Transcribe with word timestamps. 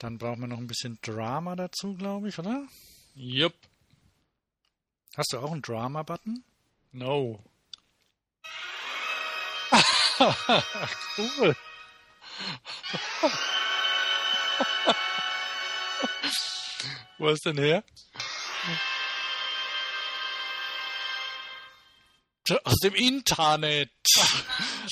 Dann 0.00 0.16
brauchen 0.16 0.40
wir 0.40 0.46
noch 0.46 0.56
ein 0.56 0.66
bisschen 0.66 0.98
Drama 1.02 1.54
dazu, 1.56 1.94
glaube 1.94 2.30
ich, 2.30 2.38
oder? 2.38 2.66
Jupp. 3.14 3.52
Hast 5.14 5.34
du 5.34 5.38
auch 5.38 5.52
einen 5.52 5.60
Drama-Button? 5.60 6.42
No. 6.92 7.44
cool. 11.18 11.54
Wo 17.18 17.28
ist 17.28 17.44
denn 17.44 17.58
her? 17.58 17.84
Aus 22.64 22.76
dem 22.82 22.94
Internet. 22.94 23.90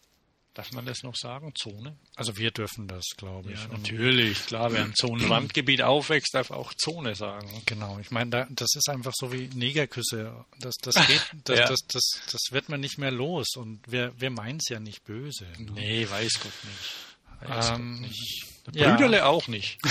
Darf 0.53 0.72
man 0.73 0.86
das 0.86 1.02
noch 1.03 1.16
sagen? 1.16 1.53
Zone? 1.56 1.97
Also 2.16 2.36
wir 2.36 2.52
dürfen 2.52 2.86
das, 2.88 3.06
glaube 3.16 3.53
ich. 3.53 3.59
Ja, 3.59 3.67
natürlich. 3.69 4.45
Klar, 4.47 4.73
wer 4.73 4.84
im 4.84 4.94
Zonenrandgebiet 4.94 5.81
aufwächst, 5.81 6.34
darf 6.34 6.52
auch 6.52 6.73
Zone 6.73 7.16
sagen. 7.16 7.50
Genau, 7.66 7.97
ich 8.00 8.12
meine, 8.12 8.29
da, 8.31 8.47
das 8.50 8.75
ist 8.75 8.90
einfach 8.90 9.13
so 9.16 9.31
wie 9.31 9.47
Negerküsse. 9.53 10.46
Das, 10.59 10.75
das 10.81 10.96
geht, 11.08 11.25
das, 11.46 11.58
Ja. 11.59 11.68
das, 11.68 11.79
das, 11.88 12.03
das 12.31 12.41
wird 12.52 12.68
man 12.68 12.81
nicht 12.81 12.97
mehr 12.97 13.12
los. 13.12 13.56
Und 13.56 13.79
wir, 13.90 14.13
wir 14.19 14.29
meinen 14.29 14.58
es 14.58 14.68
ja 14.69 14.79
nicht 14.81 15.06
böse. 15.06 15.46
ne? 15.58 15.72
Nee, 15.72 16.09
weiß 16.09 16.34
Gott 16.41 16.53
nicht. 16.66 16.96
Ähm, 17.47 18.09
ja. 18.74 18.91
Brüderle 18.91 19.25
auch 19.25 19.47
nicht. 19.47 19.79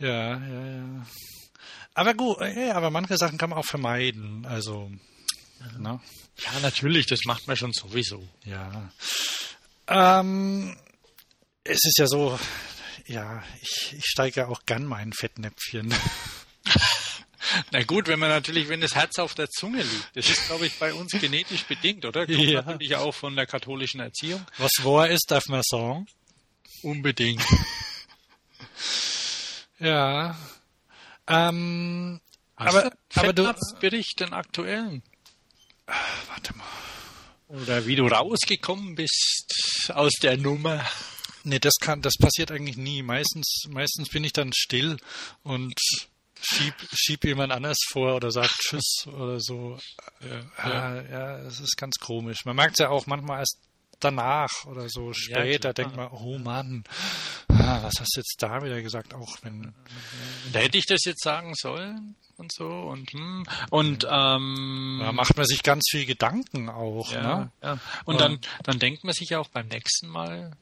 Ja, 0.00 0.38
ja, 0.38 0.66
ja. 0.66 1.06
Aber 1.92 2.14
gut, 2.14 2.40
äh, 2.40 2.70
aber 2.70 2.90
manche 2.90 3.18
Sachen 3.18 3.36
kann 3.36 3.50
man 3.50 3.58
auch 3.58 3.66
vermeiden. 3.66 4.46
Also, 4.46 4.90
ne? 5.78 6.00
Ja, 6.38 6.60
natürlich, 6.62 7.06
das 7.06 7.20
macht 7.26 7.46
man 7.46 7.56
schon 7.56 7.74
sowieso. 7.74 8.26
Ja. 8.44 8.90
Ähm, 9.88 10.74
es 11.64 11.84
ist 11.84 11.98
ja 11.98 12.06
so, 12.06 12.38
ja, 13.04 13.42
ich, 13.60 13.94
ich 13.98 14.06
steige 14.06 14.40
ja 14.40 14.46
auch 14.46 14.64
gern 14.64 14.90
in 15.02 15.12
Fettnäpfchen. 15.12 15.94
Na 17.72 17.82
gut, 17.84 18.06
wenn 18.08 18.18
man 18.18 18.28
natürlich, 18.28 18.68
wenn 18.68 18.80
das 18.80 18.94
Herz 18.94 19.18
auf 19.18 19.34
der 19.34 19.48
Zunge 19.48 19.82
liegt. 19.82 20.10
Das 20.16 20.28
ist, 20.28 20.46
glaube 20.46 20.66
ich, 20.66 20.78
bei 20.78 20.92
uns 20.92 21.12
genetisch 21.12 21.64
bedingt, 21.64 22.04
oder? 22.04 22.26
Kommt 22.26 22.38
Ja. 22.38 22.62
natürlich 22.62 22.96
auch 22.96 23.14
von 23.14 23.34
der 23.36 23.46
katholischen 23.46 24.00
Erziehung. 24.00 24.44
Was 24.58 24.72
wahr 24.82 25.08
ist, 25.08 25.26
darf 25.30 25.46
man 25.48 25.62
sagen. 25.62 26.06
Unbedingt. 26.82 27.42
Ja. 29.78 30.36
Ähm, 31.26 32.20
aber, 32.56 32.92
aber 33.14 33.32
du, 33.32 33.52
Bericht 33.80 34.20
den 34.20 34.32
aktuellen. 34.34 35.02
warte 36.26 36.54
mal. 36.56 36.66
Oder 37.48 37.86
wie 37.86 37.96
du 37.96 38.06
rausgekommen 38.06 38.94
bist 38.94 39.90
aus 39.94 40.12
der 40.22 40.36
Nummer. 40.36 40.86
Nee, 41.42 41.58
das 41.58 41.74
kann, 41.80 42.02
das 42.02 42.14
passiert 42.18 42.50
eigentlich 42.52 42.76
nie. 42.76 43.02
Meistens, 43.02 43.62
meistens 43.68 44.08
bin 44.10 44.22
ich 44.24 44.32
dann 44.32 44.52
still 44.52 44.98
und 45.42 45.74
schieb, 46.42 46.74
schieb 46.92 47.24
jemand 47.24 47.52
anders 47.52 47.78
vor 47.90 48.16
oder 48.16 48.30
sagt 48.30 48.54
Tschüss 48.58 49.06
oder 49.06 49.40
so. 49.40 49.78
Ja, 50.64 51.02
ja, 51.02 51.38
es 51.38 51.60
ist 51.60 51.76
ganz 51.76 51.96
komisch. 51.98 52.44
Man 52.44 52.56
merkt 52.56 52.72
es 52.72 52.78
ja 52.78 52.90
auch 52.90 53.06
manchmal 53.06 53.40
erst 53.40 53.58
danach 54.00 54.64
oder 54.64 54.88
so 54.88 55.12
später, 55.12 55.72
klar. 55.72 55.74
denkt 55.74 55.96
man, 55.96 56.08
oh 56.10 56.38
Mann, 56.38 56.84
ah, 57.48 57.82
was 57.82 57.94
hast 58.00 58.16
du 58.16 58.20
jetzt 58.20 58.36
da 58.38 58.62
wieder 58.62 58.82
gesagt? 58.82 59.14
Auch 59.14 59.36
wenn, 59.42 59.74
Da 60.52 60.60
hätte 60.60 60.78
ich 60.78 60.86
das 60.86 61.04
jetzt 61.04 61.22
sagen 61.22 61.54
sollen 61.54 62.16
und 62.36 62.52
so 62.52 62.66
und 62.66 63.12
hm. 63.12 63.44
und 63.70 64.06
ähm, 64.10 64.98
da 65.02 65.12
macht 65.12 65.36
man 65.36 65.46
sich 65.46 65.62
ganz 65.62 65.84
viel 65.90 66.06
Gedanken 66.06 66.70
auch, 66.70 67.12
ja, 67.12 67.22
ne? 67.22 67.52
ja. 67.62 67.78
Und 68.06 68.20
dann, 68.20 68.40
dann 68.64 68.78
denkt 68.78 69.04
man 69.04 69.12
sich 69.12 69.36
auch 69.36 69.48
beim 69.48 69.68
nächsten 69.68 70.08
Mal, 70.08 70.56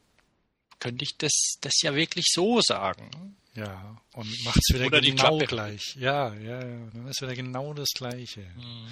könnte 0.81 1.05
ich 1.05 1.17
das, 1.17 1.59
das 1.61 1.81
ja 1.83 1.95
wirklich 1.95 2.27
so 2.29 2.61
sagen. 2.61 3.37
Ja, 3.59 4.01
und 4.13 4.45
macht 4.45 4.59
es 4.59 4.75
wieder 4.75 4.87
Oder 4.87 5.01
genau 5.01 5.39
gleich. 5.39 5.97
Ja, 5.97 6.33
ja, 6.35 6.65
ja, 6.65 6.91
dann 6.93 7.09
ist 7.09 7.21
wieder 7.21 7.35
genau 7.35 7.75
das 7.75 7.89
Gleiche. 7.93 8.43
Hm. 8.55 8.87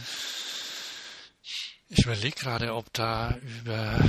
Ich 1.88 2.04
überlege 2.04 2.34
gerade, 2.34 2.74
ob 2.74 2.92
da 2.92 3.36
über 3.36 4.00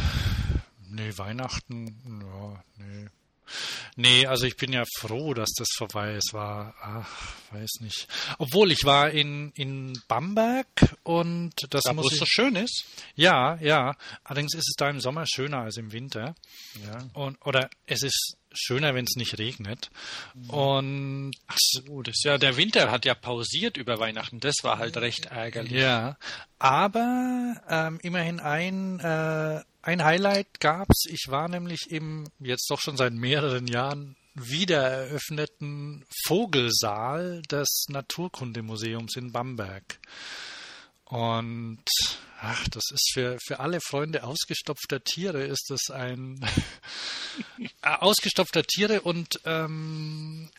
nee, 0.90 1.16
Weihnachten, 1.16 2.22
ja, 2.23 2.63
nee. 2.78 3.07
Nee, 3.96 4.25
also 4.25 4.46
ich 4.46 4.58
bin 4.58 4.74
ja 4.74 4.84
froh, 5.00 5.34
dass 5.34 5.50
das 5.58 5.68
vorbei 5.75 6.16
ist. 6.16 6.34
War, 6.34 6.74
ach, 6.81 7.34
weiß 7.52 7.80
nicht. 7.81 8.08
Obwohl 8.38 8.72
ich 8.72 8.84
war 8.84 9.09
in, 9.12 9.52
in 9.56 10.00
Bamberg 10.08 10.68
und 11.03 11.53
das 11.69 11.84
Da, 11.84 11.91
wo 11.91 11.96
muss 12.02 12.13
es 12.13 12.19
so 12.19 12.25
schön 12.28 12.56
ist. 12.56 12.85
ja, 13.16 13.56
ja. 13.62 13.96
Allerdings 14.24 14.53
ist 14.53 14.69
es 14.69 14.75
da 14.78 14.90
im 14.90 15.00
Sommer 15.00 15.25
schöner 15.28 15.59
als 15.62 15.78
im 15.78 15.91
Winter. 15.91 16.35
Ja. 16.85 17.00
Und, 17.13 17.38
oder 17.46 17.69
es 17.85 18.03
ist 18.03 18.38
schöner, 18.53 18.96
wenn 18.96 19.06
es 19.06 19.16
nicht 19.16 19.38
regnet. 19.38 19.90
Und 20.47 21.31
Oh, 21.90 22.02
das 22.02 22.24
ja, 22.24 22.38
der 22.38 22.58
Winter 22.58 22.91
hat 22.91 23.06
ja 23.06 23.14
pausiert 23.14 23.78
über 23.78 24.00
Weihnachten. 24.00 24.40
Das 24.40 24.56
war 24.64 24.78
halt 24.78 24.97
recht 24.97 25.28
ärgerlich. 25.28 25.74
Ja, 25.74 26.18
aber 26.59 27.56
ähm, 27.69 28.00
immerhin 28.02 28.40
ein, 28.40 28.99
äh, 28.99 29.61
ein 29.87 30.03
Highlight 30.03 30.59
gab's. 30.59 31.05
Ich 31.05 31.28
war 31.29 31.47
nämlich 31.47 31.89
im 31.89 32.28
jetzt 32.39 32.69
doch 32.69 32.81
schon 32.81 32.97
seit 32.97 33.13
mehreren 33.13 33.67
Jahren 33.67 34.17
wieder 34.34 34.81
eröffneten 34.81 36.05
Vogelsaal 36.25 37.41
des 37.43 37.85
Naturkundemuseums 37.87 39.16
in 39.16 39.31
Bamberg. 39.31 39.99
Und 41.05 41.85
ach, 42.41 42.67
das 42.67 42.84
ist 42.91 43.11
für, 43.13 43.37
für 43.41 43.61
alle 43.61 43.79
Freunde 43.79 44.25
ausgestopfter 44.25 45.05
Tiere 45.05 45.45
ist 45.45 45.67
das 45.69 45.89
ein 45.89 46.45
ausgestopfter 47.81 48.63
Tiere 48.63 49.01
und 49.01 49.39
ähm, 49.45 50.49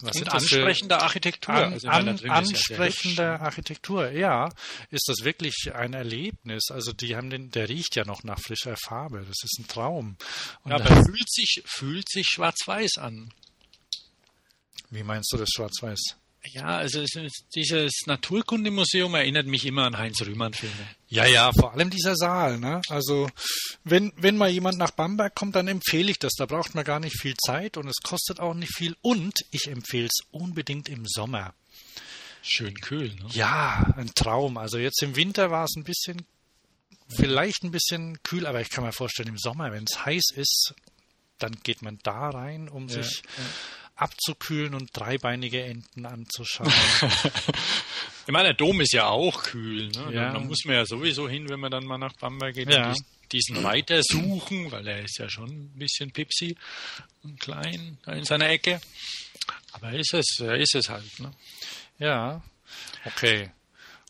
was 0.00 0.08
Und 0.08 0.12
sind 0.14 0.26
das 0.32 0.46
für- 0.46 0.56
ansprechende 0.56 1.00
Architektur. 1.00 1.54
an, 1.54 1.72
Also, 1.74 1.88
an, 1.88 2.08
ist 2.08 2.24
ja 2.24 2.32
ansprechende 2.32 3.40
Architektur, 3.40 4.10
ja, 4.10 4.48
ist 4.90 5.08
das 5.08 5.24
wirklich 5.24 5.70
ein 5.74 5.92
Erlebnis. 5.94 6.70
Also 6.70 6.92
die 6.92 7.16
haben 7.16 7.30
den, 7.30 7.50
der 7.50 7.68
riecht 7.68 7.96
ja 7.96 8.04
noch 8.04 8.22
nach 8.24 8.40
frischer 8.40 8.76
Farbe. 8.76 9.18
Das 9.26 9.36
ist 9.42 9.58
ein 9.58 9.68
Traum. 9.68 10.16
Und 10.64 10.70
Ja, 10.70 10.76
aber 10.76 11.04
fühlt 11.04 11.30
sich, 11.30 11.62
fühlt 11.66 12.08
sich 12.10 12.26
schwarz-weiß 12.28 12.98
an. 12.98 13.32
wie 14.90 15.02
meinst 15.02 15.32
du 15.32 15.36
das 15.38 15.48
Schwarz-Weiß? 15.54 16.16
Ja, 16.50 16.78
also 16.78 17.04
dieses 17.54 17.92
Naturkundemuseum 18.06 19.14
erinnert 19.14 19.46
mich 19.46 19.64
immer 19.64 19.84
an 19.84 19.96
Heinz 19.96 20.20
Rühmann-Filme. 20.22 20.88
Ja, 21.08 21.24
ja, 21.24 21.52
vor 21.52 21.72
allem 21.72 21.88
dieser 21.88 22.16
Saal. 22.16 22.58
Ne? 22.58 22.80
Also 22.88 23.30
wenn, 23.84 24.12
wenn 24.16 24.36
mal 24.36 24.50
jemand 24.50 24.76
nach 24.76 24.90
Bamberg 24.90 25.34
kommt, 25.36 25.54
dann 25.54 25.68
empfehle 25.68 26.10
ich 26.10 26.18
das. 26.18 26.32
Da 26.36 26.46
braucht 26.46 26.74
man 26.74 26.84
gar 26.84 26.98
nicht 26.98 27.20
viel 27.20 27.36
Zeit 27.36 27.76
und 27.76 27.86
es 27.86 27.98
kostet 28.02 28.40
auch 28.40 28.54
nicht 28.54 28.74
viel. 28.74 28.96
Und 29.02 29.34
ich 29.52 29.68
empfehle 29.68 30.06
es 30.06 30.26
unbedingt 30.32 30.88
im 30.88 31.06
Sommer. 31.06 31.54
Schön 32.42 32.74
kühl, 32.74 33.14
ne? 33.14 33.26
Ja, 33.30 33.94
ein 33.96 34.12
Traum. 34.14 34.58
Also 34.58 34.78
jetzt 34.78 35.00
im 35.02 35.14
Winter 35.14 35.52
war 35.52 35.64
es 35.64 35.76
ein 35.76 35.84
bisschen, 35.84 36.26
vielleicht 37.08 37.62
ein 37.62 37.70
bisschen 37.70 38.20
kühl, 38.24 38.48
aber 38.48 38.60
ich 38.60 38.68
kann 38.68 38.82
mir 38.82 38.92
vorstellen, 38.92 39.28
im 39.28 39.38
Sommer, 39.38 39.70
wenn 39.70 39.84
es 39.84 40.04
heiß 40.04 40.32
ist, 40.34 40.74
dann 41.38 41.56
geht 41.62 41.82
man 41.82 42.00
da 42.02 42.30
rein, 42.30 42.68
um 42.68 42.88
ja, 42.88 43.00
sich 43.00 43.22
ja 43.38 43.44
abzukühlen 44.02 44.74
und 44.74 44.90
dreibeinige 44.92 45.62
Enten 45.62 46.06
anzuschauen. 46.06 46.72
ich 48.26 48.32
meine, 48.32 48.48
der 48.48 48.54
Dom 48.54 48.80
ist 48.80 48.92
ja 48.92 49.06
auch 49.06 49.44
kühl. 49.44 49.88
Ne? 49.88 50.14
Ja. 50.14 50.32
Da, 50.32 50.40
muss 50.40 50.64
man 50.64 50.76
ja 50.76 50.84
sowieso 50.84 51.28
hin, 51.28 51.48
wenn 51.48 51.60
man 51.60 51.70
dann 51.70 51.84
mal 51.84 51.98
nach 51.98 52.14
Bamberg 52.14 52.54
geht 52.54 52.68
ja. 52.68 52.94
diesen 53.30 53.62
weiter 53.62 54.02
suchen, 54.02 54.70
weil 54.72 54.86
er 54.88 55.02
ist 55.04 55.18
ja 55.18 55.28
schon 55.30 55.48
ein 55.48 55.78
bisschen 55.78 56.10
pipsi 56.10 56.56
und 57.22 57.38
klein 57.40 57.98
in 58.06 58.24
seiner 58.24 58.48
Ecke. 58.48 58.80
Aber 59.72 59.92
ist 59.92 60.14
es, 60.14 60.40
ist 60.40 60.74
es 60.74 60.88
halt. 60.88 61.20
Ne? 61.20 61.32
Ja, 61.98 62.42
okay. 63.04 63.50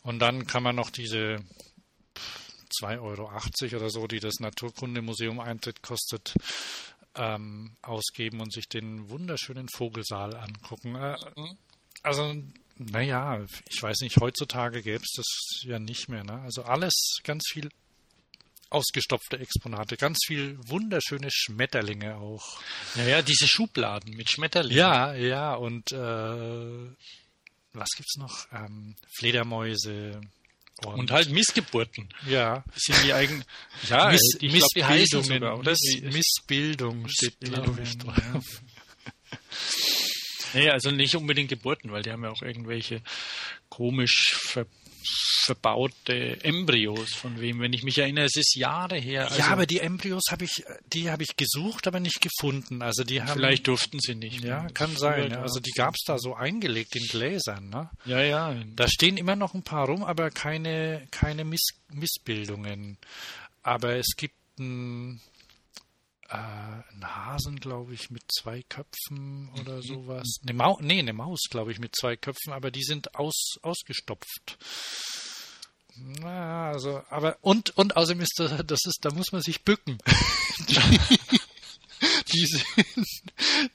Und 0.01 0.19
dann 0.19 0.47
kann 0.47 0.63
man 0.63 0.75
noch 0.75 0.89
diese 0.89 1.39
2,80 2.81 3.01
Euro 3.01 3.77
oder 3.77 3.89
so, 3.89 4.07
die 4.07 4.19
das 4.19 4.39
Naturkundemuseum 4.39 5.39
Eintritt 5.39 5.81
kostet, 5.81 6.33
ähm, 7.15 7.75
ausgeben 7.81 8.41
und 8.41 8.51
sich 8.53 8.67
den 8.67 9.09
wunderschönen 9.09 9.67
Vogelsaal 9.69 10.35
angucken. 10.35 10.95
Äh, 10.95 11.15
also, 12.01 12.35
naja, 12.77 13.45
ich 13.69 13.81
weiß 13.81 14.01
nicht, 14.01 14.17
heutzutage 14.17 14.81
gäbe 14.81 15.03
es 15.03 15.13
das 15.15 15.61
ja 15.63 15.79
nicht 15.79 16.09
mehr. 16.09 16.23
Ne? 16.23 16.41
Also 16.41 16.63
alles 16.63 17.19
ganz 17.23 17.45
viel 17.51 17.69
ausgestopfte 18.69 19.37
Exponate, 19.37 19.97
ganz 19.97 20.17
viel 20.25 20.57
wunderschöne 20.67 21.29
Schmetterlinge 21.31 22.17
auch. 22.17 22.59
Ja, 22.95 23.03
ja, 23.03 23.21
diese 23.21 23.47
Schubladen 23.47 24.15
mit 24.15 24.31
Schmetterlingen. 24.31 24.77
Ja, 24.77 25.13
ja, 25.13 25.53
und 25.53 25.91
äh, 25.91 26.95
was 27.73 27.89
gibt's 27.95 28.17
noch? 28.17 28.47
Ähm, 28.51 28.95
Fledermäuse, 29.15 30.19
und, 30.85 30.99
und 30.99 31.11
halt 31.11 31.29
Missgeburten. 31.29 32.09
Ja. 32.27 32.63
sind 32.75 32.97
die 33.03 33.13
eigen, 33.13 33.43
ja, 33.89 34.11
Miss, 34.11 34.37
ich 34.39 34.53
glaub, 34.53 34.69
die 34.75 34.83
heißen 34.83 35.23
sogar, 35.23 35.59
oder? 35.59 35.71
Miss, 35.71 36.01
Missbildung 36.01 37.07
steht, 37.07 37.39
glaube 37.39 37.81
ich, 37.81 37.97
drauf. 37.97 38.43
Nee, 40.53 40.69
also 40.69 40.91
nicht 40.91 41.15
unbedingt 41.15 41.49
Geburten, 41.49 41.91
weil 41.91 42.03
die 42.03 42.11
haben 42.11 42.23
ja 42.23 42.29
auch 42.29 42.43
irgendwelche 42.43 43.01
komisch 43.69 44.35
ver 44.37 44.67
verbaute 45.45 46.43
Embryos 46.43 47.13
von 47.13 47.39
wem, 47.39 47.59
wenn 47.59 47.73
ich 47.73 47.83
mich 47.83 47.97
erinnere, 47.97 48.25
es 48.25 48.35
ist 48.35 48.55
Jahre 48.55 48.97
her. 48.97 49.25
Also 49.25 49.39
ja, 49.39 49.47
aber 49.47 49.65
die 49.65 49.79
Embryos 49.79 50.23
habe 50.31 50.45
ich, 50.45 50.63
die 50.91 51.09
habe 51.09 51.23
ich 51.23 51.35
gesucht, 51.35 51.87
aber 51.87 51.99
nicht 51.99 52.21
gefunden. 52.21 52.81
Also 52.81 53.03
die 53.03 53.21
haben, 53.21 53.33
vielleicht 53.33 53.67
durften 53.67 53.99
sie 53.99 54.15
nicht. 54.15 54.43
Ja, 54.43 54.67
kann 54.69 54.95
sein. 54.95 55.31
Ja. 55.31 55.41
Also 55.41 55.59
die 55.59 55.71
gab 55.71 55.95
es 55.95 56.03
da 56.05 56.17
so 56.17 56.35
eingelegt 56.35 56.95
in 56.95 57.07
Gläsern. 57.07 57.69
Ne? 57.69 57.89
Ja, 58.05 58.21
ja. 58.21 58.55
Da 58.75 58.87
stehen 58.87 59.17
immer 59.17 59.35
noch 59.35 59.53
ein 59.53 59.63
paar 59.63 59.87
rum, 59.87 60.03
aber 60.03 60.31
keine, 60.31 61.07
keine 61.11 61.45
Miss 61.45 61.69
Missbildungen. 61.91 62.97
Aber 63.61 63.95
es 63.95 64.15
gibt 64.17 64.35
ein 64.59 65.21
äh, 66.33 66.93
ein 66.95 67.03
Hasen, 67.03 67.59
glaube 67.59 67.93
ich, 67.93 68.09
mit 68.09 68.23
zwei 68.31 68.63
Köpfen 68.63 69.49
oder 69.59 69.77
mhm. 69.77 69.81
sowas. 69.83 70.39
Eine 70.41 70.53
Maus, 70.53 70.79
nee, 70.81 70.99
eine 70.99 71.13
Maus, 71.13 71.41
glaube 71.49 71.71
ich, 71.71 71.79
mit 71.79 71.95
zwei 71.95 72.15
Köpfen, 72.15 72.53
aber 72.53 72.71
die 72.71 72.83
sind 72.83 73.15
aus, 73.15 73.57
ausgestopft. 73.61 74.57
Na, 75.95 76.71
also, 76.71 77.03
aber 77.09 77.37
und 77.41 77.77
und 77.77 77.95
außerdem 77.95 78.23
ist 78.23 78.33
das, 78.37 78.65
das 78.65 78.85
ist, 78.85 78.99
da 79.01 79.11
muss 79.11 79.31
man 79.31 79.43
sich 79.43 79.63
bücken. 79.63 79.99
die 82.33 82.45
sind, 82.47 82.65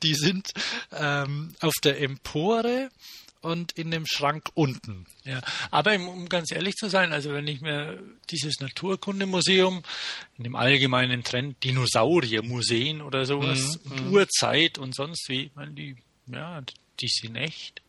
die 0.03 0.15
sind 0.15 0.53
ähm, 0.91 1.55
auf 1.61 1.75
der 1.85 2.01
Empore 2.01 2.91
und 3.41 3.73
in 3.73 3.91
dem 3.91 4.05
Schrank 4.07 4.49
unten. 4.55 5.07
Ja, 5.25 5.41
aber 5.71 5.95
um 5.95 6.29
ganz 6.29 6.51
ehrlich 6.51 6.75
zu 6.75 6.89
sein, 6.89 7.13
also 7.13 7.33
wenn 7.33 7.47
ich 7.47 7.61
mir 7.61 8.03
dieses 8.31 8.61
Naturkundemuseum 8.61 9.83
in 10.37 10.45
dem 10.45 10.57
allgemeinen 10.57 11.23
Trend 11.23 11.63
Dinosauriermuseen 11.65 13.01
oder 13.01 13.25
sowas, 13.25 13.81
mhm. 13.85 14.07
mhm. 14.07 14.13
Urzeit 14.13 14.79
und 14.79 14.95
sonst 14.95 15.29
wie, 15.29 15.51
man, 15.55 15.75
die, 15.75 15.97
ja, 16.27 16.63
die 17.01 17.09
sind 17.09 17.37
echt. 17.37 17.83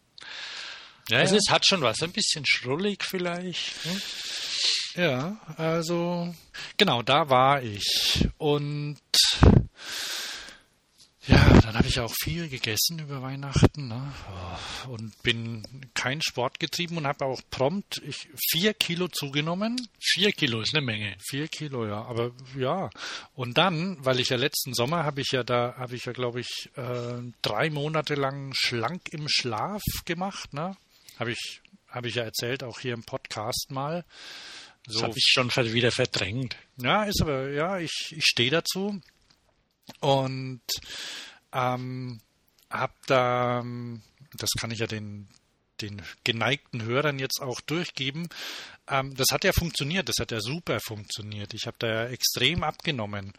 Ja, 1.09 1.19
also 1.19 1.35
ja. 1.35 1.41
es 1.43 1.51
hat 1.51 1.65
schon 1.65 1.81
was, 1.81 2.01
ein 2.03 2.11
bisschen 2.11 2.45
schrullig 2.45 3.03
vielleicht. 3.03 3.73
Hm? 3.83 4.01
Ja, 4.95 5.37
also 5.57 6.33
genau, 6.77 7.01
da 7.01 7.29
war 7.29 7.63
ich 7.63 8.27
und 8.37 8.99
ja, 11.29 11.61
dann 11.61 11.75
habe 11.75 11.87
ich 11.87 11.99
auch 11.99 12.13
viel 12.23 12.49
gegessen 12.49 12.97
über 12.99 13.21
Weihnachten 13.21 13.87
ne? 13.87 14.13
Oh, 14.87 14.93
und 14.93 15.21
bin 15.21 15.63
kein 15.93 16.21
Sport 16.21 16.59
getrieben 16.59 16.97
und 16.97 17.05
habe 17.05 17.25
auch 17.25 17.41
prompt 17.51 18.01
ich, 18.03 18.27
vier 18.49 18.73
Kilo 18.73 19.07
zugenommen. 19.07 19.87
Vier 20.01 20.31
Kilo 20.31 20.61
ist 20.61 20.75
eine 20.75 20.83
Menge. 20.83 21.15
Vier 21.19 21.47
Kilo, 21.47 21.85
ja, 21.85 22.01
aber 22.03 22.31
ja. 22.57 22.89
Und 23.35 23.59
dann, 23.59 24.03
weil 24.03 24.19
ich 24.19 24.29
ja 24.29 24.37
letzten 24.37 24.73
Sommer 24.73 25.03
habe 25.03 25.21
ich 25.21 25.31
ja 25.31 25.43
da, 25.43 25.75
habe 25.77 25.95
ich 25.95 26.05
ja 26.05 26.13
glaube 26.13 26.39
ich 26.39 26.71
äh, 26.75 27.21
drei 27.43 27.69
Monate 27.69 28.15
lang 28.15 28.53
schlank 28.55 29.09
im 29.11 29.27
Schlaf 29.29 29.83
gemacht, 30.05 30.53
ne? 30.53 30.75
Habe 31.19 31.31
ich, 31.33 31.61
habe 31.89 32.07
ich 32.07 32.15
ja 32.15 32.23
erzählt, 32.23 32.63
auch 32.63 32.79
hier 32.79 32.93
im 32.93 33.03
Podcast 33.03 33.67
mal. 33.69 34.03
So. 34.87 35.01
Das 35.01 35.03
habe 35.03 35.13
ich 35.17 35.29
schon 35.31 35.49
wieder 35.73 35.91
verdrängt. 35.91 36.55
Ja, 36.77 37.03
ist 37.03 37.21
aber, 37.21 37.49
ja, 37.51 37.77
ich, 37.77 38.15
ich 38.17 38.25
stehe 38.25 38.49
dazu. 38.49 38.99
Und 39.99 40.61
ähm, 41.51 42.19
habe 42.69 42.93
da, 43.07 43.63
das 44.33 44.49
kann 44.59 44.71
ich 44.71 44.79
ja 44.79 44.87
den, 44.87 45.27
den 45.81 46.01
geneigten 46.23 46.83
Hörern 46.83 47.19
jetzt 47.19 47.41
auch 47.41 47.61
durchgeben. 47.61 48.29
Ähm, 48.87 49.15
das 49.15 49.27
hat 49.31 49.43
ja 49.43 49.53
funktioniert, 49.53 50.09
das 50.09 50.17
hat 50.19 50.31
ja 50.31 50.39
super 50.41 50.79
funktioniert. 50.79 51.53
Ich 51.53 51.65
habe 51.65 51.77
da 51.79 52.07
extrem 52.07 52.63
abgenommen 52.63 53.33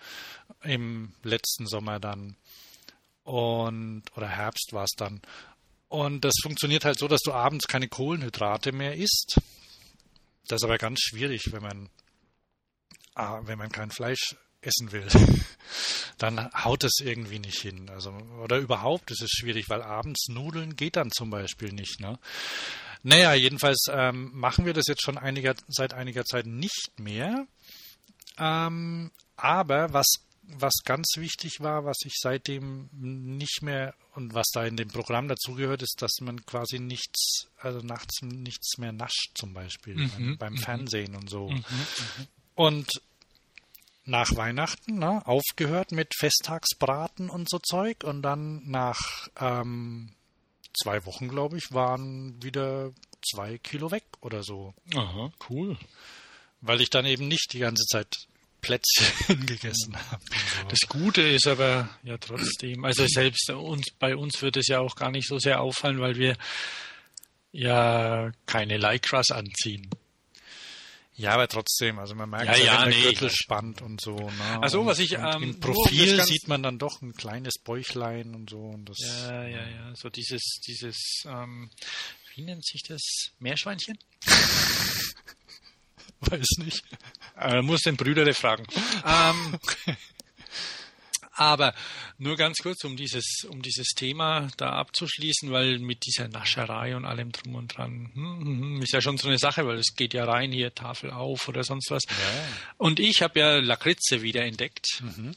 im 0.63 1.13
letzten 1.23 1.67
Sommer 1.67 2.01
dann. 2.01 2.37
Und, 3.23 4.05
oder 4.17 4.29
Herbst 4.29 4.73
war 4.73 4.85
es 4.85 4.95
dann. 4.97 5.21
Und 5.89 6.25
das 6.25 6.35
funktioniert 6.43 6.85
halt 6.85 6.99
so, 6.99 7.09
dass 7.09 7.21
du 7.21 7.33
abends 7.33 7.67
keine 7.67 7.89
Kohlenhydrate 7.89 8.73
mehr 8.73 8.97
isst. 8.97 9.41
Das 10.47 10.59
ist 10.61 10.65
aber 10.65 10.79
ganz 10.79 11.01
schwierig, 11.01 11.53
wenn 11.53 11.63
man, 11.63 11.89
ah, 13.15 13.41
wenn 13.45 13.59
man 13.59 13.71
kein 13.71 13.91
Fleisch 13.91 14.37
essen 14.63 14.93
will, 14.93 15.07
dann 16.19 16.51
haut 16.53 16.85
es 16.85 17.01
irgendwie 17.01 17.39
nicht 17.39 17.61
hin. 17.61 17.89
Also, 17.91 18.11
oder 18.43 18.59
überhaupt 18.59 19.11
ist 19.11 19.23
es 19.23 19.31
schwierig, 19.31 19.69
weil 19.69 19.83
abends 19.83 20.29
Nudeln 20.29 20.77
geht 20.77 20.97
dann 20.97 21.11
zum 21.11 21.31
Beispiel 21.31 21.73
nicht. 21.73 22.01
Ne? 22.01 22.19
Naja, 23.03 23.35
jedenfalls 23.35 23.87
ähm, 23.91 24.31
machen 24.35 24.67
wir 24.67 24.75
das 24.75 24.87
jetzt 24.87 25.03
schon 25.03 25.19
einiger, 25.19 25.55
seit 25.69 25.95
einiger 25.95 26.25
Zeit 26.25 26.47
nicht 26.47 26.93
mehr. 26.99 27.47
Ähm, 28.39 29.11
aber 29.37 29.93
was, 29.93 30.07
was 30.43 30.75
ganz 30.85 31.13
wichtig 31.17 31.61
war, 31.61 31.85
was 31.85 31.99
ich 32.05 32.15
seitdem 32.19 32.91
nicht 32.93 33.63
mehr 33.63 33.95
und 34.15 34.35
was 34.35 34.49
da 34.53 34.65
in 34.65 34.77
dem 34.77 34.89
Programm 34.89 35.29
dazugehört, 35.29 35.83
ist, 35.83 36.03
dass 36.03 36.13
man 36.21 36.45
quasi 36.45 36.79
nichts, 36.79 37.49
also 37.59 37.79
nachts 37.81 38.21
nichts 38.23 38.77
mehr 38.77 38.93
nascht, 38.93 39.31
zum 39.35 39.55
Beispiel 39.55 39.95
mhm, 39.95 40.09
beim, 40.11 40.39
beim 40.39 40.53
mhm. 40.55 40.59
Fernsehen 40.59 41.15
und 41.17 41.31
so. 41.31 41.49
Mhm, 41.49 41.57
mhm. 41.57 42.27
und 42.55 43.03
nach 44.05 44.35
Weihnachten 44.37 44.99
ne, 44.99 45.27
aufgehört 45.27 45.93
mit 45.93 46.15
Festtagsbraten 46.19 47.31
und 47.31 47.49
so 47.49 47.59
Zeug 47.59 48.05
und 48.05 48.23
dann 48.23 48.63
nach 48.69 49.29
ähm, 49.39 50.13
zwei 50.81 51.05
Wochen, 51.07 51.29
glaube 51.29 51.59
ich, 51.59 51.73
waren 51.73 52.43
wieder 52.43 52.93
zwei 53.23 53.59
Kilo 53.59 53.91
weg 53.91 54.05
oder 54.21 54.43
so. 54.43 54.75
Aha, 54.95 55.33
cool. 55.49 55.77
Weil 56.61 56.81
ich 56.81 56.91
dann 56.91 57.07
eben 57.07 57.29
nicht 57.29 57.53
die 57.53 57.59
ganze 57.59 57.85
Zeit 57.87 58.27
Plätzchen 58.61 59.47
gegessen 59.47 59.97
habe. 60.11 60.23
Das 60.69 60.81
Gute 60.89 61.23
ist 61.23 61.47
aber 61.47 61.89
ja 62.03 62.19
trotzdem, 62.19 62.85
also 62.85 63.07
selbst 63.07 63.51
uns, 63.51 63.87
bei 63.99 64.17
uns 64.17 64.41
wird 64.43 64.57
es 64.57 64.69
ja 64.69 64.81
auch 64.81 64.97
gar 64.97 65.11
nicht 65.11 65.29
so 65.29 65.39
sehr 65.39 65.61
auffallen, 65.61 66.01
weil 66.01 66.17
wir 66.17 66.37
ja 67.53 68.31
keine 68.47 68.77
Lycras 68.77 69.31
anziehen. 69.31 69.91
Ja, 71.21 71.33
aber 71.33 71.49
trotzdem, 71.49 71.99
also 71.99 72.15
man 72.15 72.31
merkt, 72.31 72.47
ja, 72.47 72.57
ja, 72.57 72.81
wenn 72.81 72.93
der 72.93 72.99
nee, 72.99 73.03
Gürtel 73.03 73.31
spannt 73.31 73.83
und 73.83 74.01
so. 74.01 74.17
Ne? 74.17 74.63
Also 74.63 74.87
was 74.87 74.99
ich 74.99 75.13
ähm, 75.13 75.43
im 75.43 75.61
Profil 75.61 76.25
sieht 76.25 76.49
man 76.49 76.63
dann 76.63 76.79
doch 76.79 77.03
ein 77.03 77.13
kleines 77.13 77.59
Bäuchlein 77.63 78.35
und 78.35 78.49
so 78.49 78.59
und 78.59 78.89
das. 78.89 78.99
Ja, 79.01 79.47
ja, 79.47 79.69
ja, 79.69 79.95
so 79.95 80.09
dieses, 80.09 80.61
dieses, 80.67 81.25
ähm, 81.27 81.71
wie 82.35 82.43
nennt 82.43 82.65
sich 82.65 82.83
das 82.89 83.03
Meerschweinchen? 83.39 83.99
Weiß 86.21 86.49
nicht. 86.59 86.83
Äh, 87.39 87.61
muss 87.61 87.83
den 87.83 87.99
Brüder 87.99 88.33
fragen. 88.33 88.65
ähm, 89.07 89.59
Aber 91.41 91.73
nur 92.19 92.37
ganz 92.37 92.59
kurz, 92.59 92.85
um 92.85 92.99
dieses, 92.99 93.47
um 93.49 93.63
dieses 93.63 93.95
Thema 93.97 94.49
da 94.59 94.73
abzuschließen, 94.73 95.51
weil 95.51 95.79
mit 95.79 96.05
dieser 96.05 96.29
Nascherei 96.29 96.95
und 96.95 97.07
allem 97.07 97.33
drum 97.33 97.55
und 97.55 97.69
dran 97.69 98.11
hm, 98.13 98.41
hm, 98.41 98.61
hm 98.61 98.83
ist 98.83 98.93
ja 98.93 99.01
schon 99.01 99.17
so 99.17 99.27
eine 99.27 99.39
Sache, 99.39 99.67
weil 99.67 99.79
es 99.79 99.95
geht 99.97 100.13
ja 100.13 100.27
rein 100.27 100.53
hier 100.53 100.75
Tafel 100.75 101.11
auf 101.11 101.49
oder 101.49 101.65
sonst 101.65 101.91
was. 101.91 102.03
Ja. 102.07 102.15
Und 102.77 103.01
ich 103.01 103.23
habe 103.23 103.41
ja 103.41 103.57
Lakritze 103.57 104.21
wieder 104.21 104.45
entdeckt. 104.45 105.01
Mhm 105.01 105.35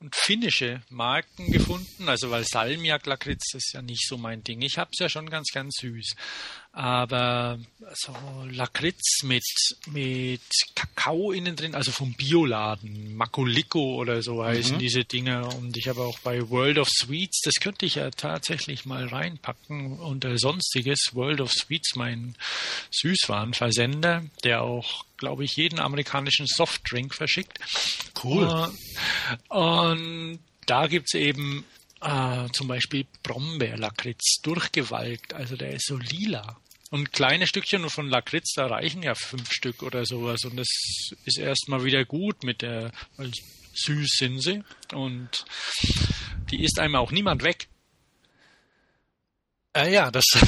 und 0.00 0.16
finnische 0.16 0.80
Marken 0.88 1.52
gefunden, 1.52 2.08
also 2.08 2.30
weil 2.30 2.44
Salmiak-Lakritz 2.44 3.54
ist 3.54 3.74
ja 3.74 3.82
nicht 3.82 4.06
so 4.08 4.16
mein 4.16 4.42
Ding. 4.42 4.62
Ich 4.62 4.78
habe 4.78 4.90
es 4.92 4.98
ja 4.98 5.10
schon 5.10 5.28
ganz, 5.28 5.50
ganz 5.52 5.76
süß. 5.78 6.16
Aber 6.72 7.58
so 7.94 8.14
Lakritz 8.48 9.24
mit, 9.24 9.44
mit 9.86 10.40
Kakao 10.76 11.32
innen 11.32 11.56
drin, 11.56 11.74
also 11.74 11.90
vom 11.90 12.14
Bioladen, 12.14 13.16
Makuliko 13.16 13.96
oder 13.96 14.22
so 14.22 14.44
heißen 14.44 14.76
mhm. 14.76 14.78
diese 14.78 15.04
Dinge. 15.04 15.46
Und 15.46 15.76
ich 15.76 15.88
habe 15.88 16.02
auch 16.02 16.18
bei 16.20 16.48
World 16.48 16.78
of 16.78 16.88
Sweets, 16.88 17.40
das 17.44 17.54
könnte 17.54 17.86
ich 17.86 17.96
ja 17.96 18.10
tatsächlich 18.10 18.86
mal 18.86 19.06
reinpacken 19.06 19.98
unter 19.98 20.38
Sonstiges. 20.38 21.10
World 21.12 21.40
of 21.40 21.50
Sweets, 21.50 21.96
mein 21.96 22.36
Süßwarenversender, 22.92 24.24
der 24.44 24.62
auch, 24.62 25.04
glaube 25.16 25.44
ich, 25.44 25.56
jeden 25.56 25.80
amerikanischen 25.80 26.46
Softdrink 26.46 27.14
verschickt. 27.14 27.58
Cool. 28.22 28.70
Uh, 29.48 29.54
und 29.54 30.38
da 30.66 30.86
gibt 30.86 31.08
es 31.08 31.14
eben 31.14 31.64
äh, 32.00 32.48
zum 32.52 32.68
Beispiel 32.68 33.06
Brombeerlakritz 33.22 34.40
durchgewalkt, 34.42 35.34
also 35.34 35.56
der 35.56 35.72
ist 35.72 35.86
so 35.86 35.96
lila. 35.96 36.59
Und 36.90 37.12
kleine 37.12 37.46
Stückchen 37.46 37.88
von 37.88 38.08
Lakritz, 38.08 38.52
da 38.54 38.66
reichen 38.66 39.02
ja 39.02 39.14
fünf 39.14 39.52
Stück 39.52 39.84
oder 39.84 40.04
sowas. 40.04 40.44
Und 40.44 40.56
das 40.56 40.68
ist 41.24 41.38
erstmal 41.38 41.84
wieder 41.84 42.04
gut 42.04 42.42
mit 42.42 42.62
der, 42.62 42.90
weil 43.16 43.30
süß 43.74 44.16
sind 44.18 44.42
sie. 44.42 44.64
Und 44.92 45.44
die 46.50 46.64
isst 46.64 46.80
einem 46.80 46.96
auch 46.96 47.12
niemand 47.12 47.44
weg. 47.44 47.68
Äh, 49.72 49.92
ja, 49.92 50.10
das, 50.10 50.24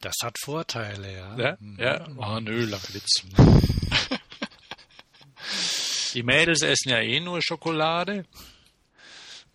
das 0.00 0.16
hat 0.22 0.36
Vorteile, 0.38 1.14
ja. 1.14 1.38
Ja, 1.38 1.56
ja. 1.78 2.06
Oh, 2.18 2.38
nö, 2.40 2.66
Lakritz. 2.66 3.24
die 6.14 6.22
Mädels 6.22 6.60
essen 6.60 6.90
ja 6.90 7.00
eh 7.00 7.20
nur 7.20 7.40
Schokolade. 7.40 8.26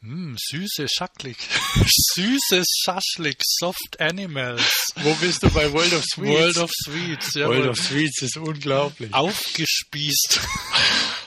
Mm, 0.05 0.35
süße 0.38 0.85
Schacklik. 0.88 1.38
Süßes 2.13 2.67
Schaschlik, 2.83 3.38
Soft 3.43 4.00
Animals. 4.00 4.93
Wo 4.97 5.12
bist 5.15 5.41
du 5.41 5.50
bei 5.50 5.74
World 5.74 5.93
of 5.93 6.03
Sweets? 6.03 6.29
World 6.29 6.57
of 6.57 6.71
Sweets, 6.71 7.33
ja. 7.33 7.47
World 7.47 7.69
of 7.69 7.77
Sweets 7.77 8.21
ist 8.21 8.38
unglaublich. 8.38 9.13
Aufgespießt. 9.13 10.39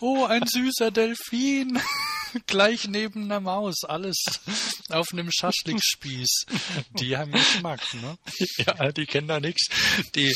Oh, 0.00 0.26
ein 0.26 0.46
süßer 0.46 0.92
Delfin. 0.92 1.76
Gleich 2.46 2.86
neben 2.86 3.24
einer 3.24 3.40
Maus. 3.40 3.82
Alles 3.82 4.22
auf 4.90 5.08
einem 5.12 5.28
Schaschlikspieß. 5.32 6.46
Die 7.00 7.16
haben 7.16 7.32
Geschmack, 7.32 7.80
ne? 7.94 8.16
Ja, 8.58 8.92
die 8.92 9.06
kennen 9.06 9.26
da 9.26 9.40
nichts. 9.40 9.66
Die, 10.14 10.32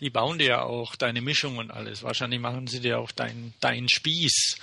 die 0.00 0.08
bauen 0.08 0.38
dir 0.38 0.46
ja 0.46 0.62
auch 0.62 0.96
deine 0.96 1.20
Mischung 1.20 1.58
und 1.58 1.70
alles. 1.70 2.02
Wahrscheinlich 2.02 2.40
machen 2.40 2.68
sie 2.68 2.80
dir 2.80 2.98
auch 2.98 3.12
deinen 3.12 3.52
dein 3.60 3.90
Spieß 3.90 4.56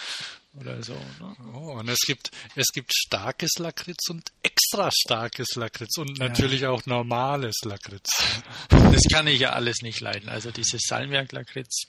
oder 0.53 0.82
so. 0.84 0.94
Ne? 0.94 1.36
Oh, 1.53 1.74
und 1.74 1.89
es 1.89 2.00
gibt, 2.00 2.32
es 2.56 2.68
gibt 2.74 2.94
starkes 2.94 3.51
Lakritz 3.60 4.10
und 4.10 4.32
extra 4.41 4.89
starkes 4.91 5.56
Lakritz 5.56 5.98
und 5.98 6.18
natürlich 6.20 6.62
ja. 6.62 6.70
auch 6.70 6.86
normales 6.86 7.56
Lakritz. 7.63 8.10
Das 8.70 9.03
kann 9.12 9.27
ich 9.27 9.41
ja 9.41 9.51
alles 9.51 9.82
nicht 9.82 10.00
leiden. 10.00 10.29
Also 10.29 10.50
dieses 10.50 10.82
Salmiak-Lakritz, 10.88 11.86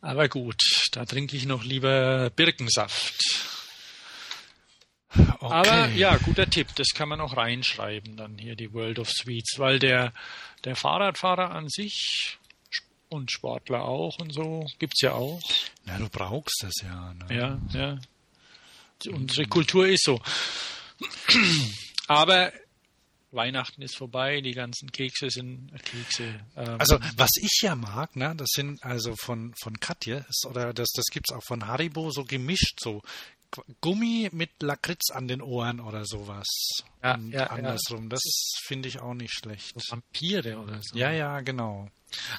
aber 0.00 0.28
gut, 0.28 0.60
da 0.90 1.04
trinke 1.04 1.36
ich 1.36 1.46
noch 1.46 1.62
lieber 1.62 2.30
Birkensaft. 2.30 3.14
Okay. 5.14 5.36
Aber 5.40 5.88
ja, 5.90 6.16
guter 6.16 6.50
Tipp, 6.50 6.68
das 6.74 6.88
kann 6.94 7.08
man 7.08 7.20
auch 7.20 7.36
reinschreiben, 7.36 8.16
dann 8.16 8.38
hier 8.38 8.56
die 8.56 8.72
World 8.72 8.98
of 8.98 9.10
Sweets, 9.10 9.58
weil 9.58 9.78
der, 9.78 10.12
der 10.64 10.74
Fahrradfahrer 10.74 11.50
an 11.50 11.68
sich 11.68 12.38
und 13.12 13.30
Sportler 13.30 13.84
auch 13.84 14.18
und 14.18 14.32
so. 14.32 14.66
Gibt's 14.78 15.00
ja 15.02 15.12
auch. 15.12 15.40
Na, 15.84 15.98
du 15.98 16.08
brauchst 16.08 16.62
das 16.62 16.74
ja. 16.82 17.14
Ne? 17.14 17.36
Ja, 17.36 17.60
ja. 17.72 17.98
Unsere 19.12 19.46
Kultur 19.46 19.86
ist 19.86 20.04
so. 20.04 20.20
Aber 22.06 22.52
Weihnachten 23.32 23.82
ist 23.82 23.96
vorbei, 23.96 24.40
die 24.40 24.52
ganzen 24.52 24.92
Kekse 24.92 25.30
sind 25.30 25.72
Kekse. 25.84 26.40
Ähm, 26.56 26.76
also 26.78 26.98
was 27.16 27.30
ich 27.40 27.60
ja 27.62 27.74
mag, 27.74 28.14
ne, 28.14 28.34
das 28.36 28.50
sind 28.52 28.82
also 28.84 29.16
von 29.16 29.54
von 29.60 29.80
Katja 29.80 30.24
oder 30.44 30.72
das 30.74 30.90
das 30.92 31.06
gibt's 31.06 31.32
auch 31.32 31.42
von 31.42 31.66
Haribo 31.66 32.10
so 32.10 32.24
gemischt 32.24 32.78
so 32.80 33.02
Gummi 33.80 34.30
mit 34.32 34.50
Lakritz 34.62 35.10
an 35.10 35.28
den 35.28 35.42
Ohren 35.42 35.80
oder 35.80 36.04
sowas. 36.06 36.46
Ja, 37.02 37.14
und 37.14 37.32
ja, 37.32 37.46
andersrum. 37.48 38.04
Ja. 38.04 38.08
Das 38.10 38.22
finde 38.64 38.88
ich 38.88 39.00
auch 39.00 39.14
nicht 39.14 39.34
schlecht. 39.34 39.74
So 39.78 39.92
Vampire 39.92 40.58
oder 40.58 40.80
so. 40.82 40.96
Ja, 40.96 41.10
ja, 41.10 41.40
genau. 41.40 41.88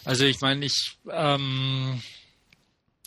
Also 0.04 0.26
ich 0.26 0.42
meine, 0.42 0.66
ich 0.66 0.98
ähm, 1.12 2.02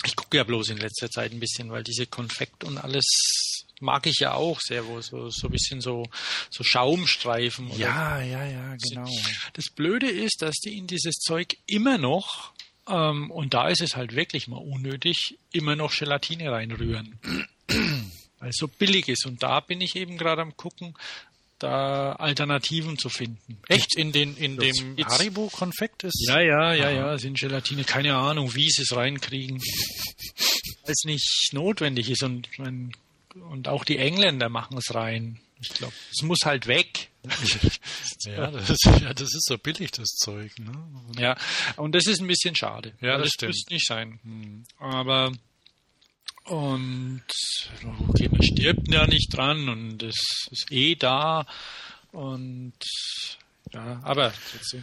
ich 0.04 0.16
gucke 0.16 0.36
ja 0.36 0.44
bloß 0.44 0.70
in 0.70 0.78
letzter 0.78 1.10
Zeit 1.10 1.32
ein 1.32 1.40
bisschen, 1.40 1.70
weil 1.70 1.82
diese 1.82 2.06
Konfekt 2.06 2.64
und 2.64 2.78
alles 2.78 3.64
mag 3.80 4.06
ich 4.06 4.18
ja 4.20 4.34
auch 4.34 4.60
sehr, 4.60 4.86
wo 4.86 5.00
so 5.00 5.30
so 5.30 5.48
ein 5.48 5.52
bisschen 5.52 5.80
so 5.80 6.04
so 6.50 6.64
Schaumstreifen. 6.64 7.70
ja, 7.76 8.20
ja, 8.20 8.44
ja, 8.44 8.76
genau. 8.76 9.10
Das 9.54 9.66
Blöde 9.74 10.10
ist, 10.10 10.42
dass 10.42 10.54
die 10.56 10.76
in 10.76 10.86
dieses 10.86 11.16
Zeug 11.16 11.56
immer 11.66 11.98
noch 11.98 12.52
ähm, 12.88 13.30
und 13.30 13.54
da 13.54 13.68
ist 13.68 13.80
es 13.80 13.96
halt 13.96 14.14
wirklich 14.14 14.48
mal 14.48 14.58
unnötig, 14.58 15.38
immer 15.52 15.76
noch 15.76 15.94
Gelatine 15.96 16.52
reinrühren 16.52 17.18
weil 18.38 18.50
es 18.50 18.56
so 18.56 18.68
billig 18.68 19.08
ist. 19.08 19.26
Und 19.26 19.42
da 19.42 19.60
bin 19.60 19.80
ich 19.80 19.96
eben 19.96 20.18
gerade 20.18 20.42
am 20.42 20.56
gucken, 20.56 20.94
da 21.58 22.12
Alternativen 22.12 22.98
zu 22.98 23.08
finden. 23.08 23.58
Echt? 23.68 23.96
In, 23.96 24.12
den, 24.12 24.36
in 24.36 24.58
dem 24.58 24.96
Haribo-Konfekt 24.98 26.04
ist? 26.04 26.26
Ja, 26.28 26.40
ja, 26.40 26.74
ja, 26.74 26.90
ja, 26.90 27.18
sind 27.18 27.38
Gelatine. 27.38 27.84
Keine 27.84 28.14
Ahnung, 28.16 28.54
wie 28.54 28.68
sie 28.70 28.82
es 28.82 28.94
reinkriegen. 28.94 29.58
Weil 29.58 30.92
es 30.92 31.04
nicht 31.04 31.50
notwendig 31.52 32.10
ist. 32.10 32.22
Und, 32.22 32.48
und 32.58 33.68
auch 33.68 33.84
die 33.84 33.98
Engländer 33.98 34.48
machen 34.48 34.76
es 34.76 34.94
rein. 34.94 35.40
Ich 35.60 35.70
glaube, 35.70 35.94
es 36.12 36.22
muss 36.22 36.40
halt 36.44 36.66
weg. 36.66 37.08
ja, 38.26 38.50
das 38.50 38.70
ist, 38.70 38.84
ja, 38.84 39.14
das 39.14 39.34
ist 39.34 39.46
so 39.46 39.58
billig, 39.58 39.90
das 39.90 40.08
Zeug. 40.10 40.52
Ne? 40.58 40.72
Ja, 41.18 41.36
und 41.76 41.94
das 41.94 42.06
ist 42.06 42.20
ein 42.20 42.26
bisschen 42.26 42.54
schade. 42.54 42.92
Ja, 43.00 43.16
das, 43.16 43.22
das 43.22 43.32
stimmt. 43.32 43.48
müsste 43.50 43.74
nicht 43.74 43.86
sein. 43.86 44.20
Hm. 44.22 44.64
Aber 44.78 45.32
und 46.46 47.24
okay, 48.08 48.28
man 48.28 48.42
stirbt 48.42 48.88
ja 48.88 49.06
nicht 49.06 49.36
dran 49.36 49.68
und 49.68 50.02
es 50.02 50.46
ist 50.50 50.66
eh 50.70 50.94
da. 50.94 51.46
Und 52.12 52.74
ja, 53.72 54.00
aber 54.04 54.32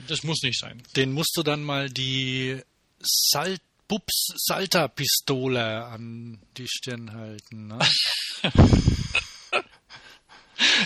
das 0.07 0.23
muss 0.23 0.41
nicht 0.43 0.59
sein. 0.59 0.83
Den 0.95 1.13
musst 1.13 1.35
du 1.35 1.43
dann 1.43 1.63
mal 1.63 1.89
die 1.89 2.61
Salt 3.01 3.61
Bubs 3.87 4.33
Salter 4.37 4.87
Pistole 4.87 5.85
an 5.85 6.39
die 6.57 6.67
Stirn 6.67 7.13
halten. 7.13 7.67
Ne? 7.67 7.79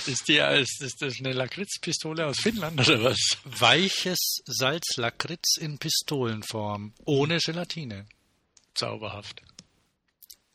ist, 0.07 0.27
die, 0.27 0.37
ist, 0.37 0.81
ist 0.81 1.01
das 1.01 1.15
eine 1.19 1.33
Lakritzpistole 1.33 2.25
aus 2.25 2.39
Finnland 2.39 2.79
oder 2.79 3.03
was? 3.03 3.37
Weiches 3.45 4.41
Salzlakritz 4.45 5.57
in 5.57 5.77
Pistolenform, 5.77 6.93
ohne 7.05 7.37
Gelatine. 7.37 8.07
Zauberhaft 8.73 9.41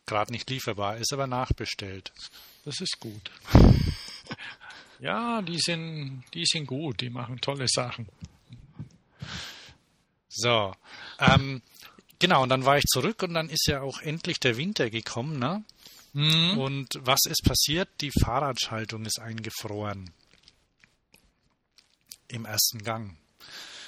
gerade 0.05 0.31
nicht 0.31 0.49
lieferbar, 0.49 0.97
ist 0.97 1.13
aber 1.13 1.27
nachbestellt. 1.27 2.11
Das 2.65 2.79
ist 2.81 2.99
gut. 2.99 3.31
ja, 4.99 5.41
die 5.41 5.59
sind, 5.59 6.23
die 6.33 6.45
sind 6.45 6.65
gut, 6.65 7.01
die 7.01 7.09
machen 7.09 7.39
tolle 7.41 7.67
Sachen. 7.67 8.07
So, 10.29 10.73
ähm, 11.19 11.61
genau, 12.19 12.43
und 12.43 12.49
dann 12.49 12.65
war 12.65 12.77
ich 12.77 12.85
zurück 12.85 13.21
und 13.23 13.33
dann 13.33 13.49
ist 13.49 13.67
ja 13.67 13.81
auch 13.81 14.01
endlich 14.01 14.39
der 14.39 14.57
Winter 14.57 14.89
gekommen, 14.89 15.37
ne? 15.37 15.63
Mhm. 16.13 16.57
Und 16.57 16.87
was 16.99 17.19
ist 17.27 17.43
passiert? 17.43 17.89
Die 18.01 18.11
Fahrradschaltung 18.11 19.05
ist 19.05 19.19
eingefroren. 19.19 20.11
Im 22.27 22.45
ersten 22.45 22.83
Gang. 22.83 23.17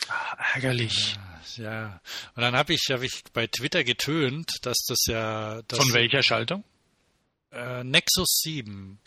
Ach, 0.08 0.56
ärgerlich. 0.56 1.16
Ja, 1.16 1.35
ja. 1.58 2.02
Und 2.36 2.42
dann 2.42 2.56
habe 2.56 2.74
ich, 2.74 2.88
hab 2.90 3.02
ich 3.02 3.24
bei 3.34 3.48
Twitter 3.48 3.84
getönt, 3.84 4.52
dass 4.62 4.78
das 4.88 5.00
ja. 5.08 5.62
Das 5.68 5.80
Von 5.80 5.94
welcher 5.94 6.24
Schaltung? 6.24 6.64
Äh, 7.52 7.84
Nexus 7.84 8.40
7. 8.44 9.00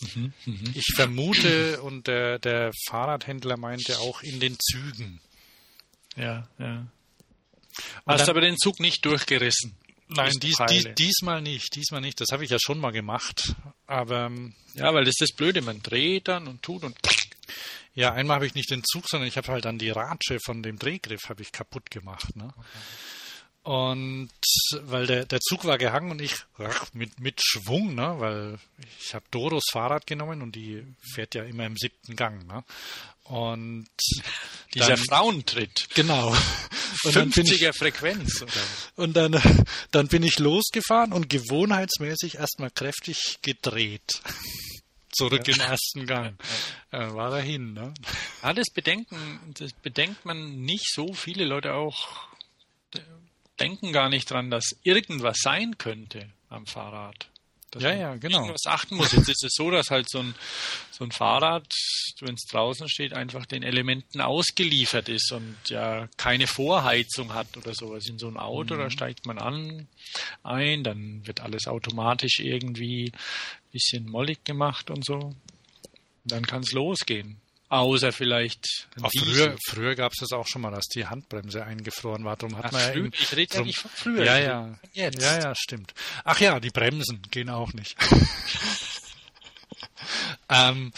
Mhm, 0.00 0.32
mh. 0.44 0.70
Ich 0.74 0.92
vermute, 0.94 1.82
und 1.82 2.06
der, 2.06 2.38
der 2.38 2.72
Fahrradhändler 2.88 3.56
meinte 3.56 3.98
auch 3.98 4.22
in 4.22 4.40
den 4.40 4.56
Zügen. 4.58 5.20
Ja, 6.16 6.48
ja. 6.58 6.86
Hast 8.06 8.22
dann, 8.22 8.30
aber 8.30 8.40
den 8.40 8.58
Zug 8.58 8.80
nicht 8.80 9.04
durchgerissen. 9.04 9.76
Nein, 10.08 10.32
dies, 10.42 10.56
dies, 10.68 10.88
diesmal 10.96 11.40
nicht. 11.40 11.74
Diesmal 11.74 12.00
nicht. 12.00 12.20
Das 12.20 12.32
habe 12.32 12.44
ich 12.44 12.50
ja 12.50 12.58
schon 12.60 12.78
mal 12.78 12.90
gemacht. 12.90 13.54
Aber. 13.86 14.26
Ähm, 14.26 14.54
ja, 14.74 14.92
weil 14.92 15.04
das 15.04 15.14
ist 15.18 15.30
das 15.30 15.36
Blöde. 15.36 15.62
Man 15.62 15.82
dreht 15.82 16.28
dann 16.28 16.48
und 16.48 16.62
tut 16.62 16.84
und 16.84 16.96
ja, 17.94 18.12
einmal 18.12 18.36
habe 18.36 18.46
ich 18.46 18.54
nicht 18.54 18.70
den 18.70 18.82
Zug, 18.84 19.08
sondern 19.08 19.28
ich 19.28 19.36
habe 19.36 19.48
halt 19.48 19.64
dann 19.64 19.78
die 19.78 19.90
Ratsche 19.90 20.38
von 20.44 20.62
dem 20.62 20.78
Drehgriff 20.78 21.28
habe 21.28 21.42
ich 21.42 21.52
kaputt 21.52 21.90
gemacht. 21.90 22.36
Ne? 22.36 22.52
Und 23.64 24.30
weil 24.80 25.06
der, 25.06 25.24
der 25.24 25.40
Zug 25.40 25.64
war 25.64 25.78
gehangen 25.78 26.10
und 26.10 26.20
ich 26.20 26.34
mit, 26.94 27.20
mit 27.20 27.40
Schwung, 27.40 27.94
ne, 27.94 28.16
weil 28.18 28.58
ich 28.98 29.14
habe 29.14 29.24
Doros 29.30 29.62
Fahrrad 29.70 30.06
genommen 30.06 30.42
und 30.42 30.56
die 30.56 30.84
fährt 31.14 31.36
ja 31.36 31.44
immer 31.44 31.66
im 31.66 31.76
siebten 31.76 32.16
Gang. 32.16 32.44
Ne? 32.48 32.64
Und 33.24 33.88
dieser 34.74 34.88
dann, 34.88 34.96
Frauentritt. 34.96 35.88
Genau. 35.94 36.30
Und 37.04 37.14
50er 37.14 37.70
ich, 37.70 37.76
Frequenz. 37.76 38.42
Oder? 38.42 38.52
Und 38.96 39.16
dann, 39.16 39.40
dann 39.90 40.08
bin 40.08 40.22
ich 40.22 40.38
losgefahren 40.38 41.12
und 41.12 41.28
gewohnheitsmäßig 41.30 42.36
erstmal 42.36 42.70
kräftig 42.70 43.38
gedreht. 43.42 44.20
Zurück 45.12 45.46
ja. 45.46 45.54
im 45.54 45.60
ersten 45.60 46.06
Gang. 46.06 46.38
Ja, 46.90 47.14
war 47.14 47.30
dahin. 47.30 47.74
Ne? 47.74 47.94
Das 48.42 48.70
bedenken, 48.70 49.54
das 49.58 49.72
bedenkt 49.72 50.24
man 50.24 50.62
nicht 50.62 50.92
so 50.92 51.12
viele 51.12 51.44
Leute 51.44 51.74
auch 51.74 52.32
denken 53.60 53.92
gar 53.92 54.08
nicht 54.08 54.30
dran, 54.30 54.50
dass 54.50 54.76
irgendwas 54.82 55.38
sein 55.40 55.78
könnte 55.78 56.28
am 56.48 56.66
Fahrrad. 56.66 57.28
Dass 57.72 57.82
ja, 57.82 57.94
ja, 57.94 58.16
genau. 58.16 58.40
Irgendwas 58.40 58.66
achten 58.66 58.96
muss. 58.96 59.12
Jetzt 59.12 59.30
ist 59.30 59.44
es 59.44 59.54
so, 59.54 59.70
dass 59.70 59.90
halt 59.90 60.08
so 60.08 60.18
ein, 60.18 60.34
so 60.90 61.04
ein 61.04 61.10
Fahrrad, 61.10 61.66
wenn 62.20 62.34
es 62.34 62.44
draußen 62.44 62.86
steht, 62.88 63.14
einfach 63.14 63.46
den 63.46 63.62
Elementen 63.62 64.20
ausgeliefert 64.20 65.08
ist 65.08 65.32
und 65.32 65.56
ja 65.66 66.06
keine 66.18 66.46
Vorheizung 66.46 67.32
hat 67.32 67.56
oder 67.56 67.74
sowas. 67.74 68.06
In 68.08 68.18
so 68.18 68.28
ein 68.28 68.36
Auto, 68.36 68.74
mhm. 68.74 68.78
da 68.78 68.90
steigt 68.90 69.24
man 69.24 69.38
an, 69.38 69.88
ein, 70.42 70.84
dann 70.84 71.26
wird 71.26 71.40
alles 71.40 71.66
automatisch 71.66 72.40
irgendwie 72.40 73.06
ein 73.06 73.70
bisschen 73.72 74.06
mollig 74.06 74.44
gemacht 74.44 74.90
und 74.90 75.04
so. 75.04 75.34
Dann 76.24 76.46
kann 76.46 76.62
es 76.62 76.72
losgehen. 76.72 77.41
Außer 77.72 78.12
vielleicht. 78.12 78.86
Auch 79.00 79.10
früher, 79.18 79.56
früher 79.66 79.94
gab 79.94 80.12
es 80.12 80.18
das 80.18 80.32
auch 80.32 80.46
schon 80.46 80.60
mal, 80.60 80.70
dass 80.70 80.88
die 80.88 81.06
Handbremse 81.06 81.64
eingefroren 81.64 82.22
war. 82.22 82.36
Darum 82.36 82.58
hat 82.58 82.66
Ach, 82.66 82.72
man 82.72 82.82
früher, 82.82 83.04
ja 83.04 83.10
ich 83.14 83.34
rede 83.34 83.54
ja 83.54 83.62
nicht 83.62 83.78
von 83.78 83.90
früher. 83.94 84.24
Ja, 84.26 84.38
ja. 84.38 84.78
Jetzt. 84.92 85.22
Ja, 85.22 85.40
ja, 85.40 85.54
stimmt. 85.54 85.94
Ach 86.22 86.38
ja, 86.38 86.60
die 86.60 86.68
Bremsen 86.68 87.22
gehen 87.30 87.48
auch 87.48 87.72
nicht. 87.72 87.96
ähm, 90.50 90.92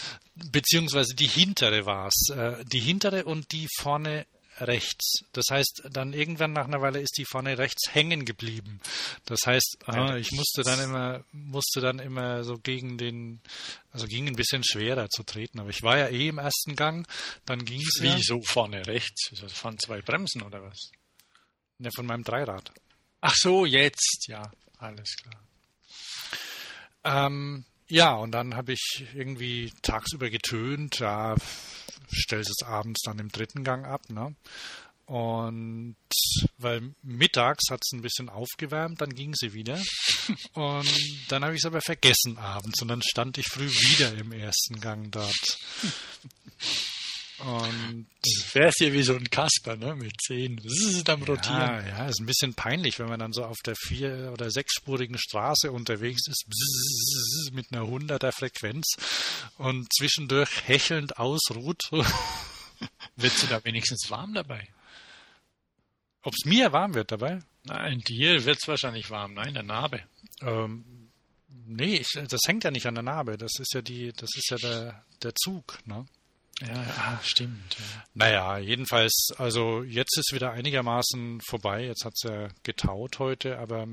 beziehungsweise 0.51 1.15
die 1.15 1.27
hintere 1.27 1.85
war 1.85 2.09
es. 2.09 2.35
Äh, 2.35 2.65
die 2.65 2.81
hintere 2.81 3.23
und 3.23 3.53
die 3.53 3.69
vorne 3.77 4.25
rechts. 4.57 5.23
Das 5.33 5.45
heißt, 5.49 5.83
dann 5.91 6.13
irgendwann 6.13 6.53
nach 6.53 6.65
einer 6.65 6.81
Weile 6.81 6.99
ist 6.99 7.17
die 7.17 7.25
vorne 7.25 7.57
rechts 7.57 7.93
hängen 7.93 8.25
geblieben. 8.25 8.79
Das 9.25 9.41
heißt, 9.45 9.77
ah, 9.85 10.15
ich 10.15 10.31
musste 10.31 10.63
dann 10.63 10.79
immer, 10.79 11.23
musste 11.31 11.81
dann 11.81 11.99
immer 11.99 12.43
so 12.43 12.57
gegen 12.57 12.97
den, 12.97 13.41
also 13.91 14.07
ging 14.07 14.27
ein 14.27 14.35
bisschen 14.35 14.63
schwerer 14.63 15.09
zu 15.09 15.23
treten. 15.23 15.59
Aber 15.59 15.69
ich 15.69 15.83
war 15.83 15.97
ja 15.97 16.07
eh 16.07 16.29
im 16.29 16.37
ersten 16.37 16.75
Gang, 16.75 17.07
dann 17.45 17.65
ging 17.65 17.81
es. 17.81 17.99
Wieso 18.01 18.35
ja. 18.35 18.41
vorne 18.45 18.85
rechts? 18.87 19.31
Das 19.39 19.53
fahren 19.53 19.77
zwei 19.79 20.01
Bremsen 20.01 20.41
oder 20.41 20.61
was? 20.61 20.91
Ne, 21.77 21.89
von 21.93 22.05
meinem 22.05 22.23
Dreirad. 22.23 22.71
Ach 23.21 23.35
so, 23.35 23.65
jetzt, 23.65 24.27
ja, 24.27 24.51
alles 24.77 25.15
klar. 25.17 25.41
Ähm, 27.03 27.65
ja, 27.87 28.15
und 28.15 28.31
dann 28.31 28.55
habe 28.55 28.73
ich 28.73 29.05
irgendwie 29.13 29.71
tagsüber 29.81 30.29
getönt, 30.29 30.99
ja, 30.99 31.35
stellst 32.13 32.49
es 32.49 32.67
abends 32.67 33.01
dann 33.03 33.19
im 33.19 33.29
dritten 33.29 33.63
Gang 33.63 33.85
ab, 33.85 34.09
ne? 34.09 34.35
Und 35.05 35.95
weil 36.57 36.95
mittags 37.03 37.69
hat 37.69 37.81
es 37.83 37.91
ein 37.93 38.01
bisschen 38.01 38.27
aufgewärmt, 38.27 39.01
dann 39.01 39.13
ging 39.13 39.35
sie 39.35 39.53
wieder. 39.53 39.79
Und 40.53 40.89
dann 41.29 41.43
habe 41.43 41.53
ich 41.53 41.61
es 41.61 41.65
aber 41.65 41.81
vergessen 41.81 42.39
abends 42.39 42.81
und 42.81 42.87
dann 42.87 43.03
stand 43.03 43.37
ich 43.37 43.45
früh 43.45 43.69
wieder 43.69 44.15
im 44.15 44.31
ersten 44.31 44.79
Gang 44.79 45.11
dort. 45.11 45.59
Und 47.39 48.07
du 48.23 48.53
wärst 48.53 48.77
hier 48.77 48.93
wie 48.93 49.03
so 49.03 49.15
ein 49.15 49.29
Kasper, 49.29 49.75
ne? 49.75 49.95
Mit 49.95 50.13
zehn. 50.21 50.55
Das 50.57 50.71
ist 50.71 51.09
am 51.09 51.23
Rotieren. 51.23 51.59
Ja, 51.59 51.85
ja, 51.85 52.07
ist 52.07 52.21
ein 52.21 52.25
bisschen 52.25 52.53
peinlich, 52.53 52.97
wenn 52.99 53.09
man 53.09 53.19
dann 53.19 53.33
so 53.33 53.43
auf 53.43 53.57
der 53.65 53.75
vier- 53.75 54.31
oder 54.31 54.49
sechsspurigen 54.49 55.17
Straße 55.17 55.71
unterwegs 55.71 56.27
ist, 56.27 56.45
mit 57.51 57.71
einer 57.71 57.85
hunderter 57.87 58.31
Frequenz 58.31 58.95
und 59.57 59.87
zwischendurch 59.93 60.67
hechelnd 60.67 61.17
ausruht. 61.17 61.81
Wird 63.17 63.43
du 63.43 63.47
da 63.47 63.63
wenigstens 63.63 64.09
warm 64.09 64.33
dabei? 64.33 64.67
Ob 66.23 66.33
es 66.33 66.45
mir 66.45 66.71
warm 66.71 66.95
wird 66.95 67.11
dabei? 67.11 67.39
Nein, 67.63 67.99
dir 67.99 68.45
wird 68.45 68.57
es 68.59 68.67
wahrscheinlich 68.67 69.09
warm, 69.11 69.35
nein, 69.35 69.53
der 69.53 69.63
Narbe. 69.63 70.01
Ähm, 70.41 71.11
nee, 71.47 71.97
ich, 71.97 72.07
das 72.27 72.41
hängt 72.47 72.63
ja 72.63 72.71
nicht 72.71 72.87
an 72.87 72.95
der 72.95 73.03
Narbe. 73.03 73.37
Das 73.37 73.53
ist 73.59 73.73
ja 73.73 73.81
die, 73.81 74.11
das 74.11 74.35
ist 74.35 74.49
ja 74.49 74.57
der, 74.57 75.05
der 75.21 75.35
Zug, 75.35 75.77
ne? 75.85 76.05
Ja, 76.61 76.83
ja 76.83 77.19
stimmt. 77.23 77.77
Ja. 77.77 78.03
Naja, 78.13 78.57
jedenfalls, 78.57 79.27
also 79.37 79.83
jetzt 79.83 80.17
ist 80.17 80.33
wieder 80.33 80.51
einigermaßen 80.51 81.41
vorbei. 81.41 81.85
Jetzt 81.85 82.05
hat 82.05 82.13
es 82.15 82.23
ja 82.23 82.47
getaut 82.63 83.19
heute, 83.19 83.59
aber 83.59 83.87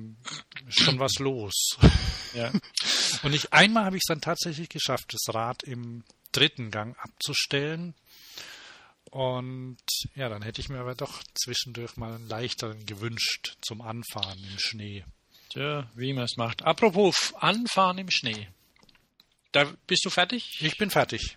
schon 0.69 0.99
was 0.99 1.19
los. 1.19 1.77
Ja. 2.35 2.51
Und 3.25 3.35
ich 3.35 3.53
einmal 3.53 3.85
habe 3.85 3.97
ich 3.97 4.03
es 4.03 4.09
dann 4.09 4.23
tatsächlich 4.23 4.71
geschafft, 4.71 5.13
das 5.13 5.35
Rad 5.35 5.65
im 5.65 6.03
dritten 6.33 6.71
Gang 6.71 6.97
abzustellen. 6.99 7.95
Und 9.11 9.77
ja, 10.15 10.31
dann 10.31 10.41
hätte 10.41 10.63
ich 10.63 10.71
mir 10.71 10.81
aber 10.81 10.95
doch 10.95 11.23
zwischendurch 11.35 11.99
mal 11.99 12.15
einen 12.15 12.27
leichteren 12.27 12.87
gewünscht 12.87 13.59
zum 13.61 13.83
Anfahren 13.83 14.39
im 14.39 14.59
Schnee. 14.59 15.05
Tja, 15.51 15.91
wie 15.95 16.15
man 16.15 16.25
es 16.25 16.39
macht. 16.39 16.63
Apropos 16.63 17.35
Anfahren 17.35 17.99
im 17.99 18.11
Schnee. 18.11 18.49
Da 19.53 19.71
bist 19.87 20.05
du 20.05 20.11
fertig? 20.11 20.59
Ich 20.61 20.79
bin 20.79 20.91
fertig. 20.91 21.37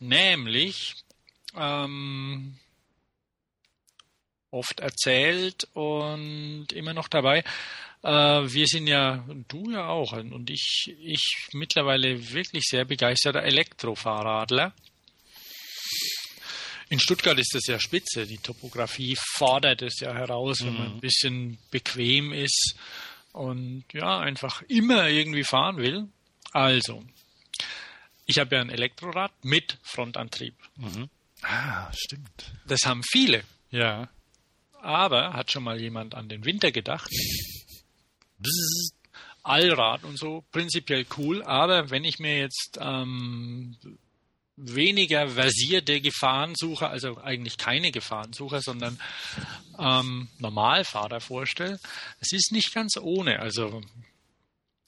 Nämlich 0.00 0.94
ähm, 1.56 2.58
oft 4.50 4.80
erzählt 4.80 5.68
und 5.72 6.72
immer 6.72 6.92
noch 6.92 7.08
dabei. 7.08 7.44
Äh, 8.02 8.10
wir 8.10 8.66
sind 8.66 8.88
ja, 8.88 9.24
du 9.48 9.70
ja 9.70 9.88
auch, 9.88 10.12
und 10.12 10.50
ich, 10.50 10.94
ich 11.00 11.48
mittlerweile 11.52 12.32
wirklich 12.32 12.64
sehr 12.64 12.84
begeisterter 12.84 13.42
Elektrofahrradler. 13.42 14.74
In 16.88 17.00
Stuttgart 17.00 17.38
ist 17.38 17.54
das 17.54 17.66
ja 17.68 17.80
spitze. 17.80 18.26
Die 18.26 18.38
Topografie 18.38 19.16
fordert 19.36 19.80
es 19.82 20.00
ja 20.00 20.12
heraus, 20.12 20.58
wenn 20.62 20.74
man 20.74 20.88
mhm. 20.88 20.94
ein 20.96 21.00
bisschen 21.00 21.58
bequem 21.70 22.32
ist 22.32 22.74
und 23.32 23.84
ja, 23.92 24.18
einfach 24.18 24.62
immer 24.68 25.08
irgendwie 25.08 25.44
fahren 25.44 25.78
will. 25.78 26.08
Also, 26.50 27.02
ich 28.32 28.38
habe 28.38 28.56
ja 28.56 28.62
ein 28.62 28.70
Elektrorad 28.70 29.32
mit 29.42 29.76
Frontantrieb. 29.82 30.54
Mhm. 30.76 31.10
Ah, 31.42 31.92
stimmt. 31.92 32.52
Das 32.66 32.80
haben 32.86 33.02
viele. 33.02 33.44
Ja. 33.70 34.08
Aber 34.80 35.34
hat 35.34 35.52
schon 35.52 35.64
mal 35.64 35.78
jemand 35.78 36.14
an 36.14 36.30
den 36.30 36.46
Winter 36.46 36.72
gedacht? 36.72 37.10
Allrad 39.42 40.04
und 40.04 40.18
so, 40.18 40.44
prinzipiell 40.50 41.04
cool, 41.18 41.42
aber 41.42 41.90
wenn 41.90 42.04
ich 42.04 42.20
mir 42.20 42.38
jetzt 42.38 42.78
ähm, 42.80 43.76
weniger 44.56 45.28
versierte 45.28 46.00
Gefahrensucher, 46.00 46.88
also 46.88 47.18
eigentlich 47.18 47.58
keine 47.58 47.92
Gefahrensucher, 47.92 48.62
sondern 48.62 48.98
ähm, 49.78 50.28
Normalfahrer 50.38 51.20
vorstelle, 51.20 51.78
es 52.20 52.32
ist 52.32 52.50
nicht 52.52 52.72
ganz 52.72 52.96
ohne. 52.96 53.40
Also 53.40 53.82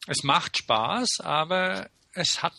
es 0.06 0.22
macht 0.22 0.56
Spaß, 0.56 1.20
aber 1.20 1.90
es 2.12 2.42
hat 2.42 2.54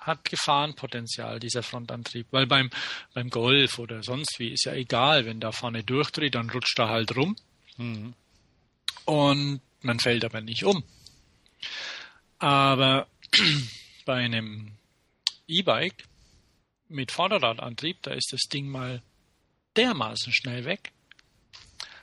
hat 0.00 0.24
Gefahrenpotenzial, 0.24 1.38
dieser 1.40 1.62
Frontantrieb. 1.62 2.26
Weil 2.30 2.46
beim, 2.46 2.70
beim 3.14 3.30
Golf 3.30 3.78
oder 3.78 4.02
sonst 4.02 4.38
wie 4.38 4.48
ist 4.48 4.64
ja 4.64 4.72
egal, 4.72 5.26
wenn 5.26 5.40
da 5.40 5.52
vorne 5.52 5.84
durchdreht, 5.84 6.34
dann 6.34 6.50
rutscht 6.50 6.78
er 6.78 6.88
halt 6.88 7.16
rum. 7.16 7.36
Mhm. 7.76 8.14
Und 9.04 9.60
man 9.82 10.00
fällt 10.00 10.24
aber 10.24 10.40
nicht 10.40 10.64
um. 10.64 10.82
Aber 12.38 13.06
bei 14.06 14.24
einem 14.24 14.72
E-Bike 15.46 16.04
mit 16.88 17.12
Vorderradantrieb, 17.12 18.02
da 18.02 18.12
ist 18.12 18.32
das 18.32 18.42
Ding 18.52 18.68
mal 18.68 19.02
dermaßen 19.76 20.32
schnell 20.32 20.64
weg, 20.64 20.92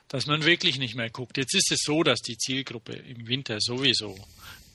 dass 0.07 0.25
man 0.25 0.45
wirklich 0.45 0.79
nicht 0.79 0.95
mehr 0.95 1.09
guckt. 1.09 1.37
Jetzt 1.37 1.55
ist 1.55 1.71
es 1.71 1.79
so, 1.83 2.03
dass 2.03 2.21
die 2.21 2.37
Zielgruppe 2.37 2.93
im 2.93 3.27
Winter 3.27 3.59
sowieso 3.59 4.17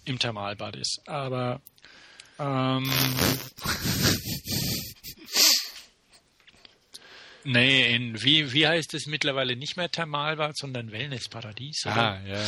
im 0.05 0.19
Thermalbad 0.19 0.77
ist. 0.77 1.01
Aber 1.07 1.63
ähm, 2.43 2.91
nee, 7.45 7.95
in, 7.95 8.23
wie, 8.23 8.53
wie 8.53 8.67
heißt 8.67 8.95
es 8.95 9.07
mittlerweile 9.07 9.55
nicht 9.55 9.77
mehr 9.77 9.91
Thermalbad, 9.91 10.57
sondern 10.57 10.91
Wellnessparadies? 10.91 11.87
Oder? 11.87 11.97
Ah, 11.97 12.21
ja. 12.27 12.45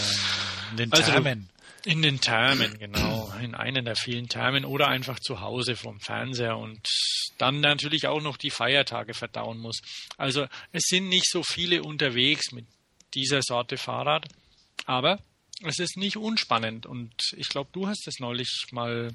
In 0.72 0.76
den 0.78 0.92
also, 0.92 1.12
Thermen. 1.12 1.48
In 1.85 2.02
den 2.02 2.20
Thermen, 2.20 2.78
genau. 2.78 3.33
In 3.42 3.54
einen 3.54 3.85
der 3.85 3.94
vielen 3.94 4.28
Thermen 4.28 4.64
oder 4.64 4.88
einfach 4.88 5.20
zu 5.20 5.40
Hause 5.40 5.76
vom 5.76 6.00
Fernseher 6.00 6.57
und 6.57 6.80
dann 7.38 7.61
natürlich 7.61 8.07
auch 8.07 8.22
noch 8.22 8.37
die 8.37 8.50
Feiertage 8.50 9.14
verdauen 9.14 9.59
muss. 9.59 9.80
Also 10.16 10.46
es 10.72 10.85
sind 10.87 11.09
nicht 11.09 11.28
so 11.30 11.42
viele 11.42 11.83
unterwegs 11.83 12.52
mit 12.52 12.66
dieser 13.14 13.42
Sorte 13.42 13.76
Fahrrad, 13.76 14.26
aber 14.87 15.20
es 15.62 15.78
ist 15.78 15.96
nicht 15.96 16.16
unspannend 16.16 16.87
und 16.87 17.12
ich 17.37 17.48
glaube, 17.48 17.70
du 17.72 17.87
hast 17.87 18.09
es 18.09 18.18
neulich 18.18 18.66
mal 18.72 19.14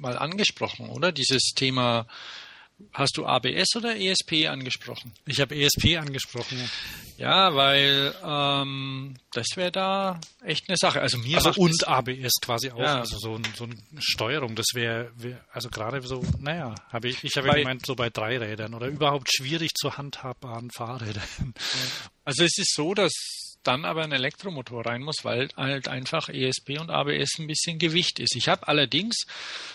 mal 0.00 0.18
angesprochen, 0.18 0.88
oder? 0.88 1.12
Dieses 1.12 1.52
Thema 1.54 2.06
Hast 2.92 3.16
du 3.16 3.26
ABS 3.26 3.74
oder 3.76 3.96
ESP 3.96 4.46
angesprochen? 4.46 5.12
Ich 5.26 5.40
habe 5.40 5.56
ESP 5.56 5.96
angesprochen. 5.96 6.70
Ja, 7.16 7.56
weil 7.56 8.14
ähm, 8.24 9.16
das 9.32 9.46
wäre 9.56 9.72
da 9.72 10.20
echt 10.44 10.68
eine 10.68 10.76
Sache. 10.76 11.00
Also 11.00 11.18
mir 11.18 11.38
also 11.38 11.60
und 11.60 11.88
ABS 11.88 12.34
quasi 12.40 12.70
auch. 12.70 12.78
Ja. 12.78 13.00
Also 13.00 13.18
so, 13.18 13.34
ein, 13.34 13.42
so 13.56 13.64
eine 13.64 13.74
Steuerung, 13.98 14.54
das 14.54 14.66
wäre, 14.74 15.10
wär, 15.16 15.44
also 15.52 15.70
gerade 15.70 16.00
so, 16.02 16.22
naja, 16.38 16.76
habe 16.92 17.08
ich, 17.08 17.24
ich 17.24 17.36
habe 17.36 17.48
ja 17.48 17.54
gemeint, 17.54 17.84
so 17.84 17.96
bei 17.96 18.10
Dreirädern 18.10 18.72
oder 18.74 18.86
überhaupt 18.86 19.28
schwierig 19.34 19.74
zu 19.74 19.96
handhabbaren 19.96 20.70
Fahrrädern. 20.70 21.54
Also 22.24 22.44
es 22.44 22.58
ist 22.58 22.74
so, 22.74 22.94
dass 22.94 23.47
dann 23.68 23.84
aber 23.84 24.02
ein 24.02 24.12
Elektromotor 24.12 24.86
rein 24.86 25.02
muss, 25.02 25.24
weil 25.24 25.50
halt 25.54 25.88
einfach 25.88 26.30
ESP 26.30 26.78
und 26.80 26.88
ABS 26.88 27.38
ein 27.38 27.46
bisschen 27.46 27.78
Gewicht 27.78 28.18
ist. 28.18 28.34
Ich 28.34 28.48
habe 28.48 28.66
allerdings 28.66 29.26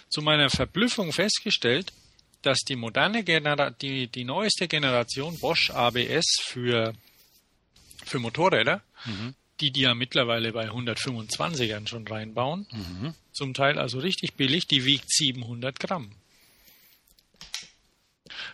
zu 0.10 0.23
meiner 0.23 0.49
Verblüffung 0.49 1.13
festgestellt, 1.13 1.93
dass 2.41 2.60
die 2.62 2.75
moderne 2.75 3.23
Genera 3.23 3.69
die, 3.69 4.08
die 4.08 4.23
neueste 4.23 4.67
Generation 4.67 5.39
Bosch 5.39 5.69
ABS 5.69 6.25
für, 6.41 6.95
für 8.03 8.17
Motorräder, 8.17 8.82
mhm. 9.06 9.36
die 9.60 9.69
die 9.69 9.82
ja 9.82 9.93
mittlerweile 9.93 10.51
bei 10.53 10.69
125ern 10.69 11.88
schon 11.88 12.08
reinbauen, 12.08 12.65
mhm. 12.71 13.13
zum 13.32 13.53
Teil 13.53 13.77
also 13.77 13.99
richtig 13.99 14.34
billig, 14.34 14.65
die 14.65 14.86
wiegt 14.86 15.12
700 15.12 15.79
Gramm. 15.79 16.12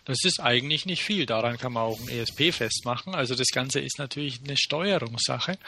Das 0.04 0.18
ist 0.24 0.40
eigentlich 0.40 0.86
nicht 0.86 1.02
viel. 1.02 1.26
Daran 1.26 1.58
kann 1.58 1.72
man 1.72 1.84
auch 1.84 2.00
ein 2.00 2.08
ESP 2.08 2.52
festmachen. 2.52 3.14
Also 3.14 3.34
das 3.34 3.48
Ganze 3.48 3.80
ist 3.80 3.98
natürlich 3.98 4.40
eine 4.42 4.56
Steuerungssache. 4.56 5.58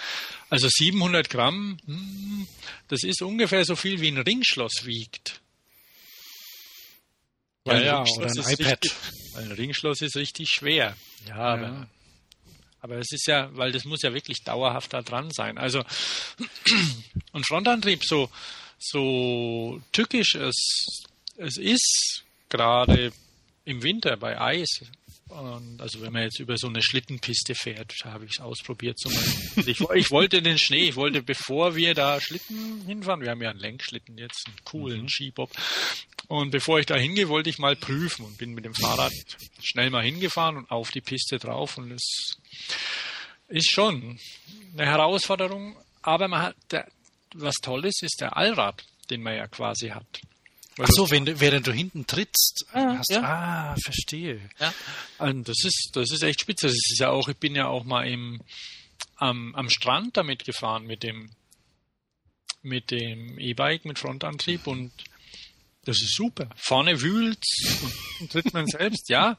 Also 0.51 0.69
700 0.69 1.31
Gramm, 1.31 1.79
hm, 1.87 2.47
das 2.88 3.05
ist 3.05 3.23
ungefähr 3.23 3.65
so 3.65 3.77
viel 3.77 4.01
wie 4.01 4.09
ein 4.09 4.19
Ringschloss 4.19 4.85
wiegt. 4.85 5.41
Ja, 7.65 7.81
ja 7.81 8.05
oder 8.17 8.27
ein 8.27 8.33
iPad. 8.33 8.59
Richtig, 8.59 8.93
ein 9.37 9.53
Ringschloss 9.53 10.01
ist 10.01 10.17
richtig 10.17 10.49
schwer. 10.49 10.97
Ja, 11.29 11.37
aber, 11.37 11.62
ja. 11.62 11.87
aber 12.81 12.99
es 12.99 13.12
ist 13.12 13.27
ja, 13.29 13.57
weil 13.57 13.71
das 13.71 13.85
muss 13.85 14.03
ja 14.03 14.12
wirklich 14.12 14.43
dauerhaft 14.43 14.93
da 14.93 15.03
dran 15.03 15.31
sein. 15.31 15.59
Also 15.59 15.85
und 17.33 17.47
Frontantrieb, 17.47 18.05
so, 18.05 18.31
so 18.79 19.81
tückisch 19.93 20.35
es, 20.35 21.05
es 21.37 21.57
ist, 21.57 22.25
gerade 22.49 23.12
im 23.64 23.83
Winter 23.83 24.16
bei 24.16 24.40
Eis, 24.40 24.83
und 25.29 25.81
also 25.81 26.03
wenn 26.03 26.12
man 26.12 26.22
jetzt 26.22 26.40
über 26.40 26.59
so 26.59 26.66
eine 26.66 26.83
Schlittenpiste 26.83 27.55
fährt, 27.55 27.94
habe 28.05 28.27
ich 28.27 28.33
es 28.33 28.40
ausprobiert. 28.40 28.98
Zum 28.98 29.12
ich, 29.66 29.81
ich, 29.81 30.11
wollte 30.11 30.42
den 30.42 30.59
Schnee, 30.59 30.88
ich 30.88 30.96
wollte, 30.96 31.22
bevor 31.22 31.75
wir 31.75 31.94
da 31.94 32.20
Schlitten 32.20 32.85
hinfahren, 32.87 33.22
wir 33.22 33.31
haben 33.31 33.40
ja 33.40 33.51
einen 33.51 33.61
Lenkschlitten 33.61 34.18
jetzt, 34.18 34.46
einen 34.46 34.57
coolen 34.64 35.03
mhm. 35.03 35.09
Skibob, 35.09 35.51
und 36.29 36.51
bevor 36.51 36.81
ich 36.81 36.87
da 36.87 36.96
hingehe, 36.96 37.29
wollte 37.29 37.51
ich 37.51 37.59
mal 37.59 37.77
prüfen 37.77 38.25
und 38.25 38.38
bin 38.38 38.53
mit 38.55 38.64
dem 38.64 38.75
Fahrrad 38.75 39.12
schnell 39.61 39.90
mal 39.90 40.05
hingefahren 40.05 40.57
und 40.57 40.70
auf 40.70 40.90
die 40.90 41.01
Piste 41.01 41.38
drauf 41.38 41.79
und 41.79 41.92
es 41.92 42.37
ist 43.48 43.70
schon 43.70 44.18
eine 44.72 44.87
Herausforderung, 44.87 45.77
aber 46.01 46.29
man 46.29 46.42
hat, 46.42 46.57
der, 46.70 46.88
was 47.35 47.55
toll 47.62 47.85
ist, 47.85 48.03
ist 48.03 48.20
der 48.20 48.37
Allrad, 48.37 48.85
den 49.11 49.22
man 49.22 49.37
ja 49.37 49.46
quasi 49.46 49.88
hat. 49.88 50.20
Ach 50.79 50.89
so, 50.91 51.11
wenn, 51.11 51.41
während 51.41 51.67
du 51.67 51.73
hinten 51.73 52.07
trittst. 52.07 52.67
Ah, 52.73 52.99
hast, 52.99 53.11
ja. 53.11 53.23
ah 53.23 53.77
verstehe. 53.83 54.41
Ja. 54.59 54.73
Und 55.19 55.49
das 55.49 55.65
ist, 55.65 55.91
das 55.95 56.11
ist 56.11 56.23
echt 56.23 56.41
spitze. 56.41 56.67
Das 56.67 56.75
ist 56.75 56.99
ja 56.99 57.11
auch, 57.11 57.29
ich 57.29 57.37
bin 57.37 57.55
ja 57.55 57.67
auch 57.67 57.85
mal 57.85 58.07
im, 58.07 58.41
am, 59.17 59.55
am 59.55 59.69
Strand 59.69 60.17
damit 60.17 60.45
gefahren 60.45 60.85
mit 60.85 61.03
dem, 61.03 61.31
mit 62.63 62.91
dem 62.91 63.39
E-Bike 63.39 63.85
mit 63.85 63.99
Frontantrieb 63.99 64.67
und 64.67 64.93
das 65.85 66.01
ist 66.01 66.15
super. 66.15 66.49
Vorne 66.57 67.01
wühlt's 67.01 67.83
und 68.21 68.31
tritt 68.31 68.53
man 68.55 68.67
selbst, 68.67 69.09
ja. 69.09 69.37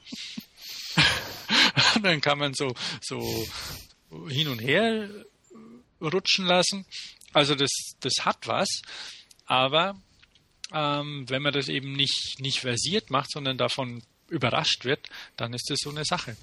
dann 2.04 2.22
kann 2.22 2.38
man 2.38 2.54
so, 2.54 2.76
so 3.02 3.48
hin 4.28 4.50
und 4.50 4.60
her 4.60 5.10
rutschen 6.02 6.46
lassen. 6.46 6.86
Also 7.32 7.56
das, 7.56 7.72
das 8.02 8.14
hat 8.22 8.46
was. 8.48 8.82
Aber 9.46 10.00
ähm, 10.74 11.30
wenn 11.30 11.42
man 11.42 11.54
das 11.54 11.68
eben 11.68 11.94
nicht, 11.94 12.40
nicht 12.40 12.60
versiert 12.60 13.10
macht, 13.10 13.32
sondern 13.32 13.58
davon 13.58 14.02
überrascht 14.30 14.86
wird, 14.86 15.08
dann 15.38 15.54
ist 15.54 15.70
das 15.70 15.80
so 15.82 15.90
eine 15.90 16.06
Sache. 16.06 16.36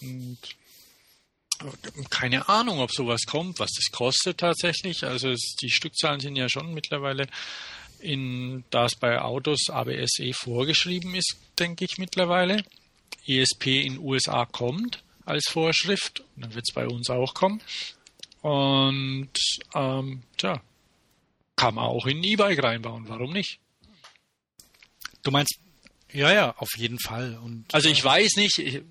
Und 0.00 0.38
keine 2.10 2.48
Ahnung, 2.48 2.78
ob 2.80 2.92
sowas 2.92 3.22
kommt, 3.26 3.58
was 3.58 3.70
das 3.72 3.90
kostet 3.90 4.38
tatsächlich. 4.38 5.04
Also 5.04 5.30
es, 5.30 5.56
die 5.60 5.70
Stückzahlen 5.70 6.20
sind 6.20 6.36
ja 6.36 6.48
schon 6.48 6.72
mittlerweile, 6.72 7.26
in, 8.00 8.64
da 8.70 8.86
es 8.86 8.94
bei 8.94 9.20
Autos 9.20 9.70
ABSE 9.70 10.32
vorgeschrieben 10.32 11.14
ist, 11.14 11.36
denke 11.58 11.84
ich 11.84 11.98
mittlerweile. 11.98 12.64
ESP 13.26 13.84
in 13.84 13.98
USA 13.98 14.46
kommt 14.46 15.02
als 15.24 15.48
Vorschrift, 15.48 16.22
dann 16.36 16.54
wird 16.54 16.64
es 16.68 16.74
bei 16.74 16.86
uns 16.86 17.10
auch 17.10 17.34
kommen. 17.34 17.60
Und 18.40 19.32
ähm, 19.74 20.22
tja, 20.36 20.62
kann 21.58 21.74
man 21.74 21.84
auch 21.84 22.06
in 22.06 22.18
ein 22.18 22.24
E-Bike 22.24 22.62
reinbauen, 22.62 23.08
warum 23.08 23.32
nicht? 23.32 23.58
Du 25.22 25.32
meinst, 25.32 25.58
ja, 26.12 26.32
ja, 26.32 26.54
auf 26.56 26.70
jeden 26.76 27.00
Fall. 27.00 27.36
Und, 27.36 27.74
also 27.74 27.88
ich 27.88 28.02
weiß 28.02 28.36
nicht, 28.36 28.58
ich, 28.58 28.82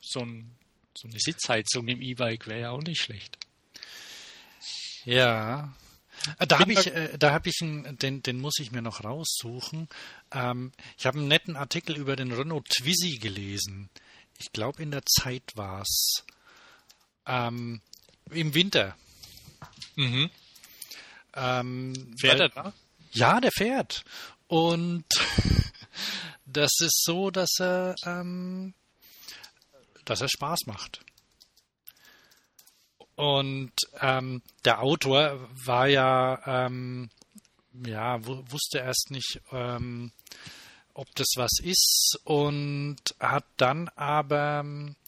so, 0.00 0.20
ein, 0.20 0.56
so 0.96 1.08
eine 1.08 1.18
Sitzheizung 1.18 1.88
im 1.88 2.00
E-Bike 2.00 2.46
wäre 2.46 2.60
ja 2.60 2.70
auch 2.70 2.82
nicht 2.82 3.02
schlecht. 3.02 3.36
Ja. 5.04 5.74
Äh, 6.38 6.46
da 6.46 6.60
habe 6.60 6.72
ich, 6.72 6.86
äh, 6.86 7.18
da 7.18 7.32
habe 7.32 7.48
ich 7.48 7.58
einen, 7.60 7.98
den, 7.98 8.22
den 8.22 8.40
muss 8.40 8.60
ich 8.60 8.70
mir 8.70 8.80
noch 8.80 9.02
raussuchen. 9.02 9.88
Ähm, 10.30 10.70
ich 10.96 11.04
habe 11.04 11.18
einen 11.18 11.28
netten 11.28 11.56
Artikel 11.56 11.96
über 11.96 12.14
den 12.14 12.30
Renault 12.30 12.68
Twizy 12.68 13.18
gelesen. 13.18 13.90
Ich 14.38 14.52
glaube 14.52 14.82
in 14.82 14.92
der 14.92 15.02
Zeit 15.04 15.50
war's. 15.56 16.24
Ähm, 17.26 17.80
Im 18.30 18.54
Winter. 18.54 18.96
Mhm. 19.96 20.30
Ähm, 21.34 22.14
fährt 22.18 22.34
weil, 22.34 22.40
er 22.40 22.48
da? 22.48 22.72
Ja, 23.12 23.40
der 23.40 23.50
fährt. 23.52 24.04
Und 24.46 25.04
das 26.46 26.70
ist 26.80 27.02
so, 27.04 27.30
dass 27.30 27.50
er, 27.58 27.94
ähm, 28.04 28.74
dass 30.04 30.20
er 30.20 30.28
Spaß 30.28 30.60
macht. 30.66 31.00
Und 33.14 33.72
ähm, 34.00 34.42
der 34.64 34.82
Autor 34.82 35.48
war 35.64 35.86
ja, 35.86 36.66
ähm, 36.66 37.10
ja, 37.72 38.18
wusste 38.26 38.78
erst 38.78 39.10
nicht, 39.10 39.40
ähm, 39.52 40.12
ob 40.94 41.14
das 41.14 41.28
was 41.36 41.58
ist 41.62 42.18
und 42.24 42.98
hat 43.18 43.44
dann 43.56 43.88
aber 43.90 44.64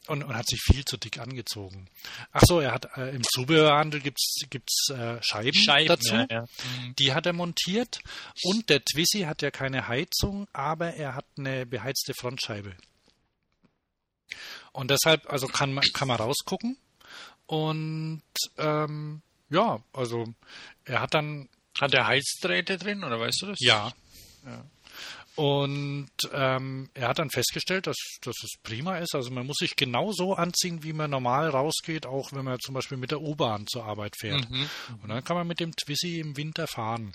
und, 0.07 0.23
und, 0.23 0.35
hat 0.35 0.49
sich 0.49 0.61
viel 0.61 0.85
zu 0.85 0.97
dick 0.97 1.18
angezogen. 1.18 1.88
Ach 2.33 2.42
so, 2.44 2.61
er 2.61 2.73
hat 2.73 2.97
äh, 2.97 3.14
im 3.14 3.23
Zubehörhandel 3.25 4.01
gibt's 4.01 4.40
gibt's 4.51 4.88
äh, 4.90 5.23
Scheiben, 5.23 5.55
Scheiben, 5.55 5.88
dazu. 5.88 6.14
Ja, 6.14 6.27
ja. 6.31 6.42
Mhm. 6.42 6.94
Die 6.99 7.14
hat 7.14 7.27
er 7.27 7.33
montiert 7.33 8.01
und 8.42 8.68
der 8.68 8.85
Twizy 8.85 9.20
hat 9.20 9.42
ja 9.42 9.51
keine 9.51 9.88
Heizung, 9.88 10.47
aber 10.53 10.94
er 10.94 11.14
hat 11.14 11.27
eine 11.38 11.66
beheizte 11.66 12.12
Frontscheibe. 12.14 12.75
Und 14.73 14.90
deshalb, 14.90 15.31
also 15.31 15.47
kann 15.47 15.73
man 15.73 15.85
kann 15.92 16.09
man 16.09 16.18
rausgucken 16.18 16.77
und 17.47 18.23
ähm, 18.59 19.23
ja, 19.51 19.83
also 19.92 20.25
er 20.85 21.01
hat 21.01 21.14
dann 21.14 21.49
hat 21.79 21.94
er 21.94 22.07
Heizdrähte 22.07 22.79
drin 22.79 23.05
oder 23.05 23.18
weißt 23.20 23.42
du 23.42 23.47
das? 23.47 23.59
Ja. 23.61 23.92
ja. 24.44 24.64
Und 25.37 26.11
ähm, 26.33 26.88
er 26.94 27.09
hat 27.09 27.18
dann 27.18 27.31
festgestellt, 27.31 27.88
dass, 27.88 27.97
dass 28.23 28.37
es 28.44 28.53
prima 28.62 28.99
ist. 28.99 29.16
Also 29.16 29.31
man 29.31 29.47
muss 29.47 29.57
sich 29.57 29.75
genauso 29.75 30.35
anziehen, 30.35 30.85
wie 30.85 30.92
man 30.92 31.11
normal 31.11 31.49
rausgeht, 31.49 32.07
auch 32.07 32.33
wenn 32.33 32.44
man 32.44 32.61
zum 32.61 32.75
Beispiel 32.75 32.99
mit 32.99 33.11
der 33.11 33.20
U-Bahn 33.20 33.66
zur 33.66 33.85
Arbeit 33.85 34.14
fährt. 34.16 34.49
Mhm. 34.49 34.68
Und 35.03 35.09
dann 35.09 35.25
kann 35.25 35.37
man 35.37 35.49
mit 35.49 35.59
dem 35.59 35.75
Twizy 35.75 36.20
im 36.20 36.37
Winter 36.37 36.68
fahren. 36.68 37.14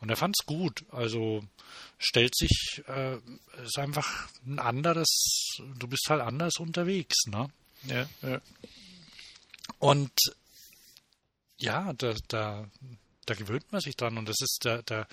Und 0.00 0.08
er 0.08 0.16
fand 0.16 0.36
es 0.38 0.46
gut. 0.46 0.84
Also 0.90 1.44
stellt 1.98 2.34
sich, 2.34 2.82
äh, 2.86 3.16
ist 3.62 3.78
einfach 3.78 4.28
ein 4.46 4.58
anderes, 4.58 5.58
du 5.78 5.86
bist 5.86 6.06
halt 6.08 6.22
anders 6.22 6.58
unterwegs, 6.58 7.26
ne? 7.26 7.48
Ja, 7.86 8.08
ja. 8.22 8.40
Und 9.78 10.12
ja, 11.58 11.92
da, 11.94 12.14
da, 12.28 12.66
da 13.26 13.34
gewöhnt 13.34 13.70
man 13.70 13.80
sich 13.80 13.96
dran 13.96 14.18
und 14.18 14.28
das 14.28 14.40
ist 14.40 14.64
der, 14.64 14.82
der 14.82 15.00
äh, 15.00 15.04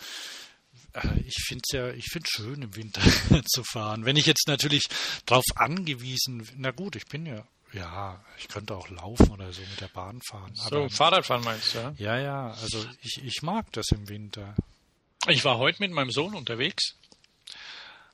ich 1.25 1.43
finde 1.47 1.61
es 1.67 1.73
ja, 1.73 1.89
ich 1.91 2.05
finde 2.11 2.27
schön 2.29 2.61
im 2.61 2.75
Winter 2.75 3.01
zu 3.45 3.63
fahren. 3.63 4.05
Wenn 4.05 4.17
ich 4.17 4.25
jetzt 4.25 4.47
natürlich 4.47 4.83
darauf 5.25 5.45
angewiesen, 5.55 6.47
na 6.57 6.71
gut, 6.71 6.95
ich 6.95 7.05
bin 7.05 7.25
ja, 7.25 7.45
ja, 7.73 8.23
ich 8.37 8.49
könnte 8.49 8.75
auch 8.75 8.89
laufen 8.89 9.31
oder 9.31 9.53
so 9.53 9.61
mit 9.61 9.79
der 9.79 9.87
Bahn 9.87 10.19
fahren. 10.21 10.51
So, 10.55 10.75
aber, 10.75 10.89
Fahrradfahren 10.89 11.43
meinst 11.43 11.73
du, 11.73 11.79
ja? 11.79 11.93
Ja, 11.97 12.19
ja, 12.19 12.51
also 12.51 12.85
ich, 13.01 13.23
ich 13.23 13.41
mag 13.41 13.71
das 13.71 13.89
im 13.91 14.09
Winter. 14.09 14.55
Ich 15.27 15.45
war 15.45 15.57
heute 15.57 15.81
mit 15.81 15.91
meinem 15.91 16.11
Sohn 16.11 16.33
unterwegs. 16.35 16.97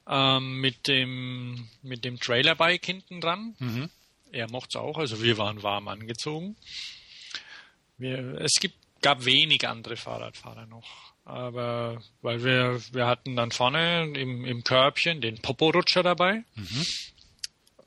Ähm, 0.08 0.62
mit 0.62 0.88
dem, 0.88 1.70
mit 1.82 2.06
dem 2.06 2.20
Trailerbike 2.20 2.86
hinten 2.86 3.20
dran. 3.20 3.56
Mhm. 3.60 3.90
Er 4.32 4.50
mochte 4.50 4.78
es 4.78 4.82
auch, 4.82 4.98
also 4.98 5.22
wir 5.22 5.38
waren 5.38 5.64
warm 5.64 5.88
angezogen. 5.88 6.56
Wir, 7.98 8.40
es 8.42 8.54
gibt, 8.60 8.78
gab 9.02 9.26
wenig 9.26 9.68
andere 9.68 9.98
Fahrradfahrer 9.98 10.66
noch 10.68 11.14
aber 11.28 12.02
weil 12.22 12.42
wir, 12.44 12.82
wir 12.94 13.06
hatten 13.06 13.36
dann 13.36 13.52
vorne 13.52 14.14
im, 14.16 14.46
im 14.46 14.64
Körbchen 14.64 15.20
den 15.20 15.42
Poporutscher 15.42 16.02
dabei. 16.02 16.44
Mhm. 16.56 16.86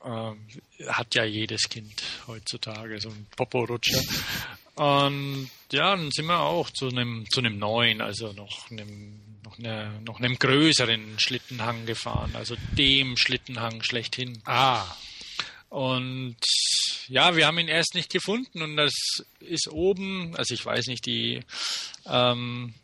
Ähm, 0.04 0.46
hat 0.88 1.14
ja 1.14 1.24
jedes 1.24 1.68
Kind 1.68 2.02
heutzutage 2.26 3.00
so 3.00 3.08
einen 3.08 3.26
Poporutscher. 3.36 4.02
Und 4.74 5.50
ja, 5.72 5.96
dann 5.96 6.10
sind 6.10 6.26
wir 6.26 6.40
auch 6.40 6.70
zu 6.70 6.88
einem 6.88 7.26
zu 7.30 7.40
einem 7.40 7.58
neuen, 7.58 8.00
also 8.02 8.32
noch 8.32 8.70
einem 8.70 9.20
noch, 9.42 9.58
eine, 9.58 10.00
noch 10.04 10.20
einem 10.20 10.38
größeren 10.38 11.18
Schlittenhang 11.18 11.86
gefahren, 11.86 12.32
also 12.34 12.56
dem 12.72 13.16
Schlittenhang 13.16 13.82
schlechthin. 13.82 14.40
Ah. 14.44 14.84
Und 15.70 16.36
ja, 17.08 17.36
wir 17.36 17.46
haben 17.46 17.58
ihn 17.58 17.68
erst 17.68 17.94
nicht 17.94 18.10
gefunden 18.10 18.60
und 18.62 18.76
das 18.76 18.92
ist 19.40 19.68
oben, 19.68 20.36
also 20.36 20.54
ich 20.54 20.64
weiß 20.64 20.86
nicht, 20.88 21.06
die 21.06 21.40
ähm, 22.06 22.74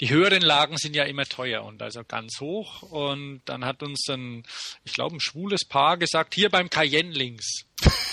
die 0.00 0.10
höheren 0.10 0.42
Lagen 0.42 0.76
sind 0.78 0.96
ja 0.96 1.04
immer 1.04 1.24
teuer 1.24 1.64
und 1.64 1.82
also 1.82 2.02
ganz 2.04 2.40
hoch. 2.40 2.82
Und 2.82 3.42
dann 3.44 3.64
hat 3.64 3.82
uns 3.82 4.02
dann, 4.06 4.44
ich 4.84 4.92
glaube, 4.92 5.16
ein 5.16 5.20
schwules 5.20 5.64
Paar 5.64 5.96
gesagt, 5.96 6.34
hier 6.34 6.50
beim 6.50 6.70
Cayenne 6.70 7.10
links. 7.10 7.64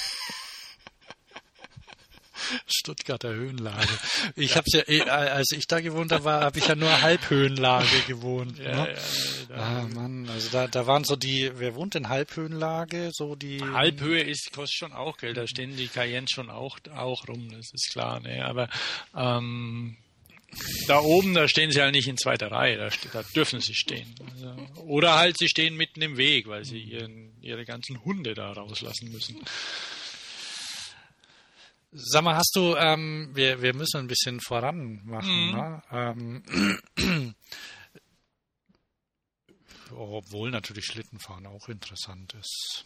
Stuttgarter 2.68 3.30
Höhenlage. 3.30 3.88
Ich 4.36 4.56
ja, 4.56 4.64
eh, 4.88 5.02
als 5.02 5.52
ich 5.52 5.68
da 5.68 5.82
gewohnt 5.82 6.12
habe, 6.12 6.32
habe 6.32 6.58
ich 6.58 6.68
ja 6.68 6.76
nur 6.76 7.02
Halbhöhenlage 7.02 8.02
gewohnt. 8.08 8.58
Ja, 8.58 8.86
ne? 8.86 8.96
ja, 9.50 9.56
ah, 9.56 9.88
Mann, 9.94 10.28
also 10.30 10.50
da, 10.50 10.68
da 10.68 10.88
waren 10.88 11.04
so 11.04 11.16
die, 11.16 11.52
wer 11.56 11.76
wohnt 11.76 11.96
in 11.96 12.10
Halbhöhenlage? 12.10 13.10
So 13.14 13.36
die. 13.36 13.62
Halbhöhe 13.62 14.24
ist, 14.24 14.52
kostet 14.54 14.78
schon 14.78 14.94
auch 14.94 15.18
Geld, 15.18 15.38
da 15.38 15.48
stehen 15.48 15.76
die 15.76 15.88
Cayenne 15.88 16.28
schon 16.30 16.50
auch, 16.50 16.80
auch 16.96 17.28
rum, 17.28 17.52
das 17.52 17.72
ist 17.74 17.92
klar, 17.92 18.20
ne? 18.20 18.46
Aber 18.46 18.70
ähm, 19.16 19.98
da 20.88 21.00
oben, 21.00 21.34
da 21.34 21.48
stehen 21.48 21.72
sie 21.72 21.82
halt 21.82 21.94
nicht 21.94 22.08
in 22.08 22.18
zweiter 22.18 22.52
Reihe, 22.52 22.78
da, 22.78 22.90
da 23.14 23.24
dürfen 23.36 23.62
sie 23.62 23.76
stehen. 23.76 24.14
Also, 24.32 24.56
oder 24.82 25.16
halt 25.16 25.38
sie 25.38 25.48
stehen 25.48 25.76
mitten 25.76 26.02
im 26.02 26.18
Weg, 26.18 26.48
weil 26.48 26.66
sie 26.66 26.82
ihren, 26.82 27.40
ihre 27.42 27.66
ganzen 27.66 28.04
Hunde 28.04 28.34
da 28.34 28.52
rauslassen 28.52 29.12
müssen. 29.12 29.40
Sag 31.92 32.24
mal, 32.24 32.36
hast 32.36 32.56
du, 32.56 32.76
ähm, 32.76 33.32
wir, 33.34 33.62
wir 33.62 33.74
müssen 33.74 33.98
ein 33.98 34.08
bisschen 34.08 34.40
voran 34.42 35.02
machen, 35.06 35.48
mhm. 35.48 35.56
ne? 35.56 35.84
ähm, 35.92 37.36
obwohl 39.92 40.52
natürlich 40.52 40.86
Schlittenfahren 40.86 41.48
auch 41.48 41.68
interessant 41.68 42.36
ist. 42.40 42.86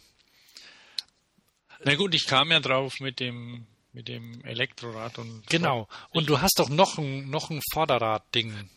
Na 1.84 1.94
gut, 1.96 2.14
ich 2.14 2.26
kam 2.26 2.50
ja 2.50 2.60
drauf 2.60 2.94
mit 3.00 3.20
dem 3.20 3.66
mit 3.94 4.08
dem 4.08 4.44
Elektrorad 4.44 5.18
und 5.18 5.46
genau. 5.48 5.88
Und 6.10 6.28
du 6.28 6.40
hast 6.40 6.58
doch 6.58 6.68
noch 6.68 6.98
ein 6.98 7.30
noch 7.30 7.50
ein 7.50 7.62
Vorderrad-Ding. 7.72 8.68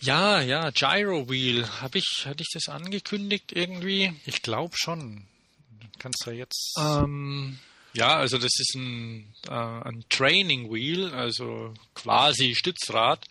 Ja, 0.00 0.40
ja, 0.40 0.70
Gyro 0.70 1.28
Wheel. 1.28 1.66
Habe 1.80 1.98
ich 1.98 2.24
hatte 2.26 2.42
ich 2.42 2.50
das 2.52 2.68
angekündigt 2.68 3.52
irgendwie? 3.52 4.12
Ich 4.26 4.42
glaube 4.42 4.74
schon. 4.76 5.26
Kannst 5.98 6.26
du 6.26 6.30
jetzt. 6.30 6.76
Ähm, 6.78 7.58
ja, 7.94 8.16
also 8.16 8.38
das 8.38 8.52
ist 8.58 8.74
ein, 8.74 9.34
äh, 9.48 9.52
ein 9.52 10.04
Training 10.08 10.72
Wheel, 10.72 11.12
also 11.14 11.74
quasi 11.94 12.54
Stützrad. 12.54 13.26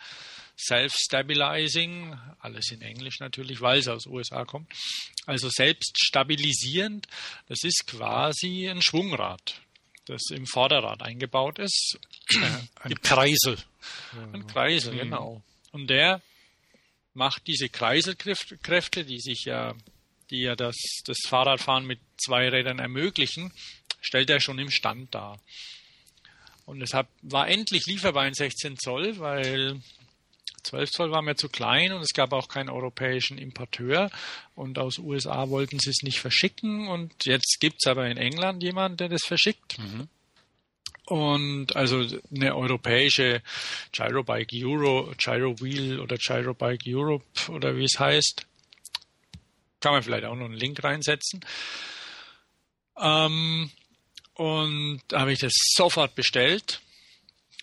Self-Stabilizing, 0.58 2.16
alles 2.40 2.72
in 2.72 2.82
Englisch 2.82 3.20
natürlich, 3.20 3.62
weil 3.62 3.80
es 3.80 3.88
aus 3.88 4.06
USA 4.06 4.46
kommt. 4.46 4.72
Also 5.26 5.50
selbst 5.50 5.98
stabilisierend, 6.00 7.08
das 7.48 7.64
ist 7.64 7.88
quasi 7.88 8.70
ein 8.70 8.84
Schwungrad 8.84 9.60
das 10.12 10.30
im 10.32 10.46
Vorderrad 10.46 11.02
eingebaut 11.02 11.60
ist. 11.60 11.98
Ein 12.76 13.02
Kreisel. 13.02 13.58
Ein 14.34 14.46
Kreisel, 14.46 14.94
mhm. 14.94 14.98
genau. 14.98 15.44
Und 15.72 15.88
der 15.88 16.22
macht 17.14 17.48
diese 17.48 17.70
Kreiselkräfte, 17.70 19.06
die 19.06 19.20
sich 19.20 19.46
ja, 19.46 19.74
die 20.30 20.42
ja 20.42 20.56
das, 20.56 20.76
das 21.06 21.18
Fahrradfahren 21.28 21.86
mit 21.86 22.00
zwei 22.18 22.50
Rädern 22.50 22.80
ermöglichen, 22.80 23.52
stellt 24.02 24.30
er 24.30 24.40
schon 24.40 24.60
im 24.60 24.70
Stand 24.70 25.14
dar. 25.16 25.40
Und 26.66 26.80
deshalb 26.80 27.08
war 27.22 27.48
endlich 27.48 27.86
lieferbar 27.86 28.28
in 28.28 28.34
16 28.34 28.78
Zoll, 28.78 29.18
weil 29.20 29.82
12 30.64 30.92
Zoll 30.92 31.12
war 31.12 31.22
mir 31.22 31.36
zu 31.36 31.50
klein 31.50 31.94
und 31.94 32.02
es 32.02 32.14
gab 32.14 32.34
auch 32.34 32.48
keinen 32.48 32.70
europäischen 32.70 33.38
Importeur 33.38 34.10
und 34.56 34.80
aus 34.80 34.98
USA 34.98 35.50
wollten 35.50 35.80
sie 35.80 35.90
es 35.90 36.04
nicht 36.04 36.20
verschicken 36.20 36.88
und 36.88 37.26
jetzt 37.26 37.58
gibt 37.60 37.78
es 37.80 37.90
aber 37.90 38.08
in 38.08 38.18
England 38.18 38.64
jemanden, 38.64 38.98
der 38.98 39.10
das 39.10 39.24
verschickt. 39.24 39.78
Mhm. 39.80 40.08
Und 41.06 41.76
also 41.76 42.06
eine 42.34 42.56
europäische 42.56 43.42
Gyrobike 43.92 44.66
Euro, 44.66 45.12
Gyro 45.18 45.60
Wheel 45.60 46.00
oder 46.00 46.16
Gyrobike 46.18 46.84
Europe 46.88 47.26
oder 47.50 47.76
wie 47.76 47.84
es 47.84 48.00
heißt. 48.00 48.46
Kann 49.82 49.94
man 49.94 50.04
vielleicht 50.04 50.26
auch 50.26 50.36
noch 50.36 50.46
einen 50.46 50.54
Link 50.54 50.82
reinsetzen. 50.84 51.44
Ähm, 52.98 53.72
und 54.36 55.02
da 55.08 55.22
habe 55.22 55.34
ich 55.34 55.40
das 55.40 55.54
sofort 55.76 56.16
bestellt. 56.16 56.82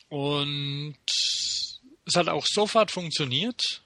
Und 0.09 0.97
es 2.09 2.16
hat 2.16 2.29
auch 2.29 2.47
sofort 2.47 2.90
funktioniert, 2.90 3.83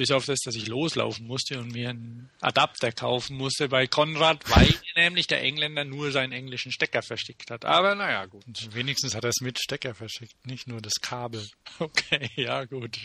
bis 0.00 0.12
auf 0.12 0.24
das, 0.24 0.38
dass 0.40 0.54
ich 0.54 0.66
loslaufen 0.66 1.26
musste 1.26 1.58
und 1.58 1.72
mir 1.72 1.90
einen 1.90 2.30
Adapter 2.40 2.90
kaufen 2.90 3.36
musste 3.36 3.68
bei 3.68 3.86
Konrad, 3.86 4.48
weil 4.56 4.74
nämlich 4.96 5.26
der 5.26 5.42
Engländer 5.42 5.84
nur 5.84 6.10
seinen 6.10 6.32
englischen 6.32 6.72
Stecker 6.72 7.02
verschickt 7.02 7.50
hat. 7.50 7.66
Aber 7.66 7.94
naja, 7.94 8.24
gut. 8.24 8.44
Wenigstens 8.74 9.14
hat 9.14 9.24
er 9.24 9.28
es 9.28 9.42
mit 9.42 9.58
Stecker 9.60 9.94
verschickt, 9.94 10.46
nicht 10.46 10.66
nur 10.66 10.80
das 10.80 10.94
Kabel. 11.02 11.46
Okay, 11.78 12.28
ja, 12.36 12.64
gut. 12.64 12.98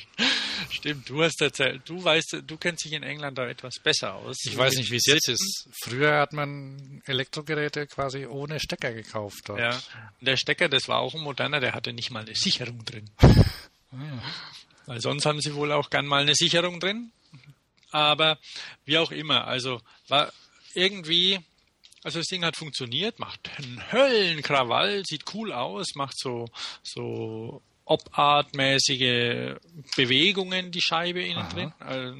Stimmt, 0.70 1.10
du 1.10 1.24
hast 1.24 1.42
erzählt, 1.42 1.82
du 1.86 2.04
weißt, 2.04 2.44
du 2.46 2.58
kennst 2.58 2.84
dich 2.84 2.94
in 2.94 3.04
England 3.04 3.38
da 3.38 3.48
etwas 3.48 3.76
besser 3.82 4.16
aus. 4.16 4.38
Ich 4.46 4.58
weiß 4.58 4.76
nicht, 4.76 4.92
wie 4.92 4.98
es 4.98 5.06
jetzt 5.06 5.30
ist. 5.30 5.70
Früher 5.84 6.20
hat 6.20 6.34
man 6.34 7.02
Elektrogeräte 7.06 7.88
quasi 7.88 8.26
ohne 8.26 8.60
Stecker 8.60 8.92
gekauft. 8.94 9.44
Dort. 9.46 9.60
Ja, 9.60 9.82
der 10.22 10.36
Stecker, 10.36 10.68
das 10.68 10.88
war 10.88 11.00
auch 11.00 11.14
ein 11.14 11.22
moderner, 11.22 11.60
der 11.60 11.74
hatte 11.74 11.94
nicht 11.94 12.12
mal 12.12 12.26
eine 12.26 12.36
Sicherung 12.36 12.84
drin. 12.84 13.10
Weil 14.86 15.02
sonst 15.02 15.26
haben 15.26 15.42
sie 15.42 15.56
wohl 15.56 15.72
auch 15.72 15.90
gern 15.90 16.06
mal 16.06 16.22
eine 16.22 16.36
Sicherung 16.36 16.80
drin. 16.80 17.12
Aber 17.92 18.38
wie 18.86 18.98
auch 18.98 19.12
immer, 19.12 19.48
also 19.48 19.82
war 20.08 20.32
irgendwie, 20.74 21.40
also 22.04 22.20
das 22.20 22.28
Ding 22.28 22.44
hat 22.44 22.58
funktioniert, 22.58 23.20
macht 23.20 23.50
einen 23.58 23.92
Höllenkrawall, 23.92 25.04
sieht 25.06 25.34
cool 25.34 25.54
aus, 25.54 25.96
macht 25.96 26.18
so, 26.18 26.46
so 26.84 27.62
Op-Art-mäßige 27.86 29.56
Bewegungen, 29.96 30.72
die 30.72 30.82
Scheibe 30.82 31.24
innen 31.24 31.46
Aha. 31.46 31.50
drin. 31.54 31.74
Also, 31.80 32.16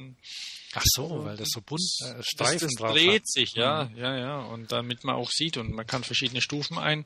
Ach 0.78 0.82
so, 0.84 1.24
weil 1.24 1.36
das 1.38 1.48
so 1.50 1.62
bunt 1.62 1.80
äh, 1.80 2.22
Streifen 2.22 2.68
das, 2.68 2.74
das 2.74 2.92
dreht 2.92 3.22
hat. 3.22 3.28
sich, 3.28 3.54
ja, 3.54 3.84
mhm. 3.84 3.96
ja, 3.96 4.18
ja. 4.18 4.38
Und 4.40 4.72
damit 4.72 5.04
man 5.04 5.16
auch 5.16 5.30
sieht 5.30 5.56
und 5.56 5.72
man 5.72 5.86
kann 5.86 6.04
verschiedene 6.04 6.42
Stufen 6.42 6.78
ein, 6.78 7.04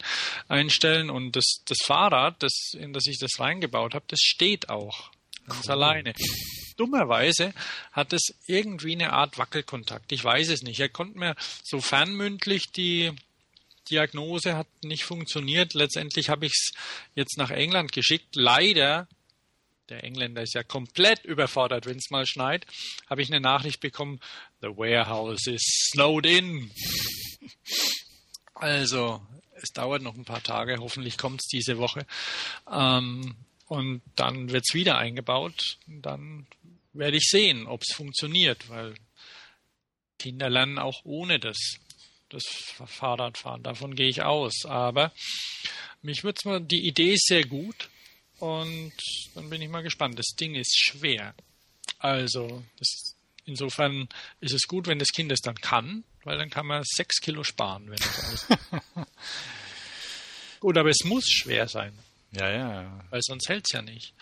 einstellen. 0.48 1.08
Und 1.08 1.36
das, 1.36 1.62
das 1.66 1.78
Fahrrad, 1.84 2.42
das, 2.42 2.72
in 2.74 2.92
das 2.92 3.06
ich 3.06 3.18
das 3.18 3.38
reingebaut 3.38 3.94
habe, 3.94 4.04
das 4.08 4.20
steht 4.20 4.70
auch 4.70 5.10
ganz 5.46 5.66
cool. 5.66 5.72
alleine. 5.72 6.14
Dummerweise 6.76 7.52
hat 7.92 8.12
es 8.12 8.34
irgendwie 8.46 8.92
eine 8.92 9.12
Art 9.12 9.38
Wackelkontakt. 9.38 10.10
Ich 10.10 10.24
weiß 10.24 10.48
es 10.48 10.62
nicht. 10.62 10.80
Er 10.80 10.88
konnte 10.88 11.18
mir 11.18 11.36
so 11.62 11.80
fernmündlich 11.80 12.72
die 12.72 13.12
Diagnose 13.88 14.56
hat 14.56 14.68
nicht 14.82 15.04
funktioniert. 15.04 15.74
Letztendlich 15.74 16.28
habe 16.28 16.46
ich 16.46 16.52
es 16.52 16.72
jetzt 17.14 17.36
nach 17.38 17.50
England 17.50 17.92
geschickt. 17.92 18.34
Leider 18.34 19.08
der 19.90 20.04
Engländer 20.04 20.42
ist 20.42 20.54
ja 20.54 20.62
komplett 20.62 21.24
überfordert, 21.24 21.86
wenn 21.86 21.98
es 21.98 22.10
mal 22.10 22.26
schneit, 22.26 22.66
habe 23.08 23.22
ich 23.22 23.28
eine 23.28 23.40
Nachricht 23.40 23.80
bekommen, 23.80 24.20
the 24.60 24.68
warehouse 24.68 25.46
is 25.46 25.62
snowed 25.92 26.26
in. 26.26 26.70
Also, 28.52 29.22
es 29.54 29.70
dauert 29.70 30.02
noch 30.02 30.14
ein 30.14 30.26
paar 30.26 30.42
Tage, 30.42 30.76
hoffentlich 30.80 31.16
kommt 31.16 31.40
es 31.40 31.46
diese 31.46 31.78
Woche. 31.78 32.06
Ähm, 32.70 33.34
und 33.66 34.02
dann 34.16 34.50
wird 34.50 34.64
es 34.68 34.74
wieder 34.74 34.98
eingebaut. 34.98 35.78
Dann 35.86 36.46
werde 36.92 37.16
ich 37.16 37.28
sehen, 37.28 37.66
ob 37.66 37.82
es 37.82 37.94
funktioniert, 37.94 38.68
weil 38.68 38.94
Kinder 40.18 40.50
lernen 40.50 40.78
auch 40.78 41.04
ohne 41.04 41.38
das, 41.38 41.56
das 42.28 42.44
Fahrradfahren. 42.86 43.62
Davon 43.62 43.94
gehe 43.94 44.08
ich 44.08 44.22
aus. 44.22 44.64
Aber 44.64 45.12
mich 46.02 46.24
würde 46.24 46.40
mal, 46.44 46.60
die 46.60 46.86
Idee 46.86 47.12
ist 47.14 47.26
sehr 47.26 47.44
gut. 47.44 47.89
Und 48.40 48.92
dann 49.34 49.50
bin 49.50 49.62
ich 49.62 49.68
mal 49.68 49.82
gespannt. 49.82 50.18
Das 50.18 50.34
Ding 50.38 50.54
ist 50.54 50.76
schwer. 50.78 51.34
Also, 51.98 52.64
das, 52.78 53.14
insofern 53.44 54.08
ist 54.40 54.54
es 54.54 54.62
gut, 54.62 54.86
wenn 54.86 54.98
das 54.98 55.08
Kind 55.08 55.30
es 55.30 55.40
dann 55.40 55.56
kann, 55.56 56.04
weil 56.24 56.38
dann 56.38 56.50
kann 56.50 56.66
man 56.66 56.82
sechs 56.84 57.20
Kilo 57.20 57.44
sparen, 57.44 57.90
wenn 57.90 57.98
es 57.98 58.50
aus. 58.50 59.06
gut, 60.60 60.78
aber 60.78 60.88
es 60.88 61.04
muss 61.04 61.28
schwer 61.28 61.68
sein. 61.68 61.92
Ja, 62.32 62.50
ja. 62.50 63.04
Weil 63.10 63.20
sonst 63.22 63.48
hält 63.48 63.66
es 63.68 63.72
ja 63.72 63.82
nicht. 63.82 64.14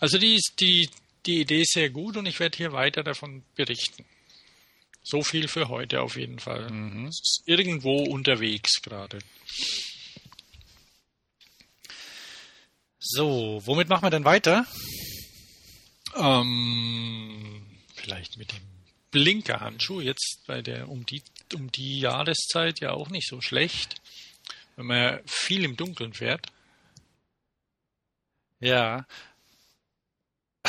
Also 0.00 0.18
die, 0.18 0.40
die, 0.58 0.88
die 1.26 1.40
Idee 1.42 1.62
ist 1.62 1.72
sehr 1.72 1.90
gut 1.90 2.16
und 2.16 2.26
ich 2.26 2.40
werde 2.40 2.56
hier 2.56 2.72
weiter 2.72 3.04
davon 3.04 3.44
berichten. 3.54 4.04
So 5.02 5.22
viel 5.22 5.48
für 5.48 5.68
heute 5.68 6.02
auf 6.02 6.16
jeden 6.16 6.38
Fall. 6.38 6.70
Mhm. 6.70 7.06
Es 7.06 7.20
ist 7.20 7.42
irgendwo 7.46 8.02
unterwegs 8.04 8.82
gerade. 8.82 9.18
So, 13.02 13.62
womit 13.64 13.88
machen 13.88 14.04
wir 14.04 14.10
denn 14.10 14.26
weiter? 14.26 14.66
Ähm, 16.16 17.66
mit 18.36 18.52
dem 18.52 18.62
Blinkerhandschuh 19.10 20.02
jetzt 20.02 20.44
bei 20.46 20.60
der 20.60 20.88
um 20.88 21.06
die 21.06 21.22
um 21.54 21.72
die 21.72 22.00
Jahreszeit 22.00 22.80
ja 22.80 22.92
auch 22.92 23.08
nicht 23.08 23.26
so 23.26 23.40
schlecht, 23.40 24.02
wenn 24.76 24.86
man 24.86 25.20
viel 25.26 25.64
im 25.64 25.76
Dunkeln 25.76 26.12
fährt. 26.12 26.46
Ja. 28.60 29.06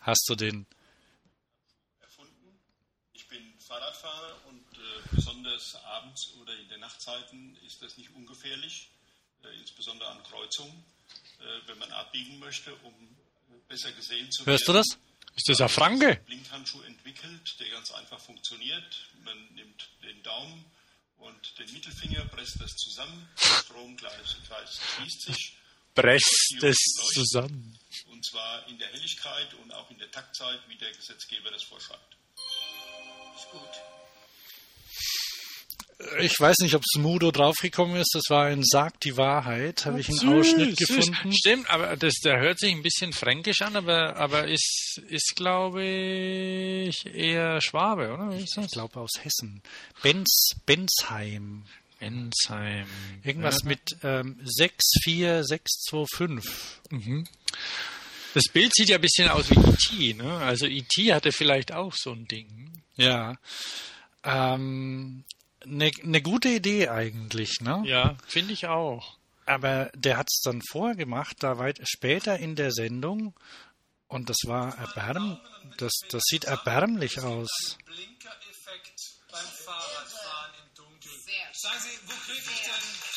Hast 0.00 0.24
du 0.28 0.36
den 0.36 0.66
erfunden. 2.00 2.60
Ich 3.12 3.26
bin 3.28 3.58
Fahrradfahrer 3.58 4.46
und 4.46 4.64
äh, 4.78 5.08
besonders 5.10 5.74
abends 5.84 6.32
oder 6.40 6.56
in 6.56 6.68
den 6.68 6.80
Nachtzeiten 6.80 7.56
ist 7.66 7.82
das 7.82 7.96
nicht 7.98 8.14
ungefährlich, 8.14 8.90
äh, 9.42 9.48
insbesondere 9.58 10.08
an 10.10 10.22
Kreuzungen, 10.22 10.84
wenn 11.66 11.78
man 11.78 11.90
abbiegen 11.92 12.38
möchte, 12.38 12.74
um 12.76 12.94
besser 13.68 13.92
gesehen 13.92 14.30
zu 14.30 14.44
werden. 14.44 14.52
Hörst 14.52 14.68
du 14.68 14.72
das? 14.72 14.86
Ist 15.36 15.48
das 15.48 15.60
ein 15.60 15.68
Franke? 15.68 16.20
Blinkhandschuh 16.26 16.82
entwickelt, 16.82 17.56
der 17.60 17.68
ganz 17.70 17.90
einfach 17.92 18.20
funktioniert. 18.20 19.08
Man 19.24 19.54
nimmt 19.54 19.88
den 20.02 20.22
Daumen 20.22 20.64
und 21.18 21.58
den 21.58 21.72
Mittelfinger, 21.72 22.24
presst 22.26 22.60
das 22.60 22.74
zusammen, 22.76 23.28
der 23.36 23.62
Stromkreis 23.62 24.78
fließt 24.78 25.22
sich. 25.22 25.56
Presst 25.94 26.62
es 26.62 26.76
zusammen. 27.12 27.78
Und 28.06 28.24
zwar 28.24 28.66
in 28.68 28.78
der 28.78 28.88
Helligkeit 28.88 29.54
und 29.54 29.72
auch 29.72 29.90
in 29.90 29.98
der 29.98 30.10
Taktzeit, 30.10 30.60
wie 30.68 30.76
der 30.76 30.92
Gesetzgeber 30.92 31.50
das 31.50 31.62
vorschreibt. 31.64 32.16
Ist 33.36 33.50
gut. 33.50 33.89
Ich 36.20 36.34
weiß 36.38 36.58
nicht, 36.60 36.74
ob 36.74 36.82
Smudo 36.84 37.30
draufgekommen 37.30 37.96
ist. 37.96 38.10
Das 38.14 38.24
war 38.30 38.46
ein 38.46 38.62
Sag 38.64 38.98
die 39.00 39.16
Wahrheit. 39.16 39.84
Habe 39.86 40.00
ich 40.00 40.08
einen 40.08 40.38
Ausschnitt 40.40 40.78
Süß, 40.78 40.88
gefunden. 40.88 41.16
Süß. 41.30 41.36
Stimmt, 41.38 41.70
aber 41.70 41.96
das, 41.96 42.14
der 42.24 42.40
hört 42.40 42.58
sich 42.58 42.72
ein 42.72 42.82
bisschen 42.82 43.12
fränkisch 43.12 43.62
an, 43.62 43.76
aber, 43.76 44.16
aber 44.16 44.48
ist, 44.48 45.00
ist 45.08 45.34
glaube 45.36 45.84
ich, 45.84 47.06
eher 47.06 47.60
Schwabe, 47.60 48.12
oder? 48.12 48.30
Wie 48.32 48.42
ist 48.44 48.56
das? 48.56 48.66
Ich 48.66 48.72
glaube 48.72 48.98
aus 49.00 49.12
Hessen. 49.22 49.62
Benz, 50.02 50.50
Bensheim. 50.66 51.64
Ensheim. 51.98 52.86
Irgendwas 53.22 53.58
Ja. 53.62 53.68
mit 53.68 53.82
ähm, 54.02 54.40
64625. 54.44 56.50
Mhm. 56.90 57.26
Das 58.32 58.44
Bild 58.52 58.72
sieht 58.74 58.88
ja 58.88 58.96
ein 58.96 59.02
bisschen 59.02 59.28
aus 59.28 59.50
wie 59.50 59.58
E.T., 59.58 60.14
ne? 60.14 60.38
Also 60.38 60.66
E.T. 60.66 61.12
hatte 61.12 61.30
vielleicht 61.32 61.72
auch 61.72 61.92
so 61.94 62.12
ein 62.12 62.26
Ding. 62.26 62.70
Ja. 62.96 63.36
Ähm, 64.24 65.24
eine 65.62 65.90
ne 66.02 66.22
gute 66.22 66.48
Idee 66.48 66.88
eigentlich, 66.88 67.60
ne? 67.60 67.82
Ja, 67.84 68.16
finde 68.26 68.52
ich 68.52 68.66
auch. 68.66 69.18
Aber 69.46 69.90
der 69.94 70.16
hat 70.16 70.28
es 70.30 70.42
dann 70.42 70.62
vorgemacht, 70.62 71.42
da 71.42 71.58
weit 71.58 71.80
später 71.84 72.38
in 72.38 72.54
der 72.56 72.70
Sendung. 72.72 73.34
Und 74.06 74.28
das 74.28 74.38
war 74.46 74.76
erbärm, 74.78 75.40
das, 75.78 75.92
das 76.10 76.22
sieht 76.24 76.44
erbärmlich 76.44 77.20
aus. 77.20 77.78
Blinkereffekt 77.84 79.00
beim 79.30 79.40
Fahrradfahren 79.40 80.52
im 80.62 80.74
Dunkeln. 80.74 81.14
Sagen 81.52 81.78
Sie, 81.80 81.98
wo 82.06 82.12
kriege 82.26 82.50
ich 82.52 82.60
denn 82.62 83.10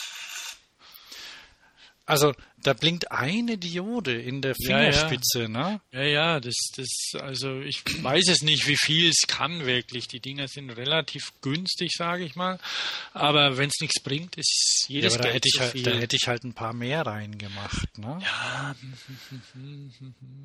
Also, 2.05 2.33
da 2.63 2.73
blinkt 2.73 3.11
eine 3.11 3.57
Diode 3.57 4.19
in 4.19 4.41
der 4.41 4.55
Ja, 4.57 4.81
ja. 4.81 4.91
Fingerspitze, 4.91 5.49
ne? 5.49 5.81
Ja, 5.91 6.03
ja, 6.03 6.39
das, 6.39 6.55
das, 6.75 7.21
also 7.21 7.59
ich 7.61 7.83
weiß 8.01 8.29
es 8.29 8.41
nicht, 8.41 8.67
wie 8.67 8.77
viel 8.77 9.09
es 9.09 9.21
kann 9.27 9.65
wirklich. 9.65 10.07
Die 10.07 10.19
Dinger 10.19 10.47
sind 10.47 10.69
relativ 10.71 11.33
günstig, 11.41 11.91
sage 11.95 12.23
ich 12.23 12.35
mal. 12.35 12.59
Aber 13.13 13.57
wenn 13.57 13.67
es 13.69 13.79
nichts 13.81 14.01
bringt, 14.01 14.37
ist 14.37 14.85
Ja, 14.87 14.95
jedes 14.95 15.15
aber 15.15 15.23
da 15.23 15.29
hätte, 15.29 15.47
ich 15.47 15.53
zu 15.53 15.59
halt, 15.59 15.71
viel. 15.73 15.83
da 15.83 15.91
hätte 15.91 16.15
ich 16.15 16.27
halt 16.27 16.43
ein 16.45 16.53
paar 16.53 16.73
mehr 16.73 17.05
reingemacht, 17.05 17.97
ne? 17.97 18.19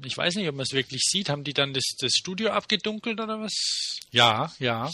ich 0.04 0.16
weiß 0.16 0.34
nicht, 0.36 0.48
ob 0.48 0.54
man 0.56 0.64
es 0.64 0.72
wirklich 0.72 1.02
sieht. 1.08 1.28
Haben 1.28 1.44
die 1.44 1.54
dann 1.54 1.72
das, 1.72 1.84
das 2.00 2.12
Studio 2.14 2.50
abgedunkelt 2.50 3.20
oder 3.20 3.40
was? 3.40 3.52
Ja, 4.10 4.52
ja. 4.58 4.90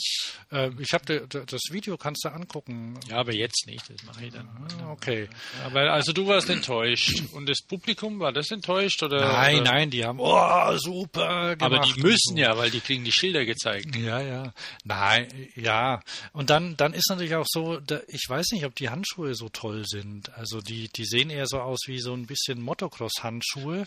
Äh, 0.50 0.70
ich 0.78 0.92
habe 0.92 1.26
das 1.28 1.60
Video 1.70 1.96
kannst 1.96 2.24
du 2.24 2.28
angucken. 2.28 2.98
Ja, 3.08 3.16
aber 3.16 3.32
jetzt 3.34 3.66
nicht. 3.66 3.88
Das 3.88 4.02
mache 4.04 4.26
ich 4.26 4.32
dann. 4.32 4.48
Okay. 4.90 5.28
Aber 5.64 5.92
also 5.92 6.12
du 6.12 6.26
warst 6.26 6.50
enttäuscht 6.50 7.13
und 7.32 7.48
das 7.48 7.60
Publikum 7.62 8.20
war 8.20 8.32
das 8.32 8.50
enttäuscht 8.50 9.02
oder? 9.02 9.32
Nein, 9.32 9.60
oder? 9.60 9.72
nein, 9.72 9.90
die 9.90 10.04
haben 10.04 10.18
oh 10.20 10.76
super 10.78 11.56
gemacht. 11.56 11.62
Aber 11.62 11.78
die 11.80 12.00
müssen 12.00 12.36
so. 12.36 12.38
ja, 12.38 12.56
weil 12.56 12.70
die 12.70 12.80
kriegen 12.80 13.04
die 13.04 13.12
Schilder 13.12 13.44
gezeigt. 13.44 13.94
Ja, 13.96 14.20
ja. 14.20 14.52
Nein, 14.84 15.28
ja. 15.56 16.02
Und 16.32 16.50
dann, 16.50 16.76
dann 16.76 16.94
ist 16.94 17.08
natürlich 17.08 17.34
auch 17.34 17.46
so, 17.48 17.80
da, 17.80 18.00
ich 18.08 18.24
weiß 18.28 18.52
nicht, 18.52 18.64
ob 18.64 18.74
die 18.74 18.90
Handschuhe 18.90 19.34
so 19.34 19.48
toll 19.48 19.84
sind. 19.86 20.32
Also 20.34 20.60
die, 20.60 20.88
die 20.88 21.04
sehen 21.04 21.30
eher 21.30 21.46
so 21.46 21.60
aus 21.60 21.80
wie 21.86 22.00
so 22.00 22.14
ein 22.14 22.26
bisschen 22.26 22.60
Motocross-Handschuhe. 22.60 23.86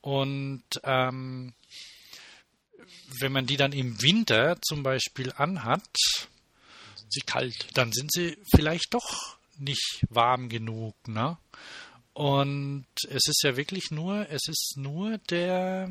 Und 0.00 0.64
ähm, 0.84 1.52
wenn 3.18 3.32
man 3.32 3.46
die 3.46 3.56
dann 3.56 3.72
im 3.72 4.00
Winter 4.02 4.56
zum 4.62 4.82
Beispiel 4.82 5.32
anhat, 5.36 5.88
Sie 7.10 7.20
kalt. 7.22 7.66
dann 7.74 7.92
sind 7.92 8.12
sie 8.12 8.38
vielleicht 8.54 8.94
doch 8.94 9.36
nicht 9.58 10.04
warm 10.08 10.48
genug, 10.48 10.94
ne? 11.08 11.36
Und 12.12 12.86
es 13.08 13.26
ist 13.28 13.42
ja 13.44 13.56
wirklich 13.56 13.90
nur, 13.90 14.28
es 14.30 14.48
ist 14.48 14.74
nur 14.76 15.18
der, 15.30 15.88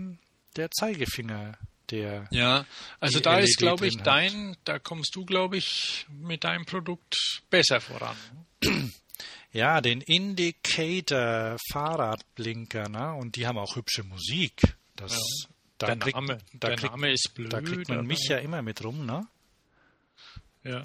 der 0.55 0.69
Zeigefinger, 0.71 1.57
der 1.89 2.27
Ja, 2.31 2.65
also 2.99 3.19
da 3.19 3.37
LED 3.37 3.49
ist, 3.49 3.57
glaube 3.57 3.87
ich, 3.87 3.93
drin 3.93 3.99
hat. 4.01 4.07
dein, 4.07 4.57
da 4.65 4.79
kommst 4.79 5.15
du, 5.15 5.25
glaube 5.25 5.57
ich, 5.57 6.05
mit 6.09 6.43
deinem 6.43 6.65
Produkt 6.65 7.15
besser 7.49 7.81
voran. 7.81 8.17
Ja, 9.51 9.81
den 9.81 10.01
Indicator 10.01 11.57
Fahrradblinker, 11.71 12.87
ne? 12.87 13.15
Und 13.15 13.35
die 13.35 13.47
haben 13.47 13.57
auch 13.57 13.75
hübsche 13.75 14.03
Musik. 14.03 14.61
Das, 14.95 15.19
da 15.79 15.87
der 15.87 15.97
kriegt, 15.97 16.15
Name, 16.15 16.37
da 16.53 16.67
der 16.67 16.77
kriegt, 16.77 16.91
Name 16.91 17.11
ist 17.11 17.33
blöd. 17.33 17.51
da 17.51 17.59
kriegt 17.59 17.89
man 17.89 18.05
mich 18.05 18.27
ja 18.29 18.37
immer 18.37 18.61
mit 18.61 18.83
rum, 18.83 19.07
ne? 19.07 19.25
Ja. 20.63 20.83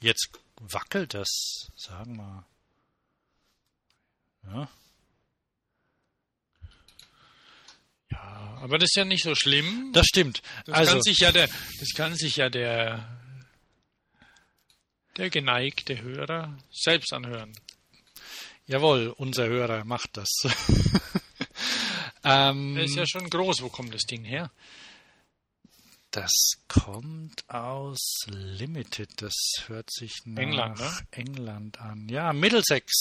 Jetzt 0.00 0.30
wackelt 0.60 1.14
das, 1.14 1.70
sagen 1.74 2.16
wir. 2.16 2.44
Ja. 4.46 4.68
ja, 8.10 8.58
aber 8.62 8.78
das 8.78 8.90
ist 8.90 8.96
ja 8.96 9.04
nicht 9.04 9.24
so 9.24 9.34
schlimm. 9.34 9.92
Das 9.92 10.06
stimmt. 10.06 10.42
Das 10.66 10.74
also, 10.74 10.92
kann 10.92 11.02
sich 11.02 11.18
ja 11.18 11.32
der, 11.32 11.48
das 11.78 11.88
kann 11.94 12.14
sich 12.14 12.36
ja 12.36 12.48
der, 12.48 13.20
der 15.16 15.30
geneigte 15.30 16.00
Hörer 16.00 16.56
selbst 16.70 17.12
anhören. 17.12 17.52
jawohl, 18.66 19.14
unser 19.16 19.46
Hörer 19.46 19.84
macht 19.84 20.16
das. 20.16 20.30
ähm, 22.24 22.74
Der 22.76 22.84
ist 22.84 22.96
ja 22.96 23.06
schon 23.06 23.28
groß. 23.28 23.62
Wo 23.62 23.68
kommt 23.68 23.94
das 23.94 24.02
Ding 24.02 24.24
her? 24.24 24.50
Das 26.12 26.32
kommt 26.66 27.48
aus 27.48 28.22
Limited. 28.26 29.10
Das 29.22 29.32
hört 29.68 29.88
sich 29.92 30.12
nach 30.24 30.42
England, 30.42 30.78
ne? 30.80 30.90
England 31.12 31.80
an. 31.80 32.08
Ja, 32.08 32.32
Middlesex. 32.32 32.92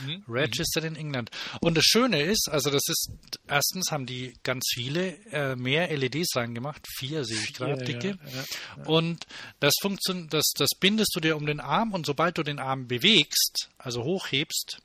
Mhm. 0.00 0.24
Registered 0.28 0.86
in 0.90 0.96
England. 0.96 1.30
Und 1.60 1.76
das 1.76 1.84
Schöne 1.84 2.20
ist, 2.22 2.48
also 2.50 2.70
das 2.70 2.82
ist, 2.88 3.10
erstens 3.46 3.92
haben 3.92 4.06
die 4.06 4.34
ganz 4.42 4.64
viele 4.74 5.16
äh, 5.30 5.54
mehr 5.54 5.96
LEDs 5.96 6.34
reingemacht. 6.34 6.84
Vier 6.98 7.24
sehe 7.24 7.38
ich 7.38 7.54
gerade, 7.54 7.72
Ja, 7.78 7.84
dicke. 7.84 8.18
ja, 8.26 8.44
ja. 8.78 8.84
Und 8.86 9.26
das 9.60 9.74
funktioniert, 9.80 10.34
das, 10.34 10.50
das 10.56 10.70
bindest 10.80 11.12
du 11.14 11.20
dir 11.20 11.36
um 11.36 11.46
den 11.46 11.60
Arm 11.60 11.92
und 11.92 12.06
sobald 12.06 12.38
du 12.38 12.42
den 12.42 12.58
Arm 12.58 12.88
bewegst, 12.88 13.68
also 13.78 14.02
hochhebst, 14.02 14.78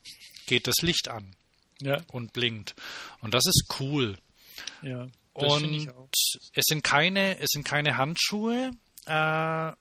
geht 0.46 0.68
das 0.68 0.76
Licht 0.82 1.08
an 1.08 1.34
Ja, 1.82 2.00
und 2.12 2.32
blinkt. 2.32 2.76
Und 3.20 3.34
das 3.34 3.46
ist 3.46 3.64
cool. 3.80 4.16
ja. 4.82 5.08
Das 5.38 5.52
Und 5.52 5.72
ich 5.72 5.90
auch. 5.90 6.08
es 6.54 6.64
sind 6.66 6.82
keine, 6.82 7.38
es 7.38 7.48
sind 7.52 7.64
keine 7.64 7.96
Handschuhe. 7.96 8.70
Äh, 9.06 9.72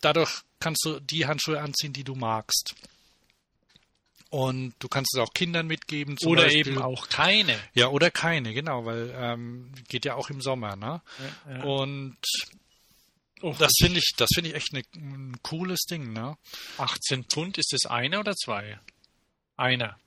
dadurch 0.00 0.42
kannst 0.60 0.84
du 0.84 1.00
die 1.00 1.26
Handschuhe 1.26 1.60
anziehen, 1.60 1.92
die 1.92 2.04
du 2.04 2.14
magst. 2.14 2.74
Und 4.30 4.74
du 4.78 4.88
kannst 4.88 5.14
es 5.14 5.20
auch 5.20 5.34
Kindern 5.34 5.66
mitgeben. 5.66 6.16
Zum 6.16 6.32
Oder 6.32 6.44
Beispiel. 6.44 6.68
eben 6.68 6.78
auch 6.82 7.08
keine. 7.08 7.58
Ja, 7.74 7.88
oder 7.88 8.10
keine, 8.10 8.54
genau, 8.54 8.86
weil 8.86 9.12
ähm, 9.14 9.72
geht 9.88 10.06
ja 10.06 10.14
auch 10.14 10.30
im 10.30 10.40
Sommer, 10.40 10.74
ne? 10.76 11.02
Ja, 11.46 11.56
ja. 11.56 11.62
Und 11.64 12.16
Oh, 13.42 13.54
das 13.58 13.72
finde 13.76 13.98
ich, 13.98 14.12
das 14.16 14.28
finde 14.32 14.50
ich 14.50 14.56
echt 14.56 14.72
ne, 14.72 14.82
ein 14.94 15.36
cooles 15.42 15.80
Ding, 15.80 16.12
ne? 16.12 16.38
18 16.78 17.24
Pfund, 17.24 17.58
ist 17.58 17.72
das 17.72 17.90
einer 17.90 18.20
oder 18.20 18.36
zwei? 18.36 18.78
Einer. 19.56 19.98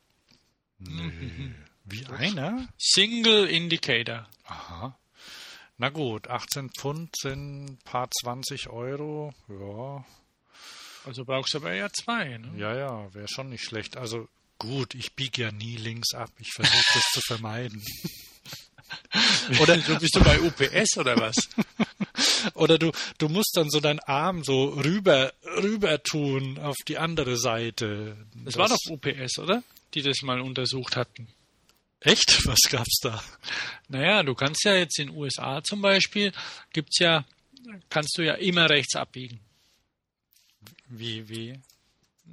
Wie 1.86 2.06
einer? 2.08 2.68
Single 2.78 3.48
Indicator. 3.48 4.28
Aha. 4.46 4.98
Na 5.78 5.90
gut, 5.90 6.30
18 6.30 6.70
Pfund 6.72 7.16
sind 7.18 7.66
ein 7.66 7.78
paar 7.84 8.10
20 8.10 8.70
Euro. 8.70 9.34
Ja, 9.50 10.06
Also 11.06 11.26
brauchst 11.26 11.54
du 11.54 11.60
aber 11.60 11.74
ja 11.74 11.90
zwei. 11.92 12.38
Ne? 12.38 12.54
Ja, 12.58 12.76
ja, 12.76 13.14
wäre 13.14 13.28
schon 13.28 13.50
nicht 13.50 13.64
schlecht. 13.64 13.98
Also 13.98 14.28
gut, 14.58 14.96
ich 14.96 15.14
biege 15.14 15.44
ja 15.44 15.52
nie 15.52 15.76
links 15.76 16.14
ab. 16.14 16.32
Ich 16.40 16.52
versuche 16.54 16.94
das 16.94 17.04
zu 17.12 17.22
vermeiden. 17.22 17.84
Oder 19.60 19.78
du 19.78 20.00
bist 20.00 20.16
du 20.16 20.24
bei 20.24 20.40
UPS 20.40 20.98
oder 20.98 21.18
was? 21.18 21.36
Oder 22.54 22.78
du, 22.78 22.92
du 23.18 23.30
musst 23.30 23.54
dann 23.56 23.70
so 23.70 23.80
deinen 23.80 24.00
Arm 24.00 24.44
so 24.44 24.66
rüber, 24.70 25.34
rüber 25.62 26.02
tun 26.04 26.60
auf 26.60 26.76
die 26.88 26.98
andere 26.98 27.38
Seite. 27.38 28.16
Das, 28.36 28.58
war 28.58 28.70
doch 28.70 28.78
UPS, 28.90 29.40
oder? 29.40 29.64
Die 29.94 30.02
das 30.02 30.22
mal 30.22 30.40
untersucht 30.40 30.96
hatten. 30.96 31.28
Echt? 32.06 32.46
Was 32.48 32.60
gab's 32.70 33.00
da? 33.02 33.22
Naja, 33.90 34.24
du 34.24 34.34
kannst 34.36 34.64
ja 34.64 34.76
jetzt 34.76 34.98
in 35.00 35.08
den 35.08 35.18
USA 35.18 35.62
zum 35.64 35.82
Beispiel, 35.82 36.32
gibt's 36.72 37.00
ja, 37.00 37.26
kannst 37.90 38.18
du 38.18 38.22
ja 38.24 38.36
immer 38.36 38.70
rechts 38.70 38.96
abbiegen. 38.96 39.40
Wie, 40.88 41.28
wie? 41.28 41.60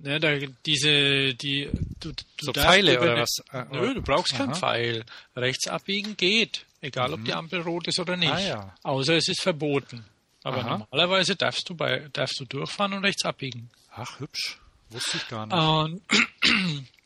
Ja, 0.04 0.18
da, 0.18 0.38
diese, 0.64 1.34
die, 1.34 1.68
du, 2.00 2.12
du 2.12 2.24
So 2.40 2.52
Pfeile 2.52 2.98
oder 3.00 3.12
eine- 3.12 3.22
was? 3.22 3.36
Ah, 3.50 3.66
Nö, 3.70 3.94
du 3.94 4.02
brauchst 4.02 4.34
keinen 4.34 4.50
Aha. 4.52 4.58
Pfeil. 4.58 5.04
Rechts 5.36 5.66
abbiegen 5.68 6.16
geht. 6.16 6.64
Egal, 6.80 7.12
ob 7.12 7.24
die 7.24 7.32
Ampel 7.34 7.60
rot 7.60 7.86
ist 7.88 7.98
oder 8.00 8.16
nicht. 8.16 8.32
Ah, 8.32 8.40
ja. 8.40 8.74
Außer 8.82 9.16
es 9.16 9.28
ist 9.28 9.42
verboten. 9.42 10.04
Aber 10.42 10.64
Aha. 10.64 10.78
normalerweise 10.78 11.36
darfst 11.36 11.68
du 11.68 11.74
bei, 11.74 12.08
darfst 12.12 12.40
du 12.40 12.44
durchfahren 12.44 12.94
und 12.94 13.04
rechts 13.04 13.24
abbiegen. 13.24 13.70
Ach, 13.92 14.18
hübsch. 14.18 14.58
Wusste 14.90 15.18
ich 15.18 15.28
gar 15.28 15.46
nicht. 15.46 15.54
Und, 15.56 16.02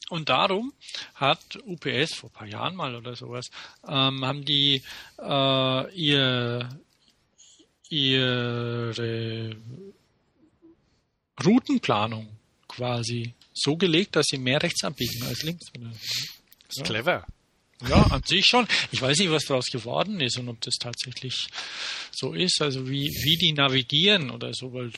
und 0.08 0.28
darum 0.28 0.72
hat 1.14 1.58
UPS 1.64 2.14
vor 2.14 2.30
ein 2.30 2.32
paar 2.32 2.46
Jahren 2.46 2.76
mal 2.76 2.94
oder 2.94 3.16
sowas, 3.16 3.46
ähm, 3.86 4.24
haben 4.24 4.44
die 4.44 4.82
äh, 5.18 5.94
ihr, 5.94 6.68
ihre 7.88 9.56
Routenplanung 11.44 12.28
quasi 12.68 13.34
so 13.52 13.76
gelegt, 13.76 14.16
dass 14.16 14.26
sie 14.28 14.38
mehr 14.38 14.62
rechts 14.62 14.84
abbiegen 14.84 15.22
als 15.24 15.42
links. 15.42 15.66
ist 16.68 16.84
clever. 16.84 17.26
Ja, 17.88 18.02
an 18.04 18.22
sich 18.24 18.46
schon. 18.46 18.66
Ich 18.90 19.02
weiß 19.02 19.18
nicht, 19.18 19.30
was 19.30 19.44
daraus 19.44 19.66
geworden 19.66 20.20
ist 20.20 20.38
und 20.38 20.48
ob 20.48 20.60
das 20.62 20.76
tatsächlich 20.76 21.48
so 22.10 22.32
ist, 22.32 22.62
also 22.62 22.88
wie, 22.88 23.10
wie 23.22 23.36
die 23.36 23.52
navigieren 23.52 24.30
oder 24.30 24.52
so, 24.54 24.72
weil 24.72 24.92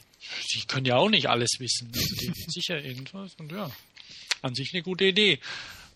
die 0.55 0.61
können 0.67 0.87
ja 0.87 0.97
auch 0.97 1.09
nicht 1.09 1.29
alles 1.29 1.51
wissen. 1.59 1.91
Also 1.93 2.15
die 2.21 2.33
sicher 2.47 2.85
irgendwas 2.85 3.35
und 3.39 3.51
ja, 3.51 3.71
an 4.43 4.55
sich 4.55 4.73
eine 4.73 4.83
gute 4.83 5.05
Idee. 5.05 5.41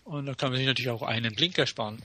Und 0.03 0.25
da 0.25 0.33
kann 0.33 0.49
man 0.49 0.57
sich 0.57 0.67
natürlich 0.67 0.91
auch 0.91 1.01
einen 1.01 1.35
Blinker 1.35 1.65
sparen. 1.65 2.01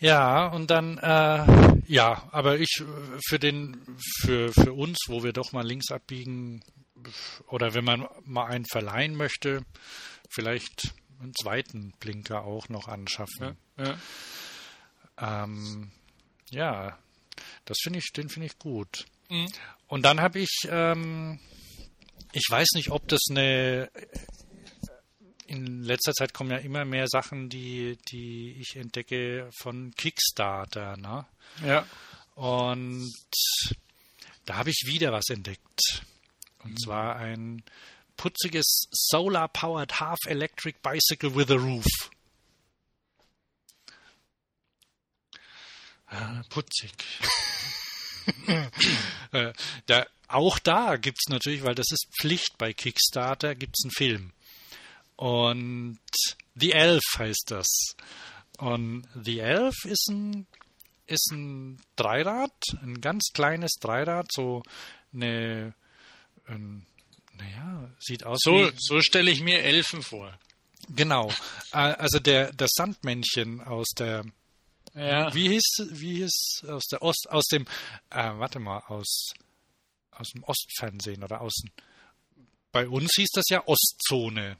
Ja, 0.00 0.46
und 0.46 0.70
dann, 0.70 0.98
äh, 0.98 1.82
ja, 1.86 2.28
aber 2.30 2.60
ich, 2.60 2.82
für 3.26 3.38
den, 3.38 3.76
für, 4.20 4.52
für 4.52 4.72
uns, 4.72 4.98
wo 5.08 5.24
wir 5.24 5.32
doch 5.32 5.52
mal 5.52 5.66
links 5.66 5.90
abbiegen, 5.90 6.62
oder 7.48 7.74
wenn 7.74 7.84
man 7.84 8.06
mal 8.24 8.46
einen 8.46 8.66
verleihen 8.66 9.16
möchte, 9.16 9.64
vielleicht 10.30 10.94
einen 11.20 11.34
zweiten 11.34 11.92
Blinker 11.98 12.44
auch 12.44 12.68
noch 12.68 12.86
anschaffen. 12.86 13.56
Ja. 13.76 13.98
Ähm, 15.20 15.90
ja, 16.50 16.98
das 17.64 17.78
finde 17.82 17.98
ich, 17.98 18.12
den 18.12 18.28
finde 18.28 18.46
ich 18.46 18.58
gut. 18.58 19.06
Mhm. 19.28 19.48
Und 19.88 20.02
dann 20.02 20.20
habe 20.20 20.38
ich, 20.38 20.68
ähm, 20.70 21.40
ich 22.32 22.44
weiß 22.48 22.68
nicht, 22.74 22.90
ob 22.90 23.08
das 23.08 23.20
eine. 23.30 23.90
In 25.46 25.82
letzter 25.82 26.12
Zeit 26.12 26.34
kommen 26.34 26.50
ja 26.50 26.58
immer 26.58 26.84
mehr 26.84 27.06
Sachen, 27.08 27.48
die, 27.48 27.96
die 28.10 28.56
ich 28.60 28.76
entdecke 28.76 29.48
von 29.58 29.92
Kickstarter, 29.96 30.98
ne? 30.98 31.26
ja. 31.64 31.86
Und 32.34 33.10
da 34.44 34.56
habe 34.56 34.68
ich 34.70 34.84
wieder 34.86 35.10
was 35.10 35.30
entdeckt. 35.30 36.04
Und 36.64 36.78
zwar 36.80 37.16
ein 37.16 37.62
putziges 38.16 38.88
Solar-Powered 38.90 40.00
Half-Electric 40.00 40.78
Bicycle 40.82 41.34
with 41.34 41.50
a 41.50 41.54
Roof. 41.54 41.86
Ah, 46.06 46.42
putzig. 46.50 46.92
Äh, 49.32 49.52
da, 49.86 50.06
auch 50.28 50.58
da 50.58 50.96
gibt's 50.96 51.28
natürlich, 51.28 51.62
weil 51.64 51.74
das 51.74 51.90
ist 51.90 52.06
Pflicht 52.20 52.58
bei 52.58 52.72
Kickstarter, 52.72 53.54
gibt's 53.54 53.84
einen 53.84 53.90
Film. 53.92 54.32
Und 55.16 55.98
The 56.54 56.72
Elf 56.72 57.02
heißt 57.16 57.46
das. 57.48 57.66
Und 58.58 59.06
The 59.14 59.40
Elf 59.40 59.74
ist 59.84 60.08
ein, 60.10 60.46
ist 61.06 61.30
ein 61.32 61.80
Dreirad, 61.96 62.52
ein 62.82 63.00
ganz 63.00 63.28
kleines 63.32 63.72
Dreirad, 63.80 64.26
so 64.32 64.62
eine, 65.12 65.74
ein, 66.46 66.86
naja, 67.34 67.90
sieht 67.98 68.24
aus 68.24 68.40
So, 68.42 68.52
wie, 68.52 68.72
so 68.76 69.00
stelle 69.00 69.30
ich 69.30 69.40
mir 69.40 69.62
Elfen 69.62 70.02
vor. 70.02 70.36
genau, 70.88 71.30
Äh, 71.72 71.78
also 71.78 72.18
der, 72.18 72.52
das 72.52 72.70
Sandmännchen 72.74 73.60
aus 73.60 73.88
der, 73.96 74.24
Ja. 74.94 75.32
wie 75.34 75.48
hieß, 75.48 75.88
wie 75.92 76.16
hieß 76.16 76.64
aus 76.68 76.84
der 76.86 77.02
Ost, 77.02 77.28
aus 77.30 77.44
dem, 77.46 77.64
äh, 78.10 78.30
warte 78.36 78.58
mal, 78.58 78.80
aus, 78.88 79.32
aus 80.18 80.28
dem 80.30 80.42
Ostfernsehen 80.44 81.22
oder 81.22 81.40
außen. 81.40 81.70
Bei 82.72 82.88
uns 82.88 83.10
hieß 83.16 83.30
das 83.32 83.46
ja 83.48 83.62
Ostzone 83.66 84.56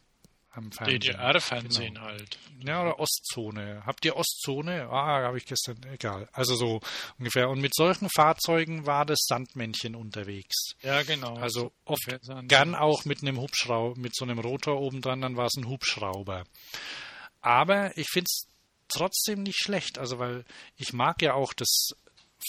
am 0.50 0.72
Fernsehen. 0.72 1.00
DDR-Fernsehen 1.00 1.94
Genau. 1.94 2.06
halt. 2.06 2.38
Ja, 2.64 2.82
oder 2.82 2.98
Ostzone. 2.98 3.82
Habt 3.86 4.04
ihr 4.04 4.16
Ostzone? 4.16 4.88
Ah, 4.90 5.22
habe 5.22 5.36
ich 5.38 5.44
gestern, 5.44 5.78
egal. 5.92 6.28
Also 6.32 6.56
so 6.56 6.80
ungefähr. 7.18 7.48
Und 7.48 7.60
mit 7.60 7.74
solchen 7.74 8.08
Fahrzeugen 8.10 8.86
war 8.86 9.04
das 9.04 9.18
Sandmännchen 9.26 9.94
unterwegs. 9.94 10.74
Ja, 10.82 11.02
genau. 11.02 11.36
Also 11.36 11.72
oft 11.84 12.02
gern 12.48 12.74
auch 12.74 13.04
mit 13.04 13.22
einem 13.22 13.38
Hubschrauber, 13.38 14.00
mit 14.00 14.16
so 14.16 14.24
einem 14.24 14.38
Rotor 14.38 14.80
oben 14.80 15.00
dran, 15.00 15.20
dann 15.20 15.36
war 15.36 15.46
es 15.46 15.54
ein 15.56 15.68
Hubschrauber. 15.68 16.44
Aber 17.40 17.96
ich 17.96 18.08
finde 18.10 18.26
es 18.28 18.48
trotzdem 18.88 19.42
nicht 19.42 19.58
schlecht, 19.62 19.98
also 19.98 20.18
weil 20.18 20.44
ich 20.76 20.92
mag 20.92 21.22
ja 21.22 21.34
auch 21.34 21.52
das, 21.52 21.90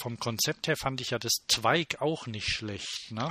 vom 0.00 0.18
Konzept 0.18 0.68
her 0.68 0.76
fand 0.76 1.00
ich 1.00 1.10
ja 1.10 1.18
das 1.18 1.32
Zweig 1.48 2.00
auch 2.00 2.26
nicht 2.26 2.48
schlecht. 2.48 3.10
Ne? 3.10 3.28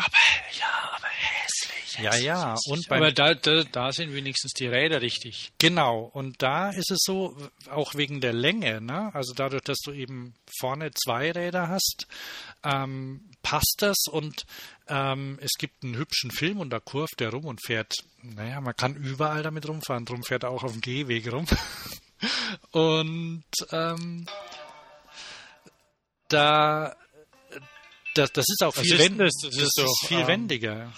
Ja, 0.60 0.92
aber 0.96 1.08
hässlich. 1.08 2.00
Ja, 2.00 2.16
ja. 2.16 2.56
Und 2.68 2.88
beim, 2.88 3.02
Aber 3.02 3.12
da, 3.12 3.34
da, 3.34 3.64
da 3.64 3.92
sind 3.92 4.14
wenigstens 4.14 4.54
die 4.54 4.68
Räder 4.68 5.02
richtig. 5.02 5.52
Genau, 5.58 6.04
und 6.14 6.42
da 6.42 6.70
ist 6.70 6.92
es 6.92 7.00
so, 7.02 7.36
auch 7.70 7.96
wegen 7.96 8.22
der 8.22 8.34
Länge, 8.34 8.82
ne? 8.82 9.14
also 9.14 9.34
dadurch, 9.34 9.64
dass 9.64 9.80
du 9.80 9.92
eben 9.92 10.34
vorne 10.60 10.92
zwei 10.92 11.32
Räder 11.32 11.68
hast, 11.68 12.08
ähm, 12.64 13.30
passt 13.42 13.78
das 13.80 13.98
und 14.10 14.46
ähm, 14.88 15.40
es 15.42 15.52
gibt 15.58 15.84
einen 15.84 15.96
hübschen 15.96 16.32
Film 16.32 16.60
und 16.60 16.70
da 16.70 16.80
kurft 16.80 17.20
der 17.20 17.30
rum 17.30 17.46
und 17.46 17.64
fährt, 17.66 17.94
naja, 18.22 18.62
man 18.62 18.76
kann 18.76 18.96
überall 18.96 19.44
damit 19.44 19.68
rumfahren, 19.68 20.06
drum 20.06 20.24
fährt 20.24 20.44
er 20.44 20.50
auch 20.50 20.64
auf 20.64 20.74
dem 20.74 20.82
Gehweg 20.82 21.32
rum. 21.32 21.46
und 22.72 23.44
ähm, 23.72 24.26
da 26.30 26.96
das, 28.16 28.32
das 28.34 28.46
ist 28.48 28.64
auch 28.64 28.76
Was 28.76 28.84
viel, 28.84 29.00
ist 29.00 29.20
das? 29.20 29.34
Das 29.44 29.58
ist 29.58 29.78
doch, 29.78 30.08
viel 30.08 30.20
ähm, 30.20 30.28
wendiger. 30.28 30.92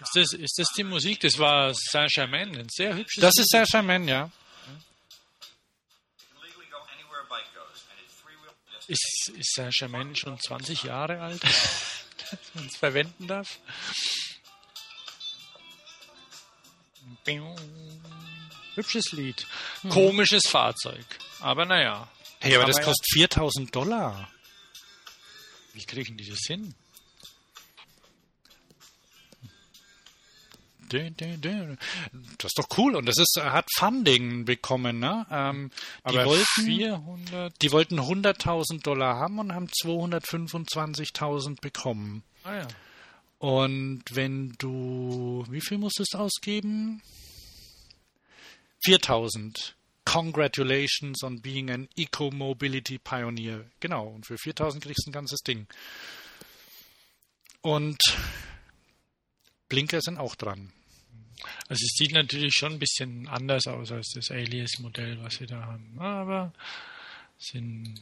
Ist 0.00 0.14
das, 0.14 0.32
ist 0.32 0.58
das 0.58 0.68
die 0.76 0.84
Musik? 0.84 1.20
Das 1.20 1.38
war 1.38 1.72
Saint-Germain, 1.74 2.56
ein 2.56 2.68
sehr 2.68 2.94
hübsches 2.94 3.20
Das 3.20 3.36
ist 3.38 3.50
Saint-Germain, 3.50 4.06
ja. 4.06 4.30
Ist, 8.86 9.32
ist 9.36 9.54
Saint-Germain 9.54 10.14
schon 10.16 10.38
20 10.38 10.84
Jahre 10.84 11.20
alt, 11.20 11.42
dass 11.42 12.54
man 12.54 12.66
es 12.66 12.76
verwenden 12.76 13.26
darf? 13.26 13.58
Hübsches 18.74 19.12
Lied. 19.12 19.46
Komisches 19.90 20.46
Fahrzeug. 20.46 21.04
Aber 21.40 21.66
naja. 21.66 22.08
Hey, 22.40 22.54
aber 22.56 22.66
das 22.66 22.78
ja- 22.78 22.84
kostet 22.84 23.06
4000 23.12 23.74
Dollar. 23.74 24.30
Wie 25.78 25.84
kriegen 25.84 26.16
die 26.16 26.28
das 26.28 26.40
hin? 26.44 26.74
Das 30.88 32.46
ist 32.46 32.58
doch 32.58 32.66
cool 32.78 32.96
und 32.96 33.06
das 33.06 33.16
ist 33.16 33.40
hat 33.40 33.68
Funding 33.76 34.44
bekommen, 34.44 34.98
ne? 34.98 35.24
Ähm, 35.30 35.70
die 36.10 36.16
wollten 36.16 36.64
400. 36.64 37.62
die 37.62 37.70
wollten 37.70 38.00
100.000 38.00 38.82
Dollar 38.82 39.18
haben 39.18 39.38
und 39.38 39.54
haben 39.54 39.68
225.000 39.68 41.60
bekommen. 41.60 42.24
Ah 42.42 42.56
ja. 42.56 42.68
Und 43.38 44.02
wenn 44.10 44.54
du 44.58 45.44
wie 45.48 45.60
viel 45.60 45.78
musstest 45.78 46.14
du 46.14 46.18
ausgeben? 46.18 47.02
4.000. 48.84 49.74
Congratulations 50.08 51.22
on 51.22 51.40
being 51.42 51.70
an 51.70 51.86
Eco-Mobility 51.94 52.98
Pioneer. 52.98 53.66
Genau, 53.78 54.06
und 54.06 54.24
für 54.24 54.36
4.000 54.36 54.80
kriegst 54.80 55.06
du 55.06 55.10
ein 55.10 55.12
ganzes 55.12 55.40
Ding. 55.40 55.66
Und 57.60 57.98
Blinker 59.68 60.00
sind 60.00 60.18
auch 60.18 60.34
dran. 60.34 60.72
Also 61.68 61.84
es 61.84 61.92
sieht 61.98 62.12
natürlich 62.12 62.54
schon 62.54 62.72
ein 62.72 62.78
bisschen 62.78 63.28
anders 63.28 63.66
aus 63.66 63.92
als 63.92 64.12
das 64.14 64.30
Alias-Modell, 64.30 65.22
was 65.22 65.40
wir 65.40 65.46
da 65.46 65.66
haben. 65.66 65.98
Aber 65.98 66.54
sind. 67.38 68.00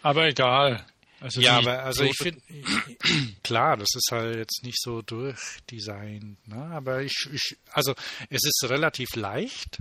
Aber 0.00 0.26
egal. 0.26 0.86
Also 1.20 1.42
Ja, 1.42 1.58
aber 1.58 1.82
also 1.84 2.04
ich 2.04 2.16
finde, 2.16 2.40
klar, 3.44 3.76
das 3.76 3.90
ist 3.94 4.08
halt 4.10 4.36
jetzt 4.36 4.64
nicht 4.64 4.80
so 4.80 5.02
durchdesignt, 5.02 6.48
ne? 6.48 6.56
aber 6.56 7.02
ich, 7.02 7.28
ich, 7.32 7.56
also 7.70 7.94
es 8.28 8.40
ist 8.42 8.64
relativ 8.68 9.14
leicht 9.14 9.78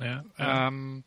Ja, 0.00 0.24
ja. 0.38 0.68
ähm, 0.68 1.04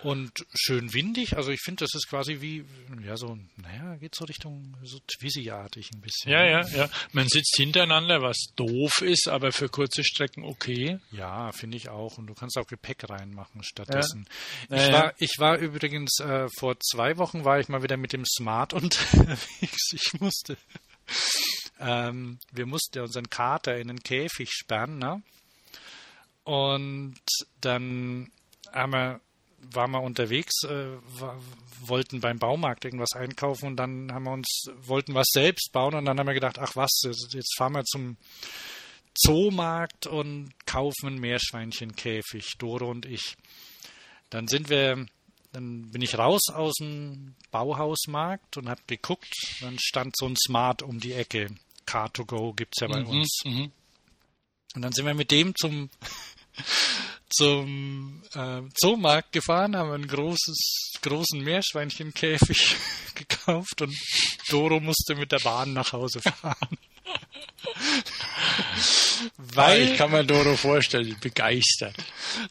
und 0.00 0.46
schön 0.54 0.92
windig. 0.94 1.36
Also 1.36 1.50
ich 1.50 1.60
finde, 1.60 1.84
das 1.84 1.94
ist 1.94 2.08
quasi 2.08 2.40
wie, 2.40 2.64
ja, 3.04 3.16
so, 3.16 3.36
naja, 3.56 3.96
geht 3.96 4.14
so 4.14 4.24
Richtung 4.24 4.76
so 4.82 4.98
Twizy-artig 5.00 5.90
ein 5.92 6.00
bisschen. 6.00 6.30
Ja, 6.30 6.44
ja, 6.44 6.66
ja. 6.68 6.88
Man 7.12 7.26
sitzt 7.28 7.56
hintereinander, 7.56 8.22
was 8.22 8.36
doof 8.54 9.02
ist, 9.02 9.28
aber 9.28 9.50
für 9.50 9.68
kurze 9.68 10.04
Strecken 10.04 10.44
okay. 10.44 10.98
Ja, 11.10 11.50
finde 11.52 11.76
ich 11.76 11.88
auch. 11.88 12.18
Und 12.18 12.28
du 12.28 12.34
kannst 12.34 12.58
auch 12.58 12.66
Gepäck 12.66 13.08
reinmachen 13.08 13.62
stattdessen. 13.64 14.28
Ja. 14.70 14.76
Ich, 14.76 14.92
war, 14.92 15.14
ich 15.18 15.34
war 15.38 15.58
übrigens, 15.58 16.20
äh, 16.20 16.48
vor 16.56 16.78
zwei 16.80 17.16
Wochen 17.16 17.44
war 17.44 17.58
ich 17.58 17.68
mal 17.68 17.82
wieder 17.82 17.96
mit 17.96 18.12
dem 18.12 18.24
Smart 18.24 18.72
unterwegs. 18.74 19.92
Ich 19.92 20.20
musste, 20.20 20.56
ähm, 21.80 22.38
wir 22.52 22.66
mussten 22.66 23.00
unseren 23.00 23.30
Kater 23.30 23.78
in 23.78 23.88
den 23.88 24.00
Käfig 24.00 24.50
sperren, 24.52 24.98
ne? 24.98 25.22
Und 26.48 27.20
dann 27.60 28.30
haben 28.72 28.92
wir 28.92 29.20
waren 29.74 29.90
wir 29.90 30.00
unterwegs, 30.00 30.62
äh, 30.64 30.96
wollten 31.80 32.20
beim 32.20 32.38
Baumarkt 32.38 32.86
irgendwas 32.86 33.12
einkaufen 33.12 33.66
und 33.66 33.76
dann 33.76 34.10
haben 34.12 34.24
wir 34.24 34.32
uns, 34.32 34.64
wollten 34.80 35.14
was 35.14 35.26
selbst 35.30 35.72
bauen 35.72 35.94
und 35.94 36.06
dann 36.06 36.18
haben 36.18 36.26
wir 36.26 36.32
gedacht, 36.32 36.58
ach 36.58 36.74
was, 36.74 37.02
jetzt 37.02 37.54
fahren 37.58 37.74
wir 37.74 37.84
zum 37.84 38.16
Zoomarkt 39.14 40.06
und 40.06 40.54
kaufen 40.64 41.08
ein 41.08 41.18
Meerschweinchenkäfig, 41.18 42.54
Doro 42.56 42.88
und 42.88 43.04
ich. 43.04 43.36
Dann 44.30 44.48
sind 44.48 44.70
wir, 44.70 45.04
dann 45.52 45.90
bin 45.90 46.00
ich 46.00 46.16
raus 46.16 46.48
aus 46.50 46.76
dem 46.80 47.34
Bauhausmarkt 47.50 48.56
und 48.56 48.70
habe 48.70 48.80
geguckt, 48.86 49.34
dann 49.60 49.76
stand 49.78 50.16
so 50.16 50.26
ein 50.26 50.36
Smart 50.36 50.82
um 50.82 50.98
die 50.98 51.12
Ecke. 51.12 51.48
Car2Go 51.86 52.54
gibt 52.54 52.74
es 52.76 52.80
ja 52.80 52.88
bei 52.88 53.00
mhm, 53.00 53.08
uns. 53.08 53.42
Mhm. 53.44 53.72
Und 54.74 54.82
dann 54.82 54.92
sind 54.92 55.04
wir 55.04 55.14
mit 55.14 55.30
dem 55.30 55.54
zum 55.54 55.90
zum 57.30 58.22
äh, 58.34 58.62
Zoomarkt 58.74 59.32
gefahren, 59.32 59.76
haben 59.76 59.92
ein 59.92 60.06
großes, 60.06 60.98
großen 61.02 61.42
Meerschweinchenkäfig 61.42 62.76
gekauft 63.14 63.82
und 63.82 63.94
Doro 64.48 64.80
musste 64.80 65.14
mit 65.14 65.32
der 65.32 65.40
Bahn 65.40 65.72
nach 65.72 65.92
Hause 65.92 66.20
fahren. 66.20 66.56
Weil 69.36 69.82
ich 69.82 69.96
kann 69.96 70.10
mir 70.10 70.24
Doro 70.24 70.56
vorstellen, 70.56 71.16
begeistert. 71.20 71.96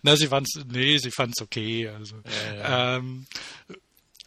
Na, 0.01 0.15
sie 0.15 0.27
fand's, 0.27 0.59
nee, 0.67 0.97
sie 0.97 1.11
fand's 1.11 1.41
okay. 1.41 1.87
Also, 1.87 2.15
ja, 2.25 2.55
ja. 2.55 2.97
Ähm, 2.97 3.27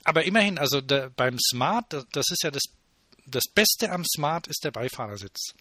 aber 0.05 0.25
immerhin, 0.25 0.59
also 0.59 0.81
der, 0.81 1.11
beim 1.11 1.39
Smart, 1.39 2.07
das 2.13 2.31
ist 2.31 2.43
ja 2.43 2.51
das, 2.51 2.63
das 3.27 3.45
Beste 3.55 3.91
am 3.91 4.05
Smart 4.05 4.47
ist 4.47 4.65
der 4.65 4.71
Beifahrersitz. 4.71 5.55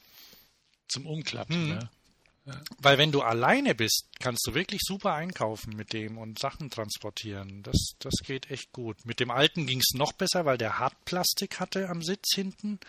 Zum 0.87 1.05
Umklappen, 1.05 1.55
hm. 1.55 1.69
ne? 1.69 1.89
Weil 2.79 2.97
wenn 2.97 3.11
du 3.11 3.21
alleine 3.21 3.75
bist, 3.75 4.07
kannst 4.19 4.45
du 4.47 4.53
wirklich 4.53 4.81
super 4.83 5.13
einkaufen 5.13 5.75
mit 5.75 5.93
dem 5.93 6.17
und 6.17 6.39
Sachen 6.39 6.69
transportieren. 6.69 7.61
Das, 7.63 7.91
das 7.99 8.13
geht 8.25 8.49
echt 8.49 8.71
gut. 8.71 8.97
Mit 9.05 9.19
dem 9.19 9.31
alten 9.31 9.67
ging 9.67 9.79
es 9.79 9.93
noch 9.93 10.13
besser, 10.13 10.45
weil 10.45 10.57
der 10.57 10.79
Hartplastik 10.79 11.59
hatte 11.59 11.89
am 11.89 12.01
Sitz 12.01 12.33
hinten. 12.33 12.79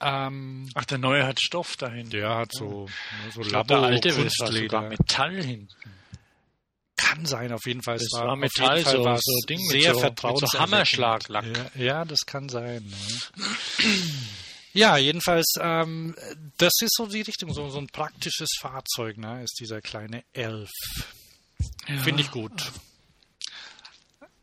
Ähm, 0.00 0.68
Ach, 0.74 0.84
der 0.84 0.98
neue 0.98 1.26
hat 1.26 1.40
Stoff 1.40 1.76
dahinter. 1.76 2.18
Der 2.18 2.36
hat 2.36 2.52
so, 2.52 2.86
ja. 2.86 3.30
so 3.32 3.42
Labo, 3.42 3.68
der 3.68 3.78
alte 3.78 4.12
Kunstleder. 4.12 4.82
Metall 4.82 5.42
hinten. 5.42 5.68
Kann 6.96 7.26
sein, 7.26 7.52
auf 7.52 7.66
jeden 7.66 7.82
Fall. 7.82 7.98
Das 7.98 8.08
war, 8.12 8.28
war 8.28 8.36
Metall, 8.36 8.84
so, 8.84 9.02
so 9.02 9.46
Ding 9.48 9.60
sehr 9.68 9.94
mit 9.94 10.20
so, 10.20 10.28
mit 10.28 10.38
so 10.38 10.58
Hammerschlaglack. 10.58 11.44
Ja, 11.76 11.82
ja, 11.82 12.04
das 12.04 12.20
kann 12.26 12.48
sein. 12.48 12.84
Ne? 12.84 13.84
Ja, 14.74 14.96
jedenfalls, 14.96 15.54
ähm, 15.60 16.16
das 16.58 16.72
ist 16.80 16.96
so 16.96 17.06
die 17.06 17.20
Richtung, 17.20 17.54
so, 17.54 17.70
so 17.70 17.78
ein 17.78 17.86
praktisches 17.86 18.50
Fahrzeug, 18.58 19.18
ne, 19.18 19.44
ist 19.44 19.60
dieser 19.60 19.80
kleine 19.80 20.24
Elf. 20.32 20.70
Ja. 21.86 22.02
Finde 22.02 22.22
ich 22.22 22.32
gut. 22.32 22.72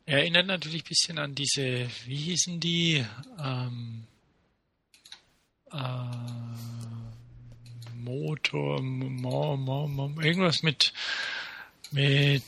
Erinnert 0.06 0.48
natürlich 0.48 0.84
ein 0.84 0.88
bisschen 0.88 1.20
an 1.20 1.36
diese, 1.36 1.90
wie 2.06 2.16
hießen 2.16 2.62
die? 2.62 3.06
Ähm, 3.40 4.06
äh, 5.72 5.78
Motor, 7.96 8.82
mo, 8.82 9.58
mo, 9.58 9.88
mo, 9.88 10.22
irgendwas 10.22 10.64
mit, 10.64 10.94
mit 11.92 12.44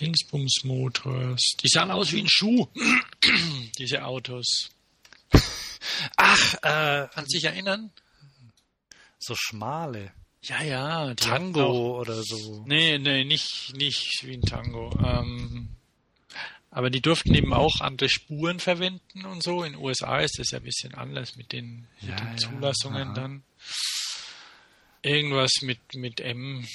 Dingsbums 0.00 0.64
Motors. 0.64 1.54
Die 1.62 1.68
sahen 1.68 1.90
aus 1.90 2.12
wie 2.12 2.20
ein 2.20 2.28
Schuh, 2.28 2.66
diese 3.78 4.04
Autos. 4.04 4.70
Ach, 6.62 7.04
äh, 7.04 7.08
kannst 7.12 7.34
dich 7.34 7.44
erinnern? 7.44 7.90
So 9.18 9.34
schmale. 9.34 10.12
Ja, 10.42 10.62
ja. 10.62 11.14
Tango 11.14 12.00
oder 12.00 12.22
so. 12.22 12.64
Nee, 12.66 12.98
nee, 12.98 13.24
nicht, 13.24 13.74
nicht 13.74 14.24
wie 14.24 14.34
ein 14.34 14.42
Tango. 14.42 14.90
Ähm, 15.04 15.70
aber 16.70 16.90
die 16.90 17.00
durften 17.00 17.34
eben 17.34 17.52
auch 17.52 17.80
andere 17.80 18.08
Spuren 18.08 18.60
verwenden 18.60 19.24
und 19.24 19.42
so. 19.42 19.64
In 19.64 19.72
den 19.72 19.82
USA 19.82 20.18
ist 20.20 20.38
das 20.38 20.50
ja 20.50 20.58
ein 20.58 20.64
bisschen 20.64 20.94
anders 20.94 21.36
mit 21.36 21.52
den, 21.52 21.88
ja, 22.00 22.10
mit 22.10 22.20
den 22.20 22.38
Zulassungen 22.38 23.08
ja, 23.08 23.14
dann. 23.14 23.42
Irgendwas 25.02 25.50
mit, 25.62 25.80
mit 25.94 26.20
M. 26.20 26.66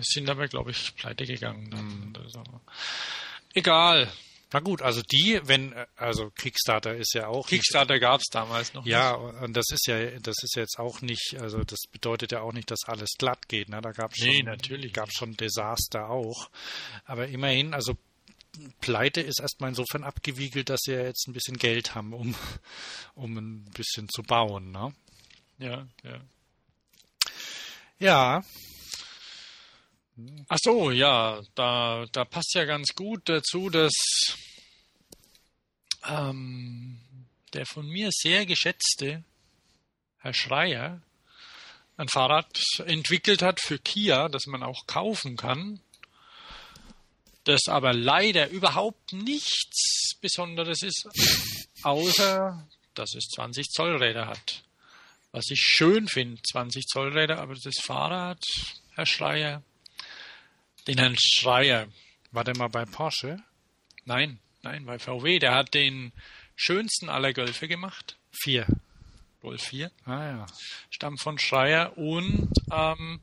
Sind 0.00 0.28
aber, 0.28 0.48
glaube 0.48 0.72
ich, 0.72 0.94
pleite 0.96 1.26
gegangen 1.26 1.70
dann. 1.70 2.10
Mhm. 2.10 2.28
So. 2.28 2.42
Egal. 3.54 4.10
Na 4.52 4.60
gut, 4.60 4.82
also 4.82 5.00
die, 5.02 5.40
wenn, 5.44 5.74
also 5.96 6.30
Kickstarter 6.30 6.96
ist 6.96 7.14
ja 7.14 7.28
auch. 7.28 7.46
Kickstarter 7.46 8.00
gab 8.00 8.20
es 8.20 8.26
damals 8.30 8.74
noch. 8.74 8.84
Ja, 8.84 9.16
nicht. 9.16 9.42
und 9.42 9.56
das 9.56 9.66
ist 9.70 9.86
ja, 9.86 10.18
das 10.18 10.36
ist 10.42 10.56
jetzt 10.56 10.78
auch 10.78 11.02
nicht, 11.02 11.36
also 11.40 11.62
das 11.62 11.78
bedeutet 11.90 12.32
ja 12.32 12.40
auch 12.40 12.52
nicht, 12.52 12.70
dass 12.70 12.80
alles 12.86 13.10
glatt 13.16 13.48
geht. 13.48 13.68
Ne? 13.68 13.80
Da 13.80 13.92
gab 13.92 14.12
es 14.12 14.20
nee, 14.20 14.38
schon, 14.38 14.46
natürlich 14.46 14.92
gab 14.92 15.12
schon 15.12 15.36
Desaster 15.36 16.10
auch. 16.10 16.50
Aber 17.04 17.28
immerhin, 17.28 17.74
also 17.74 17.96
Pleite 18.80 19.20
ist 19.20 19.40
erstmal 19.40 19.70
insofern 19.70 20.02
abgewiegelt, 20.02 20.68
dass 20.68 20.80
sie 20.82 20.92
ja 20.92 21.02
jetzt 21.02 21.28
ein 21.28 21.32
bisschen 21.32 21.56
Geld 21.56 21.94
haben, 21.94 22.12
um, 22.12 22.34
um 23.14 23.36
ein 23.36 23.64
bisschen 23.72 24.08
zu 24.08 24.22
bauen. 24.22 24.72
Ne? 24.72 24.92
Ja, 25.58 25.86
ja. 26.02 26.20
Ja, 28.00 28.42
Ach 30.48 30.58
so, 30.60 30.90
ja, 30.90 31.40
da, 31.54 32.06
da 32.12 32.24
passt 32.24 32.54
ja 32.54 32.64
ganz 32.64 32.94
gut 32.94 33.28
dazu, 33.28 33.70
dass 33.70 33.92
ähm, 36.08 37.00
der 37.52 37.66
von 37.66 37.86
mir 37.86 38.10
sehr 38.12 38.46
geschätzte 38.46 39.24
Herr 40.18 40.34
Schreier 40.34 41.02
ein 41.96 42.08
Fahrrad 42.08 42.62
entwickelt 42.86 43.42
hat 43.42 43.60
für 43.60 43.78
Kia, 43.78 44.28
das 44.28 44.46
man 44.46 44.62
auch 44.62 44.86
kaufen 44.86 45.36
kann, 45.36 45.80
das 47.44 47.68
aber 47.68 47.92
leider 47.92 48.48
überhaupt 48.48 49.12
nichts 49.12 50.14
Besonderes 50.20 50.82
ist, 50.82 51.08
außer 51.82 52.66
dass 52.94 53.14
es 53.14 53.28
20 53.34 53.68
Zoll 53.70 53.96
Räder 53.96 54.26
hat. 54.26 54.64
Was 55.32 55.44
ich 55.50 55.60
schön 55.60 56.08
finde, 56.08 56.40
20 56.42 56.86
Zoll 56.86 57.16
Räder, 57.16 57.38
aber 57.38 57.54
das 57.54 57.76
Fahrrad, 57.82 58.42
Herr 58.94 59.06
Schreier, 59.06 59.62
den 60.86 60.98
Herrn 60.98 61.16
Schreier. 61.18 61.88
War 62.32 62.44
der 62.44 62.56
mal 62.56 62.68
bei 62.68 62.84
Porsche? 62.84 63.42
Nein, 64.04 64.38
nein, 64.62 64.84
bei 64.86 64.98
VW. 64.98 65.38
Der 65.38 65.54
hat 65.54 65.74
den 65.74 66.12
schönsten 66.56 67.08
aller 67.08 67.32
Golfe 67.32 67.68
gemacht. 67.68 68.16
Vier. 68.30 68.66
Golf 69.40 69.62
4. 69.62 69.90
Ah 70.04 70.24
ja. 70.24 70.46
Stammt 70.90 71.20
von 71.20 71.38
Schreier 71.38 71.96
und 71.96 72.52
ähm, 72.70 73.20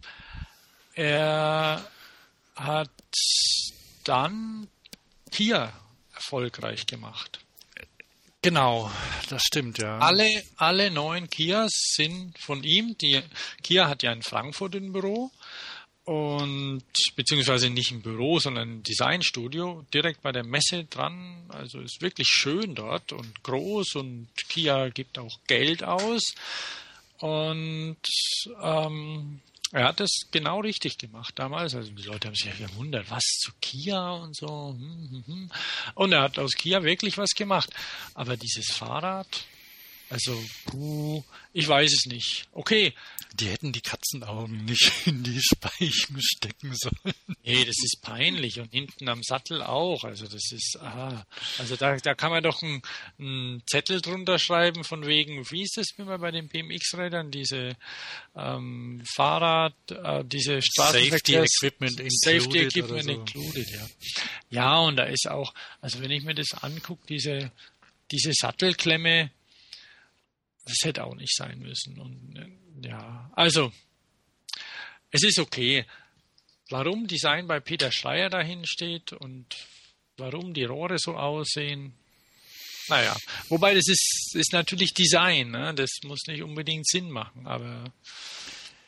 er 0.94 1.86
hat 2.56 2.90
dann 4.04 4.68
Kia 5.32 5.72
erfolgreich 6.16 6.88
gemacht. 6.88 7.40
Genau, 8.42 8.90
das 9.30 9.44
stimmt, 9.44 9.78
ja. 9.80 10.00
Alle, 10.00 10.44
alle 10.56 10.90
neuen 10.90 11.30
Kias 11.30 11.72
sind 11.96 12.38
von 12.40 12.64
ihm. 12.64 12.98
Die, 13.00 13.22
Kia 13.62 13.88
hat 13.88 14.04
ja 14.04 14.12
in 14.12 14.24
Frankfurt 14.24 14.76
ein 14.76 14.94
Büro 14.94 15.32
und 16.08 16.84
beziehungsweise 17.18 17.70
nicht 17.70 17.92
im 17.92 18.02
Büro, 18.02 18.40
sondern 18.40 18.76
im 18.76 18.84
Designstudio, 18.84 19.86
direkt 19.94 20.22
bei 20.22 20.32
der 20.32 20.46
Messe 20.46 20.86
dran. 20.86 21.44
Also 21.50 21.82
ist 21.82 22.02
wirklich 22.02 22.30
schön 22.30 22.76
dort 22.76 23.12
und 23.12 23.44
groß 23.44 23.96
und 23.96 24.30
Kia 24.48 24.88
gibt 24.88 25.20
auch 25.20 25.38
Geld 25.48 25.84
aus. 25.84 26.34
Und 27.20 27.98
ähm, 28.62 29.42
er 29.74 29.84
hat 29.84 30.00
das 30.00 30.12
genau 30.32 30.62
richtig 30.62 30.98
gemacht 30.98 31.34
damals. 31.36 31.76
Also 31.76 31.92
die 31.92 32.04
Leute 32.04 32.30
haben 32.30 32.36
sich 32.36 32.46
ja 32.46 32.68
gewundert, 32.68 33.12
was 33.12 33.24
zu 33.24 33.52
Kia 33.60 34.12
und 34.12 34.34
so. 34.34 34.78
Hm, 34.78 35.10
hm, 35.10 35.24
hm. 35.26 35.52
Und 35.96 36.14
er 36.14 36.22
hat 36.22 36.40
aus 36.40 36.54
Kia 36.54 36.84
wirklich 36.84 37.18
was 37.18 37.32
gemacht. 37.32 37.70
Aber 38.14 38.38
dieses 38.38 38.68
Fahrrad, 38.72 39.28
Also, 40.10 40.42
puh, 40.66 41.24
ich 41.52 41.68
weiß 41.68 41.92
es 41.92 42.06
nicht. 42.06 42.48
Okay. 42.54 42.94
Die 43.34 43.50
hätten 43.50 43.74
die 43.74 43.82
Katzenaugen 43.82 44.64
nicht 44.66 44.92
in 45.06 45.22
die 45.22 45.42
Speichen 45.42 46.22
stecken 46.22 46.74
sollen. 46.74 47.16
Nee, 47.44 47.66
das 47.66 47.76
ist 47.84 48.02
peinlich. 48.02 48.60
Und 48.60 48.72
hinten 48.72 49.10
am 49.10 49.22
Sattel 49.22 49.62
auch. 49.62 50.04
Also 50.06 50.26
das 50.26 50.52
ist, 50.52 50.78
aha. 50.80 51.26
Also 51.58 51.76
da, 51.76 51.98
da 51.98 52.16
kann 52.16 52.32
man 52.32 52.42
doch 52.42 52.64
einen, 52.64 52.82
einen 53.20 53.64
Zettel 53.68 54.02
drunter 54.02 54.40
schreiben 54.40 54.84
von 54.86 55.06
wegen, 55.06 55.50
wie 55.52 55.64
ist 55.64 55.76
das 55.78 55.88
immer 55.98 56.18
bei 56.20 56.32
den 56.32 56.48
BMX-Rädern, 56.48 57.32
diese 57.32 57.76
ähm, 58.36 59.04
Fahrrad, 59.14 59.76
äh, 59.92 60.24
diese 60.24 60.60
Safety 60.62 61.36
Equipment 61.36 62.00
included. 62.00 62.14
Safety 62.24 62.58
Equipment 62.60 63.04
so. 63.04 63.12
included, 63.12 63.70
ja. 63.72 63.88
Ja, 64.50 64.80
und 64.80 64.96
da 64.96 65.04
ist 65.04 65.30
auch, 65.30 65.54
also 65.82 66.02
wenn 66.02 66.12
ich 66.12 66.24
mir 66.24 66.36
das 66.36 66.54
angucke, 66.62 67.06
diese, 67.08 67.52
diese 68.12 68.32
Sattelklemme, 68.34 69.32
das 70.68 70.78
hätte 70.84 71.04
auch 71.06 71.16
nicht 71.16 71.36
sein 71.36 71.60
müssen. 71.60 72.00
Und 72.00 72.36
äh, 72.38 72.88
ja, 72.88 73.32
also 73.36 73.72
es 75.12 75.24
ist 75.24 75.40
okay. 75.40 75.86
Warum 76.70 77.08
Design 77.08 77.48
bei 77.48 77.60
Peter 77.60 77.92
Schreier 77.92 78.30
dahin 78.30 78.66
steht 78.66 79.14
und 79.14 79.56
warum 80.18 80.54
die 80.54 80.66
Rohre 80.66 80.98
so 81.00 81.16
aussehen, 81.16 81.94
naja, 82.90 83.16
wobei 83.50 83.74
das 83.74 83.88
ist, 83.88 84.32
ist 84.34 84.54
natürlich 84.54 84.94
Design, 84.94 85.52
ne? 85.52 85.74
das 85.74 85.90
muss 86.04 86.22
nicht 86.28 86.42
unbedingt 86.42 86.88
Sinn 86.88 87.10
machen, 87.10 87.46
aber 87.46 87.94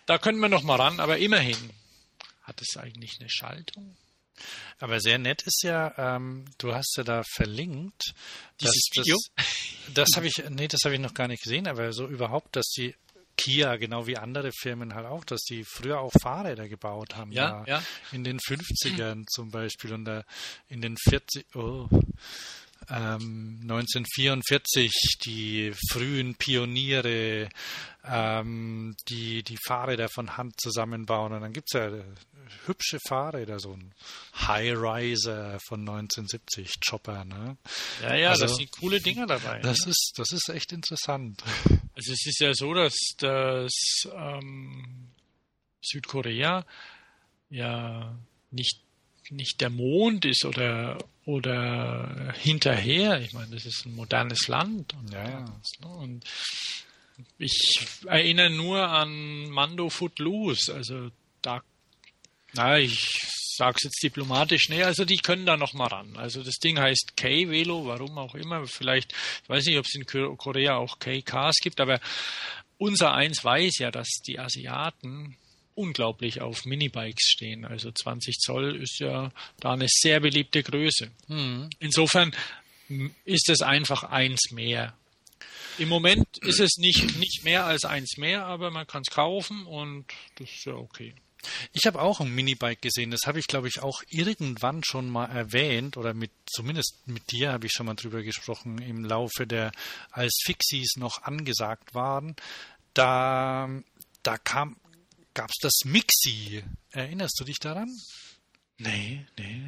da 0.05 0.17
können 0.17 0.39
wir 0.39 0.49
noch 0.49 0.63
mal 0.63 0.75
ran, 0.75 0.99
aber 0.99 1.17
immerhin 1.17 1.57
hat 2.43 2.61
es 2.61 2.77
eigentlich 2.77 3.17
eine 3.19 3.30
Schaltung. 3.30 3.95
Aber 4.80 5.00
sehr 5.00 5.18
nett 5.18 5.44
ist 5.44 5.64
ja, 5.64 5.94
ähm, 5.98 6.46
du 6.58 6.74
hast 6.74 6.96
ja 6.98 7.04
da 7.04 7.24
verlinkt. 7.36 8.14
Dieses 8.62 8.90
dass, 8.96 9.06
Video? 9.06 9.18
Das, 9.34 9.46
das 9.94 10.10
habe 10.16 10.28
ich, 10.28 10.44
nee, 10.50 10.68
das 10.68 10.82
habe 10.84 10.96
ich 10.96 11.02
noch 11.02 11.14
gar 11.14 11.28
nicht 11.28 11.44
gesehen, 11.44 11.68
aber 11.68 11.94
so 11.94 12.08
überhaupt, 12.08 12.56
dass 12.56 12.68
die 12.70 12.96
Kia, 13.40 13.78
genau 13.78 14.06
wie 14.06 14.18
andere 14.18 14.52
Firmen 14.52 14.94
halt 14.96 15.06
auch, 15.06 15.24
dass 15.24 15.42
die 15.44 15.64
früher 15.64 16.02
auch 16.02 16.12
Fahrräder 16.22 16.68
gebaut 16.68 17.16
haben. 17.16 17.32
Ja, 17.32 17.64
ja. 17.68 17.82
In 18.12 18.26
den 18.26 18.38
50ern 18.48 19.26
zum 19.30 19.50
Beispiel 19.50 19.94
und 19.94 20.04
da 20.06 20.24
in 20.68 20.82
den 20.82 20.98
40, 20.98 21.46
oh, 21.56 21.88
1944 22.88 24.84
ähm, 24.86 24.91
die 25.25 25.73
frühen 25.91 26.36
Pioniere, 26.36 27.49
ähm, 28.03 28.95
die 29.07 29.43
die 29.43 29.57
Fahrräder 29.67 30.09
von 30.09 30.38
Hand 30.38 30.59
zusammenbauen. 30.59 31.34
Und 31.34 31.41
dann 31.41 31.53
gibt 31.53 31.67
es 31.71 31.80
ja 31.80 31.88
äh, 31.88 32.03
hübsche 32.65 32.99
Fahrräder, 33.07 33.59
so 33.59 33.73
ein 33.73 33.93
High-Riser 34.36 35.59
von 35.67 35.82
1970, 35.82 36.80
Chopper. 36.88 37.25
Ne? 37.25 37.57
Ja, 38.01 38.15
ja, 38.15 38.30
also, 38.32 38.43
das 38.43 38.55
sind 38.55 38.71
coole 38.71 38.99
Dinger 38.99 39.27
dabei. 39.27 39.59
Das, 39.59 39.86
ne? 39.86 39.91
ist, 39.91 40.13
das 40.17 40.32
ist 40.32 40.49
echt 40.49 40.71
interessant. 40.71 41.43
Also 41.95 42.13
es 42.13 42.25
ist 42.25 42.39
ja 42.39 42.53
so, 42.53 42.73
dass 42.73 42.95
das 43.17 43.73
ähm, 44.15 45.11
Südkorea 45.82 46.65
ja 47.49 48.17
nicht 48.51 48.82
nicht 49.32 49.61
der 49.61 49.69
Mond 49.69 50.25
ist 50.25 50.45
oder 50.45 50.97
oder 51.25 52.34
hinterher. 52.39 53.21
Ich 53.21 53.34
meine, 53.34 53.51
das 53.51 53.65
ist 53.65 53.86
ein 53.86 53.95
modernes 53.95 54.47
Land. 54.47 54.93
Und, 54.95 55.13
ja, 55.13 55.30
ja. 55.30 55.45
Ne, 55.82 55.88
und 55.88 56.25
ich 57.38 57.80
erinnere 58.07 58.49
nur 58.49 58.88
an 58.88 59.49
Mando 59.49 59.89
Footloose. 59.89 60.73
Also 60.73 61.09
da, 61.41 61.61
na, 62.53 62.80
ich 62.80 63.15
sag's 63.59 63.84
jetzt 63.84 64.01
diplomatisch, 64.01 64.69
nee, 64.69 64.84
also 64.84 65.05
die 65.05 65.17
können 65.17 65.45
da 65.45 65.57
noch 65.57 65.73
mal 65.73 65.88
ran. 65.88 66.15
Also 66.17 66.41
das 66.41 66.55
Ding 66.55 66.80
heißt 66.80 67.15
K-Velo, 67.15 67.86
warum 67.86 68.17
auch 68.17 68.34
immer. 68.34 68.65
Vielleicht, 68.65 69.13
ich 69.43 69.49
weiß 69.49 69.65
nicht, 69.65 69.77
ob 69.77 69.86
es 69.86 69.95
in 69.95 70.05
Korea 70.05 70.77
auch 70.77 70.97
K-Cars 70.97 71.57
gibt, 71.61 71.80
aber 71.80 71.99
unser 72.77 73.13
eins 73.13 73.43
weiß 73.43 73.80
ja, 73.80 73.91
dass 73.91 74.07
die 74.25 74.39
Asiaten 74.39 75.38
unglaublich 75.80 76.41
auf 76.41 76.65
Minibikes 76.65 77.23
stehen. 77.23 77.65
Also 77.65 77.91
20 77.91 78.38
Zoll 78.39 78.75
ist 78.75 78.99
ja 78.99 79.32
da 79.59 79.73
eine 79.73 79.88
sehr 79.88 80.19
beliebte 80.19 80.61
Größe. 80.61 81.09
Mhm. 81.27 81.69
Insofern 81.80 82.36
ist 83.23 83.49
es 83.49 83.61
einfach 83.61 84.03
eins 84.03 84.51
mehr. 84.51 84.93
Im 85.77 85.88
Moment 85.88 86.27
ist 86.41 86.59
es 86.59 86.77
nicht, 86.77 87.17
nicht 87.17 87.45
mehr 87.45 87.65
als 87.65 87.86
eins 87.86 88.17
mehr, 88.17 88.45
aber 88.45 88.69
man 88.69 88.86
kann 88.86 89.03
es 89.07 89.13
kaufen 89.13 89.65
und 89.65 90.05
das 90.36 90.49
ist 90.49 90.65
ja 90.65 90.73
okay. 90.73 91.13
Ich 91.71 91.86
habe 91.86 92.01
auch 92.01 92.19
ein 92.19 92.36
Minibike 92.36 92.82
gesehen. 92.82 93.11
Das 93.11 93.21
habe 93.25 93.39
ich, 93.39 93.47
glaube 93.47 93.69
ich, 93.69 93.82
auch 93.82 94.03
irgendwann 94.09 94.84
schon 94.84 95.09
mal 95.09 95.27
erwähnt 95.27 95.95
oder 95.95 96.13
mit 96.13 96.32
zumindest 96.45 96.97
mit 97.05 97.32
dir 97.32 97.53
habe 97.53 97.67
ich 97.67 97.71
schon 97.71 97.86
mal 97.86 97.95
drüber 97.95 98.23
gesprochen 98.23 98.80
im 98.80 99.05
Laufe 99.05 99.47
der, 99.47 99.71
als 100.11 100.38
Fixies 100.43 100.97
noch 100.97 101.23
angesagt 101.23 101.93
waren. 101.95 102.36
Da, 102.93 103.69
da 104.23 104.38
kam 104.38 104.75
gab 105.40 105.52
es 105.52 105.58
das 105.62 105.80
Mixi. 105.86 106.62
Erinnerst 106.92 107.40
du 107.40 107.46
dich 107.46 107.60
daran? 107.60 107.90
Nee, 108.78 109.26
nee. 109.38 109.62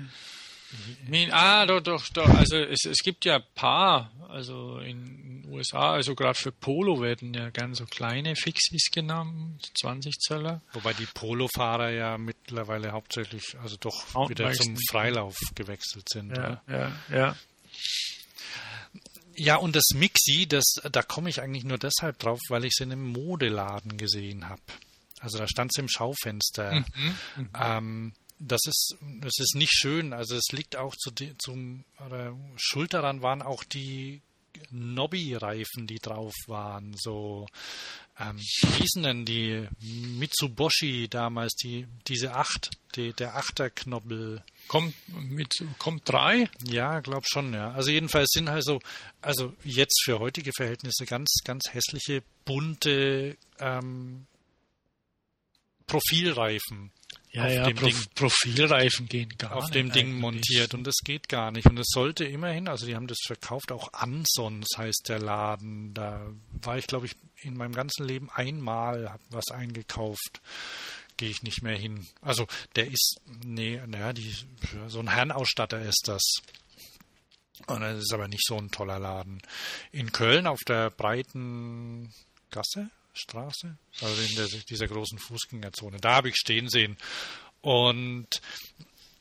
Nee, 1.07 1.29
ah, 1.31 1.65
doch, 1.65 1.81
doch, 1.81 2.09
doch. 2.09 2.29
Also 2.29 2.57
es, 2.57 2.83
es 2.85 2.97
gibt 2.99 3.23
ja 3.23 3.35
ein 3.35 3.43
paar, 3.55 4.11
also 4.27 4.79
in 4.79 5.43
den 5.43 5.49
USA, 5.49 5.93
also 5.93 6.13
gerade 6.13 6.37
für 6.37 6.51
Polo 6.51 7.01
werden 7.01 7.33
ja 7.33 7.49
gern 7.51 7.73
so 7.73 7.85
kleine 7.85 8.35
Fixis 8.35 8.91
genommen, 8.91 9.59
20 9.79 10.19
Zöller. 10.19 10.61
Wobei 10.73 10.93
die 10.93 11.05
Polo-Fahrer 11.05 11.91
ja 11.91 12.17
mittlerweile 12.17 12.91
hauptsächlich, 12.91 13.57
also 13.61 13.77
doch 13.77 14.29
wieder 14.29 14.51
zum 14.51 14.75
Freilauf 14.89 15.37
gewechselt 15.55 16.07
sind. 16.09 16.35
Ja, 16.35 16.61
ja, 16.67 16.91
ja. 17.09 17.35
Ja, 19.35 19.55
und 19.55 19.75
das 19.77 19.89
Mixi, 19.93 20.47
das, 20.47 20.75
da 20.91 21.01
komme 21.01 21.29
ich 21.29 21.41
eigentlich 21.41 21.63
nur 21.63 21.77
deshalb 21.77 22.19
drauf, 22.19 22.39
weil 22.49 22.65
ich 22.65 22.73
es 22.77 22.83
in 22.83 22.91
einem 22.91 23.07
Modeladen 23.07 23.97
gesehen 23.97 24.49
habe. 24.49 24.61
Also 25.21 25.37
da 25.37 25.47
stand 25.47 25.71
es 25.73 25.79
im 25.79 25.87
Schaufenster. 25.87 26.73
Mhm, 26.73 26.85
mhm. 27.37 27.49
Ähm, 27.53 28.13
das 28.39 28.61
ist, 28.65 28.97
das 29.19 29.33
ist 29.37 29.55
nicht 29.55 29.71
schön. 29.71 30.13
Also 30.13 30.35
es 30.35 30.51
liegt 30.51 30.75
auch 30.75 30.95
zu 30.95 31.11
zum 31.37 31.85
oder 32.05 32.35
schuld 32.57 32.93
daran 32.93 33.21
waren 33.21 33.41
auch 33.41 33.63
die 33.63 34.21
Nobby-Reifen, 34.71 35.87
die 35.87 35.99
drauf 35.99 36.33
waren. 36.47 36.95
So, 36.97 37.47
ähm, 38.19 38.37
wie 38.37 38.67
hießen 38.67 39.03
denn 39.03 39.25
die 39.25 39.67
Mitsubishi 39.79 41.07
damals, 41.09 41.53
die, 41.55 41.87
diese 42.07 42.33
acht, 42.33 42.69
die, 42.95 43.13
der 43.13 43.35
Achterknobbel. 43.35 44.43
Kommt 44.67 44.93
mit, 45.07 45.63
kommt 45.77 46.07
drei? 46.07 46.49
Ja, 46.63 46.99
glaub 46.99 47.25
schon, 47.27 47.53
ja. 47.53 47.71
Also 47.71 47.91
jedenfalls 47.91 48.29
sind 48.31 48.49
also, 48.49 48.79
also 49.21 49.53
jetzt 49.63 50.01
für 50.03 50.19
heutige 50.19 50.51
Verhältnisse 50.55 51.05
ganz, 51.05 51.39
ganz 51.43 51.65
hässliche, 51.71 52.23
bunte, 52.45 53.37
ähm, 53.59 54.27
Profilreifen. 55.87 56.91
Ja, 57.33 57.45
auf 57.45 57.51
ja, 57.51 57.63
dem 57.65 57.75
Pro 57.77 57.85
Ding, 57.85 57.95
Profilreifen 58.13 59.07
gehen 59.07 59.29
gar 59.37 59.51
auf 59.51 59.55
nicht. 59.55 59.65
Auf 59.65 59.71
dem 59.71 59.91
Ding 59.91 60.19
montiert 60.19 60.73
und 60.73 60.83
das 60.83 60.97
geht 61.03 61.29
gar 61.29 61.51
nicht. 61.51 61.65
Und 61.65 61.77
es 61.79 61.87
sollte 61.89 62.25
immerhin, 62.25 62.67
also 62.67 62.85
die 62.85 62.95
haben 62.95 63.07
das 63.07 63.19
verkauft, 63.25 63.71
auch 63.71 63.93
Ansons 63.93 64.67
heißt 64.77 65.05
der 65.07 65.19
Laden. 65.19 65.93
Da 65.93 66.29
war 66.61 66.77
ich, 66.77 66.87
glaube 66.87 67.05
ich, 67.05 67.15
in 67.41 67.55
meinem 67.55 67.73
ganzen 67.73 68.05
Leben 68.05 68.29
einmal 68.31 69.17
was 69.29 69.49
eingekauft. 69.49 70.41
Gehe 71.15 71.29
ich 71.29 71.41
nicht 71.41 71.61
mehr 71.61 71.77
hin. 71.77 72.05
Also 72.21 72.47
der 72.75 72.87
ist, 72.87 73.21
nee, 73.45 73.81
naja, 73.87 74.11
die, 74.11 74.35
so 74.87 74.99
ein 74.99 75.09
Herrenausstatter 75.09 75.81
ist 75.81 76.07
das. 76.07 76.21
Und 77.67 77.81
das 77.81 77.99
ist 77.99 78.13
aber 78.13 78.27
nicht 78.27 78.45
so 78.45 78.57
ein 78.57 78.71
toller 78.71 78.99
Laden. 78.99 79.41
In 79.91 80.11
Köln 80.11 80.47
auf 80.47 80.59
der 80.67 80.89
breiten 80.89 82.13
Gasse, 82.49 82.89
Straße, 83.13 83.77
also 84.01 84.21
in 84.21 84.35
der, 84.35 84.47
dieser 84.69 84.87
großen 84.87 85.19
Fußgängerzone. 85.19 85.97
Da 85.97 86.15
habe 86.15 86.29
ich 86.29 86.35
stehen 86.35 86.69
sehen. 86.69 86.97
Und 87.61 88.41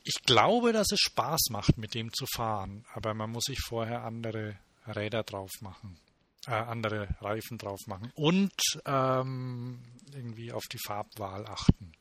ich 0.03 0.23
glaube, 0.25 0.73
dass 0.73 0.91
es 0.91 0.99
Spaß 0.99 1.49
macht, 1.49 1.77
mit 1.77 1.93
dem 1.93 2.11
zu 2.11 2.25
fahren, 2.33 2.85
aber 2.93 3.13
man 3.13 3.31
muss 3.31 3.43
sich 3.45 3.59
vorher 3.59 4.03
andere 4.03 4.57
Räder 4.87 5.23
drauf 5.23 5.51
machen, 5.61 5.99
äh, 6.47 6.51
andere 6.51 7.15
Reifen 7.21 7.57
drauf 7.57 7.79
machen 7.85 8.11
und 8.15 8.53
ähm, 8.85 9.79
irgendwie 10.13 10.51
auf 10.51 10.63
die 10.71 10.79
Farbwahl 10.79 11.45
achten. 11.45 11.93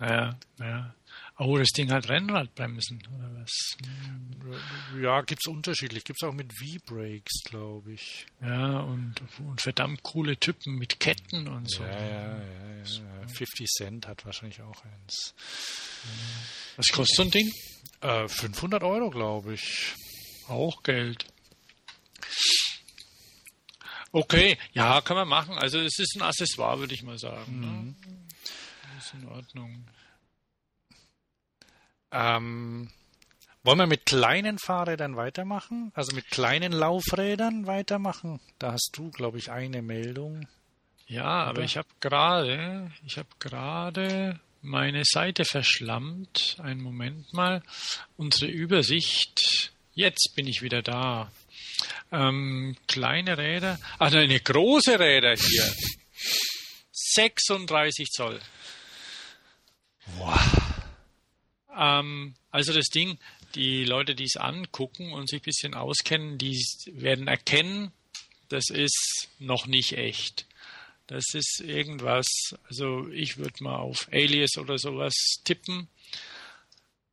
Ja, 0.00 0.36
ja. 0.58 0.94
Oh, 1.38 1.56
das 1.56 1.68
Ding 1.68 1.90
hat 1.90 2.08
Rennradbremsen, 2.08 3.02
oder 3.16 3.30
was? 3.40 3.76
Ja, 5.00 5.22
gibt 5.22 5.40
es 5.42 5.50
unterschiedlich. 5.50 6.04
Gibt 6.04 6.22
es 6.22 6.28
auch 6.28 6.34
mit 6.34 6.52
V-Brakes, 6.52 7.44
glaube 7.44 7.92
ich. 7.92 8.26
Ja, 8.42 8.80
und, 8.80 9.14
und 9.38 9.60
verdammt 9.60 10.02
coole 10.02 10.36
Typen 10.36 10.76
mit 10.76 11.00
Ketten 11.00 11.48
und 11.48 11.70
so. 11.70 11.82
Ja, 11.82 11.90
ja, 11.90 12.36
ja. 12.36 12.82
ja. 12.84 13.28
50 13.28 13.66
Cent 13.68 14.06
hat 14.06 14.26
wahrscheinlich 14.26 14.60
auch 14.60 14.84
eins. 14.84 15.34
Was 16.76 16.88
kostet 16.88 17.16
so 17.16 17.22
ein 17.22 17.30
Ding? 17.30 17.50
Äh, 18.02 18.28
500 18.28 18.82
Euro, 18.82 19.08
glaube 19.08 19.54
ich. 19.54 19.94
Auch 20.46 20.82
Geld. 20.82 21.24
Okay, 24.12 24.58
ja, 24.72 25.00
kann 25.00 25.16
man 25.16 25.28
machen. 25.28 25.56
Also 25.56 25.78
es 25.78 25.98
ist 25.98 26.16
ein 26.16 26.22
Accessoire, 26.22 26.80
würde 26.80 26.94
ich 26.94 27.02
mal 27.02 27.18
sagen. 27.18 27.60
Ne? 27.60 27.66
Mhm. 27.66 27.86
Ne? 27.86 27.94
Ist 29.00 29.14
in 29.14 29.26
Ordnung. 29.28 29.86
Ähm, 32.12 32.90
Wollen 33.62 33.78
wir 33.78 33.86
mit 33.86 34.06
kleinen 34.06 34.58
Fahrrädern 34.58 35.16
weitermachen? 35.16 35.92
Also 35.94 36.14
mit 36.14 36.30
kleinen 36.30 36.72
Laufrädern 36.72 37.66
weitermachen? 37.66 38.40
Da 38.58 38.72
hast 38.72 38.90
du, 38.94 39.10
glaube 39.10 39.38
ich, 39.38 39.50
eine 39.50 39.82
Meldung. 39.82 40.48
Ja, 41.06 41.44
aber 41.44 41.62
ich 41.62 41.76
habe 41.76 41.88
gerade, 42.00 42.90
ich 43.04 43.18
habe 43.18 43.28
gerade 43.38 44.40
meine 44.62 45.04
Seite 45.04 45.44
verschlammt. 45.44 46.56
Einen 46.62 46.80
Moment 46.80 47.32
mal. 47.32 47.62
Unsere 48.16 48.50
Übersicht. 48.50 49.72
Jetzt 49.92 50.32
bin 50.36 50.46
ich 50.46 50.62
wieder 50.62 50.82
da. 50.82 51.30
Ähm, 52.12 52.76
kleine 52.86 53.36
Räder. 53.36 53.78
Ach 53.98 54.10
nein, 54.10 54.30
eine 54.30 54.40
große 54.40 54.98
Räder 54.98 55.34
hier. 55.34 55.64
36 56.92 58.08
Zoll. 58.10 58.40
Ähm, 61.76 62.34
also 62.50 62.72
das 62.72 62.86
Ding, 62.86 63.18
die 63.54 63.84
Leute, 63.84 64.14
die 64.14 64.24
es 64.24 64.36
angucken 64.36 65.12
und 65.12 65.28
sich 65.28 65.40
ein 65.40 65.44
bisschen 65.44 65.74
auskennen, 65.74 66.38
die 66.38 66.56
werden 66.92 67.28
erkennen, 67.28 67.92
das 68.48 68.68
ist 68.70 69.28
noch 69.38 69.66
nicht 69.66 69.92
echt. 69.92 70.46
Das 71.06 71.24
ist 71.34 71.60
irgendwas, 71.60 72.26
also 72.68 73.08
ich 73.08 73.36
würde 73.36 73.64
mal 73.64 73.78
auf 73.78 74.08
Alias 74.12 74.56
oder 74.58 74.78
sowas 74.78 75.14
tippen. 75.44 75.88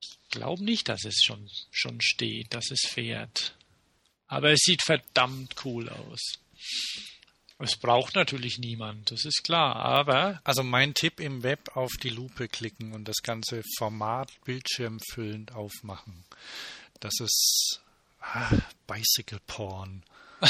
Ich 0.02 0.30
glaube 0.30 0.64
nicht, 0.64 0.90
dass 0.90 1.04
es 1.06 1.22
schon, 1.24 1.50
schon 1.72 2.02
steht, 2.02 2.54
dass 2.54 2.70
es 2.70 2.82
fährt. 2.88 3.56
Aber 4.28 4.52
es 4.52 4.60
sieht 4.60 4.84
verdammt 4.84 5.56
cool 5.66 5.90
aus. 5.90 6.34
Es 7.60 7.76
braucht 7.76 8.14
natürlich 8.14 8.60
niemand, 8.60 9.10
das 9.10 9.26
ist 9.26 9.44
klar, 9.44 9.76
aber. 9.78 10.40
Also 10.44 10.62
mein 10.62 10.94
Tipp 10.94 11.20
im 11.20 11.42
Web 11.42 11.76
auf 11.76 11.92
die 12.04 12.10
Lupe 12.10 12.48
klicken 12.48 12.94
und 12.94 13.06
das 13.06 13.24
ganze 13.24 13.64
Format 13.78 14.32
bildschirmfüllend 14.46 15.54
aufmachen. 15.54 16.24
Das 17.00 17.20
ist 17.20 17.82
ah, 18.22 18.52
Bicycle 18.86 19.40
Porn. 19.48 20.04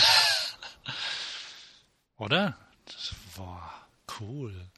Oder? 2.18 2.58
Das, 2.86 3.16
boah, 3.36 3.88
cool. 4.20 4.70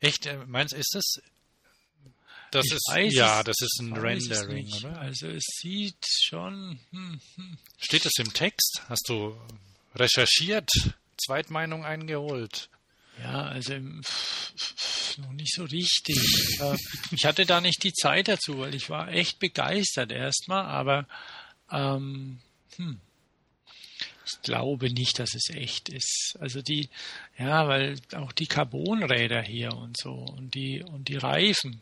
Echt, 0.00 0.26
äh, 0.26 0.38
meinst 0.46 0.74
ist 0.74 0.94
das? 0.94 1.20
Das 2.50 2.64
Ich 2.64 2.72
ist 2.72 2.88
weiß 2.90 3.14
ja, 3.14 3.42
das 3.42 3.56
ist 3.60 3.78
ein 3.80 3.92
Rendering, 3.92 4.72
oder? 4.72 4.98
Also 4.98 5.28
es 5.28 5.44
sieht 5.60 6.06
schon. 6.08 6.80
Hm, 6.90 7.20
hm. 7.34 7.58
Steht 7.76 8.06
das 8.06 8.14
im 8.18 8.32
Text? 8.32 8.82
Hast 8.88 9.08
du 9.08 9.38
recherchiert? 9.94 10.70
Zweitmeinung 11.16 11.84
eingeholt? 11.84 12.68
Ja, 13.22 13.46
also 13.46 13.74
noch 13.74 15.32
nicht 15.32 15.52
so 15.52 15.64
richtig. 15.64 16.16
Ich 17.10 17.24
hatte 17.24 17.44
da 17.44 17.60
nicht 17.60 17.82
die 17.82 17.92
Zeit 17.92 18.28
dazu, 18.28 18.58
weil 18.58 18.74
ich 18.74 18.90
war 18.90 19.08
echt 19.08 19.38
begeistert 19.40 20.12
erstmal, 20.12 20.64
aber 20.66 21.08
ähm, 21.70 22.38
hm, 22.76 23.00
ich 24.24 24.42
glaube 24.42 24.90
nicht, 24.90 25.18
dass 25.18 25.34
es 25.34 25.50
echt 25.54 25.88
ist. 25.88 26.36
Also 26.38 26.62
die, 26.62 26.88
ja, 27.38 27.66
weil 27.66 27.96
auch 28.14 28.32
die 28.32 28.46
Carbonräder 28.46 29.42
hier 29.42 29.72
und 29.72 29.96
so 29.98 30.12
und 30.12 30.54
die 30.54 30.82
und 30.82 31.08
die 31.08 31.16
Reifen, 31.16 31.80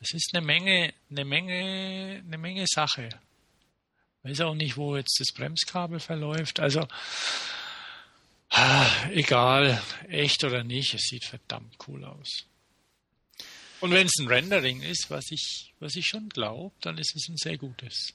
es 0.00 0.14
ist 0.14 0.30
eine 0.32 0.44
Menge, 0.44 0.92
eine 1.10 1.24
Menge, 1.24 2.22
eine 2.24 2.38
Menge 2.38 2.64
Sache. 2.66 3.08
Weiß 4.28 4.40
auch 4.42 4.54
nicht, 4.54 4.76
wo 4.76 4.96
jetzt 4.96 5.18
das 5.20 5.34
Bremskabel 5.34 6.00
verläuft. 6.00 6.60
Also 6.60 6.86
Ah, 8.50 9.08
egal, 9.10 9.82
echt 10.08 10.42
oder 10.42 10.64
nicht, 10.64 10.94
es 10.94 11.02
sieht 11.02 11.24
verdammt 11.24 11.76
cool 11.86 12.04
aus. 12.04 12.46
Und 13.80 13.92
wenn 13.92 14.06
es 14.06 14.18
ein 14.18 14.26
Rendering 14.26 14.82
ist, 14.82 15.10
was 15.10 15.30
ich, 15.30 15.72
was 15.78 15.94
ich 15.94 16.06
schon 16.06 16.28
glaube, 16.30 16.74
dann 16.80 16.98
ist 16.98 17.14
es 17.14 17.28
ein 17.28 17.36
sehr 17.36 17.58
gutes. 17.58 18.14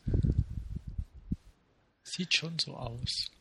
Sieht 2.03 2.35
schon 2.35 2.57
so 2.59 2.75
aus. 2.75 3.31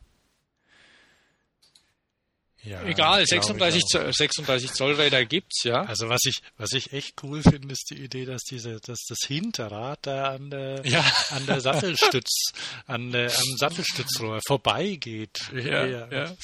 Ja, 2.65 2.81
Egal, 2.85 2.95
glaub 2.95 3.21
ich 3.23 3.29
36, 3.29 3.83
auch. 3.83 3.89
Zoll, 3.89 4.13
36 4.13 4.73
Zoll 4.73 4.93
Räder 4.95 5.25
gibt's, 5.25 5.65
ja. 5.65 5.83
Also 5.83 6.09
was 6.09 6.21
ich, 6.25 6.37
was 6.57 6.73
ich 6.73 6.93
echt 6.93 7.21
cool 7.25 7.43
finde, 7.43 7.73
ist 7.73 7.91
die 7.91 7.97
Idee, 8.03 8.25
dass 8.25 8.43
diese, 8.43 8.79
dass 8.81 9.01
das 9.09 9.19
Hinterrad 9.27 9.99
da 10.03 10.35
an 10.35 10.51
der, 10.51 10.81
Ja. 10.87 11.05
an 11.31 11.45
der 11.47 11.61
Sattelstütz, 11.61 12.53
an 12.87 13.11
der, 13.11 13.27
am 13.37 13.57
Sattelstützrohr 13.57 14.39
vorbeigeht. 14.47 15.41
Ja, 15.53 15.85
Eher 15.87 16.09
ja. 16.13 16.37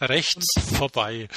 Rechts 0.00 0.46
vorbei. 0.76 1.28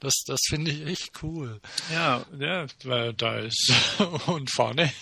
Das, 0.00 0.14
das 0.26 0.40
finde 0.48 0.72
ich 0.72 0.86
echt 0.86 1.22
cool. 1.22 1.60
Ja, 1.92 2.24
ja, 2.38 2.66
weil 2.84 3.12
da 3.14 3.38
ist 3.38 3.72
und 4.26 4.50
vorne, 4.50 4.92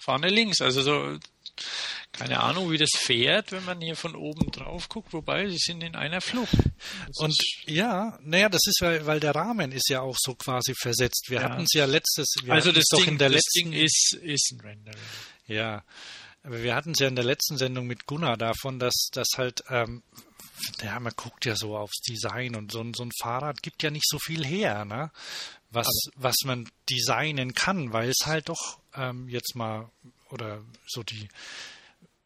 vorne 0.00 0.28
links. 0.28 0.60
Also 0.60 0.82
so, 0.82 1.18
keine 2.20 2.40
Ahnung, 2.40 2.70
wie 2.70 2.78
das 2.78 2.90
fährt, 2.94 3.52
wenn 3.52 3.64
man 3.64 3.80
hier 3.80 3.96
von 3.96 4.14
oben 4.14 4.50
drauf 4.50 4.88
guckt. 4.88 5.12
Wobei, 5.12 5.48
sie 5.48 5.58
sind 5.58 5.82
in 5.82 5.96
einer 5.96 6.20
Flucht. 6.20 6.52
Das 7.08 7.16
Und 7.18 7.36
ja, 7.66 8.18
naja, 8.22 8.48
das 8.48 8.60
ist, 8.66 8.78
weil, 8.80 9.06
weil 9.06 9.20
der 9.20 9.34
Rahmen 9.34 9.72
ist 9.72 9.88
ja 9.88 10.00
auch 10.00 10.16
so 10.18 10.34
quasi 10.34 10.74
versetzt. 10.80 11.26
Wir 11.28 11.40
Ja. 11.40 11.44
hatten 11.50 11.62
es 11.62 11.72
ja 11.74 11.84
letztes, 11.86 12.34
also 12.48 12.72
das 12.72 12.84
doch 12.90 12.98
Ding, 13.00 13.08
in 13.10 13.18
der 13.18 13.28
das 13.30 13.36
letzten, 13.36 13.70
Ding 13.72 13.82
ist, 13.84 14.18
ist 14.22 14.52
ein 14.52 14.60
Rendering. 14.60 14.98
Ja, 15.46 15.82
aber 16.42 16.62
wir 16.62 16.74
hatten 16.74 16.92
es 16.92 16.98
ja 17.00 17.08
in 17.08 17.16
der 17.16 17.24
letzten 17.24 17.56
Sendung 17.58 17.86
mit 17.86 18.06
Gunnar 18.06 18.36
davon, 18.36 18.78
dass 18.78 19.08
das 19.12 19.28
halt, 19.36 19.62
ähm, 19.68 20.02
ja, 20.82 20.98
man 21.00 21.12
guckt 21.16 21.44
ja 21.46 21.56
so 21.56 21.76
aufs 21.76 22.00
Design 22.02 22.54
und 22.54 22.70
so, 22.72 22.80
ein- 22.80 22.94
so 22.94 23.02
ein 23.02 23.10
Fahrrad 23.20 23.62
gibt 23.62 23.82
ja 23.82 23.90
nicht 23.90 24.06
so 24.08 24.18
viel 24.18 24.44
her, 24.46 24.84
ne? 24.84 25.10
Was, 25.70 25.86
was 26.16 26.34
man 26.44 26.68
designen 26.90 27.54
kann, 27.54 27.92
weil 27.92 28.08
es 28.10 28.26
halt 28.26 28.48
doch 28.48 28.78
ähm, 28.94 29.28
jetzt 29.28 29.54
mal 29.54 29.88
oder 30.30 30.62
so 30.88 31.02
die 31.04 31.28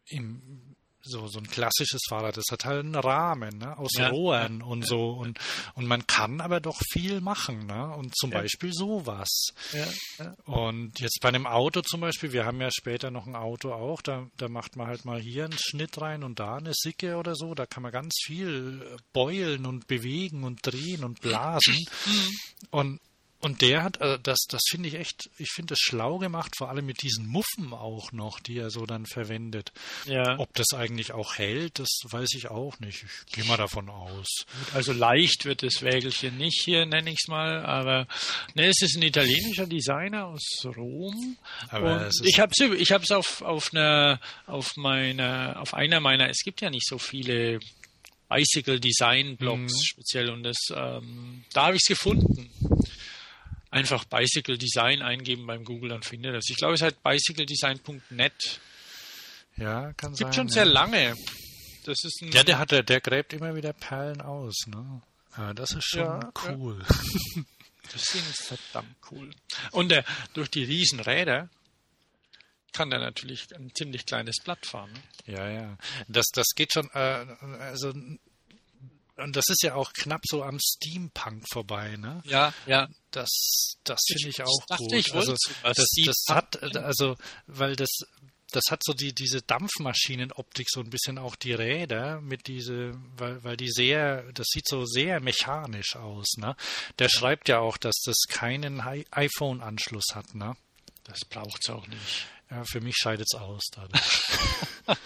im 0.07 0.41
so, 1.07 1.27
so 1.27 1.37
ein 1.37 1.47
klassisches 1.47 2.01
Fahrrad, 2.09 2.35
das 2.35 2.45
hat 2.49 2.65
halt 2.65 2.79
einen 2.83 2.95
Rahmen, 2.95 3.59
ne? 3.59 3.77
Aus 3.77 3.91
Ja, 3.93 4.09
Rohren 4.09 4.63
und 4.63 4.87
so 4.87 5.11
und, 5.11 5.37
und 5.75 5.85
man 5.85 6.07
kann 6.07 6.41
aber 6.41 6.59
doch 6.59 6.79
viel 6.91 7.21
machen, 7.21 7.67
ne? 7.67 7.95
Und 7.95 8.17
zum 8.17 8.31
Ja. 8.31 8.39
Beispiel 8.39 8.73
sowas. 8.73 9.49
Ja, 9.71 9.85
ja. 10.17 10.33
Und 10.45 10.99
jetzt 10.99 11.19
bei 11.21 11.29
einem 11.29 11.45
Auto 11.45 11.81
zum 11.81 12.01
Beispiel, 12.01 12.33
wir 12.33 12.45
haben 12.45 12.59
ja 12.59 12.71
später 12.71 13.11
noch 13.11 13.27
ein 13.27 13.35
Auto 13.35 13.71
auch, 13.71 14.01
da, 14.01 14.27
da 14.37 14.49
macht 14.49 14.77
man 14.77 14.87
halt 14.87 15.05
mal 15.05 15.21
hier 15.21 15.43
einen 15.45 15.59
Schnitt 15.59 16.01
rein 16.01 16.23
und 16.23 16.39
da 16.39 16.55
eine 16.55 16.71
Sicke 16.73 17.17
oder 17.17 17.35
so, 17.35 17.53
da 17.53 17.67
kann 17.67 17.83
man 17.83 17.91
ganz 17.91 18.15
viel 18.25 18.97
beulen 19.13 19.67
und 19.67 19.85
bewegen 19.85 20.43
und 20.43 20.65
drehen 20.65 21.03
und 21.03 21.21
blasen. 21.21 21.85
Und, 22.71 22.99
und 23.45 23.61
der 23.61 23.83
hat, 23.83 24.01
also 24.01 24.17
das, 24.17 24.39
das 24.49 24.61
finde 24.67 24.89
ich 24.89 24.95
echt, 24.95 25.29
ich 25.37 25.51
finde 25.51 25.75
es 25.75 25.79
schlau 25.79 26.17
gemacht, 26.17 26.55
vor 26.57 26.69
allem 26.69 26.87
mit 26.87 27.03
diesen 27.03 27.27
Muffen 27.27 27.73
auch 27.73 28.11
noch, 28.11 28.39
die 28.39 28.57
er 28.57 28.71
so 28.71 28.87
dann 28.87 29.05
verwendet. 29.05 29.71
ja. 30.07 30.39
Ob 30.39 30.51
das 30.55 30.73
eigentlich 30.73 31.11
auch 31.11 31.35
hält, 31.37 31.77
das 31.77 31.89
weiß 32.05 32.33
ich 32.35 32.49
auch 32.49 32.79
nicht. 32.79 33.03
Ich 33.27 33.33
gehe 33.33 33.43
mal 33.45 33.57
davon 33.57 33.87
aus. 33.89 34.45
Also 34.73 34.93
leicht 34.93 35.45
wird 35.45 35.61
das 35.61 35.83
Wägelchen 35.83 36.37
nicht 36.37 36.63
hier, 36.65 36.87
nenne 36.87 37.11
ich 37.11 37.19
es 37.23 37.27
mal, 37.27 37.63
aber 37.63 38.07
ne, 38.55 38.65
es 38.65 38.81
ist 38.81 38.95
ein 38.97 39.03
italienischer 39.03 39.67
Designer 39.67 40.25
aus 40.25 40.65
Rom. 40.75 41.37
Aber 41.69 42.09
ich 42.23 42.39
habe 42.39 42.51
es 42.57 42.79
ich 42.79 42.91
hab's 42.91 43.11
auf 43.11 43.43
auf 43.43 43.71
einer 43.73 44.19
auf 44.47 44.75
meiner 44.75 45.57
auf 45.61 45.75
einer 45.75 45.99
meiner 45.99 46.29
es 46.29 46.39
gibt 46.43 46.61
ja 46.61 46.71
nicht 46.71 46.87
so 46.87 46.97
viele 46.97 47.59
Bicycle 48.27 48.79
Design 48.79 49.37
Blogs 49.37 49.73
Mhm. 49.73 49.83
speziell 49.83 50.29
und 50.31 50.41
das 50.41 50.57
ähm, 50.75 51.43
da 51.53 51.67
habe 51.67 51.75
ich 51.75 51.83
es 51.83 51.89
gefunden. 51.89 52.49
Einfach 53.75 54.05
Bicycle 54.05 54.57
Design 54.57 55.01
eingeben 55.01 55.45
beim 55.45 55.65
Google, 55.65 55.89
dann 55.89 56.01
findet 56.01 56.33
das. 56.33 56.45
Ich 56.49 56.55
glaube, 56.55 56.75
es 56.75 56.81
heißt 56.81 57.03
bicycledesign.net. 57.03 58.59
Ja, 59.57 59.91
kann 59.93 60.13
Gibt 60.13 60.17
sein. 60.17 60.33
schon 60.33 60.47
ja. 60.47 60.53
sehr 60.53 60.65
lange. 60.65 61.15
Das 61.83 61.97
ist 62.03 62.21
ein 62.21 62.31
Ja, 62.31 62.43
der 62.43 62.57
hat, 62.57 62.71
der, 62.71 62.83
der 62.83 63.01
gräbt 63.01 63.33
immer 63.33 63.53
wieder 63.53 63.73
Perlen 63.73 64.21
aus, 64.21 64.55
ne? 64.67 65.01
Ja, 65.37 65.53
das 65.53 65.71
ist 65.71 65.89
schon 65.89 65.99
Ja, 65.99 66.31
cool. 66.47 66.83
Das 67.91 68.03
Ding 68.05 68.23
ist 68.31 68.43
verdammt 68.43 68.95
cool. 69.11 69.29
Und 69.71 69.91
äh, 69.91 70.03
durch 70.33 70.49
die 70.49 70.63
Riesenräder 70.63 71.49
kann 72.71 72.89
der 72.89 72.99
natürlich 72.99 73.55
ein 73.55 73.71
ziemlich 73.75 74.05
kleines 74.05 74.37
Blatt 74.43 74.65
fahren. 74.65 74.91
Ne? 74.91 75.33
Ja, 75.33 75.49
ja. 75.49 75.77
Das, 76.07 76.25
das 76.33 76.47
geht 76.55 76.73
schon, 76.73 76.89
äh, 76.93 77.25
also, 77.59 77.93
und 79.17 79.35
das 79.35 79.45
ist 79.49 79.63
ja 79.63 79.75
auch 79.75 79.93
knapp 79.93 80.21
so 80.25 80.43
am 80.43 80.59
Steampunk 80.59 81.45
vorbei, 81.51 81.95
ne? 81.97 82.21
Ja, 82.25 82.53
ja. 82.65 82.87
Das, 83.11 83.77
das 83.83 84.01
finde 84.07 84.29
ich 84.29 84.39
Ich 84.39 84.43
auch 84.43 84.77
gut. 84.77 84.93
ich 84.93 85.13
also, 85.13 85.35
das, 85.63 85.87
das 86.05 86.25
hat, 86.29 86.61
also, 86.75 87.15
weil 87.47 87.75
das, 87.75 87.89
das 88.51 88.63
hat 88.69 88.81
so 88.83 88.93
die, 88.93 89.13
diese 89.13 89.41
Dampfmaschinenoptik, 89.41 90.67
so 90.69 90.81
ein 90.81 90.89
bisschen 90.89 91.17
auch 91.17 91.35
die 91.35 91.53
Räder 91.53 92.19
mit 92.21 92.47
diese, 92.47 92.93
weil, 93.15 93.43
weil 93.43 93.57
die 93.57 93.71
sehr, 93.71 94.31
das 94.33 94.47
sieht 94.51 94.67
so 94.67 94.85
sehr 94.85 95.19
mechanisch 95.21 95.95
aus, 95.95 96.35
ne? 96.37 96.55
Der 96.99 97.09
schreibt 97.09 97.47
ja 97.47 97.59
auch, 97.59 97.77
dass 97.77 98.01
das 98.03 98.23
keinen 98.27 98.81
iPhone-Anschluss 98.81 100.07
hat, 100.13 100.35
ne? 100.35 100.57
Das 101.05 101.19
braucht's 101.29 101.69
auch 101.69 101.87
nicht. 101.87 102.27
Ja, 102.49 102.63
für 102.65 102.81
mich 102.81 102.95
scheidet 102.97 103.27
es 103.31 103.39
aus 103.39 103.63
dann. 103.71 103.89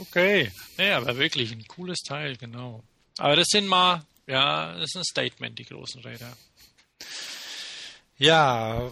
Okay. 0.00 0.50
Nee, 0.78 0.92
aber 0.92 1.16
wirklich 1.18 1.52
ein 1.52 1.66
cooles 1.66 1.98
Teil, 2.00 2.36
genau. 2.36 2.82
Aber 3.18 3.36
das 3.36 3.48
sind 3.48 3.66
mal, 3.66 4.04
ja, 4.26 4.72
das 4.74 4.90
ist 4.90 4.96
ein 4.96 5.04
Statement, 5.04 5.58
die 5.58 5.64
großen 5.64 6.00
Räder. 6.02 6.36
Ja, 8.16 8.90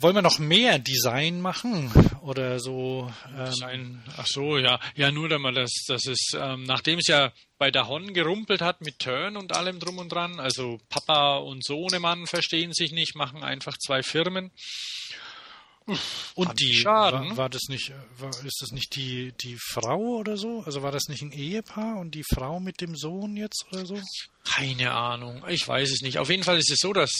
wollen 0.00 0.14
wir 0.14 0.22
noch 0.22 0.38
mehr 0.38 0.78
Design 0.78 1.42
machen 1.42 1.92
oder 2.22 2.58
so? 2.58 3.12
Ähm, 3.36 3.52
Sein, 3.52 4.02
ach 4.16 4.26
so, 4.26 4.56
ja. 4.56 4.80
Ja, 4.94 5.10
nur 5.10 5.30
einmal, 5.30 5.52
dass, 5.52 5.84
dass 5.86 6.06
es, 6.06 6.30
ähm, 6.34 6.64
nachdem 6.64 6.98
es 6.98 7.06
ja 7.06 7.32
bei 7.58 7.70
der 7.70 7.86
Hon 7.86 8.14
gerumpelt 8.14 8.62
hat 8.62 8.80
mit 8.80 8.98
Turn 8.98 9.36
und 9.36 9.54
allem 9.54 9.78
drum 9.78 9.98
und 9.98 10.10
dran, 10.10 10.40
also 10.40 10.78
Papa 10.88 11.36
und 11.36 11.62
Sohnemann 11.62 12.26
verstehen 12.26 12.72
sich 12.72 12.92
nicht, 12.92 13.14
machen 13.14 13.42
einfach 13.44 13.76
zwei 13.76 14.02
Firmen. 14.02 14.50
Und 16.34 16.60
die 16.60 16.70
ich 16.70 16.80
schade, 16.80 17.16
war, 17.16 17.36
war 17.36 17.48
das 17.48 17.62
nicht, 17.68 17.92
war, 18.18 18.30
ist 18.44 18.60
das 18.60 18.70
nicht 18.72 18.94
die 18.96 19.32
die 19.40 19.56
Frau 19.58 20.18
oder 20.18 20.36
so? 20.36 20.62
Also 20.64 20.82
war 20.82 20.92
das 20.92 21.08
nicht 21.08 21.22
ein 21.22 21.32
Ehepaar 21.32 21.98
und 21.98 22.14
die 22.14 22.24
Frau 22.24 22.60
mit 22.60 22.80
dem 22.80 22.96
Sohn 22.96 23.36
jetzt 23.36 23.66
oder 23.72 23.86
so? 23.86 24.00
Keine 24.44 24.92
Ahnung, 24.92 25.44
ich 25.48 25.66
weiß 25.66 25.90
es 25.90 26.02
nicht. 26.02 26.18
Auf 26.18 26.30
jeden 26.30 26.44
Fall 26.44 26.58
ist 26.58 26.70
es 26.70 26.78
so, 26.78 26.92
dass 26.92 27.10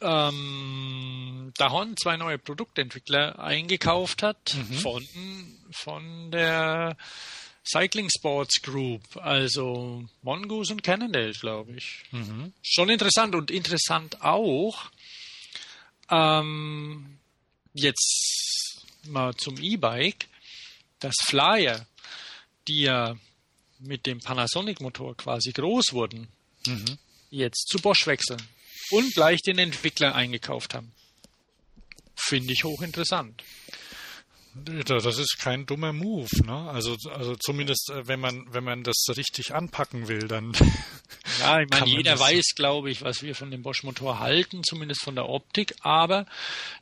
ähm, 0.00 1.52
Dahon 1.56 1.96
zwei 1.96 2.16
neue 2.16 2.38
Produktentwickler 2.38 3.38
eingekauft 3.38 4.22
hat 4.22 4.56
von, 4.82 5.06
von 5.72 6.30
der 6.30 6.96
Cycling 7.64 8.08
Sports 8.08 8.62
Group, 8.62 9.02
also 9.16 10.04
Mongoose 10.22 10.72
und 10.72 10.82
Cannondale, 10.82 11.32
glaube 11.32 11.72
ich. 11.76 12.04
Schon 12.62 12.88
interessant 12.88 13.34
und 13.34 13.50
interessant 13.50 14.22
auch, 14.22 14.90
ähm, 16.10 17.18
jetzt 17.72 18.82
mal 19.06 19.34
zum 19.34 19.56
E-Bike, 19.60 20.26
dass 21.00 21.14
Flyer, 21.24 21.86
die 22.66 22.82
ja 22.82 23.16
mit 23.78 24.06
dem 24.06 24.20
Panasonic-Motor 24.20 25.16
quasi 25.16 25.52
groß 25.52 25.92
wurden, 25.92 26.28
jetzt 27.30 27.68
zu 27.68 27.78
Bosch 27.78 28.06
wechseln 28.06 28.42
und 28.90 29.14
gleich 29.14 29.40
den 29.42 29.58
Entwickler 29.58 30.14
eingekauft 30.14 30.74
haben. 30.74 30.92
Finde 32.16 32.52
ich 32.52 32.64
hochinteressant. 32.64 33.42
Das 34.54 35.18
ist 35.18 35.38
kein 35.38 35.66
dummer 35.66 35.92
Move, 35.92 36.28
ne? 36.44 36.70
Also 36.70 36.96
also 37.10 37.36
zumindest 37.36 37.90
äh, 37.90 38.08
wenn 38.08 38.20
man 38.20 38.46
wenn 38.52 38.64
man 38.64 38.82
das 38.82 39.06
richtig 39.16 39.54
anpacken 39.54 40.08
will, 40.08 40.26
dann 40.26 40.52
Ja, 41.40 41.60
ich 41.60 41.68
meine, 41.70 41.86
jeder 41.86 42.18
weiß, 42.18 42.54
glaube 42.54 42.90
ich, 42.90 43.02
was 43.02 43.22
wir 43.22 43.34
von 43.34 43.50
dem 43.50 43.62
Bosch-Motor 43.62 44.18
halten, 44.18 44.62
zumindest 44.64 45.02
von 45.02 45.14
der 45.14 45.28
Optik, 45.28 45.74
aber 45.80 46.26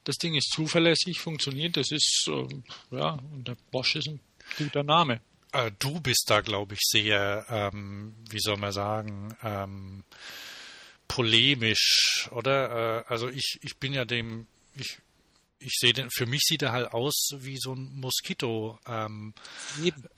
das 0.04 0.16
Ding 0.16 0.34
ist 0.34 0.50
zuverlässig, 0.50 1.20
funktioniert, 1.20 1.76
das 1.76 1.90
ist, 1.90 2.26
ähm, 2.28 2.64
ja, 2.90 3.18
und 3.32 3.48
der 3.48 3.56
Bosch 3.70 3.96
ist 3.96 4.08
ein 4.08 4.20
guter 4.56 4.82
Name. 4.82 5.20
Äh, 5.52 5.72
du 5.78 6.00
bist 6.00 6.24
da, 6.28 6.40
glaube 6.40 6.74
ich, 6.74 6.80
sehr, 6.82 7.44
ähm, 7.48 8.14
wie 8.30 8.40
soll 8.40 8.56
man 8.56 8.72
sagen, 8.72 9.36
ähm, 9.42 10.04
polemisch, 11.08 12.28
oder? 12.30 13.00
Äh, 13.00 13.04
also 13.08 13.28
ich, 13.28 13.58
ich 13.62 13.76
bin 13.76 13.92
ja 13.92 14.04
dem, 14.04 14.46
ich, 14.74 14.98
ich 15.59 15.72
sehe 15.78 15.92
den, 15.92 16.11
für 16.11 16.26
mich 16.26 16.42
sieht 16.42 16.62
er 16.62 16.72
halt 16.72 16.92
aus 16.92 17.30
wie 17.38 17.57
so 17.59 17.72
ein 17.72 17.90
Moskito 17.94 18.78
ähm, 18.86 19.34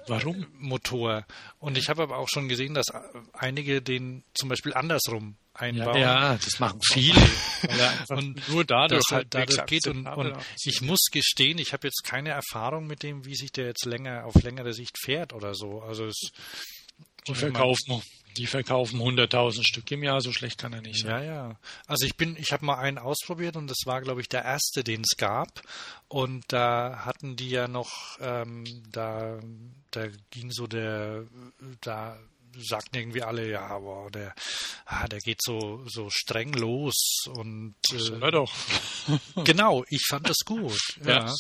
Warum? 0.06 0.46
Motor. 0.58 1.26
Und 1.58 1.78
ich 1.78 1.88
habe 1.88 2.02
aber 2.02 2.18
auch 2.18 2.28
schon 2.28 2.48
gesehen, 2.48 2.74
dass 2.74 2.86
einige 3.32 3.80
den 3.80 4.24
zum 4.34 4.48
Beispiel 4.48 4.74
andersrum 4.74 5.36
einbauen. 5.54 6.00
ja, 6.00 6.34
das 6.36 6.58
machen 6.58 6.80
viele. 6.82 7.20
und 8.08 8.48
nur 8.48 8.64
dadurch 8.64 9.02
das 9.08 9.16
halt 9.16 9.28
dadurch 9.30 9.58
halbwegs 9.58 9.84
geht 9.84 9.86
und, 9.86 10.06
und 10.06 10.32
aussieht. 10.32 10.56
ich 10.64 10.80
muss 10.82 11.06
gestehen, 11.10 11.58
ich 11.58 11.72
habe 11.72 11.86
jetzt 11.86 12.02
keine 12.04 12.30
Erfahrung 12.30 12.86
mit 12.86 13.02
dem, 13.02 13.24
wie 13.24 13.34
sich 13.34 13.52
der 13.52 13.66
jetzt 13.66 13.84
länger 13.84 14.24
auf 14.24 14.34
längere 14.42 14.72
Sicht 14.72 14.96
fährt 14.98 15.32
oder 15.32 15.54
so. 15.54 15.82
Also 15.82 16.06
es 16.06 16.30
Die 17.26 17.34
verkaufen, 17.34 18.02
die 18.38 18.46
verkaufen 18.46 19.00
100.000 19.00 19.66
Stück 19.66 19.90
im 19.90 20.02
Jahr, 20.02 20.20
so 20.20 20.32
schlecht 20.32 20.58
kann 20.58 20.72
er 20.72 20.80
nicht 20.80 21.00
sein. 21.00 21.24
ja, 21.24 21.34
ja. 21.34 21.56
Also 21.86 22.06
ich 22.06 22.16
bin, 22.16 22.36
ich 22.38 22.52
habe 22.52 22.64
mal 22.64 22.78
einen 22.78 22.98
ausprobiert 22.98 23.56
und 23.56 23.68
das 23.68 23.78
war, 23.84 24.00
glaube 24.00 24.20
ich, 24.20 24.28
der 24.28 24.44
erste, 24.44 24.84
den 24.84 25.02
es 25.02 25.16
gab. 25.16 25.62
Und 26.08 26.44
da 26.48 27.04
hatten 27.04 27.36
die 27.36 27.50
ja 27.50 27.68
noch, 27.68 28.18
ähm, 28.20 28.64
da, 28.92 29.38
da 29.90 30.06
ging 30.30 30.50
so 30.50 30.66
der, 30.66 31.24
da 31.80 32.18
sagten 32.56 32.96
irgendwie 32.96 33.22
alle, 33.22 33.48
ja, 33.48 33.66
aber 33.66 34.10
der, 34.10 34.34
ah, 34.86 35.06
der 35.08 35.20
geht 35.20 35.42
so 35.42 35.82
so 35.86 36.08
streng 36.10 36.52
los 36.52 37.26
und 37.28 37.74
äh, 37.92 38.30
doch. 38.30 38.52
genau, 39.44 39.84
ich 39.88 40.04
fand 40.06 40.28
das 40.28 40.38
gut. 40.44 40.78
Ja. 41.04 41.26
Ja. 41.26 41.34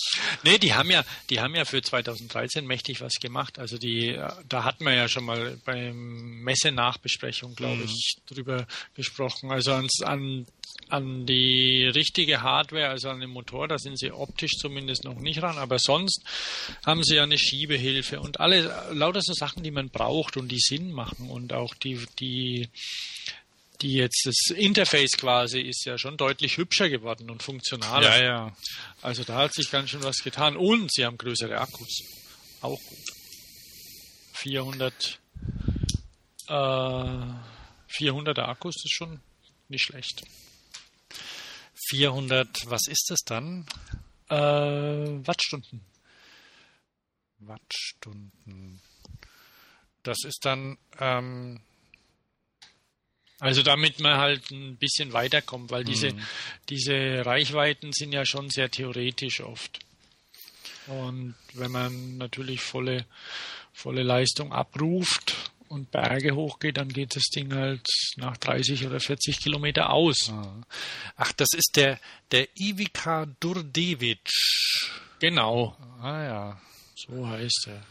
Nee, 0.44 0.58
die 0.58 0.74
haben 0.74 0.90
ja, 0.90 1.04
die 1.30 1.40
haben 1.40 1.54
ja 1.54 1.64
für 1.64 1.82
2013 1.82 2.66
mächtig 2.66 3.00
was 3.00 3.14
gemacht. 3.14 3.58
Also 3.58 3.78
die, 3.78 4.18
da 4.48 4.64
hatten 4.64 4.84
wir 4.84 4.94
ja 4.94 5.08
schon 5.08 5.24
mal 5.24 5.58
beim 5.64 6.42
Messe-Nachbesprechung, 6.42 7.54
glaube 7.54 7.82
ich, 7.84 8.16
drüber 8.26 8.66
gesprochen. 8.94 9.50
Also 9.50 9.72
ans, 9.72 10.02
an, 10.02 10.46
an 10.88 11.26
die 11.26 11.84
richtige 11.86 12.42
Hardware, 12.42 12.88
also 12.88 13.10
an 13.10 13.20
den 13.20 13.30
Motor, 13.30 13.68
da 13.68 13.78
sind 13.78 13.98
sie 13.98 14.10
optisch 14.10 14.52
zumindest 14.58 15.04
noch 15.04 15.18
nicht 15.20 15.42
ran, 15.42 15.58
aber 15.58 15.78
sonst 15.78 16.22
haben 16.84 17.04
sie 17.04 17.16
ja 17.16 17.24
eine 17.24 17.38
Schiebehilfe 17.38 18.20
und 18.20 18.40
alle, 18.40 18.88
lauter 18.92 19.20
so 19.22 19.34
Sachen, 19.34 19.62
die 19.62 19.70
man 19.70 19.90
braucht 19.90 20.36
und 20.36 20.48
die 20.48 20.60
Sinn 20.60 20.92
machen 20.92 21.30
und 21.30 21.52
auch 21.52 21.74
die, 21.74 22.00
die, 22.18 22.68
die 23.80 23.94
jetzt 23.94 24.22
das 24.24 24.56
Interface 24.56 25.12
quasi 25.12 25.60
ist 25.60 25.84
ja 25.84 25.98
schon 25.98 26.16
deutlich 26.16 26.56
hübscher 26.56 26.88
geworden 26.88 27.30
und 27.30 27.42
funktionaler. 27.42 28.18
ja, 28.18 28.24
ja. 28.24 28.56
Also 29.02 29.24
da 29.24 29.36
hat 29.36 29.54
sich 29.54 29.70
ganz 29.70 29.90
schön 29.90 30.02
was 30.02 30.18
getan. 30.18 30.56
Und 30.56 30.92
sie 30.92 31.04
haben 31.04 31.16
größere 31.16 31.58
Akkus. 31.58 32.02
Auch 32.60 32.80
gut. 32.80 32.98
400, 34.34 35.18
äh, 36.48 36.52
400er 36.52 38.48
Akkus 38.48 38.76
ist 38.84 38.92
schon 38.92 39.20
nicht 39.68 39.84
schlecht. 39.84 40.22
400, 41.88 42.70
was 42.70 42.86
ist 42.88 43.06
das 43.10 43.20
dann? 43.24 43.66
Äh, 44.28 44.36
Wattstunden. 44.36 45.80
Wattstunden. 47.38 48.80
Das 50.02 50.18
ist 50.24 50.44
dann, 50.44 50.76
ähm, 50.98 51.60
Also 53.40 53.62
damit 53.62 54.00
man 54.00 54.18
halt 54.18 54.50
ein 54.50 54.76
bisschen 54.76 55.12
weiterkommt, 55.12 55.70
weil 55.70 55.84
diese, 55.84 56.08
diese 56.68 57.24
Reichweiten 57.24 57.92
sind 57.92 58.12
ja 58.12 58.24
schon 58.24 58.50
sehr 58.50 58.70
theoretisch 58.70 59.40
oft. 59.40 59.78
Und 60.88 61.34
wenn 61.54 61.70
man 61.70 62.16
natürlich 62.16 62.60
volle, 62.62 63.06
volle 63.72 64.02
Leistung 64.02 64.52
abruft 64.52 65.52
und 65.68 65.90
Berge 65.90 66.34
hochgeht, 66.34 66.76
dann 66.76 66.88
geht 66.88 67.14
das 67.16 67.24
Ding 67.24 67.54
halt 67.54 67.86
nach 68.16 68.36
30 68.36 68.86
oder 68.86 69.00
40 69.00 69.38
Kilometer 69.40 69.90
aus. 69.90 70.32
ach, 71.16 71.32
das 71.32 71.48
ist 71.54 71.72
der, 71.76 71.98
der 72.32 72.48
Ivica 72.58 73.26
Durdevic. 73.40 74.28
Genau, 75.20 75.76
Ah 76.00 76.22
ja. 76.24 76.60
so 76.96 77.26
heißt 77.28 77.68
er. 77.68 77.86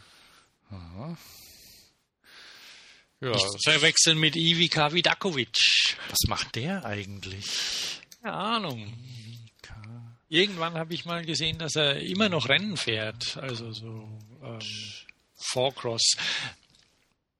Ja, 3.20 3.30
Nicht 3.32 3.64
verwechseln 3.64 4.18
mit 4.18 4.36
Ivica 4.36 4.92
Vidakovic. 4.92 5.56
was 6.08 6.18
macht 6.28 6.54
der 6.54 6.84
eigentlich? 6.84 8.00
Keine 8.22 8.34
Ahnung. 8.34 8.92
Irgendwann 10.30 10.74
habe 10.74 10.92
ich 10.92 11.06
mal 11.06 11.24
gesehen, 11.24 11.58
dass 11.58 11.74
er 11.74 12.00
immer 12.00 12.28
noch 12.28 12.50
Rennen 12.50 12.76
fährt. 12.76 13.38
Also 13.38 13.72
so 13.72 14.06
ähm, 14.42 14.58
Four-Cross. 15.36 16.16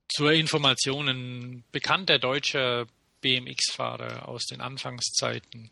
Zur 0.08 0.32
Information, 0.32 1.08
ein 1.08 1.64
bekannter 1.70 2.18
deutscher 2.18 2.86
BMX-Fahrer 3.20 4.28
aus 4.28 4.46
den 4.46 4.60
Anfangszeiten 4.60 5.70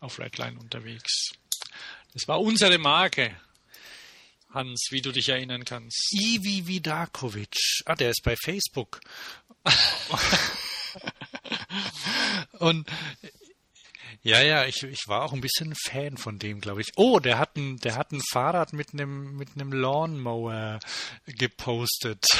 auf 0.00 0.18
Redline 0.18 0.58
unterwegs. 0.58 1.32
Das 2.12 2.28
war 2.28 2.40
unsere 2.40 2.78
Marke, 2.78 3.36
Hans, 4.50 4.88
wie 4.90 5.00
du 5.00 5.12
dich 5.12 5.28
erinnern 5.30 5.64
kannst. 5.64 6.12
Ivi 6.12 6.66
Vidakovic. 6.66 7.56
Ah, 7.86 7.94
der 7.94 8.10
ist 8.10 8.22
bei 8.22 8.36
Facebook. 8.36 9.00
Und 12.58 12.86
ja, 14.22 14.40
ja, 14.42 14.64
ich, 14.66 14.82
ich 14.84 15.00
war 15.08 15.22
auch 15.22 15.32
ein 15.32 15.40
bisschen 15.40 15.74
Fan 15.74 16.16
von 16.16 16.38
dem, 16.38 16.60
glaube 16.60 16.80
ich. 16.80 16.90
Oh, 16.96 17.18
der 17.18 17.38
hat 17.38 17.56
ein, 17.56 17.76
der 17.78 17.96
hat 17.96 18.12
ein 18.12 18.20
Fahrrad 18.30 18.72
mit 18.72 18.92
einem 18.92 19.36
mit 19.36 19.50
einem 19.54 19.72
Lawnmower 19.72 20.78
gepostet. 21.26 22.24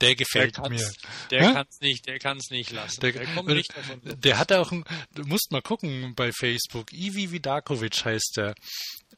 Der 0.00 0.14
gefällt 0.14 0.54
kann's- 0.54 0.70
mir. 0.70 0.92
Der 1.32 1.48
Hä? 1.48 1.52
kann 1.54 1.66
es 1.68 1.80
nicht, 1.80 2.06
der 2.06 2.18
kann 2.20 2.36
es 2.36 2.50
nicht 2.50 2.70
lassen. 2.70 3.00
Der, 3.00 3.10
Der, 3.10 3.26
kommt 3.34 3.48
nicht 3.48 3.76
davon. 3.76 4.00
der 4.04 4.38
hat 4.38 4.52
auch 4.52 4.70
ein, 4.70 4.84
du 5.16 5.24
musst 5.24 5.50
mal 5.50 5.60
gucken 5.60 6.14
bei 6.14 6.30
Facebook. 6.30 6.92
Ivi 6.92 7.32
Vidakovic 7.32 8.04
heißt 8.04 8.34
der. 8.36 8.54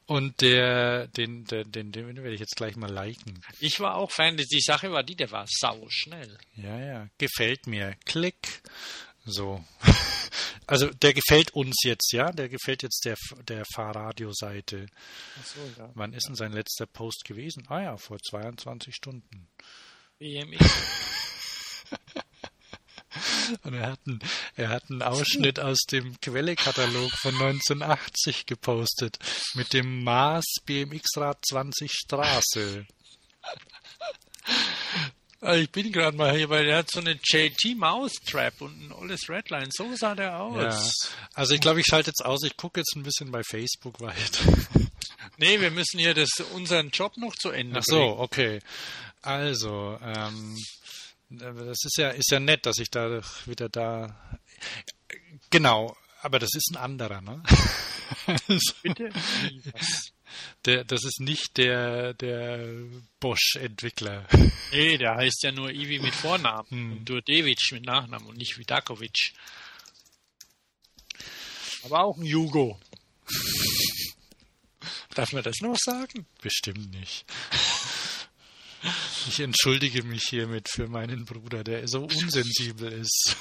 Und 0.07 0.41
der, 0.41 1.05
den, 1.09 1.45
den, 1.45 1.71
den, 1.71 1.91
den 1.91 2.15
werde 2.15 2.33
ich 2.33 2.39
jetzt 2.39 2.55
gleich 2.55 2.75
mal 2.77 2.91
liken. 2.91 3.39
Ich 3.59 3.79
war 3.79 3.93
auch 3.95 4.09
Fan. 4.09 4.37
Die 4.37 4.59
Sache 4.59 4.91
war 4.91 5.03
die, 5.03 5.15
der 5.15 5.29
war 5.29 5.45
sau 5.47 5.85
schnell. 5.89 6.35
Ja, 6.55 6.79
ja, 6.79 7.07
gefällt 7.19 7.67
mir. 7.67 7.95
Klick. 8.05 8.63
So. 9.25 9.63
Also 10.67 10.87
der 10.87 11.13
gefällt 11.13 11.53
uns 11.53 11.75
jetzt, 11.83 12.13
ja? 12.13 12.31
Der 12.31 12.47
gefällt 12.47 12.81
jetzt 12.81 13.03
der, 13.03 13.17
der 13.43 13.65
Fahrradio-Seite. 13.73 14.85
Achso, 15.37 15.59
ja. 15.77 15.91
Wann 15.95 16.13
ist 16.13 16.29
denn 16.29 16.35
sein 16.35 16.53
letzter 16.53 16.85
Post 16.85 17.25
gewesen? 17.25 17.65
Ah 17.67 17.81
ja, 17.81 17.97
vor 17.97 18.17
22 18.19 18.95
Stunden. 18.95 19.49
BMX. 20.17 20.63
Und 23.63 23.73
er 23.73 23.91
hat, 23.91 23.99
einen, 24.07 24.21
er 24.55 24.69
hat 24.69 24.89
einen 24.89 25.01
Ausschnitt 25.01 25.59
aus 25.59 25.79
dem 25.91 26.17
Quellekatalog 26.21 27.11
von 27.17 27.33
1980 27.33 28.45
gepostet 28.45 29.19
mit 29.55 29.73
dem 29.73 30.05
Mars 30.05 30.45
BMX-Rad 30.65 31.39
20 31.45 31.91
Straße. 31.91 32.87
Also 35.41 35.59
ich 35.59 35.71
bin 35.71 35.91
gerade 35.91 36.15
mal 36.15 36.35
hier, 36.35 36.49
weil 36.49 36.65
der 36.65 36.77
hat 36.77 36.91
so 36.91 36.99
eine 36.99 37.19
JT 37.21 37.75
Mousetrap 37.75 38.61
und 38.61 38.79
ein 38.79 38.91
olles 38.91 39.27
Redline. 39.27 39.69
So 39.71 39.95
sah 39.95 40.13
der 40.13 40.39
aus. 40.39 41.03
Ja. 41.03 41.09
Also 41.33 41.55
ich 41.55 41.61
glaube, 41.61 41.79
ich 41.79 41.87
schalte 41.87 42.11
jetzt 42.11 42.23
aus. 42.23 42.43
Ich 42.43 42.55
gucke 42.55 42.79
jetzt 42.79 42.95
ein 42.95 43.01
bisschen 43.01 43.31
bei 43.31 43.43
Facebook 43.43 43.99
weiter. 43.99 44.13
Nee, 45.37 45.59
wir 45.59 45.71
müssen 45.71 45.97
hier 45.97 46.13
das, 46.13 46.29
unseren 46.53 46.89
Job 46.91 47.17
noch 47.17 47.33
zu 47.35 47.49
Ende 47.49 47.79
Ach 47.79 47.83
so, 47.83 48.19
okay. 48.19 48.59
Also, 49.23 49.97
ähm, 50.03 50.55
das 51.29 51.83
ist 51.83 51.97
ja, 51.97 52.09
ist 52.09 52.29
ja 52.29 52.39
nett, 52.39 52.67
dass 52.67 52.77
ich 52.77 52.91
da 52.91 53.21
wieder 53.45 53.67
da. 53.67 54.15
Genau, 55.49 55.95
aber 56.21 56.37
das 56.37 56.53
ist 56.53 56.71
ein 56.73 56.77
anderer, 56.77 57.21
ne? 57.21 57.41
Bitte? 58.83 59.09
Der, 60.65 60.83
das 60.83 61.03
ist 61.03 61.19
nicht 61.19 61.57
der, 61.57 62.13
der 62.13 62.73
Bosch-Entwickler. 63.19 64.27
Nee, 64.71 64.97
der 64.97 65.15
heißt 65.15 65.43
ja 65.43 65.51
nur 65.51 65.71
Ivi 65.71 65.99
mit 65.99 66.13
Vornamen 66.15 66.67
Hm. 66.69 66.91
und 66.93 67.05
Durdevic 67.09 67.71
mit 67.71 67.85
Nachnamen 67.85 68.27
und 68.27 68.37
nicht 68.37 68.57
Vidakovic. 68.57 69.33
Aber 71.83 72.03
auch 72.03 72.17
ein 72.17 72.25
Jugo. 72.25 72.79
Darf 75.15 75.33
man 75.33 75.43
das 75.43 75.59
noch 75.61 75.77
sagen? 75.77 76.25
Bestimmt 76.41 76.91
nicht. 76.91 77.25
Ich 79.27 79.39
entschuldige 79.39 80.01
mich 80.03 80.23
hiermit 80.29 80.67
für 80.69 80.87
meinen 80.87 81.25
Bruder, 81.25 81.63
der 81.63 81.87
so 81.87 82.03
unsensibel 82.03 82.91
ist. 82.91 83.35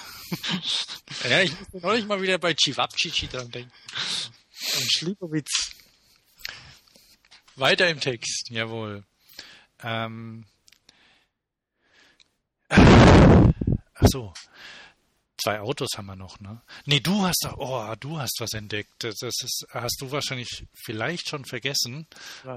Ja, 1.29 1.41
ich 1.43 1.59
musste 1.59 1.79
neulich 1.79 2.05
mal 2.07 2.21
wieder 2.21 2.39
bei 2.39 2.55
Civapcici 2.55 3.29
dran 3.29 3.51
denken. 3.51 3.73
Und 4.77 4.93
Schlipowitz. 4.93 5.71
Weiter 7.61 7.89
im 7.89 8.01
Text. 8.01 8.49
Jawohl. 8.51 9.05
Ähm. 9.83 10.47
Ach 12.69 13.53
so. 14.03 14.33
Zwei 15.43 15.61
Autos 15.61 15.89
haben 15.97 16.07
wir 16.07 16.17
noch, 16.17 16.39
ne? 16.41 16.61
Nee, 16.85 17.01
du 17.01 17.23
hast 17.23 17.45
doch, 17.45 17.57
oh, 17.57 17.95
du 17.99 18.19
hast 18.19 18.37
was 18.41 18.53
entdeckt. 18.53 18.93
Das 18.99 19.23
ist, 19.23 19.67
hast 19.71 19.97
du 20.01 20.11
wahrscheinlich 20.11 20.67
vielleicht 20.75 21.29
schon 21.29 21.47
vergessen, 21.47 22.07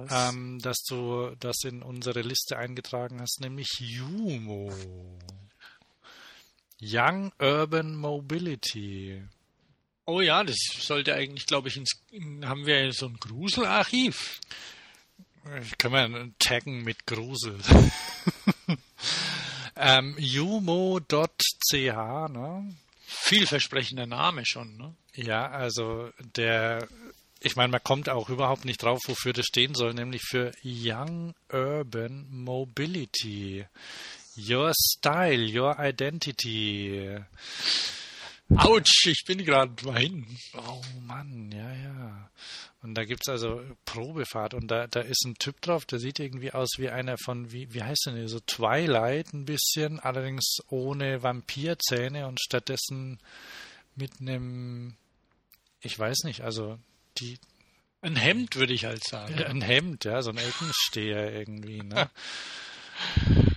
ähm, 0.10 0.60
dass 0.60 0.84
du 0.84 1.34
das 1.40 1.64
in 1.64 1.82
unsere 1.82 2.22
Liste 2.22 2.58
eingetragen 2.58 3.22
hast, 3.22 3.40
nämlich 3.40 3.70
Jumo. 3.80 4.74
Young 6.82 7.32
Urban 7.40 7.96
Mobility. 7.96 9.24
Oh 10.06 10.20
ja, 10.20 10.44
das 10.44 10.58
sollte 10.80 11.14
eigentlich, 11.14 11.46
glaube 11.46 11.70
ich, 11.70 11.78
ins, 11.78 11.94
haben 12.44 12.66
wir 12.66 12.92
so 12.92 13.06
ein 13.06 13.16
Gruselarchiv. 13.16 14.42
Können 15.78 16.14
wir 16.14 16.32
taggen 16.40 16.84
mit 16.84 17.06
Grusel. 17.06 17.60
ähm, 19.76 20.16
Jumo.ch, 20.18 21.74
ne? 21.74 22.74
Vielversprechender 23.06 24.06
Name 24.06 24.46
schon, 24.46 24.78
ne? 24.78 24.96
Ja, 25.16 25.50
also 25.50 26.10
der, 26.36 26.88
ich 27.42 27.56
meine, 27.56 27.72
man 27.72 27.84
kommt 27.84 28.10
auch 28.10 28.30
überhaupt 28.30 28.66
nicht 28.66 28.82
drauf, 28.82 29.02
wofür 29.06 29.34
das 29.34 29.46
stehen 29.46 29.76
soll, 29.76 29.94
nämlich 29.94 30.22
für 30.24 30.52
Young 30.64 31.36
Urban 31.52 32.26
Mobility. 32.32 33.66
Your 34.36 34.74
Style, 34.74 35.46
Your 35.46 35.78
Identity. 35.78 37.20
Autsch, 38.58 39.08
ich 39.08 39.24
bin 39.26 39.44
gerade 39.46 39.74
mal 39.86 40.00
hin. 40.00 40.26
Oh 40.54 40.82
Mann, 41.02 41.52
ja, 41.52 41.72
ja. 41.74 42.30
Und 42.82 42.96
da 42.96 43.06
gibt's 43.06 43.30
also 43.30 43.62
Probefahrt 43.86 44.54
und 44.54 44.68
da, 44.70 44.88
da 44.88 45.00
ist 45.00 45.24
ein 45.26 45.36
Typ 45.36 45.62
drauf, 45.62 45.86
der 45.86 46.00
sieht 46.00 46.20
irgendwie 46.20 46.52
aus 46.52 46.72
wie 46.78 46.90
einer 46.90 47.18
von, 47.18 47.52
wie, 47.54 47.74
wie 47.74 47.82
heißt 47.82 48.08
denn 48.08 48.16
der, 48.16 48.28
so 48.28 48.42
Twilight 48.42 49.34
ein 49.34 49.46
bisschen, 49.46 50.00
allerdings 50.00 50.58
ohne 50.70 51.24
Vampirzähne 51.24 52.28
und 52.28 52.42
stattdessen 52.42 53.20
mit 53.96 54.20
einem, 54.20 54.96
ich 55.82 55.98
weiß 55.98 56.24
nicht, 56.24 56.42
also 56.42 56.78
die, 57.20 57.40
Ein 58.02 58.18
Hemd, 58.18 58.58
würde 58.58 58.74
ich 58.74 58.84
halt 58.86 59.04
sagen. 59.06 59.42
ein 59.42 59.62
Hemd, 59.62 60.04
ja, 60.04 60.22
so 60.22 60.32
ein 60.32 60.38
Eckensteher 60.38 61.32
irgendwie, 61.34 61.84
ne? 61.84 62.10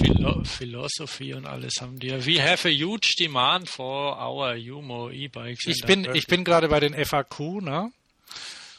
Philo 0.00 0.44
Philosophy 0.44 1.34
und 1.34 1.46
alles 1.46 1.74
haben 1.80 1.98
die. 1.98 2.10
We 2.26 2.42
have 2.42 2.68
a 2.68 2.70
huge 2.70 3.14
demand 3.18 3.68
for 3.68 4.16
our 4.18 4.54
Yumo 4.54 5.10
E-Bikes. 5.10 5.66
Ich 5.66 5.82
bin, 5.84 6.06
ich 6.14 6.26
bin 6.26 6.44
gerade 6.44 6.68
bei 6.68 6.80
den 6.80 6.94
FAQ, 6.94 7.62
ne? 7.62 7.92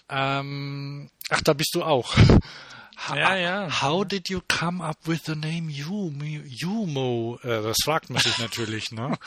Ähm, 0.09 1.09
ach, 1.29 1.41
da 1.41 1.53
bist 1.53 1.71
du 1.73 1.83
auch. 1.83 2.15
Ja, 3.09 3.35
ja. 3.35 3.81
How 3.81 4.03
did 4.03 4.29
you 4.29 4.41
come 4.47 4.83
up 4.83 4.97
with 5.07 5.21
the 5.25 5.35
name 5.35 5.69
Yumo? 5.69 7.37
Äh, 7.43 7.61
das 7.61 7.77
fragt 7.83 8.09
man 8.09 8.21
sich 8.21 8.37
natürlich, 8.39 8.91
ne? 8.91 9.17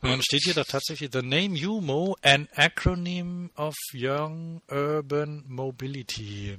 Und 0.00 0.10
dann 0.10 0.22
steht 0.22 0.42
hier 0.44 0.54
da 0.54 0.64
tatsächlich 0.64 1.10
the 1.12 1.22
name 1.22 1.56
Yumo, 1.56 2.16
an 2.22 2.48
acronym 2.54 3.50
of 3.56 3.74
Young 3.92 4.62
Urban 4.68 5.44
Mobility. 5.46 6.56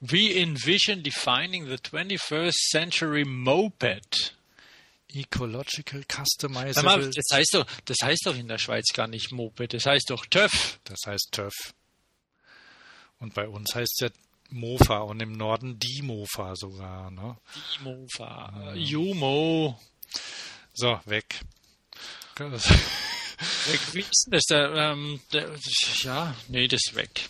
We 0.00 0.38
envision 0.38 1.02
defining 1.02 1.66
the 1.66 1.76
21st 1.76 2.54
century 2.70 3.24
moped. 3.24 4.34
Ecological 5.12 6.04
Sag 6.08 6.50
mal, 6.50 6.66
Customizable. 6.66 7.10
das 7.10 7.24
heißt 7.32 7.54
doch, 7.54 7.66
das 7.86 7.96
heißt 8.02 8.26
doch 8.26 8.36
in 8.36 8.46
der 8.46 8.58
Schweiz 8.58 8.92
gar 8.94 9.08
nicht 9.08 9.32
Moped, 9.32 9.74
das 9.74 9.86
heißt 9.86 10.10
doch 10.10 10.24
TÜV. 10.26 10.78
Das 10.84 11.00
heißt 11.06 11.28
TÜV. 11.32 11.52
Und 13.18 13.34
bei 13.34 13.48
uns 13.48 13.74
heißt 13.74 13.92
es 14.00 14.00
ja 14.00 14.08
Mofa 14.50 14.98
und 14.98 15.20
im 15.20 15.32
Norden 15.32 15.78
die 15.78 16.02
Mofa 16.02 16.54
sogar, 16.56 17.10
ne? 17.10 17.36
Mofa, 17.82 18.72
Jumo. 18.74 19.78
So, 20.74 20.98
weg. 21.04 21.40
Wie 23.92 24.00
ist 24.00 24.24
denn 24.26 24.32
das? 24.32 24.42
Der, 24.50 24.72
ähm, 24.74 25.20
der, 25.32 25.48
ja, 26.02 26.34
nee, 26.48 26.66
das 26.68 26.80
ist 26.86 26.94
weg. 26.96 27.28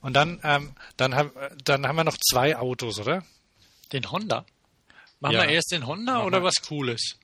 Und 0.00 0.14
dann, 0.14 0.40
ähm, 0.44 0.74
dann, 0.96 1.14
haben, 1.14 1.30
dann 1.64 1.86
haben 1.86 1.96
wir 1.96 2.04
noch 2.04 2.16
zwei 2.18 2.56
Autos, 2.56 2.98
oder? 2.98 3.22
Den 3.92 4.10
Honda? 4.10 4.44
Machen 5.20 5.34
Ja. 5.34 5.42
wir 5.42 5.48
erst 5.50 5.70
den 5.72 5.86
Honda 5.86 6.14
Machen 6.14 6.26
oder 6.26 6.40
wir- 6.42 6.48
was 6.48 6.56
Cooles? 6.66 7.16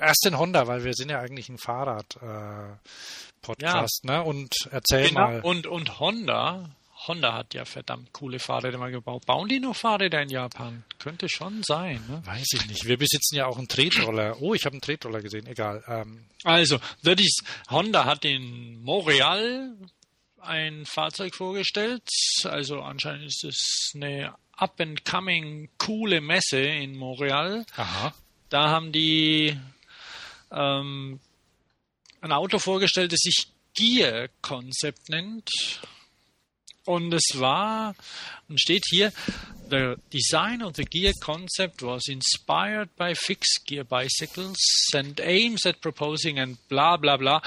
Erst 0.00 0.24
den 0.24 0.36
Honda, 0.38 0.66
weil 0.66 0.82
wir 0.84 0.94
sind 0.94 1.10
ja 1.10 1.20
eigentlich 1.20 1.48
ein 1.48 1.58
Fahrrad-Podcast, 1.58 4.04
ne? 4.04 4.22
Und 4.24 4.68
erzähl 4.72 5.12
mal. 5.12 5.36
Genau. 5.36 5.48
Und, 5.48 5.66
und 5.68 6.00
Honda, 6.00 6.70
Honda 7.06 7.34
hat 7.34 7.54
ja 7.54 7.64
verdammt 7.64 8.12
coole 8.12 8.38
Fahrräder 8.38 8.78
mal 8.78 8.90
gebaut. 8.90 9.26
Bauen 9.26 9.48
die 9.48 9.60
noch 9.60 9.76
Fahrräder 9.76 10.22
in 10.22 10.28
Japan? 10.28 10.84
Könnte 10.98 11.28
schon 11.28 11.62
sein, 11.62 12.02
ne? 12.08 12.20
Weiß 12.24 12.46
ich 12.54 12.66
nicht. 12.66 12.84
Wir 12.86 12.96
besitzen 12.98 13.36
ja 13.36 13.46
auch 13.46 13.58
einen 13.58 13.68
Tretroller. 13.68 14.40
Oh, 14.40 14.54
ich 14.54 14.64
habe 14.64 14.74
einen 14.74 14.80
Tretroller 14.80 15.20
gesehen. 15.22 15.46
Egal. 15.46 15.84
Ähm, 15.86 16.26
Also, 16.44 16.78
das 17.02 17.20
ist, 17.20 17.42
Honda 17.70 18.04
hat 18.04 18.24
in 18.24 18.82
Montreal 18.82 19.76
ein 20.40 20.84
Fahrzeug 20.86 21.34
vorgestellt. 21.34 22.02
Also 22.44 22.80
anscheinend 22.80 23.26
ist 23.26 23.44
es 23.44 23.92
eine 23.94 24.34
up-and-coming 24.52 25.68
coole 25.78 26.20
Messe 26.20 26.58
in 26.60 26.96
Montreal. 26.96 27.64
aha. 27.76 28.14
Da 28.48 28.68
haben 28.68 28.92
die 28.92 29.58
ähm, 30.52 31.18
ein 32.20 32.32
Auto 32.32 32.58
vorgestellt, 32.58 33.12
das 33.12 33.20
sich 33.20 33.48
Gear 33.74 34.28
Concept 34.40 35.08
nennt. 35.08 35.50
Und 36.86 37.12
es 37.12 37.38
war, 37.38 37.94
und 38.48 38.60
steht 38.60 38.84
hier, 38.88 39.12
the 39.68 39.96
design 40.12 40.62
of 40.62 40.76
the 40.76 40.84
gear 40.84 41.12
concept 41.20 41.82
was 41.82 42.06
inspired 42.08 42.94
by 42.96 43.14
fixed 43.14 43.66
gear 43.66 43.84
bicycles 43.84 44.56
and 44.94 45.20
aims 45.20 45.66
at 45.66 45.80
proposing 45.80 46.38
and 46.38 46.56
bla 46.68 46.96
bla 46.96 47.16
bla. 47.16 47.42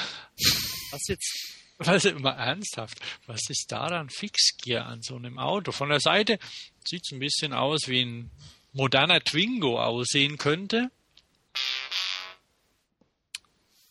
Was 0.92 1.08
jetzt, 1.08 1.56
was 1.78 2.06
immer 2.06 2.36
ernsthaft, 2.36 3.00
was 3.28 3.42
ist 3.50 3.72
daran 3.72 4.10
Fixed 4.10 4.62
Gear 4.62 4.86
an 4.86 5.02
so 5.02 5.16
einem 5.16 5.40
Auto? 5.40 5.72
Von 5.72 5.90
der 5.90 6.02
Seite 6.02 6.40
sieht 6.86 7.04
es 7.06 7.12
ein 7.14 7.20
bisschen 7.20 7.54
aus 7.54 7.88
wie 7.88 8.02
ein 8.02 8.32
moderner 8.74 9.22
Twingo 9.22 9.82
aussehen 9.82 10.38
könnte. 10.38 10.92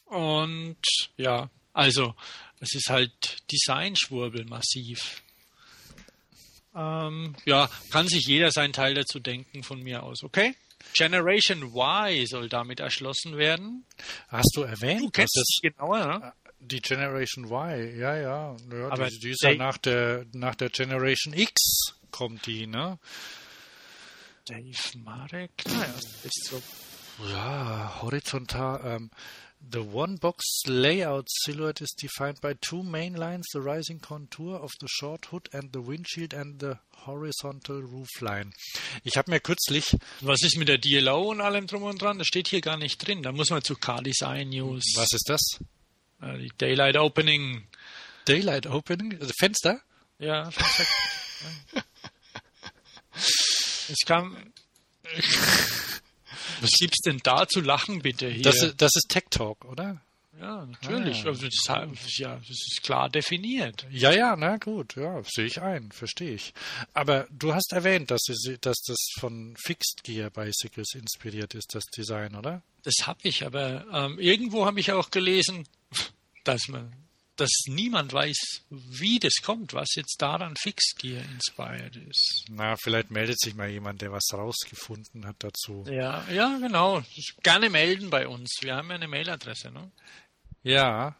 Und 0.04 0.78
ja, 1.16 1.50
also 1.72 2.14
es 2.60 2.74
ist 2.74 2.88
halt 2.88 3.42
Designschwurbel 3.50 4.44
massiv. 4.44 5.22
Ähm, 6.78 7.34
ja, 7.44 7.68
kann 7.90 8.06
sich 8.06 8.26
jeder 8.26 8.52
seinen 8.52 8.72
Teil 8.72 8.94
dazu 8.94 9.18
denken 9.18 9.64
von 9.64 9.82
mir 9.82 10.04
aus, 10.04 10.22
okay? 10.22 10.54
Generation 10.94 11.74
Y 11.74 12.26
soll 12.26 12.48
damit 12.48 12.78
erschlossen 12.78 13.36
werden. 13.36 13.84
Hast 14.28 14.52
du 14.54 14.62
erwähnt? 14.62 15.02
Du 15.02 15.10
kennst 15.10 15.36
dass 15.36 15.42
es 15.42 15.60
genauer, 15.60 16.06
ne? 16.06 16.32
Die 16.60 16.80
Generation 16.80 17.46
Y, 17.46 17.98
ja, 17.98 18.16
ja. 18.16 18.56
ja 18.70 18.88
Aber 18.90 19.08
die, 19.08 19.18
die 19.18 19.30
ist 19.30 19.42
ja 19.42 19.54
nach 19.54 19.78
der, 19.78 20.24
nach 20.32 20.54
der 20.54 20.70
Generation 20.70 21.34
X 21.34 21.94
kommt 22.10 22.46
die, 22.46 22.66
ne? 22.66 22.98
Dave 24.46 24.98
Marek, 25.04 25.50
naja, 25.66 25.94
ist 26.22 26.46
so. 26.48 26.62
Ja, 27.28 28.00
horizontal. 28.00 28.80
Ähm, 28.84 29.10
the 29.60 29.82
one 29.82 30.16
box 30.16 30.44
layout 30.66 31.26
silhouette 31.44 31.80
is 31.80 31.94
defined 31.96 32.40
by 32.40 32.54
two 32.60 32.82
main 32.82 33.14
lines, 33.14 33.46
the 33.52 33.60
rising 33.60 33.98
contour 33.98 34.56
of 34.56 34.70
the 34.80 34.88
short 34.88 35.26
hood 35.26 35.48
and 35.52 35.72
the 35.72 35.80
windshield 35.80 36.32
and 36.32 36.58
the 36.58 36.78
horizontal 37.04 37.82
roofline. 37.82 38.52
Ich 39.04 39.16
habe 39.16 39.30
mir 39.30 39.40
kürzlich. 39.40 39.96
Was 40.20 40.42
ist 40.42 40.56
mit 40.56 40.68
der 40.68 40.78
DLO 40.78 41.30
und 41.30 41.40
allem 41.40 41.66
drum 41.66 41.82
und 41.82 42.00
dran? 42.00 42.18
Das 42.18 42.26
steht 42.26 42.48
hier 42.48 42.60
gar 42.60 42.76
nicht 42.76 42.98
drin. 42.98 43.22
Da 43.22 43.32
muss 43.32 43.50
man 43.50 43.62
zu 43.62 43.74
Car-Design 43.74 44.50
News. 44.50 44.84
Was 44.96 45.12
ist 45.12 45.28
das? 45.28 45.40
Äh, 46.20 46.38
die 46.38 46.52
Daylight 46.58 46.96
Opening. 46.96 47.66
Daylight 48.26 48.66
Opening? 48.66 49.18
Also 49.20 49.32
Fenster? 49.38 49.80
Ja, 50.18 50.50
Fenster. 50.50 50.84
es 53.88 54.00
kam. 54.04 54.36
Was 56.60 56.70
gibt's 56.78 57.00
denn 57.02 57.20
da 57.22 57.46
zu 57.46 57.60
lachen, 57.60 58.00
bitte? 58.02 58.28
Hier? 58.28 58.42
Das, 58.42 58.62
ist- 58.62 58.80
das 58.80 58.92
ist 58.96 59.08
Tech 59.08 59.24
Talk, 59.30 59.64
oder? 59.64 60.00
ja, 60.40 60.64
natürlich. 60.66 61.24
Ah. 61.24 61.28
Also 61.30 61.46
das, 61.46 62.18
ja, 62.18 62.36
das 62.36 62.48
ist 62.50 62.80
klar 62.84 63.08
definiert. 63.10 63.84
Ja, 63.90 64.12
ja, 64.12 64.36
na 64.36 64.56
gut, 64.56 64.94
ja, 64.94 65.20
sehe 65.24 65.46
ich 65.46 65.60
ein, 65.60 65.90
verstehe 65.90 66.34
ich. 66.34 66.54
Aber 66.94 67.26
du 67.32 67.54
hast 67.54 67.72
erwähnt, 67.72 68.12
dass, 68.12 68.20
sie, 68.22 68.56
dass 68.58 68.76
das 68.86 68.98
von 69.18 69.56
Fixed 69.56 70.04
Gear 70.04 70.30
Bicycles 70.30 70.94
inspiriert 70.94 71.54
ist, 71.54 71.74
das 71.74 71.84
Design, 71.86 72.36
oder? 72.36 72.62
Das 72.84 72.94
habe 73.08 73.18
ich, 73.24 73.44
aber 73.44 73.84
ähm, 73.92 74.20
irgendwo 74.20 74.64
habe 74.64 74.78
ich 74.78 74.92
auch 74.92 75.10
gelesen, 75.10 75.66
dass 76.44 76.68
man, 76.68 76.92
dass 77.40 77.50
niemand 77.66 78.12
weiß, 78.12 78.62
wie 78.70 79.18
das 79.18 79.36
kommt, 79.42 79.72
was 79.72 79.94
jetzt 79.94 80.20
daran 80.20 80.54
Fixed 80.56 80.98
Gear 80.98 81.24
inspired 81.24 81.96
ist. 81.96 82.44
Na, 82.50 82.76
vielleicht 82.76 83.10
meldet 83.10 83.40
sich 83.40 83.54
mal 83.54 83.68
jemand, 83.68 84.02
der 84.02 84.12
was 84.12 84.28
rausgefunden 84.32 85.26
hat 85.26 85.36
dazu. 85.38 85.84
Ja, 85.88 86.24
ja, 86.30 86.58
genau. 86.58 87.02
Gerne 87.42 87.70
melden 87.70 88.10
bei 88.10 88.28
uns. 88.28 88.58
Wir 88.60 88.76
haben 88.76 88.90
ja 88.90 88.96
eine 88.96 89.08
Mailadresse, 89.08 89.70
ne? 89.70 89.90
Ja, 90.62 91.16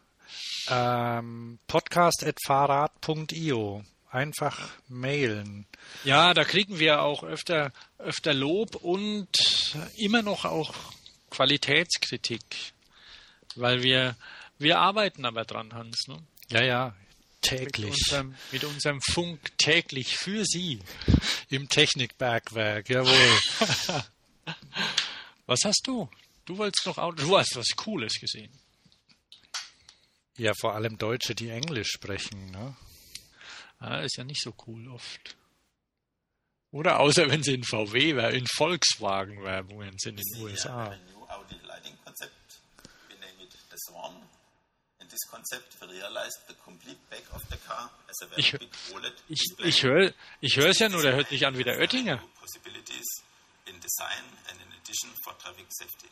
ähm, 0.69 1.59
podcast.fahrrad.io. 1.67 3.83
Einfach 4.11 4.69
mailen. 4.87 5.67
Ja, 6.03 6.33
da 6.33 6.43
kriegen 6.43 6.79
wir 6.79 7.03
auch 7.03 7.23
öfter, 7.23 7.71
öfter 7.99 8.33
Lob 8.33 8.73
und 8.75 9.29
immer 9.97 10.23
noch 10.23 10.45
auch 10.45 10.73
Qualitätskritik. 11.29 12.73
Weil 13.55 13.83
wir, 13.83 14.15
wir 14.59 14.79
arbeiten 14.79 15.25
aber 15.25 15.45
dran, 15.45 15.73
Hans, 15.73 16.05
ne? 16.07 16.21
Ja, 16.49 16.61
ja, 16.63 16.95
Mit 16.97 17.41
täglich. 17.41 17.91
unserem, 17.91 18.35
mit 18.51 18.63
unserem 18.63 19.01
Funk 19.01 19.57
täglich 19.57 20.17
für 20.17 20.43
Sie. 20.45 20.79
Im 21.49 21.67
Technikbergwerk, 21.69 22.89
jawohl. 22.89 23.39
Was 25.45 25.59
hast 25.65 25.81
du? 25.85 26.09
Du 26.45 26.57
wolltest 26.57 26.85
noch 26.85 26.97
Auto. 26.97 27.17
Du 27.23 27.37
hast 27.37 27.55
was 27.55 27.67
Cooles 27.75 28.13
gesehen. 28.19 28.51
ja, 30.37 30.53
vor 30.59 30.73
allem 30.75 30.97
Deutsche, 30.97 31.35
die 31.35 31.49
Englisch 31.49 31.89
sprechen, 31.89 32.49
ne? 32.51 32.75
Ah, 33.79 33.99
ist 34.01 34.17
ja 34.17 34.23
nicht 34.23 34.41
so 34.41 34.53
cool 34.67 34.87
oft. 34.89 35.35
Oder 36.71 36.99
außer 36.99 37.29
wenn 37.29 37.41
sie 37.43 37.53
in 37.55 37.63
VW, 37.63 38.11
in 38.35 38.45
Volkswagen-Werbungen 38.47 39.97
sind 39.97 40.19
in 40.19 40.25
den 40.33 40.43
USA. 40.43 40.85
have 40.85 40.93
a 40.93 40.97
new 41.11 41.23
Audi 41.27 41.55
lighting 41.65 41.97
concept. 42.03 42.33
We 43.09 43.15
name 43.15 43.41
it 43.43 43.51
the 43.51 43.77
Swan. 43.77 44.15
In 44.99 45.08
this 45.19 45.29
concept, 45.31 45.75
we 45.81 45.87
realized 45.97 46.39
the 46.47 46.53
complete 46.63 46.97
back 47.09 47.23
of 47.33 47.41
the 47.49 47.57
car 47.67 47.89
as 48.09 48.15
a 48.23 48.27
very 48.27 48.39
Ich- 48.41 48.51
big 48.59 48.69
OLED 48.93 49.13
Ich, 49.27 49.39
display. 49.39 49.67
ich 49.69 49.83
höre 49.83 50.13
ich 50.41 50.55
höre 50.57 50.69
es 50.69 50.79
ja 50.79 50.87
nur, 50.89 51.01
der 51.01 51.15
hört 51.15 51.27
sich 51.29 51.45
an 51.45 51.57
wie 51.57 51.63
der 51.63 51.77
Oettinger. 51.79 52.17
Possibilities 52.39 53.05
in 53.65 53.79
design 53.81 54.23
and 54.49 54.61
in 54.61 54.71
addition 54.79 55.11
for 55.23 55.37
traffic 55.37 55.67
safety. 55.69 56.09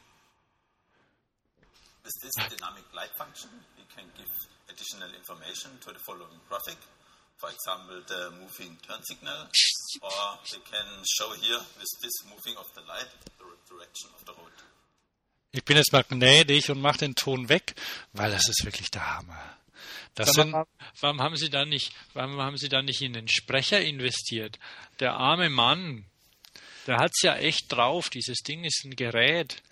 With 2.03 2.15
this 2.21 2.35
dynamic 2.35 2.85
light 2.93 3.11
function, 3.17 3.49
we 3.77 3.83
can 3.95 4.05
give 4.15 4.31
additional 4.69 5.11
information 5.15 5.77
to 5.81 5.91
the 5.93 5.99
following 5.99 6.39
graphic. 6.49 6.77
For 7.37 7.49
example, 7.51 8.01
the 8.07 8.31
moving 8.39 8.75
turn 8.87 9.03
signal, 9.03 9.47
or 10.01 10.39
we 10.51 10.59
can 10.71 10.87
show 11.05 11.29
here 11.33 11.59
with 11.77 11.91
this 12.01 12.15
moving 12.25 12.55
of 12.57 12.65
the 12.73 12.81
light 12.87 13.11
the 13.37 13.45
direction 13.69 14.09
of 14.15 14.25
the 14.25 14.33
road. 14.33 14.55
Ich 15.57 15.65
bin 15.65 15.75
jetzt 15.75 15.91
mal 15.91 16.03
gnädig 16.03 16.69
und 16.69 16.79
mache 16.79 16.99
den 16.99 17.15
Ton 17.15 17.49
weg, 17.49 17.73
weil 18.13 18.29
das 18.29 18.47
ist 18.47 18.63
wirklich 18.63 18.91
der 18.91 19.17
Hammer. 19.17 19.57
Das 20.13 20.33
sind, 20.33 20.55
warum 20.99 21.21
haben 21.21 21.35
Sie 21.35 21.49
da 21.49 21.65
nicht, 21.65 21.93
warum 22.13 22.39
haben 22.39 22.57
Sie 22.57 22.69
da 22.69 22.83
nicht 22.83 23.01
in 23.01 23.13
den 23.13 23.27
Sprecher 23.27 23.81
investiert? 23.81 24.59
Der 24.99 25.13
arme 25.13 25.49
Mann, 25.49 26.05
der 26.85 26.97
hat's 26.97 27.23
ja 27.23 27.35
echt 27.35 27.71
drauf. 27.71 28.09
Dieses 28.11 28.37
Ding 28.43 28.65
ist 28.65 28.85
ein 28.85 28.95
Gerät. 28.95 29.63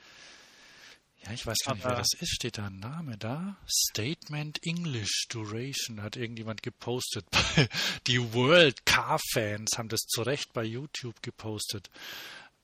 ja, 1.23 1.31
ich 1.31 1.45
weiß 1.45 1.57
gar 1.65 1.75
nicht, 1.75 1.86
wer 1.86 1.95
das 1.95 2.13
ist. 2.19 2.33
Steht 2.33 2.57
da 2.57 2.65
ein 2.65 2.79
Name 2.79 3.17
da? 3.19 3.57
Statement 3.67 4.59
English 4.63 5.27
Duration 5.29 6.01
hat 6.01 6.15
irgendjemand 6.15 6.63
gepostet. 6.63 7.25
Die 8.07 8.33
World 8.33 8.88
Car 8.88 9.19
Fans 9.33 9.77
haben 9.77 9.89
das 9.89 10.01
zu 10.01 10.23
Recht 10.23 10.51
bei 10.53 10.63
YouTube 10.63 11.21
gepostet. 11.21 11.91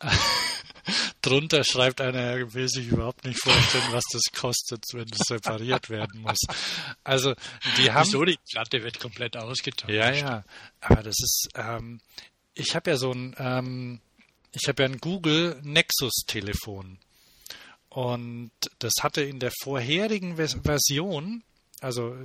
Drunter 1.22 1.64
schreibt 1.64 2.02
einer, 2.02 2.20
er 2.20 2.54
will 2.54 2.68
sich 2.68 2.88
überhaupt 2.88 3.26
nicht 3.26 3.40
vorstellen, 3.40 3.84
was 3.92 4.04
das 4.12 4.24
kostet, 4.34 4.84
wenn 4.94 5.08
das 5.08 5.30
repariert 5.30 5.90
werden 5.90 6.22
muss. 6.22 6.40
Also, 7.04 7.36
die 7.78 7.92
haben. 7.92 8.08
Wieso? 8.08 8.26
Die 8.26 8.40
Platte 8.52 8.84
wird 8.84 9.00
komplett 9.00 9.38
ausgetauscht. 9.38 9.94
Ja, 9.94 10.12
ja. 10.12 10.44
Aber 10.80 11.04
das 11.04 11.16
ist, 11.20 11.50
ähm, 11.56 12.02
ich 12.54 12.76
habe 12.76 12.92
ja 12.92 12.98
so 12.98 13.12
ein, 13.12 13.36
ähm, 13.38 14.02
ich 14.52 14.68
habe 14.68 14.84
ja 14.84 14.90
ein 14.90 14.98
Google 14.98 15.60
Nexus 15.64 16.24
Telefon. 16.26 16.98
Und 17.90 18.52
das 18.80 18.94
hatte 19.02 19.22
in 19.22 19.40
der 19.40 19.52
vorherigen 19.62 20.38
Vers 20.38 20.58
Version, 20.64 21.44
also 21.82 22.16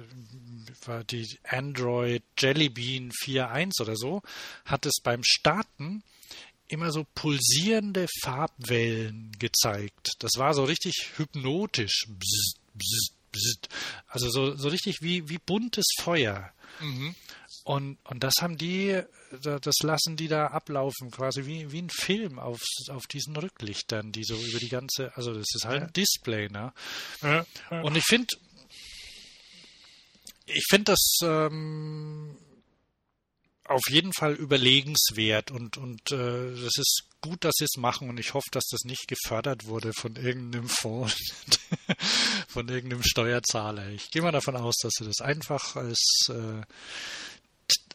war 0.85 1.03
die 1.05 1.27
Android 1.43 2.22
Jelly 2.39 2.68
Bean 2.68 3.11
4.1 3.11 3.83
oder 3.83 3.97
so, 3.97 4.22
hat 4.64 4.87
es 4.87 5.01
beim 5.03 5.22
Starten 5.24 6.05
immer 6.69 6.91
so 6.93 7.07
pulsierende 7.14 8.07
Farbwellen 8.23 9.33
gezeigt. 9.39 10.11
Das 10.19 10.33
war 10.37 10.55
so 10.55 10.64
richtig 10.64 11.12
hypnotisch. 11.17 12.07
Bzzt, 12.09 12.59
bzzt, 12.75 13.14
bzzt. 13.33 13.69
Also 14.09 14.31
so, 14.31 14.57
so 14.57 14.69
richtig 14.69 15.03
wie, 15.03 15.29
wie 15.29 15.39
buntes 15.39 15.87
Feuer. 16.01 16.53
Und, 17.64 17.99
und 18.05 18.23
das 18.23 18.35
haben 18.41 18.57
die, 18.59 19.01
da- 19.43 19.59
das 19.59 19.77
lassen 19.83 20.17
die 20.17 20.29
da 20.29 20.49
ablaufen, 20.49 21.11
quasi 21.11 21.47
wie, 21.47 21.73
wie 21.73 21.83
ein 21.83 21.91
Film 21.91 22.39
auf, 22.39 22.61
auf 22.91 23.07
diesen 23.07 23.35
Rücklichtern, 23.37 24.12
die 24.12 24.25
so 24.25 24.37
über 24.37 24.59
die 24.59 24.69
ganze, 24.69 25.17
also 25.17 25.33
das 25.35 25.47
ist 25.55 25.64
halt 25.64 25.83
ein 25.85 25.93
Display, 25.93 26.49
ne? 26.49 26.73
Ja. 27.23 27.47
Und 27.83 27.97
ich 27.97 28.05
finde, 28.05 28.27
ich 30.47 30.64
finde 30.69 30.93
das 30.93 31.19
ähm, 31.23 32.37
auf 33.69 33.83
jeden 33.89 34.12
Fall 34.12 34.35
überlegenswert 34.35 35.51
und, 35.51 35.77
und 35.77 36.12
äh, 36.12 36.51
das 36.53 36.77
ist 36.77 37.05
gut, 37.21 37.45
dass 37.45 37.55
sie 37.57 37.64
es 37.64 37.77
machen 37.77 38.09
und 38.09 38.19
ich 38.19 38.35
hoffe, 38.35 38.49
dass 38.53 38.67
das 38.71 38.85
nicht 38.85 39.09
gefördert 39.09 39.67
wurde 39.67 39.93
von 39.93 40.17
irgendeinem 40.17 40.69
Fonds, 40.69 41.17
von 42.49 42.69
irgendeinem 42.69 43.03
Steuerzahler. 43.03 43.89
Ich 43.89 44.11
gehe 44.11 44.23
mal 44.23 44.33
davon 44.33 44.57
aus, 44.57 44.77
dass 44.83 44.93
sie 44.99 45.05
das 45.05 45.21
einfach 45.21 45.77
als 45.77 46.29
äh, 46.29 46.62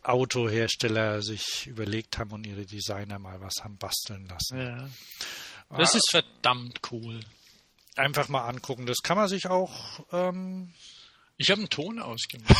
Autohersteller 0.03 1.21
sich 1.21 1.67
überlegt 1.67 2.17
haben 2.17 2.31
und 2.31 2.45
ihre 2.45 2.65
Designer 2.65 3.19
mal 3.19 3.39
was 3.39 3.55
haben 3.63 3.77
basteln 3.77 4.27
lassen. 4.27 4.59
Ja. 4.59 4.89
Das 5.77 5.95
ist 5.95 6.09
verdammt 6.09 6.81
cool. 6.91 7.21
Einfach 7.95 8.27
mal 8.27 8.47
angucken. 8.47 8.85
Das 8.85 8.97
kann 9.03 9.17
man 9.17 9.29
sich 9.29 9.47
auch 9.47 10.05
ähm, 10.11 10.73
Ich 11.37 11.51
habe 11.51 11.61
einen 11.61 11.69
Ton 11.69 11.99
ausgemacht. 11.99 12.55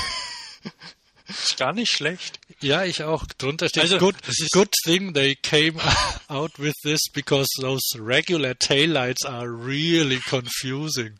ist 1.39 1.57
gar 1.57 1.73
nicht 1.73 1.91
schlecht. 1.91 2.39
Ja, 2.61 2.83
ich 2.85 3.03
auch. 3.03 3.25
Drunter 3.37 3.69
steht 3.69 3.83
Also, 3.83 3.97
good, 3.97 4.15
good 4.51 4.71
thing 4.83 5.13
they 5.13 5.35
came 5.35 5.79
out 6.27 6.51
with 6.57 6.75
this 6.83 7.01
because 7.13 7.47
those 7.59 7.81
regular 7.97 8.53
taillights 8.53 9.25
are 9.25 9.47
really 9.47 10.19
confusing. 10.29 11.17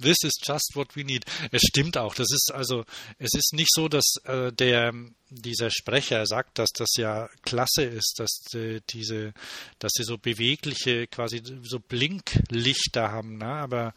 This 0.00 0.16
is 0.22 0.32
just 0.42 0.72
what 0.74 0.96
we 0.96 1.04
need. 1.04 1.24
Es 1.52 1.62
stimmt 1.62 1.96
auch. 1.96 2.14
Das 2.14 2.28
ist 2.30 2.52
also, 2.52 2.84
es 3.18 3.34
ist 3.34 3.52
nicht 3.52 3.72
so, 3.72 3.88
dass 3.88 4.14
äh, 4.24 4.52
der 4.52 4.92
dieser 5.30 5.70
Sprecher 5.70 6.26
sagt, 6.26 6.58
dass 6.58 6.70
das 6.70 6.90
ja 6.96 7.28
klasse 7.42 7.84
ist, 7.84 8.14
dass 8.18 8.52
äh, 8.54 8.80
diese, 8.90 9.32
dass 9.78 9.92
sie 9.94 10.02
so 10.02 10.18
bewegliche, 10.18 11.06
quasi 11.06 11.40
so 11.62 11.78
Blinklichter 11.78 13.12
haben, 13.12 13.38
ne? 13.38 13.46
Aber 13.46 13.94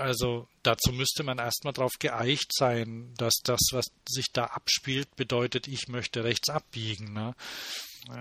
also 0.00 0.48
dazu 0.62 0.92
müsste 0.92 1.22
man 1.22 1.38
erstmal 1.38 1.72
drauf 1.72 1.92
geeicht 1.98 2.52
sein, 2.54 3.12
dass 3.16 3.34
das, 3.44 3.60
was 3.72 3.86
sich 4.08 4.26
da 4.32 4.46
abspielt, 4.46 5.14
bedeutet, 5.16 5.68
ich 5.68 5.88
möchte 5.88 6.24
rechts 6.24 6.48
abbiegen. 6.48 7.12
Ne? 7.12 7.34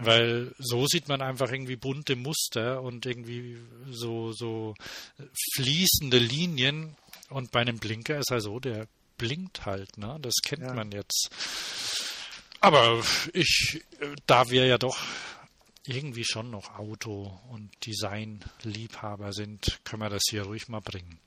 Weil 0.02 0.54
so 0.58 0.86
sieht 0.88 1.08
man 1.08 1.22
einfach 1.22 1.52
irgendwie 1.52 1.78
bunte 1.78 2.16
Muster 2.16 2.82
und 2.82 3.06
irgendwie 3.06 3.58
so, 3.90 4.32
so 4.34 4.76
fließende 5.56 6.18
Linien. 6.20 6.96
Und 7.30 7.52
bei 7.52 7.62
einem 7.62 7.78
Blinker 7.80 8.18
ist 8.20 8.32
er 8.32 8.42
so, 8.42 8.60
der 8.60 8.88
blinkt 9.18 9.66
halt. 9.66 9.98
Ne? 9.98 10.18
Das 10.22 10.36
kennt 10.44 10.64
Ja. 10.64 10.74
man 10.74 10.92
jetzt. 10.92 11.30
Aber 12.60 13.02
ich, 13.34 13.82
da 14.26 14.50
wir 14.50 14.66
ja 14.66 14.78
doch 14.78 14.98
irgendwie 15.86 16.26
schon 16.26 16.52
noch 16.52 16.78
Auto- 16.78 17.40
und 17.50 17.72
Design-Liebhaber 17.86 19.32
sind, 19.34 19.80
können 19.86 20.02
wir 20.02 20.10
das 20.10 20.24
hier 20.30 20.44
ruhig 20.44 20.68
mal 20.68 20.82
bringen. 20.82 21.20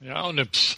Ja, 0.00 0.22
und 0.22 0.56
pff, 0.56 0.76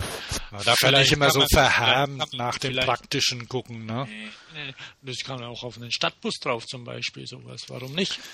Man 0.51 0.63
darf 0.65 0.77
Vielleicht 0.79 1.11
nicht 1.11 1.13
immer 1.13 1.31
so 1.31 1.39
man- 1.41 1.49
verhärmt 1.49 2.19
kann- 2.19 2.29
nach 2.39 2.59
dem 2.59 2.75
Praktischen 2.77 3.49
gucken, 3.49 3.87
ne? 3.87 4.07
nee, 4.09 4.31
nee, 4.55 4.75
das 5.03 5.19
kann 5.25 5.43
auch 5.45 5.63
auf 5.63 5.77
einen 5.77 5.93
Stadtbus 5.93 6.35
drauf 6.41 6.67
zum 6.67 6.85
Beispiel, 6.85 7.27
sowas. 7.27 7.63
Warum 7.69 7.93
nicht? 7.95 8.19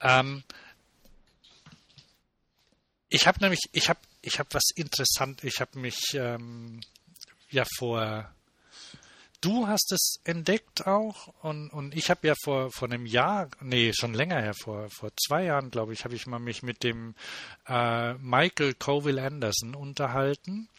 Ähm, 0.00 0.42
ich 3.08 3.26
habe 3.26 3.40
nämlich, 3.40 3.60
ich 3.72 3.88
habe, 3.88 4.00
ich 4.22 4.38
habe 4.38 4.48
was 4.52 4.70
interessant. 4.74 5.42
Ich 5.44 5.60
habe 5.60 5.78
mich 5.78 5.98
ähm, 6.14 6.80
ja 7.50 7.64
vor. 7.78 8.30
Du 9.44 9.68
hast 9.68 9.92
es 9.92 10.20
entdeckt 10.24 10.86
auch 10.86 11.28
und, 11.42 11.68
und 11.68 11.94
ich 11.94 12.08
habe 12.08 12.26
ja 12.26 12.34
vor, 12.42 12.70
vor 12.72 12.88
einem 12.88 13.04
Jahr, 13.04 13.50
nee, 13.60 13.92
schon 13.92 14.14
länger 14.14 14.40
her, 14.40 14.54
vor, 14.54 14.88
vor 14.88 15.10
zwei 15.22 15.44
Jahren, 15.44 15.70
glaube 15.70 15.92
ich, 15.92 16.04
habe 16.04 16.14
ich 16.14 16.26
mal 16.26 16.38
mich 16.38 16.62
mit 16.62 16.82
dem 16.82 17.14
äh, 17.68 18.14
Michael 18.14 18.72
Coville 18.72 19.22
Anderson 19.22 19.74
unterhalten. 19.74 20.70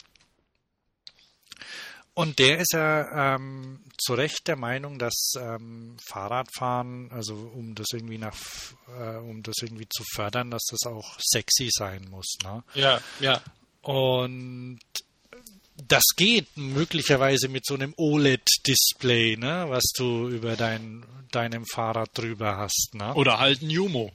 Und 2.16 2.40
der 2.40 2.58
ist 2.58 2.74
ja 2.74 3.36
ähm, 3.36 3.84
zu 4.00 4.16
Recht 4.16 4.48
der 4.48 4.56
Meinung, 4.56 4.98
dass 4.98 5.34
ähm, 5.38 5.98
Fahrradfahren, 6.04 7.12
also 7.12 7.36
um 7.36 7.76
das 7.76 7.90
irgendwie 7.94 8.18
nach, 8.18 8.36
äh, 8.88 9.18
um 9.18 9.44
das 9.44 9.58
irgendwie 9.62 9.88
zu 9.90 10.04
fördern, 10.16 10.50
dass 10.50 10.64
das 10.72 10.92
auch 10.92 11.20
sexy 11.20 11.70
sein 11.72 12.08
muss. 12.10 12.38
Ne? 12.44 12.64
Ja, 12.74 13.00
ja. 13.20 13.44
Und 13.84 14.80
das 15.76 16.04
geht 16.16 16.56
möglicherweise 16.56 17.48
mit 17.50 17.66
so 17.66 17.74
einem 17.74 17.94
OLED-Display, 17.98 19.38
ne, 19.38 19.66
was 19.70 19.84
du 19.96 20.30
über 20.30 20.56
dein, 20.56 21.06
deinem 21.32 21.66
Fahrrad 21.66 22.18
drüber 22.18 22.58
hast. 22.58 22.92
Ne? 22.94 23.14
Oder 23.16 23.40
halt 23.40 23.62
ein 23.62 23.70
Jumo. 23.70 24.12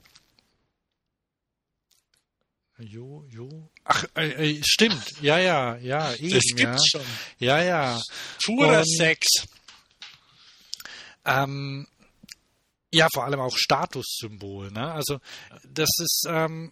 Jo, 2.79 3.23
jo. 3.29 3.69
Ach, 3.83 4.05
äh, 4.15 4.53
äh, 4.57 4.61
stimmt. 4.63 5.03
Ja, 5.21 5.37
ja, 5.37 5.75
ja. 5.77 6.13
Eben, 6.15 6.31
Das 6.33 6.43
ja. 6.49 6.55
gibt's 6.55 6.87
schon. 6.89 7.01
Ja, 7.37 7.61
ja. 7.61 8.01
Und- 8.47 8.87
Sex. 8.87 9.27
Ähm, 11.23 11.87
ja, 12.91 13.07
vor 13.13 13.25
allem 13.25 13.39
auch 13.39 13.55
Statussymbol. 13.55 14.71
Ne? 14.71 14.91
Also 14.91 15.19
das 15.63 15.89
ist. 15.99 16.25
Ähm, 16.27 16.71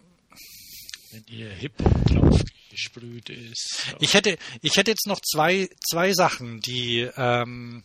Wenn 1.12 1.24
ihr 1.28 1.50
Hip 1.50 1.76
drauf 2.06 2.40
gesprüht 2.70 3.28
ist. 3.28 3.86
So. 3.90 3.96
ich 4.00 4.14
hätte, 4.14 4.38
ich 4.62 4.76
hätte 4.76 4.90
jetzt 4.90 5.06
noch 5.06 5.20
zwei, 5.20 5.68
zwei 5.88 6.12
Sachen, 6.12 6.60
die, 6.60 7.08
ähm, 7.16 7.84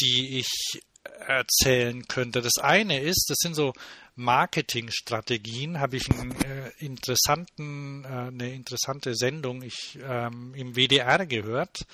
die 0.00 0.38
ich 0.38 0.82
erzählen 1.26 2.06
könnte. 2.06 2.42
Das 2.42 2.58
eine 2.60 3.00
ist, 3.00 3.26
das 3.28 3.38
sind 3.40 3.54
so 3.54 3.72
Marketingstrategien. 4.16 5.80
Habe 5.80 5.96
ich 5.96 6.10
einen 6.10 6.32
äh, 6.42 6.70
interessanten, 6.78 8.04
äh, 8.04 8.08
eine 8.08 8.52
interessante 8.52 9.14
Sendung 9.14 9.62
ich, 9.62 9.98
ähm, 10.02 10.54
im 10.54 10.76
WDR 10.76 11.26
gehört. 11.26 11.86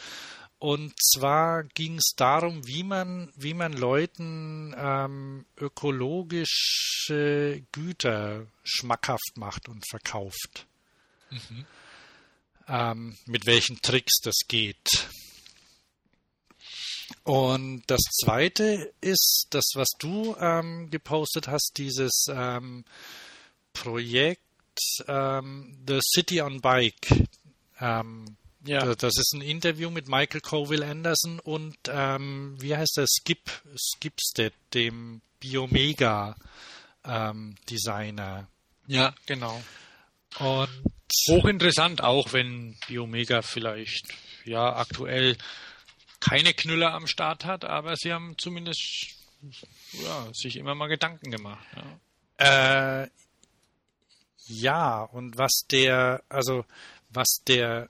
Und 0.61 0.93
zwar 1.03 1.65
ging 1.65 1.97
es 1.97 2.13
darum, 2.17 2.67
wie 2.67 2.85
man, 2.85 3.33
wie 3.35 3.55
man 3.55 3.73
Leuten 3.73 4.75
ähm, 4.77 5.47
ökologische 5.57 6.45
Güter 7.73 8.47
schmackhaft 8.63 9.37
macht 9.37 9.71
und 9.71 9.89
verkauft. 9.89 10.67
Ähm, 12.69 13.17
mit 13.25 13.47
welchen 13.47 13.81
Tricks 13.81 14.21
das 14.23 14.37
geht. 14.49 15.09
Und 17.23 17.85
das 17.87 18.03
zweite 18.23 18.93
ist 19.01 19.47
das, 19.51 19.73
was 19.75 19.89
du 19.99 20.37
ähm, 20.39 20.91
gepostet 20.91 21.49
hast, 21.49 21.73
dieses 21.79 22.27
ähm, 22.29 22.85
Projekt 23.73 24.43
ähm, 25.09 25.79
The 25.89 26.01
City 26.03 26.43
on 26.43 26.61
Bike. 26.61 27.29
Ähm, 27.81 28.37
Ja. 28.65 28.85
da- 28.85 28.95
Das 28.95 29.17
ist 29.17 29.33
ein 29.35 29.41
Interview 29.43 29.91
mit 29.91 30.09
Michael 30.09 30.41
Coville 30.41 30.87
Anderson 30.87 31.39
und 31.41 31.77
ähm, 31.89 32.57
wie 32.61 32.77
heißt 32.77 32.97
der 32.97 33.07
Skip 33.07 33.51
Skipstead, 33.77 34.53
dem 34.75 35.21
Biomega 35.41 36.37
ähm, 37.05 37.57
Designer. 37.71 38.49
ja, 38.87 39.15
genau. 39.27 39.63
Und 40.39 40.69
Hochinteressant, 41.29 42.03
auch 42.03 42.33
wenn 42.33 42.77
Biomega 42.87 43.43
vielleicht 43.43 44.07
ja 44.45 44.77
aktuell 44.77 45.37
keine 46.21 46.55
Knüller 46.55 46.93
am 46.95 47.07
Start 47.09 47.45
hat, 47.45 47.65
aber 47.65 47.97
sie 47.97 48.13
haben 48.13 48.37
zumindest 48.39 49.09
ja, 49.93 50.29
sich 50.33 50.57
immer 50.57 50.75
mal 50.77 50.87
Gedanken 50.87 51.31
gemacht. 51.33 51.67
Ja. 52.39 53.03
Äh, 53.05 53.09
ja, 54.47 55.03
und 55.03 55.37
was 55.39 55.65
der, 55.71 56.23
also 56.29 56.65
was 57.09 57.41
der, 57.49 57.89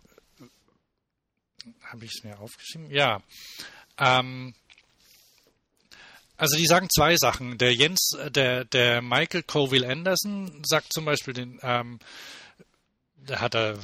habe 1.93 2.05
ich 2.05 2.13
es 2.17 2.25
mir 2.25 2.39
aufgeschrieben? 2.39 2.91
Ja. 2.91 3.23
Ähm, 3.99 4.55
also 6.37 6.57
die 6.57 6.67
sagen 6.67 6.89
zwei 6.89 7.17
Sachen. 7.17 7.59
Der 7.59 7.75
Jens, 7.75 8.13
äh, 8.19 8.31
der, 8.31 8.65
der 8.65 9.03
Michael 9.03 9.43
Coville 9.43 9.87
Anderson 9.89 10.63
sagt 10.65 10.93
zum 10.93 11.05
Beispiel 11.05 11.35
den, 11.35 11.59
ähm, 11.63 11.99
da 13.27 13.41
hat 13.41 13.55
er, 13.55 13.79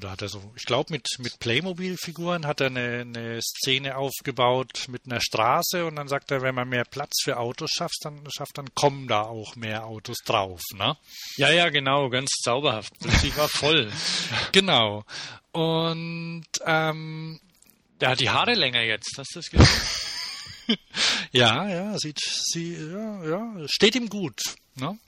da 0.00 0.10
hat 0.10 0.22
er 0.22 0.28
so, 0.28 0.52
ich 0.56 0.64
glaube 0.64 0.92
mit 0.92 1.06
mit 1.18 1.38
Playmobil-Figuren 1.38 2.46
hat 2.46 2.60
er 2.60 2.66
eine, 2.66 3.00
eine 3.00 3.40
Szene 3.40 3.96
aufgebaut 3.96 4.86
mit 4.88 5.02
einer 5.06 5.20
Straße 5.20 5.84
und 5.86 5.96
dann 5.96 6.08
sagt 6.08 6.30
er, 6.30 6.42
wenn 6.42 6.54
man 6.54 6.68
mehr 6.68 6.84
Platz 6.84 7.22
für 7.22 7.38
Autos 7.38 7.70
schafft, 7.70 7.98
dann 8.02 8.26
schafft, 8.30 8.58
dann 8.58 8.74
kommen 8.74 9.08
da 9.08 9.22
auch 9.22 9.56
mehr 9.56 9.86
Autos 9.86 10.18
drauf, 10.24 10.60
ne? 10.74 10.96
ja, 11.36 11.50
ja, 11.50 11.68
genau, 11.70 12.08
ganz 12.10 12.30
zauberhaft. 12.42 12.92
Sie 13.20 13.36
war 13.36 13.48
voll. 13.48 13.90
Genau. 14.52 15.04
Und 15.52 16.46
ähm, 16.64 17.40
Der 18.00 18.10
hat 18.10 18.20
die 18.20 18.30
Haare 18.30 18.54
länger 18.54 18.82
jetzt, 18.82 19.14
hast 19.16 19.34
du 19.34 19.38
das 19.38 19.50
gesehen? 19.50 20.78
ja, 21.32 21.68
ja, 21.68 21.98
sieht 21.98 22.18
sie, 22.20 22.74
ja, 22.74 23.24
ja, 23.24 23.68
steht 23.68 23.94
ihm 23.94 24.08
gut, 24.08 24.40
ne? 24.74 24.98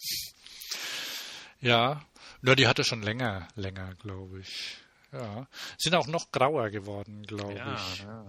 Ja, 1.61 2.05
ja, 2.43 2.55
die 2.55 2.67
hatte 2.67 2.85
schon 2.85 3.03
länger, 3.03 3.49
länger, 3.57 3.95
glaube 3.97 4.41
ich. 4.41 4.77
Ja, 5.13 5.47
sind 5.79 5.95
auch 5.95 6.07
noch 6.07 6.31
grauer 6.33 6.69
geworden, 6.71 7.23
glaube 7.27 7.55
ich. 7.55 7.99
ja. 8.03 8.27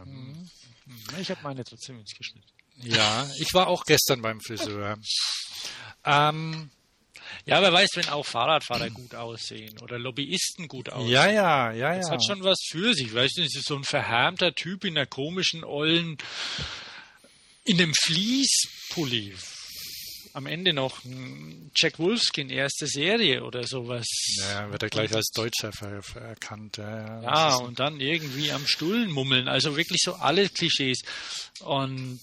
Ich 1.19 1.29
habe 1.29 1.41
meine 1.43 1.63
trotzdem 1.63 1.99
ins 1.99 2.15
geschnitten. 2.15 2.47
Ja, 2.81 3.29
ich 3.39 3.53
war 3.53 3.67
auch 3.67 3.83
gestern 3.83 4.21
beim 4.21 4.39
Friseur. 4.39 4.97
Ähm, 6.05 6.69
Ja, 7.45 7.57
aber 7.57 7.73
weißt, 7.73 7.97
wenn 7.97 8.07
auch 8.09 8.25
Fahrradfahrer 8.25 8.89
gut 8.89 9.13
aussehen 9.13 9.77
oder 9.79 9.99
Lobbyisten 9.99 10.67
gut 10.69 10.89
aussehen. 10.89 11.11
ja, 11.11 11.27
ja, 11.29 11.71
ja, 11.73 11.95
Das 11.97 12.07
ja. 12.07 12.13
hat 12.13 12.23
schon 12.25 12.43
was 12.43 12.59
für 12.69 12.93
sich. 12.93 13.13
Weißt 13.13 13.37
du, 13.37 13.43
das 13.43 13.55
ist 13.55 13.67
so 13.67 13.75
ein 13.75 13.83
verhärmter 13.83 14.55
Typ 14.55 14.85
in 14.85 14.97
einer 14.97 15.05
komischen, 15.05 15.65
ollen, 15.65 16.17
in 17.65 17.81
einem 17.81 17.93
Fließpulli. 17.93 19.35
Am 20.33 20.45
Ende 20.45 20.73
noch 20.73 21.03
ein 21.05 21.71
Jack 21.75 21.99
Wolfskin, 21.99 22.49
erste 22.49 22.87
Serie 22.87 23.43
oder 23.43 23.65
sowas. 23.65 24.05
Ja, 24.37 24.71
wird 24.71 24.83
er 24.83 24.89
gleich 24.89 25.13
als 25.13 25.31
Deutscher 25.31 25.71
erkannt. 26.15 26.77
Ja, 26.77 27.21
ja, 27.21 27.55
und 27.55 27.79
dann 27.79 27.99
irgendwie 27.99 28.51
am 28.51 28.65
Stullen 28.67 29.11
mummeln. 29.11 29.47
Also 29.47 29.75
wirklich 29.75 30.01
so 30.03 30.13
alle 30.13 30.49
Klischees. 30.49 31.01
Und 31.61 32.19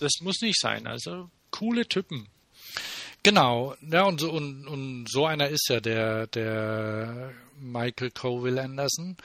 das 0.00 0.12
muss 0.20 0.40
nicht 0.40 0.58
sein. 0.58 0.86
Also 0.86 1.30
coole 1.50 1.86
Typen. 1.86 2.28
Genau, 3.22 3.74
ja, 3.82 4.04
und 4.04 4.20
so, 4.20 4.30
und, 4.30 4.66
und 4.66 5.06
so 5.10 5.26
einer 5.26 5.48
ist 5.48 5.68
ja 5.68 5.80
der, 5.80 6.26
der 6.28 7.32
Michael 7.58 8.10
Coville 8.10 8.62
Anderson. 8.62 9.16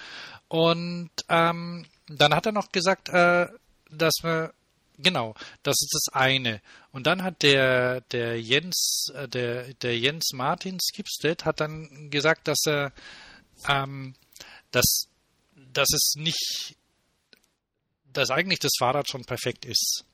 Und 0.49 1.11
ähm, 1.29 1.85
dann 2.07 2.35
hat 2.35 2.45
er 2.45 2.51
noch 2.51 2.71
gesagt, 2.71 3.09
äh, 3.09 3.47
dass 3.89 4.15
wir, 4.21 4.53
genau, 4.97 5.35
das 5.63 5.75
ist 5.81 5.93
das 5.93 6.13
eine. 6.13 6.61
Und 6.91 7.07
dann 7.07 7.23
hat 7.23 7.43
der, 7.43 8.01
der 8.01 8.41
Jens, 8.41 9.07
äh, 9.13 9.27
der, 9.27 9.73
der 9.75 9.97
Jens 9.97 10.31
Martin 10.33 10.79
Skipstead 10.79 11.45
hat 11.45 11.59
dann 11.59 12.09
gesagt, 12.09 12.47
dass 12.47 12.59
er, 12.65 12.93
ähm, 13.67 14.15
dass, 14.71 15.07
dass 15.55 15.87
es 15.93 16.13
nicht, 16.17 16.75
dass 18.13 18.29
eigentlich 18.31 18.59
das 18.59 18.73
Fahrrad 18.79 19.09
schon 19.09 19.25
perfekt 19.25 19.65
ist. 19.65 20.05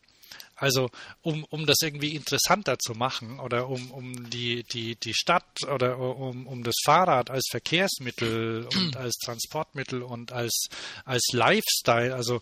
Also 0.61 0.91
um, 1.23 1.43
um 1.45 1.65
das 1.65 1.77
irgendwie 1.81 2.15
interessanter 2.15 2.77
zu 2.77 2.93
machen 2.93 3.39
oder 3.39 3.67
um, 3.67 3.89
um 3.89 4.29
die, 4.29 4.61
die, 4.61 4.95
die 4.95 5.15
Stadt 5.15 5.63
oder 5.63 5.97
um, 5.97 6.45
um 6.45 6.63
das 6.63 6.75
Fahrrad 6.85 7.31
als 7.31 7.47
Verkehrsmittel 7.49 8.67
und 8.75 8.95
als 8.95 9.15
Transportmittel 9.25 10.03
und 10.03 10.31
als, 10.31 10.67
als 11.03 11.23
Lifestyle, 11.33 12.13
also 12.13 12.39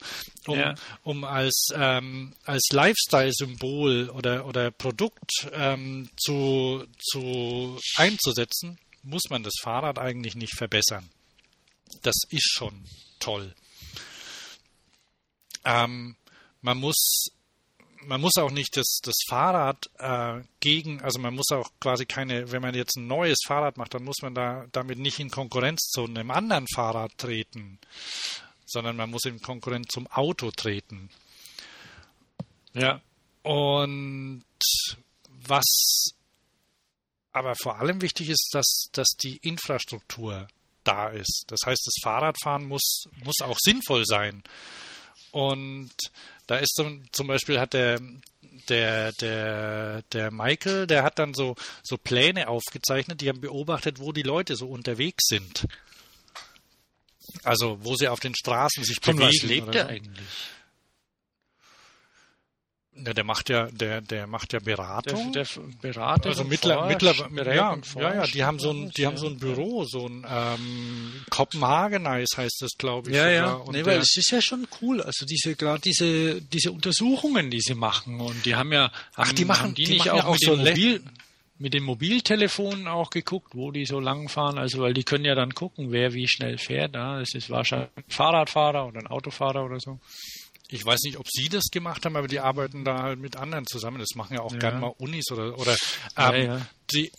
um, 0.47 0.59
Ja. 0.59 0.75
um 1.03 1.23
als, 1.23 1.69
ähm, 1.73 2.35
als 2.43 2.67
Lifestyle-Symbol 2.73 4.09
oder, 4.09 4.45
oder 4.45 4.69
Produkt 4.71 5.31
ähm, 5.53 6.09
zu, 6.17 6.85
zu 6.99 7.79
einzusetzen, 7.95 8.79
muss 9.01 9.29
man 9.29 9.43
das 9.43 9.53
Fahrrad 9.61 9.97
eigentlich 9.97 10.35
nicht 10.35 10.57
verbessern. 10.57 11.09
Das 12.01 12.15
ist 12.31 12.51
schon 12.51 12.83
toll. 13.21 13.55
Ähm, 15.63 16.17
man 16.61 16.77
muss 16.77 17.29
man 18.05 18.21
muss 18.21 18.37
auch 18.37 18.51
nicht 18.51 18.77
das, 18.77 18.99
das 19.03 19.15
Fahrrad 19.27 19.89
äh, 19.97 20.41
gegen, 20.59 21.01
also 21.01 21.19
man 21.19 21.35
muss 21.35 21.51
auch 21.51 21.69
quasi 21.79 22.05
keine, 22.05 22.51
wenn 22.51 22.61
man 22.61 22.75
jetzt 22.75 22.97
ein 22.97 23.07
neues 23.07 23.39
Fahrrad 23.45 23.77
macht, 23.77 23.93
dann 23.93 24.03
muss 24.03 24.21
man 24.21 24.33
da 24.33 24.65
damit 24.71 24.99
nicht 24.99 25.19
in 25.19 25.29
Konkurrenz 25.29 25.89
zu 25.89 26.05
einem 26.05 26.31
anderen 26.31 26.65
Fahrrad 26.73 27.17
treten, 27.17 27.79
sondern 28.65 28.95
man 28.95 29.09
muss 29.09 29.25
in 29.25 29.41
Konkurrenz 29.41 29.87
zum 29.91 30.07
Auto 30.07 30.51
treten. 30.51 31.09
Ja. 32.73 33.01
Und 33.43 34.43
was 35.27 36.13
aber 37.31 37.55
vor 37.55 37.79
allem 37.79 38.01
wichtig 38.01 38.29
ist, 38.29 38.49
dass, 38.53 38.89
dass 38.91 39.09
die 39.09 39.37
Infrastruktur 39.37 40.47
da 40.83 41.09
ist. 41.09 41.45
Das 41.47 41.59
heißt, 41.65 41.81
das 41.85 41.95
Fahrradfahren 42.03 42.65
muss, 42.65 43.05
muss 43.23 43.41
auch 43.41 43.57
sinnvoll 43.59 44.05
sein. 44.05 44.43
Und 45.31 45.93
da 46.49 46.57
ist 46.57 46.73
zum, 46.73 47.03
zum 47.11 47.27
Beispiel 47.27 47.59
hat 47.59 47.73
der, 47.73 47.99
der, 48.69 49.11
der, 49.13 50.01
der 50.11 50.31
Michael, 50.31 50.87
der 50.87 51.03
hat 51.03 51.19
dann 51.19 51.35
so, 51.35 51.55
so 51.83 51.95
Pläne 51.95 52.47
aufgezeichnet, 52.47 53.21
die 53.21 53.29
haben 53.29 53.39
beobachtet, 53.39 53.99
wo 53.99 54.11
die 54.11 54.23
Leute 54.23 54.55
so 54.55 54.67
unterwegs 54.67 55.27
sind. 55.27 55.67
Also 57.43 57.77
wo 57.81 57.95
sie 57.95 58.07
auf 58.07 58.19
den 58.19 58.33
Straßen 58.33 58.83
sich 58.83 58.97
Von 58.99 59.17
bewegen. 59.17 59.31
was 59.31 59.47
lebt 59.47 59.75
er 59.75 59.89
eigentlich? 59.89 60.27
Ja, 63.05 63.13
der 63.13 63.23
macht 63.23 63.49
ja, 63.49 63.67
der, 63.71 64.01
der 64.01 64.27
macht 64.27 64.53
ja 64.53 64.59
Der, 64.59 64.65
Beratung. 64.75 65.31
der 65.33 65.45
beratet 65.81 66.25
also 66.27 66.43
mittler, 66.43 66.87
berät 67.29 67.55
ja, 67.55 67.77
ja, 67.95 68.13
ja, 68.15 68.27
die 68.27 68.43
haben 68.43 68.59
so 68.59 68.71
ein, 68.71 68.89
die 68.91 69.05
haben 69.07 69.17
so 69.17 69.27
ein 69.27 69.37
Büro, 69.39 69.85
so 69.85 70.05
ein 70.07 70.25
ähm, 70.29 71.13
Kopenhagen-Eis 71.29 72.29
heißt 72.37 72.57
das, 72.61 72.71
glaube 72.77 73.09
ich. 73.09 73.15
Ja, 73.15 73.29
ja. 73.29 73.53
Und 73.53 73.71
Nee, 73.73 73.83
der- 73.83 73.85
weil 73.93 73.99
es 73.99 74.15
ist 74.17 74.31
ja 74.31 74.41
schon 74.41 74.67
cool. 74.81 75.01
Also 75.01 75.25
diese, 75.25 75.55
gerade 75.55 75.81
diese, 75.81 76.41
diese 76.41 76.71
Untersuchungen, 76.71 77.49
die 77.51 77.61
sie 77.61 77.75
machen. 77.75 78.19
Und 78.19 78.45
die 78.45 78.55
haben 78.55 78.71
ja, 78.73 78.91
Ach, 79.15 79.31
die 79.31 79.45
machen- 79.45 79.63
haben 79.67 79.75
die, 79.75 79.83
die 79.85 79.91
nicht 79.93 80.05
machen 80.07 80.11
auch, 80.11 80.17
ja 80.17 80.25
auch 80.25 80.33
mit 80.33 80.41
so 80.43 80.55
Le- 80.55 80.69
Mobil, 80.71 81.03
mit 81.57 81.73
den 81.73 81.83
Mobiltelefonen 81.83 82.87
auch 82.87 83.09
geguckt, 83.09 83.53
wo 83.53 83.71
die 83.71 83.85
so 83.85 83.99
lang 83.99 84.29
fahren. 84.29 84.57
Also, 84.57 84.79
weil 84.81 84.93
die 84.93 85.03
können 85.03 85.25
ja 85.25 85.35
dann 85.35 85.53
gucken, 85.53 85.91
wer 85.91 86.13
wie 86.13 86.27
schnell 86.27 86.57
fährt. 86.57 86.95
Ja, 86.95 87.19
es 87.21 87.33
ist 87.35 87.49
wahrscheinlich 87.49 87.89
ein 87.97 88.03
Fahrradfahrer 88.07 88.87
oder 88.87 88.99
ein 88.99 89.07
Autofahrer 89.07 89.65
oder 89.65 89.79
so. 89.79 89.99
Ich 90.71 90.85
weiß 90.85 91.01
nicht, 91.03 91.17
ob 91.17 91.25
Sie 91.29 91.49
das 91.49 91.65
gemacht 91.71 92.05
haben, 92.05 92.15
aber 92.15 92.27
die 92.27 92.39
arbeiten 92.39 92.85
da 92.85 93.01
halt 93.01 93.19
mit 93.19 93.35
anderen 93.35 93.65
zusammen. 93.65 93.99
Das 93.99 94.15
machen 94.15 94.35
ja 94.35 94.41
auch 94.41 94.53
Ja. 94.53 94.59
gerne 94.59 94.79
mal 94.79 94.93
Unis 94.97 95.31
oder 95.31 95.57
oder 95.57 95.75
Ja, 96.17 96.33
ähm, 96.33 96.45
ja. 96.45 96.61
Die, 96.93 97.11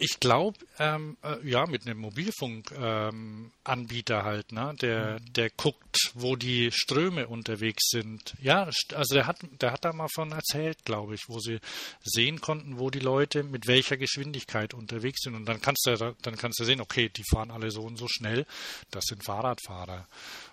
ich 0.00 0.18
glaube, 0.18 0.58
ähm, 0.80 1.16
äh, 1.22 1.36
ja, 1.48 1.64
mit 1.66 1.86
einem 1.86 2.00
Mobilfunkanbieter 2.00 4.18
ähm, 4.18 4.24
halt, 4.24 4.50
ne, 4.52 4.74
der 4.80 5.20
der 5.20 5.50
guckt, 5.50 6.10
wo 6.14 6.34
die 6.36 6.70
Ströme 6.72 7.28
unterwegs 7.28 7.88
sind. 7.90 8.34
Ja, 8.42 8.68
also 8.94 9.14
der 9.14 9.26
hat 9.26 9.38
der 9.60 9.72
hat 9.72 9.84
da 9.84 9.92
mal 9.92 10.08
von 10.12 10.32
erzählt, 10.32 10.84
glaube 10.84 11.14
ich, 11.14 11.28
wo 11.28 11.38
sie 11.38 11.60
sehen 12.02 12.40
konnten, 12.40 12.78
wo 12.78 12.90
die 12.90 12.98
Leute 12.98 13.44
mit 13.44 13.66
welcher 13.68 13.96
Geschwindigkeit 13.96 14.74
unterwegs 14.74 15.22
sind 15.22 15.34
und 15.36 15.46
dann 15.46 15.60
kannst 15.60 15.86
du 15.86 15.96
da- 15.96 16.14
dann 16.22 16.36
kannst 16.36 16.58
du 16.60 16.64
sehen, 16.64 16.80
okay, 16.80 17.08
die 17.08 17.24
fahren 17.30 17.50
alle 17.52 17.70
so 17.70 17.82
und 17.82 17.96
so 17.96 18.08
schnell. 18.08 18.46
Das 18.90 19.04
sind 19.04 19.22
Fahrradfahrer 19.24 20.08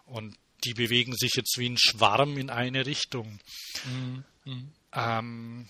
und 0.05 0.35
die 0.65 0.73
bewegen 0.73 1.13
sich 1.15 1.33
jetzt 1.35 1.57
wie 1.57 1.69
ein 1.69 1.77
Schwarm 1.77 2.37
in 2.37 2.49
eine 2.49 2.85
Richtung. 2.85 3.39
Ähm, 4.91 5.67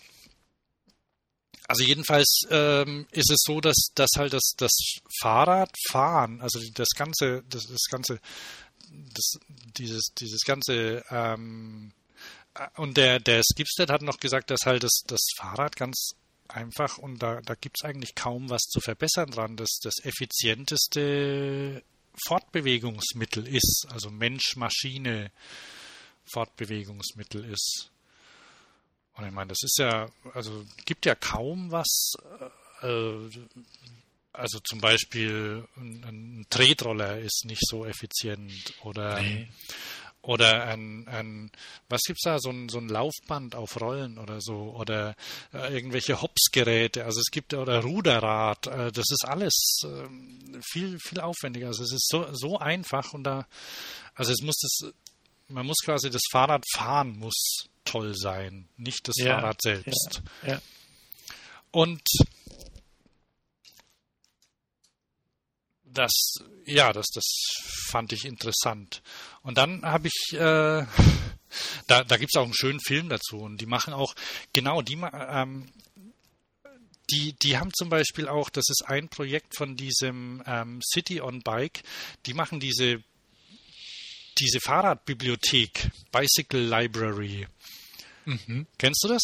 also 1.67 1.83
jedenfalls 1.83 2.41
ähm, 2.49 3.07
ist 3.11 3.31
es 3.31 3.39
so, 3.43 3.59
dass, 3.59 3.87
dass 3.95 4.11
halt 4.17 4.33
das, 4.33 4.53
das 4.57 4.71
Fahrradfahren, 5.19 6.41
also 6.41 6.59
das 6.73 6.89
ganze, 6.95 7.43
das, 7.49 7.63
das 7.67 7.85
ganze, 7.89 8.19
das, 8.89 9.39
dieses, 9.77 10.13
dieses 10.19 10.41
ganze 10.41 11.03
ähm, 11.09 11.91
äh, 12.53 12.67
und 12.77 12.97
der, 12.97 13.19
der 13.19 13.41
Skipstead 13.43 13.89
hat 13.89 14.01
noch 14.01 14.19
gesagt, 14.19 14.51
dass 14.51 14.61
halt 14.65 14.83
das, 14.83 15.01
das 15.07 15.21
Fahrrad 15.37 15.75
ganz 15.75 16.11
einfach 16.47 16.97
und 16.99 17.23
da, 17.23 17.41
da 17.41 17.55
gibt 17.55 17.77
es 17.79 17.85
eigentlich 17.85 18.13
kaum 18.13 18.49
was 18.49 18.61
zu 18.63 18.79
verbessern 18.79 19.31
dran, 19.31 19.57
dass 19.57 19.79
das 19.81 19.95
effizienteste 20.03 21.83
Fortbewegungsmittel 22.27 23.47
ist, 23.47 23.87
also 23.89 24.09
Mensch-Maschine 24.09 25.31
Fortbewegungsmittel 26.25 27.45
ist. 27.45 27.91
Und 29.15 29.25
ich 29.25 29.31
meine, 29.31 29.49
das 29.49 29.63
ist 29.63 29.77
ja, 29.79 30.09
also 30.33 30.65
gibt 30.85 31.05
ja 31.05 31.15
kaum 31.15 31.71
was, 31.71 32.13
äh, 32.81 33.29
also 34.33 34.59
zum 34.59 34.81
Beispiel 34.81 35.65
ein, 35.77 36.03
ein 36.03 36.45
Tretroller 36.49 37.19
ist 37.19 37.45
nicht 37.45 37.65
so 37.65 37.85
effizient 37.85 38.73
oder 38.83 39.21
Nee. 39.21 39.47
Oder 40.25 40.65
ein, 40.65 41.07
ein 41.07 41.51
was 41.87 42.01
gibt's 42.05 42.23
da, 42.23 42.39
so 42.39 42.49
ein, 42.49 42.67
so 42.69 42.79
ein 42.79 42.89
Laufband 42.89 43.55
auf 43.55 43.79
Rollen 43.79 44.17
oder 44.17 44.41
so 44.41 44.75
oder 44.75 45.15
äh, 45.53 45.73
irgendwelche 45.73 46.21
Hopsgeräte, 46.21 47.05
also 47.05 47.19
es 47.19 47.29
gibt 47.31 47.53
oder 47.53 47.81
Ruderrad, 47.81 48.67
äh, 48.67 48.91
das 48.91 49.05
ist 49.11 49.25
alles 49.25 49.81
ähm, 49.83 50.61
viel, 50.63 50.97
viel 50.99 51.19
aufwendiger. 51.19 51.67
Also 51.67 51.83
es 51.83 51.93
ist 51.93 52.07
so, 52.09 52.27
so 52.33 52.57
einfach 52.59 53.13
und 53.13 53.23
da, 53.23 53.47
also 54.15 54.31
es 54.31 54.41
muss 54.41 54.55
das, 54.57 54.93
man 55.47 55.65
muss 55.65 55.77
quasi 55.83 56.09
das 56.09 56.23
Fahrrad 56.31 56.63
fahren 56.73 57.17
muss 57.19 57.67
toll 57.83 58.15
sein, 58.15 58.67
nicht 58.77 59.07
das 59.07 59.15
Ja, 59.17 59.35
Fahrrad 59.35 59.61
selbst. 59.61 60.23
Ja, 60.41 60.53
ja. 60.53 60.61
Und 61.71 62.01
das, 65.97 66.35
ja, 66.65 66.93
das, 66.93 67.07
das 67.13 67.25
fand 67.89 68.13
ich 68.13 68.25
interessant. 68.25 69.01
Und 69.41 69.57
dann 69.57 69.83
habe 69.83 70.07
ich, 70.07 70.33
äh, 70.33 70.37
da, 71.87 72.03
da 72.03 72.17
gibt 72.17 72.31
es 72.33 72.39
auch 72.39 72.43
einen 72.45 72.53
schönen 72.55 72.79
Film 72.79 73.09
dazu. 73.09 73.37
Und 73.39 73.59
die 73.61 73.65
machen 73.65 73.93
auch, 73.93 74.13
genau, 74.53 74.81
die, 74.81 74.95
ähm, 75.13 75.71
die, 77.11 77.33
die 77.33 77.57
haben 77.57 77.71
zum 77.73 77.89
Beispiel 77.89 78.27
auch, 78.27 78.49
das 78.49 78.65
ist 78.69 78.83
ein 78.87 79.09
Projekt 79.09 79.55
von 79.55 79.75
diesem 79.75 80.41
ähm, 80.45 80.81
City 80.83 81.21
on 81.21 81.41
Bike, 81.41 81.83
die 82.25 82.33
machen 82.33 82.59
diese, 82.59 83.03
diese 84.39 84.59
Fahrradbibliothek, 84.59 85.91
Bicycle 86.11 86.67
Library. 86.67 87.47
Kennst 88.77 89.03
du 89.03 89.07
das? 89.09 89.21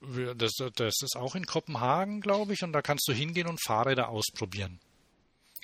Wir- 0.00 0.34
Das, 0.34 0.52
das 0.74 0.94
ist 1.02 1.16
auch 1.16 1.34
in 1.34 1.44
Kopenhagen, 1.46 2.20
glaube 2.20 2.54
ich, 2.54 2.62
und 2.62 2.72
da 2.72 2.82
kannst 2.82 3.06
du 3.08 3.12
hingehen 3.12 3.46
und 3.46 3.62
Fahrräder 3.62 4.08
ausprobieren. 4.08 4.80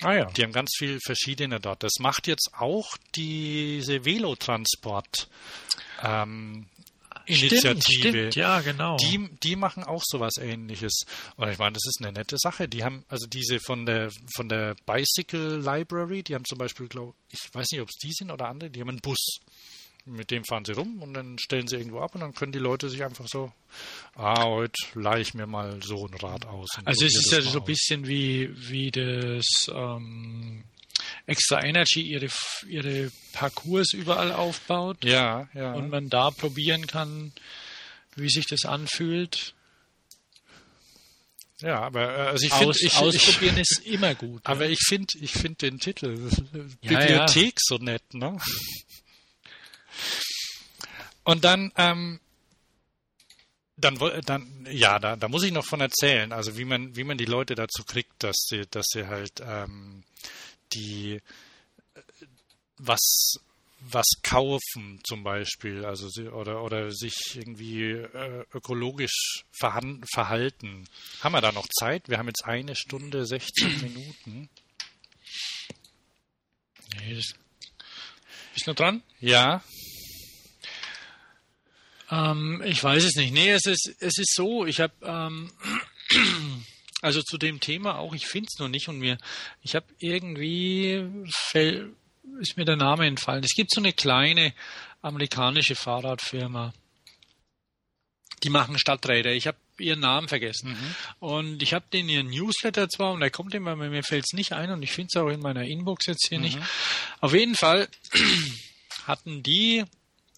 Ah 0.01 0.13
ja. 0.13 0.25
Die 0.25 0.43
haben 0.43 0.51
ganz 0.51 0.71
viel 0.77 0.99
verschiedene 1.03 1.59
dort. 1.59 1.83
Das 1.83 1.93
macht 1.99 2.27
jetzt 2.27 2.51
auch 2.57 2.97
diese 3.15 4.05
Velotransport 4.05 5.27
ähm, 6.03 6.67
Initiative. 7.25 7.81
Stimmt, 7.81 7.83
stimmt, 7.83 8.35
ja, 8.35 8.61
genau. 8.61 8.97
Die, 8.97 9.29
die 9.43 9.55
machen 9.55 9.83
auch 9.83 10.01
sowas 10.03 10.37
ähnliches. 10.37 11.03
Und 11.35 11.49
ich 11.49 11.57
meine, 11.57 11.73
das 11.73 11.85
ist 11.85 12.01
eine 12.01 12.11
nette 12.11 12.37
Sache. 12.37 12.67
Die 12.67 12.83
haben, 12.83 13.05
also 13.09 13.27
diese 13.27 13.59
von 13.59 13.85
der 13.85 14.11
von 14.35 14.49
der 14.49 14.75
Bicycle 14.85 15.59
Library, 15.59 16.23
die 16.23 16.35
haben 16.35 16.45
zum 16.45 16.57
Beispiel, 16.57 16.87
glaube 16.87 17.13
ich, 17.29 17.39
weiß 17.53 17.67
nicht, 17.71 17.81
ob 17.81 17.89
es 17.89 17.97
die 18.01 18.11
sind 18.11 18.31
oder 18.31 18.47
andere, 18.47 18.69
die 18.69 18.81
haben 18.81 18.89
einen 18.89 19.01
Bus. 19.01 19.39
Mit 20.05 20.31
dem 20.31 20.43
fahren 20.43 20.65
sie 20.65 20.73
rum 20.73 21.01
und 21.01 21.13
dann 21.13 21.37
stellen 21.37 21.67
sie 21.67 21.75
irgendwo 21.77 21.99
ab 21.99 22.15
und 22.15 22.21
dann 22.21 22.33
können 22.33 22.51
die 22.51 22.59
Leute 22.59 22.89
sich 22.89 23.03
einfach 23.03 23.27
so, 23.27 23.51
ah, 24.15 24.45
heute 24.45 24.73
leihe 24.95 25.21
ich 25.21 25.33
mir 25.35 25.45
mal 25.45 25.79
so 25.83 26.07
ein 26.07 26.13
Rad 26.15 26.45
aus. 26.47 26.69
Also 26.85 27.05
es 27.05 27.15
ist 27.15 27.31
ja 27.31 27.41
so 27.41 27.59
ein 27.59 27.65
bisschen 27.65 28.07
wie, 28.07 28.49
wie 28.69 28.89
das 28.89 29.45
ähm, 29.71 30.63
Extra 31.27 31.63
Energy 31.63 32.01
ihre, 32.01 32.29
ihre 32.67 33.11
Parcours 33.33 33.93
überall 33.93 34.31
aufbaut 34.31 35.03
Ja, 35.03 35.47
ja. 35.53 35.73
und 35.73 35.89
man 35.89 36.09
da 36.09 36.31
probieren 36.31 36.87
kann, 36.87 37.31
wie 38.15 38.29
sich 38.29 38.45
das 38.47 38.65
anfühlt. 38.65 39.53
ja, 41.61 41.79
aber 41.79 42.01
äh, 42.01 42.21
also 42.29 42.45
ich 42.45 42.53
finde, 42.53 42.75
ich, 42.75 42.85
ich, 42.87 42.97
ausprobieren 42.97 43.57
ist 43.57 43.81
immer 43.85 44.15
gut. 44.15 44.41
aber 44.45 44.67
ich 44.67 44.79
finde, 44.79 45.07
ich 45.21 45.31
finde 45.31 45.69
den 45.69 45.79
Titel 45.79 46.27
Ja, 46.81 46.99
Bibliothek 46.99 47.59
so 47.61 47.77
nett, 47.77 48.13
ne? 48.13 48.37
Und 51.23 51.43
dann, 51.43 51.71
ähm, 51.77 52.19
dann, 53.77 53.97
dann, 54.25 54.67
ja, 54.69 54.99
da, 54.99 55.15
da 55.15 55.27
muss 55.27 55.43
ich 55.43 55.51
noch 55.51 55.65
von 55.65 55.81
erzählen, 55.81 56.31
also 56.31 56.57
wie 56.57 56.65
man, 56.65 56.95
wie 56.95 57.03
man 57.03 57.17
die 57.17 57.25
Leute 57.25 57.55
dazu 57.55 57.83
kriegt, 57.83 58.23
dass 58.23 58.35
sie, 58.47 58.63
dass 58.69 58.85
sie 58.91 59.07
halt 59.07 59.41
ähm, 59.41 60.03
die 60.73 61.21
äh, 61.95 62.01
was 62.77 63.35
was 63.81 64.05
kaufen 64.21 64.99
zum 65.03 65.23
Beispiel, 65.23 65.85
also 65.85 66.07
sie, 66.07 66.27
oder 66.27 66.63
oder 66.63 66.91
sich 66.91 67.35
irgendwie 67.35 67.93
äh, 67.93 68.45
ökologisch 68.53 69.43
verhalten. 69.51 70.87
Haben 71.21 71.33
wir 71.33 71.41
da 71.41 71.51
noch 71.51 71.67
Zeit? 71.67 72.07
Wir 72.07 72.19
haben 72.19 72.27
jetzt 72.27 72.45
eine 72.45 72.75
Stunde 72.75 73.25
16 73.25 73.81
Minuten. 73.81 74.49
nee, 76.99 77.15
bist 77.15 78.67
du 78.67 78.69
noch 78.71 78.75
dran? 78.75 79.01
Ja, 79.19 79.63
Ähm, 82.11 82.61
ich 82.65 82.83
weiß 82.83 83.03
es 83.03 83.15
nicht. 83.15 83.33
Nee, 83.33 83.51
es 83.51 83.65
ist, 83.65 83.95
es 83.99 84.17
ist 84.17 84.35
so, 84.35 84.65
ich 84.65 84.81
habe 84.81 84.93
ähm, 85.03 85.51
also 87.01 87.21
zu 87.21 87.37
dem 87.37 87.59
Thema 87.59 87.97
auch, 87.97 88.13
ich 88.13 88.27
finde 88.27 88.49
es 88.51 88.59
noch 88.59 88.67
nicht 88.67 88.89
und 88.89 88.99
mir, 88.99 89.17
ich 89.61 89.75
habe 89.75 89.85
irgendwie 89.97 91.05
fäll, 91.31 91.93
ist 92.39 92.57
mir 92.57 92.65
der 92.65 92.75
Name 92.75 93.07
entfallen. 93.07 93.43
Es 93.43 93.55
gibt 93.55 93.71
so 93.73 93.81
eine 93.81 93.93
kleine 93.93 94.53
amerikanische 95.01 95.75
Fahrradfirma. 95.75 96.73
Die 98.43 98.49
machen 98.49 98.77
Stadträder. 98.77 99.31
Ich 99.31 99.47
habe 99.47 99.57
ihren 99.77 99.99
Namen 99.99 100.27
vergessen. 100.27 100.71
Mhm. 100.71 100.95
Und 101.19 101.63
ich 101.63 101.73
habe 101.73 101.85
den 101.93 102.09
ihren 102.09 102.29
Newsletter 102.29 102.89
zwar 102.89 103.13
und 103.13 103.19
der 103.19 103.29
kommt 103.31 103.53
immer, 103.53 103.75
mir 103.75 104.03
fällt 104.03 104.25
es 104.25 104.33
nicht 104.33 104.53
ein 104.53 104.71
und 104.71 104.83
ich 104.83 104.91
finde 104.91 105.09
es 105.13 105.21
auch 105.21 105.29
in 105.29 105.41
meiner 105.41 105.63
Inbox 105.63 106.07
jetzt 106.07 106.27
hier 106.27 106.39
mhm. 106.39 106.45
nicht. 106.45 106.59
Auf 107.19 107.33
jeden 107.33 107.55
Fall 107.55 107.87
hatten 109.07 109.43
die, 109.43 109.85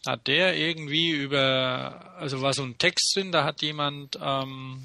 hat 0.05 0.27
der 0.27 0.57
irgendwie 0.57 1.11
über, 1.11 2.13
also 2.17 2.41
war 2.41 2.53
so 2.53 2.63
ein 2.63 2.77
Text 2.77 3.13
drin, 3.15 3.31
da 3.31 3.43
hat 3.43 3.61
jemand 3.61 4.17
ähm, 4.21 4.83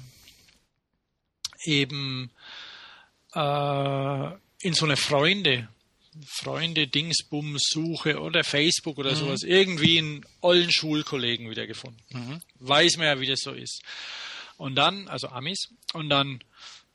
eben 1.65 2.31
äh, 3.33 4.29
in 4.61 4.73
so 4.73 4.85
eine 4.85 4.97
Freunde 4.97 5.69
Freunde 6.25 6.87
Dingsbums 6.87 7.69
Suche 7.69 8.19
oder 8.19 8.43
Facebook 8.43 8.97
oder 8.97 9.11
mhm. 9.11 9.15
sowas 9.15 9.43
irgendwie 9.43 9.99
einen 9.99 10.25
ollen 10.41 10.71
Schulkollegen 10.71 11.49
wiedergefunden. 11.49 12.01
Mhm. 12.09 12.41
Weiß 12.55 12.97
man 12.97 13.07
ja, 13.07 13.19
wie 13.19 13.27
das 13.27 13.39
so 13.41 13.51
ist. 13.51 13.83
Und 14.57 14.75
dann, 14.75 15.07
also 15.07 15.29
Amis, 15.29 15.69
und 15.93 16.09
dann, 16.09 16.43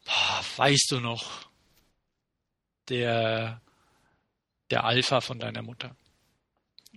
boah, 0.05 0.45
weißt 0.57 0.91
du 0.91 1.01
noch, 1.01 1.47
der, 2.89 3.63
der 4.71 4.85
Alpha 4.85 5.23
von 5.23 5.39
deiner 5.39 5.63
Mutter 5.63 5.97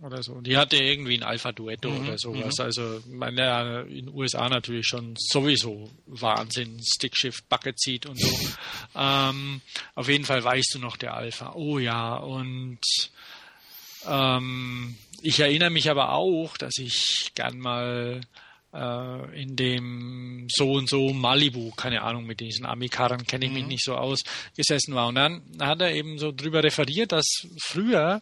oder 0.01 0.21
so. 0.21 0.41
Die 0.41 0.57
hatte 0.57 0.77
irgendwie 0.77 1.17
ein 1.17 1.23
Alpha-Duetto 1.23 1.89
mhm, 1.89 2.07
oder 2.07 2.17
sowas. 2.17 2.55
Mhm. 2.57 2.63
Also 2.63 3.01
meine, 3.09 3.81
in 3.89 4.05
den 4.05 4.09
USA 4.13 4.47
natürlich 4.49 4.87
schon 4.87 5.15
sowieso 5.17 5.89
Wahnsinn, 6.05 6.79
Stickshift, 6.83 7.47
Bucket 7.49 7.79
Seat 7.79 8.05
und 8.05 8.19
so. 8.19 8.35
ähm, 8.95 9.61
auf 9.95 10.07
jeden 10.07 10.25
Fall 10.25 10.43
weißt 10.43 10.75
du 10.75 10.79
noch 10.79 10.97
der 10.97 11.15
Alpha. 11.15 11.53
Oh 11.55 11.79
ja, 11.79 12.15
und 12.17 12.79
ähm, 14.07 14.95
ich 15.21 15.39
erinnere 15.39 15.71
mich 15.71 15.89
aber 15.89 16.13
auch, 16.13 16.57
dass 16.57 16.77
ich 16.77 17.31
gern 17.33 17.57
mal 17.57 18.21
äh, 18.73 19.41
in 19.41 19.55
dem 19.55 20.47
so 20.49 20.73
und 20.73 20.89
so 20.89 21.11
Malibu, 21.13 21.71
keine 21.71 22.03
Ahnung, 22.03 22.25
mit 22.25 22.39
diesen 22.39 22.65
Amikarren 22.65 23.25
kenne 23.25 23.45
ich 23.45 23.51
mich 23.51 23.63
mhm. 23.63 23.69
nicht 23.69 23.83
so 23.83 23.95
aus, 23.95 24.23
gesessen 24.55 24.93
war. 24.93 25.07
Und 25.07 25.15
dann 25.15 25.41
hat 25.59 25.81
er 25.81 25.93
eben 25.93 26.19
so 26.19 26.31
drüber 26.31 26.63
referiert, 26.63 27.11
dass 27.11 27.25
früher 27.59 28.21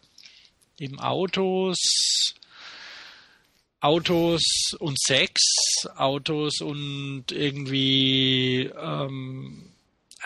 eben 0.78 1.00
Autos, 1.00 1.78
Autos 3.80 4.42
und 4.78 4.98
Sex, 4.98 5.40
Autos 5.96 6.60
und 6.60 7.30
irgendwie 7.30 8.70
ähm, 8.76 9.72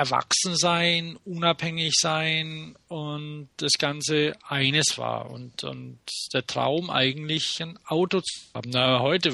erwachsen 0.01 0.57
sein, 0.57 1.19
unabhängig 1.25 1.93
sein 1.95 2.75
und 2.89 3.51
das 3.59 3.73
Ganze 3.79 4.35
eines 4.49 4.97
war 4.97 5.31
und, 5.31 5.63
und 5.65 5.99
der 6.33 6.47
Traum 6.47 6.89
eigentlich 6.89 7.61
ein 7.61 7.79
Auto 7.85 8.21
zu 8.21 8.41
haben. 8.55 8.71
Na, 8.71 9.01
heute 9.01 9.29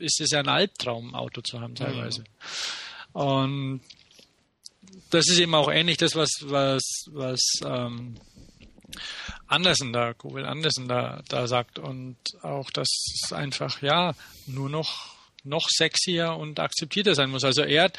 ist 0.00 0.20
es 0.20 0.30
ja 0.30 0.40
ein 0.40 0.48
Albtraum, 0.48 1.10
ein 1.10 1.14
Auto 1.14 1.42
zu 1.42 1.60
haben 1.60 1.76
teilweise. 1.76 2.24
Mhm. 3.14 3.20
Und 3.20 3.80
das 5.10 5.28
ist 5.28 5.38
eben 5.38 5.54
auch 5.54 5.70
ähnlich 5.70 5.98
das, 5.98 6.16
was, 6.16 6.30
was, 6.42 6.82
was 7.10 7.40
ähm, 7.64 8.16
Andersen 9.46 9.92
da, 9.92 10.12
Google 10.12 10.46
Andersen 10.46 10.88
da, 10.88 11.22
da 11.28 11.46
sagt 11.46 11.78
und 11.78 12.16
auch, 12.42 12.70
dass 12.70 12.88
es 12.88 13.32
einfach, 13.32 13.82
ja, 13.82 14.14
nur 14.46 14.68
noch, 14.68 15.14
noch 15.44 15.68
sexier 15.68 16.36
und 16.36 16.60
akzeptierter 16.60 17.14
sein 17.14 17.30
muss. 17.30 17.44
Also 17.44 17.62
er 17.62 17.84
hat, 17.84 17.98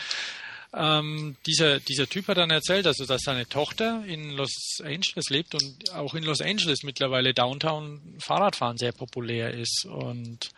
ähm, 0.73 1.35
dieser, 1.45 1.79
dieser 1.79 2.07
Typ 2.07 2.27
hat 2.27 2.37
dann 2.37 2.49
erzählt, 2.49 2.87
also 2.87 3.05
dass 3.05 3.21
seine 3.23 3.47
Tochter 3.47 4.03
in 4.05 4.31
Los 4.31 4.79
Angeles 4.83 5.29
lebt 5.29 5.53
und 5.53 5.91
auch 5.93 6.13
in 6.13 6.23
Los 6.23 6.41
Angeles 6.41 6.83
mittlerweile 6.83 7.33
Downtown 7.33 8.17
Fahrradfahren 8.19 8.77
sehr 8.77 8.93
populär 8.93 9.53
ist 9.53 9.85
und, 9.85 10.49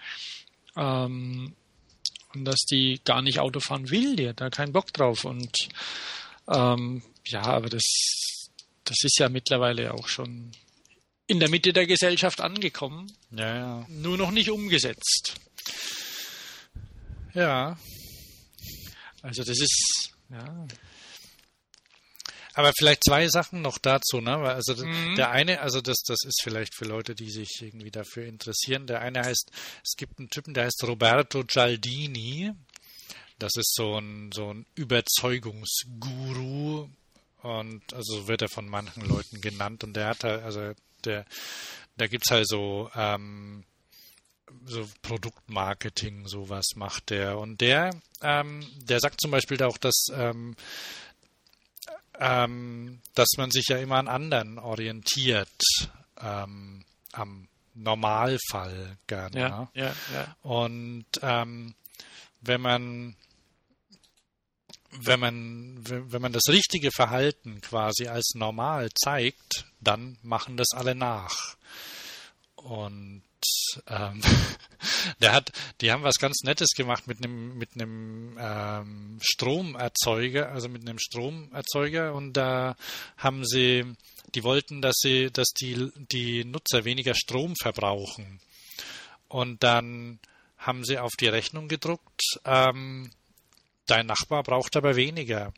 ähm, 0.75 1.55
und 2.35 2.45
dass 2.45 2.59
die 2.69 3.01
gar 3.03 3.23
nicht 3.23 3.39
Auto 3.39 3.59
fahren 3.59 3.89
will, 3.89 4.15
die 4.15 4.29
hat 4.29 4.39
da 4.39 4.51
keinen 4.51 4.73
Bock 4.73 4.93
drauf 4.93 5.25
und 5.25 5.69
ähm, 6.47 7.01
ja, 7.25 7.41
aber 7.41 7.69
das, 7.69 8.42
das 8.85 8.97
ist 9.03 9.19
ja 9.19 9.29
mittlerweile 9.29 9.93
auch 9.93 10.07
schon 10.07 10.51
in 11.27 11.39
der 11.39 11.49
Mitte 11.49 11.73
der 11.73 11.87
Gesellschaft 11.87 12.41
angekommen. 12.41 13.11
Ja, 13.31 13.55
ja. 13.55 13.85
Nur 13.89 14.17
noch 14.17 14.31
nicht 14.31 14.49
umgesetzt. 14.49 15.35
Ja. 17.33 17.77
Also 19.21 19.43
das 19.43 19.59
ist, 19.59 20.13
ja. 20.29 20.67
Aber 22.55 22.71
vielleicht 22.77 23.03
zwei 23.05 23.27
Sachen 23.29 23.63
noch 23.63 23.79
dazu, 23.79 24.21
ne? 24.21 24.37
Also 24.37 24.75
mhm. 24.75 25.15
der 25.15 25.31
eine, 25.31 25.61
also 25.61 25.81
das, 25.81 26.03
das 26.05 26.19
ist 26.23 26.43
vielleicht 26.43 26.75
für 26.75 26.85
Leute, 26.85 27.15
die 27.15 27.31
sich 27.31 27.49
irgendwie 27.61 27.89
dafür 27.89 28.25
interessieren. 28.25 28.85
Der 28.85 29.01
eine 29.01 29.23
heißt, 29.23 29.49
es 29.83 29.95
gibt 29.97 30.19
einen 30.19 30.29
Typen, 30.29 30.53
der 30.53 30.65
heißt 30.65 30.83
Roberto 30.83 31.43
Gialdini. 31.45 32.51
Das 33.39 33.55
ist 33.55 33.73
so 33.73 33.97
ein, 33.97 34.31
so 34.31 34.53
ein 34.53 34.67
Überzeugungsguru 34.75 36.91
und 37.43 37.93
also 37.93 38.27
wird 38.27 38.41
er 38.41 38.49
von 38.49 38.67
manchen 38.67 39.05
Leuten 39.05 39.41
genannt 39.41 39.83
und 39.83 39.93
der 39.93 40.07
hat 40.07 40.23
halt, 40.23 40.43
also 40.43 40.73
der, 41.05 41.25
da 41.97 42.07
gibt's 42.07 42.31
halt 42.31 42.47
so, 42.47 42.89
ähm, 42.95 43.63
so 44.65 44.87
Produktmarketing, 45.01 46.27
sowas 46.27 46.65
macht 46.75 47.09
der. 47.09 47.37
Und 47.37 47.61
der, 47.61 47.91
ähm, 48.21 48.65
der 48.77 48.99
sagt 48.99 49.19
zum 49.21 49.31
Beispiel 49.31 49.61
auch, 49.63 49.77
dass, 49.77 50.05
ähm, 50.13 50.55
ähm, 52.19 53.01
dass 53.15 53.29
man 53.37 53.51
sich 53.51 53.65
ja 53.67 53.77
immer 53.77 53.97
an 53.97 54.07
anderen 54.07 54.59
orientiert, 54.59 55.49
ähm, 56.21 56.85
am 57.11 57.47
Normalfall 57.73 58.97
gerne. 59.07 59.39
Ja, 59.39 59.59
ne? 59.59 59.67
ja, 59.73 59.95
ja. 60.13 60.35
Und 60.43 61.05
ähm, 61.21 61.73
wenn 62.41 62.61
man 62.61 63.15
wenn 64.99 65.19
man, 65.19 65.77
wenn 65.83 66.21
man 66.21 66.33
das 66.33 66.47
richtige 66.47 66.91
Verhalten 66.91 67.61
quasi 67.61 68.07
als 68.07 68.33
normal 68.35 68.89
zeigt, 68.93 69.65
dann 69.81 70.17
machen 70.23 70.57
das 70.57 70.67
alle 70.73 70.95
nach. 70.95 71.55
Und 72.55 73.23
ähm, 73.87 74.21
der 75.21 75.33
hat, 75.33 75.51
die 75.81 75.91
haben 75.91 76.03
was 76.03 76.15
ganz 76.15 76.43
Nettes 76.43 76.69
gemacht 76.75 77.07
mit 77.07 77.17
einem 77.17 77.57
mit 77.57 77.75
einem 77.75 78.37
ähm, 78.39 79.19
Stromerzeuger, 79.21 80.51
also 80.51 80.69
mit 80.69 80.81
einem 80.81 80.99
Stromerzeuger 80.99 82.13
und 82.13 82.33
da 82.33 82.75
haben 83.17 83.45
sie, 83.45 83.85
die 84.35 84.43
wollten, 84.43 84.81
dass 84.81 84.95
sie, 84.97 85.31
dass 85.31 85.49
die 85.49 85.91
die 86.11 86.45
Nutzer 86.45 86.85
weniger 86.85 87.15
Strom 87.15 87.55
verbrauchen 87.55 88.39
und 89.27 89.63
dann 89.63 90.19
haben 90.57 90.85
sie 90.85 90.97
auf 90.97 91.11
die 91.19 91.27
Rechnung 91.27 91.67
gedruckt. 91.67 92.21
Ähm, 92.45 93.11
dein 93.85 94.05
Nachbar 94.05 94.43
braucht 94.43 94.75
aber 94.75 94.95
weniger. 94.95 95.53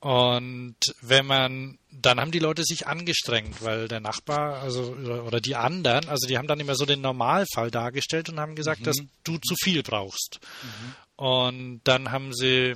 Und 0.00 0.76
wenn 1.02 1.26
man, 1.26 1.78
dann 1.90 2.20
haben 2.20 2.30
die 2.30 2.38
Leute 2.38 2.64
sich 2.64 2.86
angestrengt, 2.86 3.62
weil 3.62 3.86
der 3.86 4.00
Nachbar, 4.00 4.62
also 4.62 4.94
oder 5.26 5.40
die 5.40 5.56
anderen, 5.56 6.08
also 6.08 6.26
die 6.26 6.38
haben 6.38 6.48
dann 6.48 6.60
immer 6.60 6.74
so 6.74 6.86
den 6.86 7.02
Normalfall 7.02 7.70
dargestellt 7.70 8.30
und 8.30 8.40
haben 8.40 8.56
gesagt, 8.56 8.80
mhm. 8.80 8.84
dass 8.84 8.96
du 9.24 9.36
zu 9.36 9.54
viel 9.62 9.82
brauchst. 9.82 10.40
Mhm. 10.62 10.94
Und 11.16 11.80
dann 11.84 12.10
haben 12.10 12.32
sie, 12.32 12.74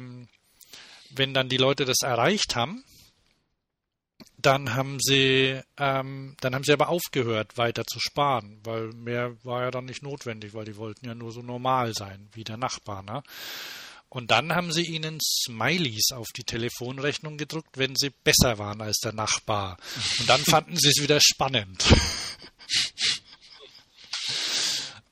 wenn 1.10 1.32
dann 1.32 1.48
die 1.48 1.56
Leute 1.56 1.86
das 1.86 2.02
erreicht 2.02 2.56
haben, 2.56 2.84
dann 4.44 4.74
haben 4.74 4.98
sie, 5.00 5.60
ähm, 5.78 6.36
dann 6.40 6.54
haben 6.54 6.64
sie 6.64 6.72
aber 6.72 6.88
aufgehört, 6.88 7.56
weiter 7.56 7.84
zu 7.84 7.98
sparen, 7.98 8.60
weil 8.64 8.92
mehr 8.92 9.36
war 9.44 9.62
ja 9.62 9.70
dann 9.70 9.86
nicht 9.86 10.02
notwendig, 10.02 10.54
weil 10.54 10.64
die 10.64 10.76
wollten 10.76 11.06
ja 11.06 11.14
nur 11.14 11.32
so 11.32 11.40
normal 11.40 11.94
sein 11.94 12.28
wie 12.32 12.44
der 12.44 12.56
Nachbar. 12.56 13.02
Ne? 13.02 13.22
Und 14.08 14.30
dann 14.30 14.54
haben 14.54 14.72
sie 14.72 14.84
ihnen 14.84 15.18
Smileys 15.20 16.12
auf 16.12 16.28
die 16.36 16.44
Telefonrechnung 16.44 17.36
gedruckt, 17.36 17.78
wenn 17.78 17.96
sie 17.96 18.10
besser 18.10 18.58
waren 18.58 18.80
als 18.80 18.98
der 18.98 19.12
Nachbar. 19.12 19.76
Und 20.20 20.28
dann 20.28 20.40
fanden 20.40 20.76
sie 20.76 20.88
es 20.88 21.02
wieder 21.02 21.20
spannend. 21.20 21.84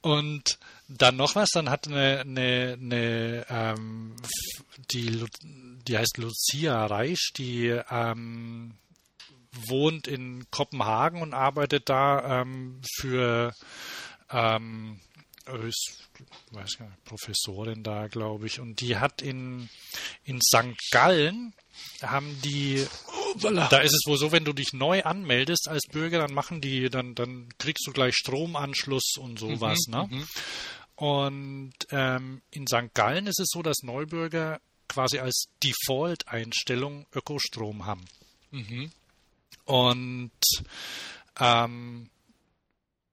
Und 0.03 0.59
dann 0.89 1.17
noch 1.17 1.35
was, 1.37 1.51
dann 1.51 1.71
hat 1.71 1.89
eine, 1.89 2.21
eine, 2.21 2.77
eine 2.81 3.47
ähm, 3.49 4.15
die, 4.91 5.25
die 5.43 5.97
heißt 5.97 6.19
Lucia 6.19 6.87
Reisch, 6.87 7.33
die 7.37 7.69
ähm, 7.91 8.75
wohnt 9.53 10.09
in 10.09 10.51
Kopenhagen 10.51 11.23
und 11.23 11.35
arbeitet 11.35 11.89
da 11.89 12.43
ähm, 12.43 12.81
für 13.01 13.53
ähm, 14.31 15.01
ist, 15.67 16.09
weiß 16.53 16.81
nicht, 16.81 17.05
Professorin 17.05 17.83
da, 17.83 18.07
glaube 18.07 18.47
ich. 18.47 18.61
Und 18.61 18.81
die 18.81 18.97
hat 18.97 19.23
in, 19.23 19.69
in 20.25 20.41
St. 20.41 20.77
Gallen 20.91 21.55
haben 22.03 22.41
die, 22.43 22.87
oh, 23.09 23.51
da 23.51 23.79
ist 23.79 23.95
es 23.95 24.05
wohl 24.07 24.19
so, 24.19 24.31
wenn 24.31 24.45
du 24.45 24.53
dich 24.53 24.73
neu 24.73 25.03
anmeldest 25.03 25.69
als 25.69 25.87
Bürger, 25.91 26.19
dann 26.19 26.35
machen 26.35 26.61
die, 26.61 26.91
dann, 26.91 27.15
dann 27.15 27.49
kriegst 27.59 27.87
du 27.87 27.93
gleich 27.93 28.15
Stromanschluss 28.15 29.15
und 29.19 29.39
sowas, 29.39 29.79
mhm, 29.89 29.95
ne? 29.95 30.09
Mhm. 30.11 30.27
Und 30.95 31.73
ähm, 31.91 32.43
in 32.51 32.67
St. 32.67 32.95
Gallen 32.95 33.27
ist 33.27 33.41
es 33.41 33.49
so, 33.51 33.63
dass 33.63 33.83
Neubürger 33.83 34.61
quasi 34.89 35.19
als 35.19 35.47
Default-Einstellung 35.65 37.07
Ökostrom 37.13 37.87
haben. 37.87 38.05
Mhm. 38.51 38.93
Und 39.65 40.31
ähm, 41.39 42.11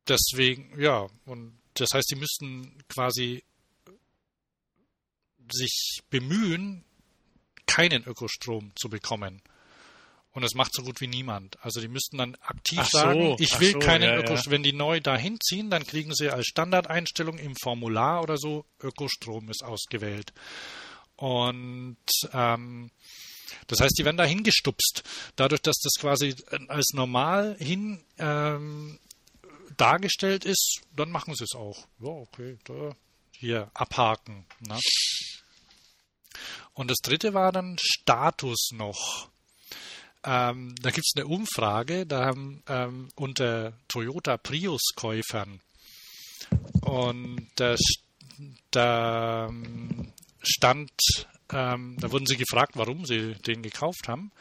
deswegen, 0.07 0.79
ja, 0.79 1.07
und 1.25 1.59
das 1.75 1.89
heißt, 1.93 2.09
sie 2.09 2.15
müssten 2.15 2.77
quasi 2.89 3.43
sich 5.51 5.99
bemühen, 6.09 6.83
keinen 7.65 8.03
Ökostrom 8.03 8.71
zu 8.75 8.89
bekommen. 8.89 9.41
Und 10.31 10.43
das 10.43 10.53
macht 10.53 10.73
so 10.73 10.83
gut 10.83 11.01
wie 11.01 11.07
niemand. 11.07 11.57
Also 11.63 11.81
die 11.81 11.87
müssten 11.87 12.17
dann 12.17 12.35
aktiv 12.35 12.81
so, 12.89 12.97
sagen, 12.97 13.35
ich 13.39 13.59
will 13.59 13.71
so, 13.73 13.79
keinen 13.79 14.03
ja, 14.03 14.19
Ökostrom. 14.19 14.51
Wenn 14.51 14.63
die 14.63 14.73
neu 14.73 14.99
dahin 14.99 15.37
ziehen, 15.41 15.69
dann 15.69 15.85
kriegen 15.85 16.13
sie 16.13 16.29
als 16.29 16.45
Standardeinstellung 16.45 17.37
im 17.39 17.55
Formular 17.55 18.21
oder 18.21 18.37
so, 18.37 18.65
Ökostrom 18.81 19.49
ist 19.49 19.63
ausgewählt. 19.63 20.33
Und 21.15 21.97
ähm, 22.31 22.91
das 23.67 23.79
heißt, 23.79 23.97
die 23.97 24.05
werden 24.05 24.17
da 24.17 24.23
hingestupst. 24.23 25.03
Dadurch, 25.35 25.61
dass 25.61 25.77
das 25.77 25.93
quasi 25.99 26.35
als 26.67 26.91
normal 26.93 27.55
hin 27.59 28.03
ähm, 28.17 28.99
dargestellt 29.77 30.45
ist, 30.45 30.81
dann 30.95 31.11
machen 31.11 31.35
sie 31.35 31.43
es 31.43 31.55
auch. 31.55 31.87
Ja, 31.99 32.09
okay, 32.09 32.57
da, 32.65 32.95
hier 33.31 33.71
abhaken. 33.73 34.45
Ne? 34.59 34.79
Und 36.73 36.91
das 36.91 36.97
dritte 36.97 37.33
war 37.33 37.51
dann 37.51 37.77
Status 37.79 38.69
noch. 38.73 39.29
Ähm, 40.23 40.75
da 40.81 40.91
gibt 40.91 41.05
es 41.05 41.13
eine 41.15 41.27
Umfrage, 41.27 42.05
da 42.05 42.25
haben 42.25 42.61
ähm, 42.67 43.09
unter 43.15 43.73
Toyota 43.87 44.37
Prius-Käufern 44.37 45.61
und 46.81 47.47
da, 47.55 47.75
da 48.71 49.47
ähm, 49.47 50.11
stand, 50.41 50.91
ähm, 51.51 51.97
da 51.99 52.11
wurden 52.11 52.25
sie 52.25 52.37
gefragt, 52.37 52.73
warum 52.75 53.05
sie 53.05 53.33
den 53.35 53.61
gekauft 53.61 54.07
haben. 54.07 54.31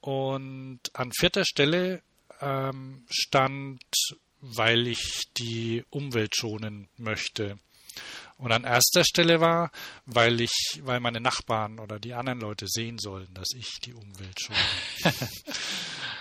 Und 0.00 0.80
an 0.92 1.12
vierter 1.12 1.44
Stelle 1.44 2.02
ähm, 2.40 3.04
stand, 3.08 3.82
weil 4.40 4.86
ich 4.86 5.22
die 5.36 5.84
Umwelt 5.90 6.36
schonen 6.36 6.88
möchte. 6.96 7.58
Und 8.36 8.52
an 8.52 8.64
erster 8.64 9.04
Stelle 9.04 9.40
war, 9.40 9.70
weil 10.06 10.40
ich, 10.40 10.80
weil 10.82 11.00
meine 11.00 11.20
Nachbarn 11.20 11.78
oder 11.78 12.00
die 12.00 12.14
anderen 12.14 12.40
Leute 12.40 12.66
sehen 12.68 12.98
sollen, 12.98 13.32
dass 13.32 13.48
ich 13.56 13.78
die 13.84 13.94
Umwelt 13.94 14.40
schone. 14.40 14.58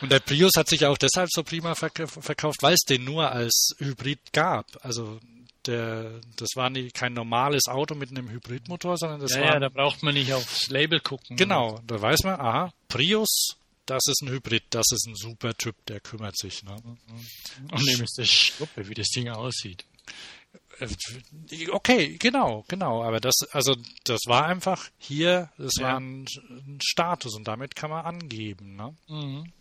Und 0.02 0.12
der 0.12 0.20
Prius 0.20 0.52
hat 0.56 0.68
sich 0.68 0.86
auch 0.86 0.98
deshalb 0.98 1.30
so 1.32 1.44
prima 1.44 1.76
verkauft, 1.76 2.62
weil 2.62 2.74
es 2.74 2.82
den 2.82 3.04
nur 3.04 3.32
als 3.32 3.74
Hybrid 3.80 4.34
gab. 4.34 4.68
Also 4.86 5.20
der, 5.68 6.22
das 6.38 6.50
war 6.56 6.70
nie, 6.70 6.90
kein 6.92 7.14
normales 7.14 7.68
Auto 7.68 7.96
mit 7.96 8.10
einem 8.12 8.30
Hybridmotor, 8.30 8.98
sondern 8.98 9.20
das 9.22 9.34
ja, 9.36 9.42
war. 9.42 9.54
Ja, 9.54 9.60
da 9.60 9.70
braucht 9.70 10.04
man 10.04 10.14
nicht 10.14 10.34
aufs 10.34 10.70
Label 10.70 11.00
gucken. 11.00 11.38
Genau, 11.38 11.80
da 11.88 12.02
weiß 12.02 12.24
man, 12.24 12.40
aha, 12.40 12.74
Prius, 12.88 13.58
das 13.86 14.04
ist 14.08 14.22
ein 14.22 14.30
Hybrid, 14.30 14.64
das 14.70 14.88
ist 14.92 15.08
ein 15.08 15.16
super 15.16 15.54
Typ, 15.56 15.76
der 15.88 16.00
kümmert 16.00 16.38
sich. 16.38 16.64
Ne? 16.64 16.76
Und 17.72 17.88
dem 17.88 18.04
ist 18.04 18.18
das 18.18 18.30
Schnuppe, 18.30 18.88
wie 18.88 18.94
das 18.94 19.10
Ding 19.10 19.30
aussieht. 19.30 19.86
Okay, 21.72 22.18
genau, 22.18 22.66
genau. 22.68 23.04
Aber 23.04 23.20
das, 23.20 23.36
also 23.52 23.76
das 24.06 24.22
war 24.26 24.46
einfach 24.46 24.90
hier, 24.98 25.52
das 25.58 25.76
Ja. 25.78 25.84
war 25.88 26.00
ein, 26.00 26.26
ein 26.50 26.80
Status 26.82 27.36
und 27.36 27.48
damit 27.48 27.76
kann 27.76 27.90
man 27.92 28.06
angeben. 28.06 28.76
Ne? 28.76 28.96
Mhm. 29.08 29.54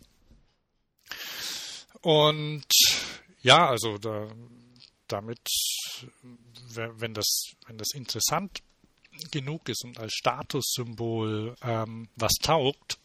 Und 2.01 2.65
ja, 3.41 3.67
also 3.69 3.97
da, 3.97 4.27
damit, 5.07 5.39
wenn 6.73 7.13
das, 7.13 7.53
wenn 7.67 7.77
das 7.77 7.91
interessant 7.93 8.61
genug 9.31 9.69
ist 9.69 9.83
und 9.83 9.99
als 9.99 10.13
Statussymbol 10.13 11.55
ähm, 11.61 12.09
was 12.15 12.33
taugt, 12.41 12.97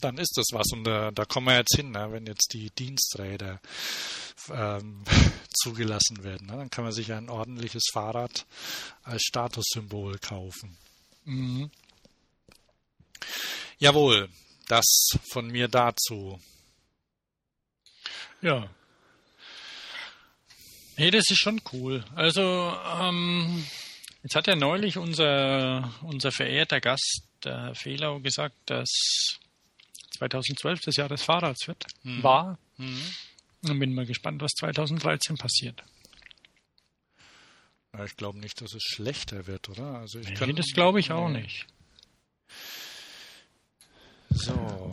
dann 0.00 0.18
ist 0.18 0.36
das 0.36 0.46
was. 0.52 0.66
Und 0.72 0.84
da, 0.84 1.10
da 1.10 1.24
kommen 1.24 1.46
wir 1.46 1.56
jetzt 1.56 1.76
hin, 1.76 1.90
ne? 1.90 2.10
wenn 2.12 2.26
jetzt 2.26 2.52
die 2.52 2.70
Diensträder 2.70 3.60
ähm, 4.50 5.04
zugelassen 5.52 6.22
werden. 6.22 6.46
Ne? 6.46 6.56
Dann 6.56 6.70
kann 6.70 6.84
man 6.84 6.92
sich 6.92 7.12
ein 7.12 7.28
ordentliches 7.28 7.84
Fahrrad 7.92 8.46
als 9.02 9.22
Statussymbol 9.22 10.18
kaufen. 10.18 10.76
Mhm. 11.24 11.70
Jawohl, 13.78 14.28
das 14.68 15.08
von 15.30 15.48
mir 15.48 15.68
dazu. 15.68 16.40
Ja. 18.40 18.68
Nee, 20.96 21.10
das 21.10 21.30
ist 21.30 21.38
schon 21.38 21.60
cool. 21.72 22.04
Also, 22.14 22.74
ähm, 23.00 23.64
jetzt 24.22 24.34
hat 24.34 24.46
ja 24.46 24.56
neulich 24.56 24.96
unser, 24.96 25.92
unser 26.02 26.32
verehrter 26.32 26.80
Gast, 26.80 27.22
der 27.44 27.60
Herr 27.60 27.74
Fehlau, 27.74 28.20
gesagt, 28.20 28.56
dass 28.66 28.88
2012 30.16 30.80
das 30.80 30.96
Jahr 30.96 31.08
des 31.08 31.22
Fahrrads 31.22 31.68
wird. 31.68 31.84
War. 32.22 32.58
Und 33.62 33.78
bin 33.78 33.94
mal 33.94 34.06
gespannt, 34.06 34.40
was 34.40 34.52
2013 34.52 35.36
passiert. 35.36 35.82
Ich 38.04 38.16
glaube 38.16 38.38
nicht, 38.38 38.60
dass 38.60 38.74
es 38.74 38.82
schlechter 38.82 39.46
wird, 39.46 39.68
oder? 39.68 39.98
Also 39.98 40.18
ich 40.18 40.28
Nee, 40.28 40.34
kann, 40.34 40.54
das 40.54 40.72
glaube 40.72 41.00
ich 41.00 41.12
auch 41.12 41.28
nicht. 41.28 41.66
So. 44.30 44.90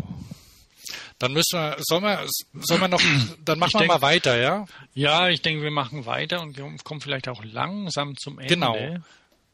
Dann 1.24 1.32
müssen 1.32 1.54
wir, 1.58 1.78
sollen 1.80 2.04
wir, 2.04 2.28
sollen 2.66 2.82
wir 2.82 2.88
noch, 2.90 3.02
dann 3.46 3.58
machen 3.58 3.70
Ich 3.70 3.74
wir 3.76 3.80
denk- 3.80 3.92
mal 3.94 4.02
weiter, 4.02 4.38
ja? 4.38 4.66
Ja, 4.94 5.30
ich 5.30 5.42
denke, 5.42 5.64
wir 5.64 5.72
machen 5.72 6.06
weiter 6.06 6.42
und 6.42 6.84
kommen 6.84 7.00
vielleicht 7.00 7.30
auch 7.30 7.42
langsam 7.46 8.18
zum 8.18 8.40
Ende. 8.40 8.54
Genau. 8.54 8.98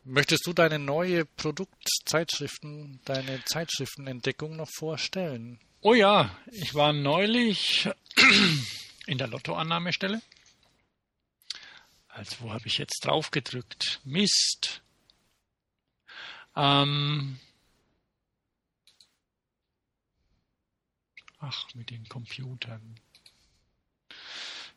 Möchtest 0.03 0.47
du 0.47 0.53
deine 0.53 0.79
neue 0.79 1.25
Produktzeitschriften, 1.25 2.99
deine 3.05 3.45
Zeitschriftenentdeckung 3.45 4.55
noch 4.55 4.69
vorstellen? 4.79 5.59
Oh 5.81 5.93
ja, 5.93 6.35
ich 6.51 6.73
war 6.73 6.91
neulich 6.91 7.87
in 9.05 9.19
der 9.19 9.27
Lottoannahmestelle. 9.27 10.23
Also 12.07 12.37
wo 12.39 12.51
habe 12.51 12.63
ich 12.65 12.79
jetzt 12.79 13.05
drauf 13.05 13.29
gedrückt? 13.29 14.01
Mist. 14.05 14.81
Ähm 16.55 17.39
Ach, 21.39 21.65
mit 21.73 21.89
den 21.89 22.07
Computern. 22.07 22.99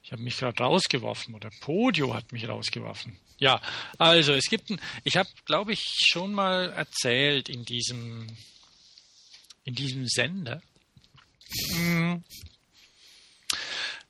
Ich 0.02 0.12
habe 0.12 0.22
mich 0.22 0.36
gerade 0.36 0.62
rausgeworfen 0.62 1.34
oder 1.34 1.50
Podio 1.60 2.14
hat 2.14 2.32
mich 2.32 2.48
rausgeworfen. 2.48 3.16
Ja, 3.38 3.60
also 3.98 4.32
es 4.32 4.46
gibt 4.46 4.70
ein, 4.70 4.80
ich 5.04 5.16
habe, 5.16 5.28
glaube 5.44 5.72
ich, 5.72 5.84
schon 6.06 6.32
mal 6.32 6.72
erzählt 6.72 7.48
in 7.48 7.64
diesem 7.64 8.26
in 9.64 9.74
diesem 9.74 10.08
Sender, 10.08 10.60
Mm. 11.74 12.16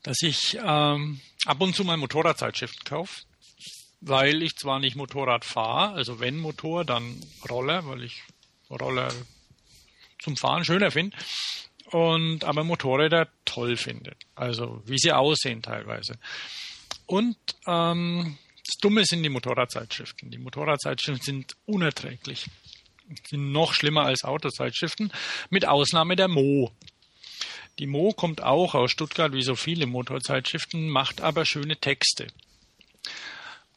dass 0.01 0.21
ich 0.21 0.57
ähm, 0.63 1.21
ab 1.45 1.61
und 1.61 1.75
zu 1.75 1.83
mal 1.83 1.97
Motorradzeitschriften 1.97 2.83
kaufe, 2.85 3.23
weil 4.01 4.41
ich 4.43 4.55
zwar 4.55 4.79
nicht 4.79 4.95
Motorrad 4.95 5.45
fahre, 5.45 5.93
also 5.93 6.19
wenn 6.19 6.37
Motor, 6.37 6.85
dann 6.85 7.21
Roller, 7.49 7.85
weil 7.85 8.03
ich 8.03 8.23
Roller 8.69 9.13
zum 10.19 10.37
Fahren 10.37 10.63
schöner 10.65 10.91
finde, 10.91 11.17
und 11.93 12.43
aber 12.43 12.63
Motorräder 12.63 13.27
toll 13.45 13.77
finde, 13.77 14.15
also 14.33 14.81
wie 14.85 14.97
sie 14.97 15.11
aussehen 15.11 15.61
teilweise. 15.61 16.17
Und 17.05 17.37
ähm, 17.67 18.37
das 18.65 18.77
Dumme 18.81 19.05
sind 19.05 19.21
die 19.21 19.29
Motorradzeitschriften. 19.29 20.31
Die 20.31 20.39
Motorradzeitschriften 20.39 21.23
sind 21.23 21.55
unerträglich. 21.67 22.47
Sind 23.29 23.51
noch 23.51 23.73
schlimmer 23.73 24.05
als 24.05 24.23
Autozeitschriften, 24.23 25.11
mit 25.51 25.67
Ausnahme 25.67 26.15
der 26.15 26.27
Mo. 26.27 26.71
Die 27.77 27.85
Mo 27.85 28.11
kommt 28.11 28.41
auch 28.41 28.73
aus 28.73 28.89
Stuttgart, 28.89 29.33
wie 29.33 29.43
so 29.43 29.55
viele 29.55 29.85
Motorzeitschriften, 29.85 30.89
macht 30.89 31.21
aber 31.21 31.45
schöne 31.45 31.77
Texte. 31.77 32.25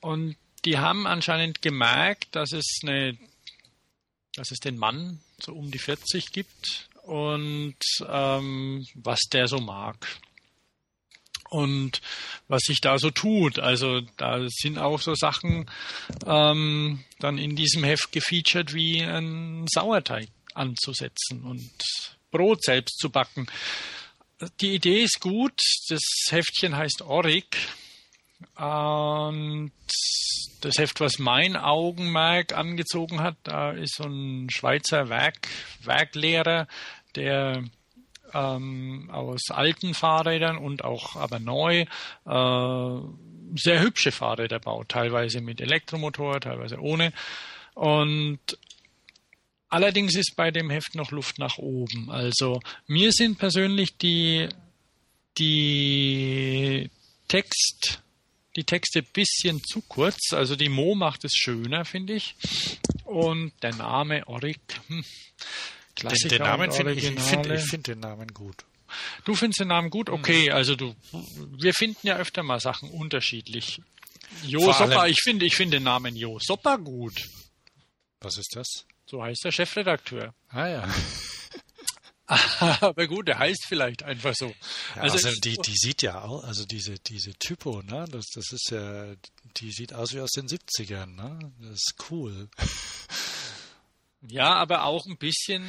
Und 0.00 0.36
die 0.64 0.78
haben 0.78 1.06
anscheinend 1.06 1.60
gemerkt, 1.60 2.34
dass 2.34 2.52
es 2.52 2.78
eine, 2.82 3.18
dass 4.34 4.52
es 4.52 4.58
den 4.58 4.78
Mann 4.78 5.20
so 5.38 5.52
um 5.52 5.70
die 5.70 5.78
40 5.78 6.32
gibt 6.32 6.88
und 7.06 7.76
ähm, 8.08 8.84
was 8.94 9.20
der 9.32 9.46
so 9.46 9.58
mag. 9.58 9.96
Und 11.48 12.00
was 12.48 12.62
sich 12.62 12.80
da 12.80 12.98
so 12.98 13.10
tut. 13.10 13.60
Also 13.60 14.00
da 14.16 14.44
sind 14.48 14.78
auch 14.78 15.00
so 15.00 15.14
Sachen 15.14 15.70
ähm, 16.26 17.04
dann 17.20 17.38
in 17.38 17.54
diesem 17.54 17.84
Heft 17.84 18.10
gefeatured, 18.10 18.74
wie 18.74 19.02
einen 19.04 19.66
Sauerteig 19.68 20.26
anzusetzen 20.54 21.44
und 21.44 21.70
Brot 22.32 22.64
selbst 22.64 22.98
zu 22.98 23.10
backen. 23.10 23.46
Die 24.60 24.74
Idee 24.74 25.04
ist 25.04 25.20
gut. 25.20 25.60
Das 25.88 26.02
Heftchen 26.30 26.76
heißt 26.76 27.02
Orik. 27.02 27.56
Und 28.56 29.72
das 30.60 30.78
Heft, 30.78 31.00
was 31.00 31.18
mein 31.18 31.56
Augenmerk 31.56 32.52
angezogen 32.52 33.20
hat, 33.20 33.36
da 33.44 33.70
ist 33.70 33.96
so 33.96 34.04
ein 34.04 34.48
Schweizer 34.50 35.08
Werk, 35.08 35.48
Werklehrer, 35.82 36.66
der 37.16 37.64
ähm, 38.32 39.08
aus 39.10 39.50
alten 39.50 39.94
Fahrrädern 39.94 40.58
und 40.58 40.84
auch 40.84 41.16
aber 41.16 41.38
neu 41.38 41.80
äh, 42.26 43.00
sehr 43.54 43.80
hübsche 43.80 44.12
Fahrräder 44.12 44.58
baut, 44.58 44.88
teilweise 44.88 45.40
mit 45.40 45.60
Elektromotor, 45.60 46.40
teilweise 46.40 46.80
ohne. 46.80 47.12
Und 47.74 48.40
allerdings 49.68 50.16
ist 50.16 50.34
bei 50.36 50.50
dem 50.50 50.70
Heft 50.70 50.94
noch 50.94 51.10
Luft 51.10 51.38
nach 51.38 51.58
oben. 51.58 52.10
Also 52.10 52.60
mir 52.86 53.12
sind 53.12 53.38
persönlich 53.38 53.96
die 53.96 54.48
die 55.38 56.90
Text 57.28 58.02
die 58.56 58.64
Texte 58.64 59.00
ein 59.00 59.06
bisschen 59.12 59.62
zu 59.62 59.82
kurz. 59.82 60.32
Also 60.32 60.56
die 60.56 60.70
Mo 60.70 60.94
macht 60.94 61.24
es 61.24 61.34
schöner, 61.34 61.84
finde 61.84 62.14
ich. 62.14 62.34
Und 63.04 63.52
der 63.62 63.74
Name 63.74 64.26
Oric, 64.26 64.80
Den, 66.02 66.28
den 66.28 66.42
Namen 66.42 66.70
finde 66.72 66.92
ich, 66.92 67.04
ich 67.04 67.20
finde 67.20 67.58
find 67.58 67.86
den 67.86 68.00
Namen 68.00 68.28
gut. 68.28 68.64
Du 69.24 69.34
findest 69.34 69.60
den 69.60 69.68
Namen 69.68 69.90
gut? 69.90 70.08
Okay, 70.10 70.50
also 70.50 70.76
du, 70.76 70.94
wir 71.58 71.74
finden 71.74 72.06
ja 72.06 72.16
öfter 72.16 72.42
mal 72.42 72.60
Sachen 72.60 72.88
unterschiedlich. 72.90 73.80
Jo 74.44 74.70
allem- 74.70 75.10
ich 75.10 75.20
finde, 75.22 75.44
ich 75.46 75.56
finde 75.56 75.78
den 75.78 75.84
Namen 75.84 76.14
Jo 76.16 76.38
Sopper 76.40 76.78
gut. 76.78 77.14
Was 78.20 78.38
ist 78.38 78.54
das? 78.54 78.66
So 79.06 79.22
heißt 79.22 79.44
der 79.44 79.52
Chefredakteur. 79.52 80.34
Ah 80.48 80.66
ja. 80.68 80.88
Aber 82.80 83.06
gut, 83.06 83.28
der 83.28 83.38
heißt 83.38 83.66
vielleicht 83.68 84.02
einfach 84.02 84.34
so. 84.34 84.52
Ja, 84.96 85.02
also 85.02 85.14
also 85.28 85.30
die, 85.40 85.56
die 85.64 85.76
sieht 85.76 86.02
ja 86.02 86.22
auch, 86.22 86.42
also 86.42 86.64
diese, 86.64 86.98
diese 86.98 87.32
Typo, 87.34 87.82
ne? 87.82 88.04
Das, 88.10 88.26
das 88.34 88.52
ist 88.52 88.70
ja, 88.72 89.14
die 89.58 89.70
sieht 89.70 89.92
aus 89.92 90.12
wie 90.12 90.20
aus 90.20 90.30
den 90.32 90.48
70ern, 90.48 91.06
ne? 91.14 91.38
Das 91.60 91.74
ist 91.74 91.94
cool. 92.10 92.48
Ja, 94.28 94.54
aber 94.54 94.84
auch 94.84 95.06
ein 95.06 95.16
bisschen, 95.16 95.64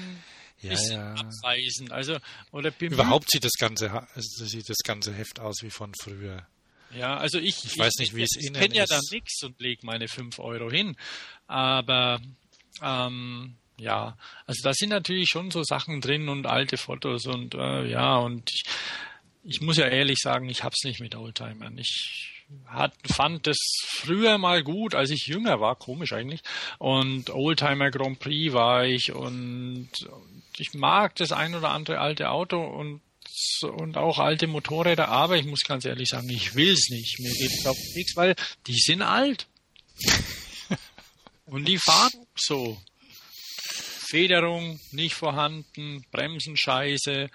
Ja, 0.61 0.69
bisschen 0.71 0.99
ja. 0.99 1.13
abweisend. 1.15 1.91
Also, 1.91 2.17
oder. 2.51 2.71
Überhaupt 2.79 3.29
sieht 3.31 3.43
das 3.43 3.53
ganze, 3.59 3.91
also 4.15 4.45
sieht 4.45 4.69
das 4.69 4.77
ganze 4.83 5.13
Heft 5.13 5.39
aus 5.39 5.57
wie 5.61 5.69
von 5.69 5.93
früher. 6.01 6.45
Ja, 6.95 7.17
also 7.17 7.37
ich, 7.37 7.65
Ich 7.65 7.77
weiß 7.77 7.95
nicht, 7.99 8.15
wie 8.15 8.23
es 8.23 8.35
ich, 8.37 8.45
Ihnen 8.45 8.55
Ich 8.55 8.61
kenne 8.61 8.75
ja 8.75 8.83
ist. 8.83 8.91
dann 8.91 9.01
nichts 9.11 9.43
und 9.43 9.59
lege 9.59 9.85
meine 9.85 10.07
5 10.07 10.39
Euro 10.39 10.71
hin. 10.71 10.95
Aber 11.47 12.21
ähm, 12.81 13.55
ja, 13.77 14.17
also 14.45 14.61
da 14.63 14.73
sind 14.73 14.89
natürlich 14.89 15.29
schon 15.29 15.51
so 15.51 15.63
Sachen 15.63 15.99
drin 16.01 16.29
und 16.29 16.45
alte 16.47 16.77
Fotos 16.77 17.25
und 17.27 17.53
äh, 17.55 17.85
ja, 17.87 18.15
und 18.17 18.49
ich, 18.51 18.63
ich 19.43 19.61
muss 19.61 19.77
ja 19.77 19.87
ehrlich 19.87 20.17
sagen, 20.19 20.49
ich 20.49 20.63
hab's 20.63 20.83
nicht 20.83 20.99
mit 21.01 21.13
Oldtimern. 21.15 21.77
Ich 21.77 22.36
hat, 22.67 22.93
fand 23.11 23.47
das 23.47 23.57
früher 23.85 24.37
mal 24.37 24.63
gut, 24.63 24.95
als 24.95 25.09
ich 25.09 25.27
jünger 25.27 25.59
war, 25.59 25.75
komisch 25.75 26.13
eigentlich. 26.13 26.41
Und 26.77 27.29
Oldtimer 27.29 27.91
Grand 27.91 28.19
Prix 28.19 28.53
war 28.53 28.85
ich 28.85 29.11
und 29.11 29.89
ich 30.57 30.73
mag 30.73 31.15
das 31.15 31.31
ein 31.31 31.55
oder 31.55 31.69
andere 31.69 31.99
alte 31.99 32.29
Auto 32.29 32.61
und 32.61 33.01
und 33.61 33.97
auch 33.97 34.17
alte 34.17 34.47
Motorräder, 34.47 35.09
aber 35.09 35.37
ich 35.37 35.45
muss 35.45 35.61
ganz 35.61 35.85
ehrlich 35.85 36.09
sagen, 36.09 36.29
ich 36.29 36.55
will's 36.55 36.89
nicht. 36.89 37.19
Mir 37.19 37.31
geht 37.33 37.51
es 37.51 37.65
auf 37.67 37.77
nichts, 37.93 38.15
weil 38.15 38.35
die 38.65 38.77
sind 38.77 39.01
alt. 39.01 39.47
und 41.45 41.67
die 41.67 41.77
fahren 41.77 42.25
so. 42.35 42.81
Federung 44.09 44.79
nicht 44.91 45.15
vorhanden, 45.15 46.05
Bremsen 46.11 46.55
scheiße, 46.55 47.29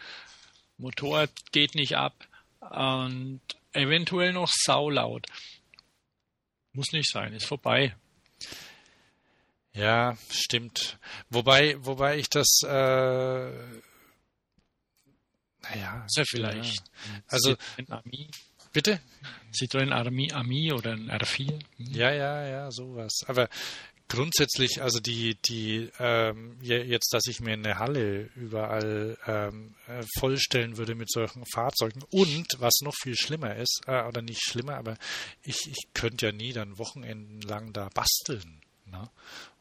Motor 0.78 1.28
geht 1.52 1.74
nicht 1.74 1.96
ab 1.96 2.14
und 2.60 3.42
eventuell 3.72 4.32
noch 4.32 4.50
saulaut. 4.50 5.26
Muss 6.72 6.92
nicht 6.92 7.10
sein, 7.10 7.32
ist 7.32 7.46
vorbei. 7.46 7.94
Ja, 9.74 10.16
stimmt. 10.30 10.98
Wobei, 11.30 11.76
wobei 11.84 12.18
ich 12.18 12.28
das, 12.28 12.60
äh, 12.64 12.68
naja. 15.62 16.06
Ja 16.14 16.24
vielleicht. 16.24 16.78
Ja. 16.78 17.22
Also, 17.28 17.56
bitte? 18.72 19.00
Citroën 19.52 19.92
Ami, 19.92 20.32
Ami 20.32 20.72
oder 20.72 20.92
ein 20.92 21.10
R4. 21.10 21.52
Hm. 21.52 21.60
Ja, 21.92 22.10
ja, 22.10 22.46
ja, 22.46 22.70
sowas. 22.70 23.20
Aber 23.26 23.48
grundsätzlich, 24.12 24.82
also 24.82 25.00
die, 25.00 25.34
die, 25.44 25.90
ähm, 25.98 26.56
je- 26.60 26.82
jetzt, 26.82 27.12
dass 27.12 27.26
ich 27.26 27.40
mir 27.40 27.54
eine 27.54 27.78
Halle 27.78 28.30
überall 28.36 29.16
ähm, 29.26 29.74
äh, 29.88 30.02
vollstellen 30.18 30.76
würde 30.76 30.94
mit 30.94 31.10
solchen 31.10 31.44
Fahrzeugen 31.52 32.02
und 32.10 32.46
was 32.58 32.74
noch 32.82 32.94
viel 33.02 33.16
schlimmer 33.16 33.56
ist, 33.56 33.80
äh, 33.86 34.02
oder 34.04 34.22
nicht 34.22 34.42
schlimmer, 34.42 34.76
aber 34.76 34.96
ich, 35.42 35.66
ich 35.66 35.88
könnte 35.94 36.26
ja 36.26 36.32
nie 36.32 36.52
dann 36.52 36.78
wochenendenlang 36.78 37.72
da 37.72 37.88
basteln. 37.94 38.60
Ne? 38.86 39.08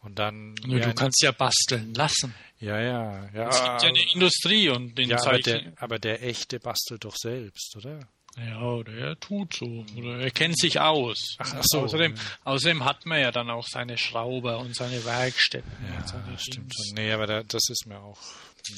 Und 0.02 0.20
dann. 0.20 0.56
Nur 0.66 0.80
ja, 0.80 0.88
du 0.90 0.94
kannst 0.94 1.22
ja 1.22 1.32
basteln 1.32 1.94
lassen. 1.94 2.34
ja, 2.60 2.80
ja, 2.82 3.30
ja. 3.34 3.48
Es 3.50 3.62
gibt 3.64 3.84
ja 3.84 3.90
eine 3.90 4.12
Industrie 4.14 4.68
und 4.70 4.98
den 4.98 5.10
ja, 5.10 5.18
aber 5.24 5.40
der, 5.40 5.74
aber 5.78 6.00
der 6.00 6.24
echte 6.24 6.60
bastelt 6.60 7.06
doch 7.06 7.16
selbst, 7.16 7.76
oder? 7.78 8.08
Ja, 8.38 8.84
der 8.84 9.20
tut 9.20 9.54
so. 9.54 9.86
Oder 9.98 10.20
er 10.20 10.32
kennt 10.32 10.58
sich 10.58 10.80
aus. 10.80 11.36
Ach, 11.38 11.54
ach 11.58 11.64
so. 11.64 11.82
Außerdem, 11.82 12.16
außerdem 12.44 12.86
hat 12.86 13.06
man 13.06 13.20
ja 13.20 13.32
dann 13.32 13.50
auch 13.50 13.68
seine 13.68 13.98
Schrauber 13.98 14.60
und 14.60 14.76
seine 14.76 15.04
Werkstätten. 15.04 15.72
Ja, 15.94 16.08
seine 16.08 16.40
stimmt 16.40 16.74
schon. 16.74 16.96
Nee, 16.96 17.12
aber 17.12 17.28
da, 17.28 17.44
das 17.44 17.70
ist 17.70 17.86
mir 17.88 18.00
auch, 18.00 18.20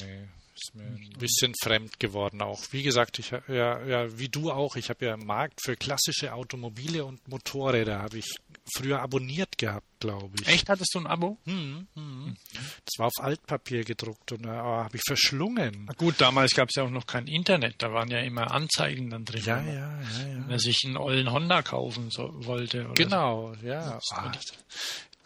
nee, 0.00 0.28
ist 0.64 0.74
mir 0.74 0.84
ein 0.84 1.18
bisschen 1.18 1.54
fremd 1.62 2.00
geworden 2.00 2.40
auch. 2.42 2.60
Wie 2.70 2.82
gesagt, 2.82 3.18
ich 3.18 3.30
ja, 3.30 3.84
ja, 3.84 4.18
wie 4.18 4.28
du 4.28 4.50
auch, 4.50 4.76
ich 4.76 4.90
habe 4.90 5.06
ja 5.06 5.14
einen 5.14 5.26
Markt 5.26 5.60
für 5.62 5.76
klassische 5.76 6.32
Automobile 6.32 7.04
und 7.04 7.26
Motorräder 7.28 8.00
habe 8.00 8.18
ich 8.18 8.36
früher 8.74 9.00
abonniert 9.00 9.58
gehabt, 9.58 9.86
glaube 10.00 10.34
ich. 10.40 10.48
Echt, 10.48 10.68
hattest 10.68 10.94
du 10.94 11.00
ein 11.00 11.06
Abo? 11.06 11.38
Hm, 11.44 11.86
hm. 11.94 12.36
Das 12.84 12.98
war 12.98 13.06
auf 13.06 13.20
Altpapier 13.20 13.84
gedruckt 13.84 14.32
und 14.32 14.44
da 14.44 14.62
oh, 14.62 14.84
habe 14.84 14.96
ich 14.96 15.02
verschlungen. 15.06 15.84
Na 15.86 15.92
gut, 15.94 16.14
damals 16.18 16.54
gab 16.54 16.68
es 16.70 16.76
ja 16.76 16.84
auch 16.84 16.90
noch 16.90 17.06
kein 17.06 17.26
Internet, 17.26 17.76
da 17.78 17.92
waren 17.92 18.10
ja 18.10 18.20
immer 18.20 18.50
Anzeigen 18.50 19.10
dann 19.10 19.24
drin. 19.24 19.42
Ja, 19.44 19.58
wenn 19.58 19.66
ja, 19.66 19.74
ja, 19.74 19.98
Wenn 20.24 20.42
ja. 20.42 20.50
er 20.50 20.58
sich 20.58 20.82
einen 20.84 20.96
ollen 20.96 21.30
Honda 21.30 21.62
kaufen 21.62 22.10
so, 22.10 22.30
wollte. 22.46 22.88
Genau, 22.94 23.54
ja. 23.62 23.94
Das 23.94 24.04
Ah, 24.12 24.32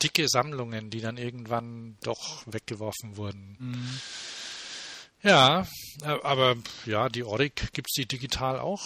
dicke 0.02 0.28
Sammlungen, 0.28 0.90
die 0.90 1.00
dann 1.00 1.16
irgendwann 1.16 1.96
doch 2.02 2.44
weggeworfen 2.46 3.16
wurden. 3.16 3.56
Mhm. 3.58 4.00
Ja, 5.22 5.66
äh, 6.02 6.06
aber 6.22 6.56
ja, 6.86 7.08
die 7.08 7.24
Oric 7.24 7.72
gibt's 7.72 7.94
die 7.94 8.06
digital 8.06 8.58
auch? 8.60 8.82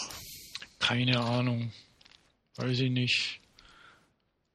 Keine 0.78 1.20
Ahnung. 1.20 1.72
Weiß 2.56 2.78
ich 2.78 2.90
nicht. 2.90 3.40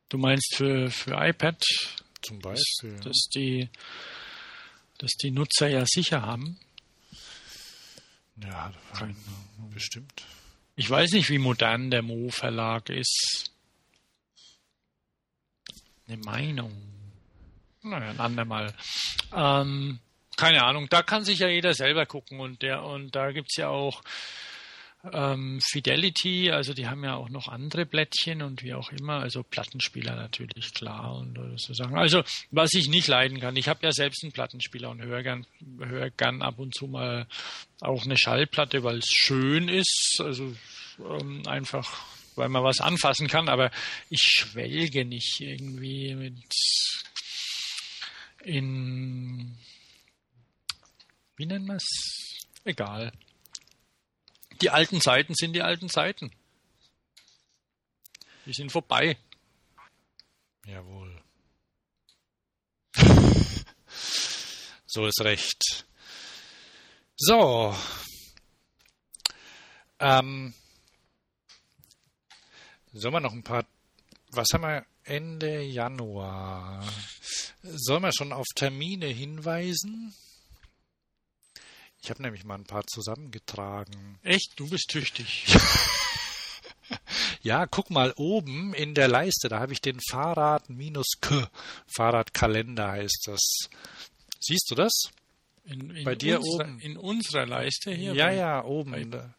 Du 0.09 0.17
meinst 0.17 0.55
für, 0.55 0.89
für 0.89 1.11
iPad, 1.15 1.63
Zum 2.21 2.39
dass, 2.41 2.61
Beispiel. 2.81 2.99
dass, 3.01 3.27
die, 3.35 3.69
dass 4.97 5.11
die 5.21 5.31
Nutzer 5.31 5.67
ja 5.67 5.85
sicher 5.85 6.21
haben? 6.21 6.59
ja, 8.43 8.73
Keine 8.93 9.15
bestimmt. 9.73 10.23
Ich 10.75 10.89
weiß 10.89 11.11
nicht, 11.11 11.29
wie 11.29 11.39
modern 11.39 11.89
der 11.91 12.03
Mo 12.03 12.29
Verlag 12.29 12.89
ist. 12.89 13.51
Eine 16.07 16.17
Meinung. 16.17 16.71
Naja, 17.81 18.11
ein 18.11 18.19
andermal. 18.19 18.73
Ähm, 19.33 19.99
keine 20.37 20.63
Ahnung, 20.63 20.87
da 20.89 21.03
kann 21.03 21.25
sich 21.25 21.39
ja 21.39 21.49
jeder 21.49 21.73
selber 21.73 22.05
gucken 22.05 22.39
und 22.39 22.61
der 22.61 22.83
und 22.83 23.15
da 23.15 23.31
gibt's 23.31 23.57
ja 23.57 23.69
auch 23.69 24.01
ähm, 25.13 25.59
Fidelity, 25.61 26.51
also 26.51 26.73
die 26.73 26.87
haben 26.87 27.03
ja 27.03 27.15
auch 27.15 27.29
noch 27.29 27.47
andere 27.47 27.85
Blättchen 27.85 28.41
und 28.41 28.63
wie 28.63 28.73
auch 28.73 28.91
immer, 28.91 29.19
also 29.19 29.43
Plattenspieler 29.43 30.15
natürlich 30.15 30.73
klar 30.73 31.15
und 31.15 31.37
so 31.57 31.73
Sachen. 31.73 31.97
Also 31.97 32.23
was 32.51 32.73
ich 32.73 32.89
nicht 32.89 33.07
leiden 33.07 33.39
kann, 33.39 33.55
ich 33.55 33.67
habe 33.67 33.85
ja 33.85 33.91
selbst 33.91 34.23
einen 34.23 34.31
Plattenspieler 34.31 34.89
und 34.89 35.01
höre 35.01 35.23
gern, 35.23 35.45
höre 35.79 36.09
gern 36.09 36.41
ab 36.41 36.59
und 36.59 36.75
zu 36.75 36.87
mal 36.87 37.27
auch 37.81 38.05
eine 38.05 38.17
Schallplatte, 38.17 38.83
weil 38.83 38.99
es 38.99 39.09
schön 39.09 39.69
ist, 39.69 40.19
also 40.23 40.55
ähm, 40.99 41.43
einfach 41.47 42.05
weil 42.35 42.49
man 42.49 42.63
was 42.63 42.81
anfassen 42.81 43.27
kann, 43.27 43.49
aber 43.49 43.71
ich 44.09 44.21
schwelge 44.21 45.05
nicht 45.05 45.41
irgendwie 45.41 46.13
mit 46.13 46.35
in 48.43 49.57
wie 51.37 51.45
nennen 51.45 51.65
wir 51.65 51.75
es? 51.75 52.47
Egal. 52.63 53.11
Die 54.61 54.71
alten 54.71 54.99
Zeiten 55.01 55.35
sind 55.35 55.53
die 55.53 55.61
alten 55.61 55.87
Zeiten. 55.89 56.31
Die 58.45 58.53
sind 58.53 58.71
vorbei. 58.71 59.17
Jawohl. 60.65 61.21
so 64.85 65.05
ist 65.05 65.21
recht. 65.21 65.85
So. 67.15 67.75
Ähm, 69.99 70.53
sollen 72.93 73.13
wir 73.13 73.19
noch 73.19 73.33
ein 73.33 73.43
paar. 73.43 73.65
Was 74.31 74.47
haben 74.53 74.63
wir 74.63 74.85
Ende 75.03 75.61
Januar? 75.61 76.83
Sollen 77.63 78.03
wir 78.03 78.13
schon 78.13 78.33
auf 78.33 78.45
Termine 78.55 79.07
hinweisen? 79.07 80.15
Ich 82.07 82.09
habe 82.09 82.21
nämlich 82.21 82.45
mal 82.45 82.55
ein 82.55 82.63
paar 82.63 82.87
zusammengetragen. 82.87 84.17
Echt, 84.23 84.53
du 84.55 84.69
bist 84.69 84.87
tüchtig. 84.89 85.45
Ja, 87.41 87.65
guck 87.65 87.89
mal 87.89 88.13
oben 88.15 88.73
in 88.73 88.93
der 88.95 89.09
Leiste, 89.09 89.49
da 89.49 89.59
habe 89.59 89.73
ich 89.73 89.81
den 89.81 89.99
Fahrrad-K. 90.09 91.49
Fahrradkalender 91.85 92.91
heißt 92.91 93.27
das. 93.27 93.41
Siehst 94.39 94.71
du 94.71 94.75
das? 94.75 94.93
In, 95.65 95.89
in 95.91 96.05
Bei 96.05 96.15
dir 96.15 96.39
unserer, 96.39 96.63
oben. 96.63 96.79
In 96.79 96.97
unserer 96.97 97.45
Leiste 97.45 97.91
hier. 97.91 98.13
ja, 98.13 98.27
bei 98.27 98.35
ja, 98.35 98.63
oben. 98.63 99.11
Da, 99.11 99.33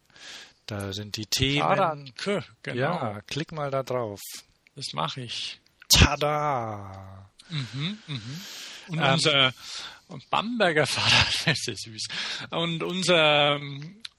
da 0.67 0.93
sind 0.93 1.17
die 1.17 1.25
Themen. 1.27 1.61
Fahrrad. 1.61 2.17
K, 2.17 2.45
Genau. 2.63 2.79
Ja, 2.79 3.21
klick 3.27 3.53
mal 3.53 3.71
da 3.71 3.83
drauf. 3.83 4.21
Das 4.77 4.93
mache 4.93 5.23
ich. 5.23 5.59
Tada! 5.89 7.31
Mhm, 7.49 7.99
mhm. 8.07 8.41
Und 8.89 8.99
Ähm, 8.99 9.15
unser 9.15 9.53
Bamberger 10.31 10.87
Fahrrad, 10.87 11.35
das 11.47 11.67
ist 11.67 11.83
süß. 11.83 12.07
Und 12.51 12.83
unser, 12.83 13.61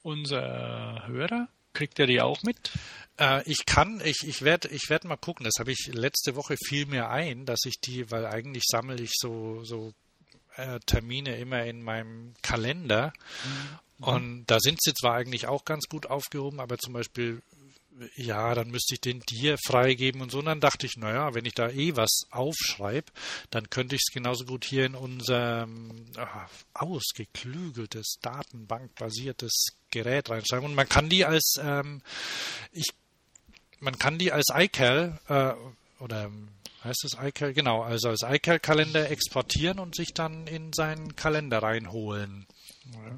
unser 0.02 1.08
Hörer, 1.08 1.48
kriegt 1.74 2.00
er 2.00 2.08
die 2.08 2.22
auch 2.22 2.42
mit? 2.44 2.72
Äh, 3.20 3.44
ich 3.50 3.66
kann, 3.66 4.02
ich, 4.04 4.24
ich 4.26 4.42
werde 4.42 4.70
ich 4.70 4.90
werd 4.90 5.04
mal 5.04 5.18
gucken. 5.18 5.44
Das 5.44 5.56
habe 5.60 5.72
ich 5.72 5.90
letzte 5.94 6.36
Woche 6.36 6.56
viel 6.58 6.86
mehr 6.86 7.10
ein, 7.10 7.46
dass 7.46 7.66
ich 7.66 7.80
die, 7.80 8.10
weil 8.12 8.26
eigentlich 8.26 8.64
sammle 8.68 9.02
ich 9.02 9.12
so, 9.14 9.64
so 9.64 9.94
äh, 10.56 10.80
Termine 10.86 11.38
immer 11.38 11.64
in 11.66 11.82
meinem 11.82 12.34
Kalender. 12.42 13.14
Mhm. 13.98 14.04
Und 14.04 14.46
da 14.48 14.60
sind 14.60 14.82
sie 14.82 14.94
zwar 14.94 15.16
eigentlich 15.16 15.48
auch 15.48 15.66
ganz 15.66 15.88
gut 15.88 16.08
aufgehoben, 16.08 16.60
aber 16.60 16.78
zum 16.78 16.94
Beispiel 16.94 17.42
ja, 18.16 18.54
dann 18.56 18.70
müsste 18.70 18.96
ich 18.96 19.02
den 19.02 19.22
dir 19.22 19.58
freigeben 19.66 20.22
und 20.22 20.32
so. 20.32 20.40
Und 20.40 20.46
dann 20.46 20.60
dachte 20.60 20.86
ich, 20.86 20.98
naja, 20.98 21.34
wenn 21.34 21.46
ich 21.46 21.54
da 21.54 21.70
eh 21.70 21.96
was 21.96 22.22
aufschreibe, 22.32 23.12
dann 23.50 23.70
könnte 23.70 23.96
ich 23.96 24.02
es 24.08 24.14
genauso 24.14 24.46
gut 24.46 24.66
hier 24.66 24.86
in 24.86 24.96
unser 24.96 25.68
ah, 26.18 26.48
ausgeklügeltes, 26.74 28.20
datenbankbasiertes 28.22 29.68
Gerät 29.92 30.30
reinschreiben. 30.30 30.66
Und 30.66 30.76
man 30.76 30.90
kann 30.90 31.10
die 31.10 31.26
als, 31.26 31.56
ähm, 31.62 32.02
ich, 32.72 32.90
man 33.80 33.98
kann 33.98 34.18
die 34.18 34.32
als 34.32 34.48
iCal 34.54 35.20
äh, 35.28 35.54
oder 36.04 36.32
heißt 36.84 37.04
es 37.06 37.18
iCal? 37.22 37.54
Genau, 37.54 37.82
also 37.82 38.10
als 38.10 38.24
iCal-Kalender 38.24 39.10
exportieren 39.10 39.80
und 39.80 39.96
sich 39.96 40.14
dann 40.14 40.48
in 40.48 40.74
seinen 40.74 41.16
Kalender 41.16 41.62
reinholen. 41.62 42.46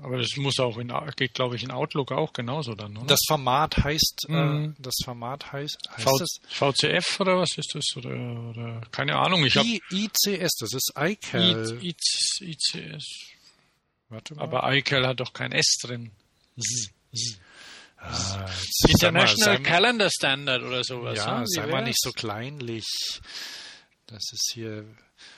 Aber 0.04 0.18
das 0.18 0.36
muss 0.38 0.60
auch 0.60 0.78
in, 0.78 0.92
geht, 1.16 1.34
glaube 1.34 1.56
ich, 1.56 1.64
in 1.64 1.72
Outlook 1.72 2.12
auch 2.12 2.34
genauso 2.34 2.74
dann, 2.74 2.98
oder? 2.98 3.08
Das 3.08 3.20
Format 3.28 3.78
heißt, 3.78 4.26
äh, 4.30 4.32
mhm. 4.32 4.72
äh, 4.72 4.82
das 4.82 4.96
Format 5.04 5.52
heißt, 5.52 5.78
heißt 5.90 6.04
v 6.04 6.18
das? 6.18 6.40
VCF 6.50 7.20
oder 7.20 7.38
was 7.38 7.58
ist 7.58 7.74
das? 7.74 7.86
Oder, 7.96 8.10
oder 8.50 8.82
keine 8.92 9.16
Ahnung. 9.18 9.46
Ich 9.46 9.56
I, 9.56 9.82
ICS, 9.92 10.56
das 10.60 10.74
ist 10.74 10.92
iCal. 10.98 11.80
I, 11.82 11.90
I, 11.90 12.52
ICS. 12.52 13.06
Warte 14.10 14.36
mal. 14.36 14.44
Aber 14.44 14.74
iCal 14.74 15.08
hat 15.08 15.20
doch 15.20 15.34
kein 15.34 15.52
S 15.52 15.78
drin. 15.82 16.12
Z, 16.60 16.92
Z. 17.14 17.40
Ah, 18.04 18.50
International 18.88 19.60
mal, 19.60 19.64
Calendar 19.64 20.10
Standard 20.10 20.64
oder 20.64 20.84
sowas. 20.84 21.18
Ja, 21.18 21.40
ne? 21.40 21.48
sei 21.48 21.68
mal 21.68 21.84
nicht 21.84 22.02
so 22.02 22.12
kleinlich. 22.12 22.86
Das 24.08 24.24
ist 24.34 24.52
hier. 24.54 24.86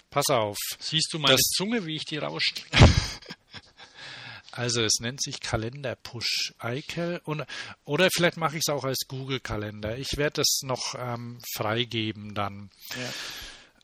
Pass 0.09 0.29
auf. 0.29 0.57
Siehst 0.79 1.09
du 1.11 1.19
meine 1.19 1.35
das, 1.35 1.41
Zunge, 1.55 1.85
wie 1.85 1.95
ich 1.95 2.05
die 2.05 2.17
rausche? 2.17 2.53
Also 4.55 4.83
es 4.83 4.99
nennt 4.99 5.19
sich 5.19 5.39
Kalender 5.39 5.95
Push 5.95 6.53
iCal 6.61 7.21
und, 7.25 7.43
oder 7.85 8.09
vielleicht 8.13 8.37
mache 8.37 8.55
ich 8.57 8.63
es 8.67 8.71
auch 8.71 8.83
als 8.83 9.07
Google 9.07 9.39
Kalender. 9.39 9.97
Ich 9.97 10.17
werde 10.17 10.41
es 10.41 10.61
noch 10.63 10.93
ähm, 10.95 11.39
freigeben 11.55 12.35
dann. 12.35 12.69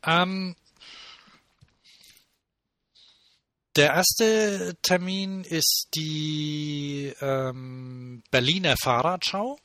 Ja. 0.04 0.22
Ähm, 0.24 0.56
der 3.76 3.94
erste 3.94 4.78
Termin 4.84 5.44
ist 5.44 5.88
die 5.96 7.16
ähm, 7.20 8.22
Berliner 8.30 8.76
Fahrradschau. 8.80 9.58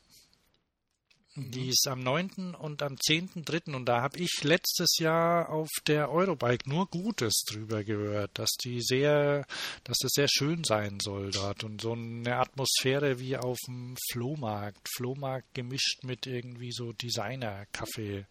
Die 1.36 1.70
ist 1.70 1.88
am 1.88 2.00
9. 2.00 2.54
und 2.54 2.80
am 2.82 2.94
10.3. 2.94 3.74
Und 3.74 3.86
da 3.86 4.02
habe 4.02 4.18
ich 4.18 4.30
letztes 4.42 4.98
Jahr 4.98 5.48
auf 5.48 5.68
der 5.86 6.10
Eurobike 6.10 6.68
nur 6.68 6.86
Gutes 6.86 7.42
drüber 7.48 7.82
gehört, 7.82 8.38
dass 8.38 8.50
die 8.64 8.80
sehr, 8.80 9.44
dass 9.82 9.98
das 9.98 10.12
sehr 10.12 10.28
schön 10.28 10.62
sein 10.62 11.00
soll 11.00 11.32
dort 11.32 11.64
und 11.64 11.80
so 11.80 11.92
eine 11.92 12.36
Atmosphäre 12.36 13.18
wie 13.18 13.36
auf 13.36 13.58
dem 13.66 13.96
Flohmarkt. 14.12 14.88
Flohmarkt 14.94 15.54
gemischt 15.54 16.04
mit 16.04 16.26
irgendwie 16.26 16.70
so 16.70 16.92
Designer-Kaffee 16.92 18.26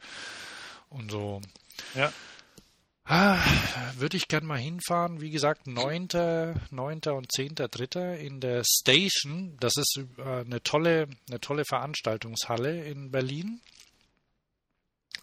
und 0.90 1.12
so. 1.12 1.42
Ja. 1.96 2.14
Ah, 3.06 3.38
würde 3.98 4.16
ich 4.16 4.30
gern 4.30 4.46
mal 4.46 4.60
hinfahren. 4.60 5.20
Wie 5.20 5.30
gesagt, 5.30 5.68
9. 5.68 6.08
9. 6.72 6.94
und 7.08 7.32
10.3. 7.32 8.16
in 8.16 8.40
der 8.40 8.64
Station. 8.64 9.58
Das 9.60 9.76
ist 9.76 10.00
äh, 10.18 10.22
eine 10.22 10.64
tolle, 10.64 11.08
eine 11.28 11.42
tolle 11.42 11.66
Veranstaltungshalle 11.66 12.86
in 12.86 13.12
Berlin. 13.12 13.60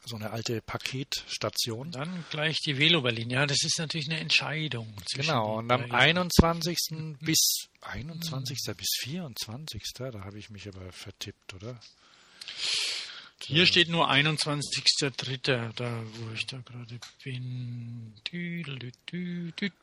So 0.05 0.17
eine 0.17 0.31
alte 0.31 0.61
Paketstation. 0.61 1.91
Dann 1.91 2.25
gleich 2.31 2.59
die 2.59 2.79
Velo 2.79 3.03
Berlin. 3.03 3.31
Ja, 3.31 3.47
das 3.47 3.63
ist 3.65 3.79
natürlich 3.79 4.11
eine 4.11 4.21
Entscheidung. 4.21 4.95
Genau. 5.15 5.59
Und 5.59 5.71
am 5.71 5.91
21. 5.91 6.77
bis 7.21 7.69
21. 7.81 8.59
bis 8.77 8.89
24. 9.01 9.83
Da 9.95 10.25
habe 10.25 10.39
ich 10.39 10.51
mich 10.51 10.69
aber 10.69 10.93
vertippt, 10.93 11.55
oder? 11.55 11.81
Hier 13.45 13.67
steht 13.67 13.89
nur 13.89 14.11
21.03., 14.11 15.73
da 15.75 16.03
wo 16.15 16.33
ich 16.35 16.47
da 16.47 16.59
gerade 16.59 16.99
bin. 17.25 18.15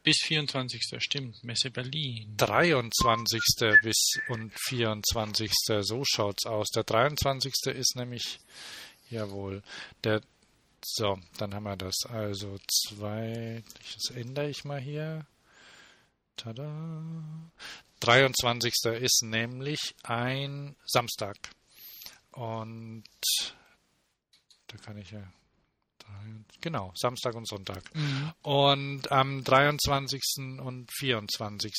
Bis 0.04 0.18
24. 0.24 0.82
stimmt, 1.00 1.44
Messe 1.44 1.72
Berlin. 1.72 2.34
23. 2.38 3.42
bis 3.82 4.20
und 4.30 4.54
24. 4.68 5.52
So 5.82 6.04
schaut's 6.06 6.46
aus. 6.46 6.68
Der 6.70 6.84
23. 6.84 7.54
ist 7.74 7.96
nämlich, 7.96 8.40
jawohl, 9.10 9.64
der, 10.04 10.22
so, 10.84 11.18
dann 11.38 11.54
haben 11.54 11.64
wir 11.64 11.76
das. 11.76 12.06
Also 12.08 12.58
zwei, 12.68 13.64
das 13.96 14.16
ändere 14.16 14.50
ich 14.50 14.64
mal 14.64 14.80
hier. 14.80 15.26
Tada. 16.36 17.52
23. 18.00 18.74
ist 19.02 19.24
nämlich 19.24 19.96
ein 20.04 20.76
Samstag. 20.86 21.36
Und 22.38 23.04
da 24.68 24.78
kann 24.78 24.98
ich 24.98 25.12
ja. 25.12 25.24
Genau, 26.62 26.94
Samstag 26.96 27.36
und 27.36 27.48
Sonntag. 27.48 27.84
Mhm. 27.94 28.32
Und 28.42 29.12
am 29.12 29.44
23. 29.44 30.22
und 30.60 30.90
24. 30.92 31.74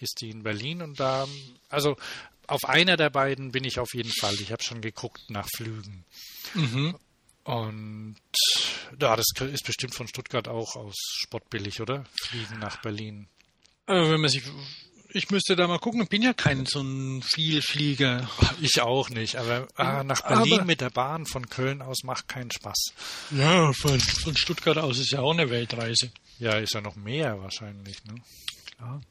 ist 0.00 0.20
die 0.20 0.30
in 0.30 0.42
Berlin 0.42 0.82
und 0.82 1.00
da, 1.00 1.26
also 1.68 1.96
auf 2.46 2.64
einer 2.64 2.96
der 2.96 3.10
beiden 3.10 3.52
bin 3.52 3.64
ich 3.64 3.78
auf 3.78 3.94
jeden 3.94 4.12
Fall. 4.20 4.34
Ich 4.34 4.52
habe 4.52 4.62
schon 4.62 4.82
geguckt 4.82 5.30
nach 5.30 5.48
Flügen. 5.56 6.04
Mhm. 6.54 6.96
Und 7.44 8.16
ja, 9.00 9.16
das 9.16 9.26
ist 9.40 9.64
bestimmt 9.64 9.94
von 9.94 10.08
Stuttgart 10.08 10.48
auch 10.48 10.76
aus 10.76 10.96
spottbillig, 11.22 11.80
oder? 11.80 12.04
Fliegen 12.22 12.58
nach 12.58 12.82
Berlin. 12.82 13.28
Also 13.86 14.10
wenn 14.10 14.20
man 14.20 14.30
sich 14.30 14.42
ich 15.16 15.30
müsste 15.30 15.56
da 15.56 15.66
mal 15.66 15.78
gucken. 15.78 16.02
Ich 16.02 16.08
bin 16.10 16.20
ja 16.20 16.34
kein 16.34 16.66
so 16.66 16.80
ein 16.80 17.22
Vielflieger. 17.22 18.28
Ich 18.60 18.80
auch 18.80 19.10
nicht. 19.10 19.36
Aber 19.36 19.68
ah, 19.76 20.02
nach 20.02 20.22
Berlin 20.22 20.60
aber, 20.60 20.64
mit 20.64 20.80
der 20.80 20.88
Bahn 20.88 21.26
von 21.26 21.48
Köln 21.48 21.82
aus 21.82 22.04
macht 22.04 22.26
keinen 22.26 22.50
Spaß. 22.50 22.92
Ja, 23.32 23.72
von, 23.74 24.00
von 24.00 24.36
Stuttgart 24.36 24.78
aus 24.78 24.98
ist 24.98 25.12
ja 25.12 25.20
auch 25.20 25.32
eine 25.32 25.50
Weltreise. 25.50 26.10
Ja, 26.38 26.54
ist 26.54 26.72
ja 26.72 26.80
noch 26.80 26.96
mehr 26.96 27.40
wahrscheinlich. 27.42 28.02
Ne? 28.04 28.14
Klar. 28.76 29.02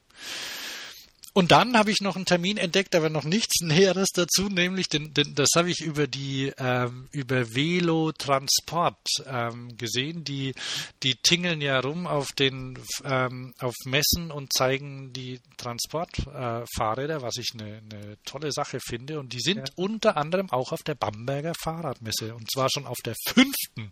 Und 1.37 1.51
dann 1.51 1.77
habe 1.77 1.91
ich 1.91 1.99
noch 1.99 2.15
einen 2.15 2.23
Termin 2.23 2.55
entdeckt, 2.55 2.95
aber 2.95 3.09
noch 3.09 3.25
nichts 3.25 3.59
Näheres 3.59 4.07
dazu, 4.13 4.47
nämlich 4.47 4.87
den, 4.87 5.13
den, 5.13 5.35
das 5.35 5.49
habe 5.57 5.69
ich 5.69 5.81
über 5.81 6.07
die 6.07 6.53
ähm, 6.57 7.09
über 7.11 7.53
Velo 7.53 8.13
Transport 8.13 9.05
ähm, 9.27 9.75
gesehen. 9.75 10.23
Die 10.23 10.53
die 11.03 11.15
tingeln 11.15 11.59
ja 11.59 11.81
rum 11.81 12.07
auf 12.07 12.31
den 12.31 12.79
ähm, 13.03 13.53
auf 13.59 13.73
Messen 13.83 14.31
und 14.31 14.53
zeigen 14.53 15.11
die 15.11 15.41
Transportfahrräder, 15.57 17.17
äh, 17.17 17.21
was 17.21 17.35
ich 17.35 17.49
eine, 17.53 17.81
eine 17.91 18.17
tolle 18.23 18.53
Sache 18.53 18.79
finde. 18.79 19.19
Und 19.19 19.33
die 19.33 19.41
sind 19.41 19.57
ja. 19.57 19.73
unter 19.75 20.15
anderem 20.15 20.49
auch 20.51 20.71
auf 20.71 20.83
der 20.83 20.95
Bamberger 20.95 21.51
Fahrradmesse 21.61 22.33
und 22.33 22.49
zwar 22.49 22.69
schon 22.71 22.87
auf 22.87 22.99
der 23.03 23.15
fünften 23.27 23.91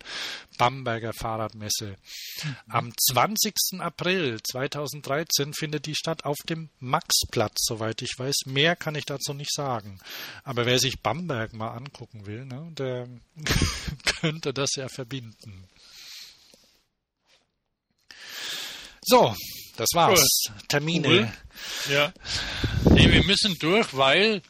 Bamberger 0.57 1.11
Fahrradmesse. 1.11 1.97
Mhm. 2.43 2.55
Am 2.69 2.93
20. 2.97 3.53
April 3.79 4.39
2013 4.41 5.53
findet 5.53 5.87
die 5.87 5.95
statt 5.95 6.23
auf 6.23 6.37
dem 6.47 6.69
Max 6.79 7.13
Platz, 7.33 7.65
soweit 7.65 7.99
ich 8.03 8.13
weiß. 8.15 8.45
Mehr 8.45 8.75
kann 8.75 8.93
ich 8.93 9.05
dazu 9.05 9.33
nicht 9.33 9.51
sagen. 9.51 9.99
Aber 10.43 10.67
wer 10.67 10.77
sich 10.77 11.01
Bamberg 11.01 11.51
mal 11.53 11.71
angucken 11.71 12.27
will, 12.27 12.45
ne, 12.45 12.69
der 12.77 13.09
könnte 14.21 14.53
das 14.53 14.75
ja 14.75 14.87
verbinden. 14.87 15.67
So, 19.01 19.35
das 19.77 19.89
war's. 19.93 20.19
Cool. 20.19 20.55
Termine. 20.67 21.07
Cool. 21.07 21.33
Ja. 21.91 22.13
Nee, 22.91 23.11
wir 23.11 23.23
müssen 23.23 23.57
durch, 23.57 23.97
weil 23.97 24.43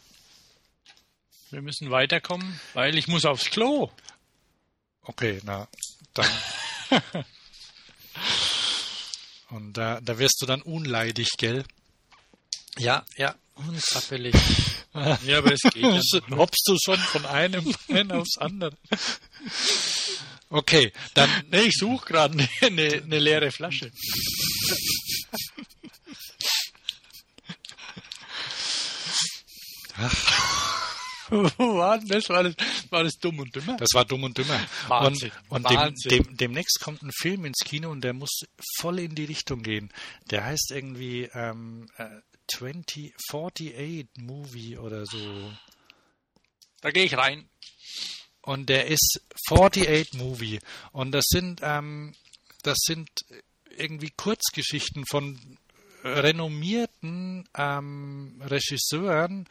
wir 1.51 1.61
müssen 1.61 1.89
weiterkommen, 1.89 2.59
weil 2.73 2.97
ich 2.97 3.07
muss 3.07 3.23
aufs 3.23 3.49
Klo. 3.49 3.89
Okay, 5.03 5.39
na, 5.45 5.69
dann. 6.13 6.29
Und 9.51 9.71
da, 9.77 10.01
da 10.01 10.19
wirst 10.19 10.41
du 10.41 10.45
dann 10.45 10.61
unleidig, 10.61 11.29
gell? 11.37 11.63
Ja, 12.77 13.05
ja, 13.17 13.35
unzappelig. 13.55 14.35
ja, 15.25 15.37
aber 15.37 15.53
es 15.53 15.61
geht. 15.61 15.83
Ja. 15.83 16.21
Hoppst 16.37 16.67
du 16.67 16.77
schon 16.83 16.97
von 16.97 17.25
einem 17.25 17.73
Bein 17.87 18.11
aufs 18.11 18.37
andere? 18.37 18.75
Okay, 20.49 20.91
dann. 21.13 21.29
Nee, 21.51 21.61
ich 21.61 21.75
suche 21.75 22.05
gerade 22.05 22.33
eine, 22.33 22.49
eine, 22.61 23.03
eine 23.03 23.19
leere 23.19 23.51
Flasche. 23.51 23.91
War 31.29 31.99
das? 31.99 32.29
War 32.29 32.43
das? 32.43 32.55
War 32.89 33.03
das 33.03 33.13
dumm 33.13 33.39
und 33.39 33.55
dümmer? 33.55 33.77
Das 33.77 33.89
war 33.93 34.05
dumm 34.05 34.23
und 34.23 34.37
dümmer. 34.37 34.59
Wahnsinn. 34.87 35.31
Und, 35.49 35.65
und 35.65 35.75
Wahnsinn. 35.75 36.09
Dem, 36.09 36.23
dem, 36.23 36.37
demnächst 36.37 36.79
kommt 36.81 37.01
ein 37.01 37.11
Film 37.11 37.45
ins 37.45 37.59
Kino 37.63 37.89
und 37.89 38.03
der 38.03 38.13
muss 38.13 38.41
voll 38.77 38.99
in 38.99 39.15
die 39.15 39.25
Richtung 39.25 39.63
gehen. 39.63 39.91
Der 40.29 40.45
heißt 40.45 40.71
irgendwie 40.71 41.29
ähm, 41.33 41.87
äh, 42.51 42.57
2048 42.57 44.07
Movie 44.17 44.77
oder 44.77 45.05
so. 45.05 45.51
Da 46.81 46.91
gehe 46.91 47.05
ich 47.05 47.17
rein. 47.17 47.49
Und 48.41 48.67
der 48.67 48.87
ist 48.87 49.21
48 49.49 50.13
Movie. 50.15 50.59
Und 50.91 51.11
das 51.11 51.25
sind, 51.27 51.61
ähm, 51.63 52.13
das 52.63 52.77
sind 52.81 53.09
irgendwie 53.77 54.11
Kurzgeschichten 54.11 55.05
von 55.05 55.57
renommierten 56.03 57.47
ähm, 57.55 58.41
Regisseuren 58.45 59.47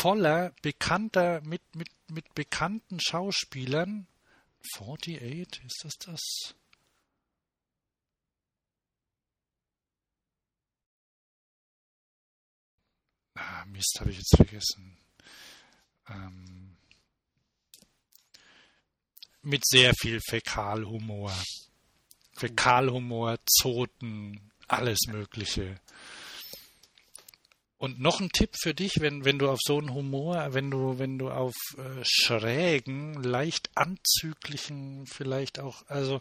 voller 0.00 0.52
bekannter, 0.60 1.40
mit, 1.42 1.62
mit, 1.74 1.88
mit 2.10 2.34
bekannten 2.34 3.00
Schauspielern. 3.00 4.06
48, 4.78 5.64
ist 5.64 5.80
das 5.84 5.94
das? 5.98 6.54
Ah, 13.36 13.64
Mist, 13.66 13.98
habe 14.00 14.10
ich 14.10 14.16
jetzt 14.16 14.34
vergessen. 14.36 14.96
Ähm, 16.08 16.76
mit 19.42 19.66
sehr 19.66 19.92
viel 19.94 20.20
Fäkalhumor. 20.26 21.32
Fäkalhumor, 22.32 23.38
Zoten, 23.46 24.50
alles 24.68 24.98
Mögliche. 25.08 25.78
Und 27.78 28.00
noch 28.00 28.20
ein 28.20 28.30
Tipp 28.30 28.54
für 28.58 28.72
dich, 28.72 29.00
wenn, 29.00 29.26
wenn 29.26 29.38
du 29.38 29.50
auf 29.50 29.58
so 29.62 29.78
einen 29.78 29.92
Humor, 29.92 30.54
wenn 30.54 30.70
du, 30.70 30.98
wenn 30.98 31.18
du 31.18 31.30
auf 31.30 31.54
äh, 31.76 32.02
schrägen, 32.04 33.22
leicht 33.22 33.70
anzüglichen, 33.74 35.06
vielleicht 35.06 35.58
auch, 35.58 35.86
also 35.86 36.18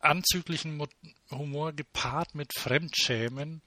anzüglichen 0.00 0.76
Mo 0.76 0.86
Humor 1.30 1.72
gepaart 1.72 2.34
mit 2.34 2.52
Fremdschämen 2.54 3.62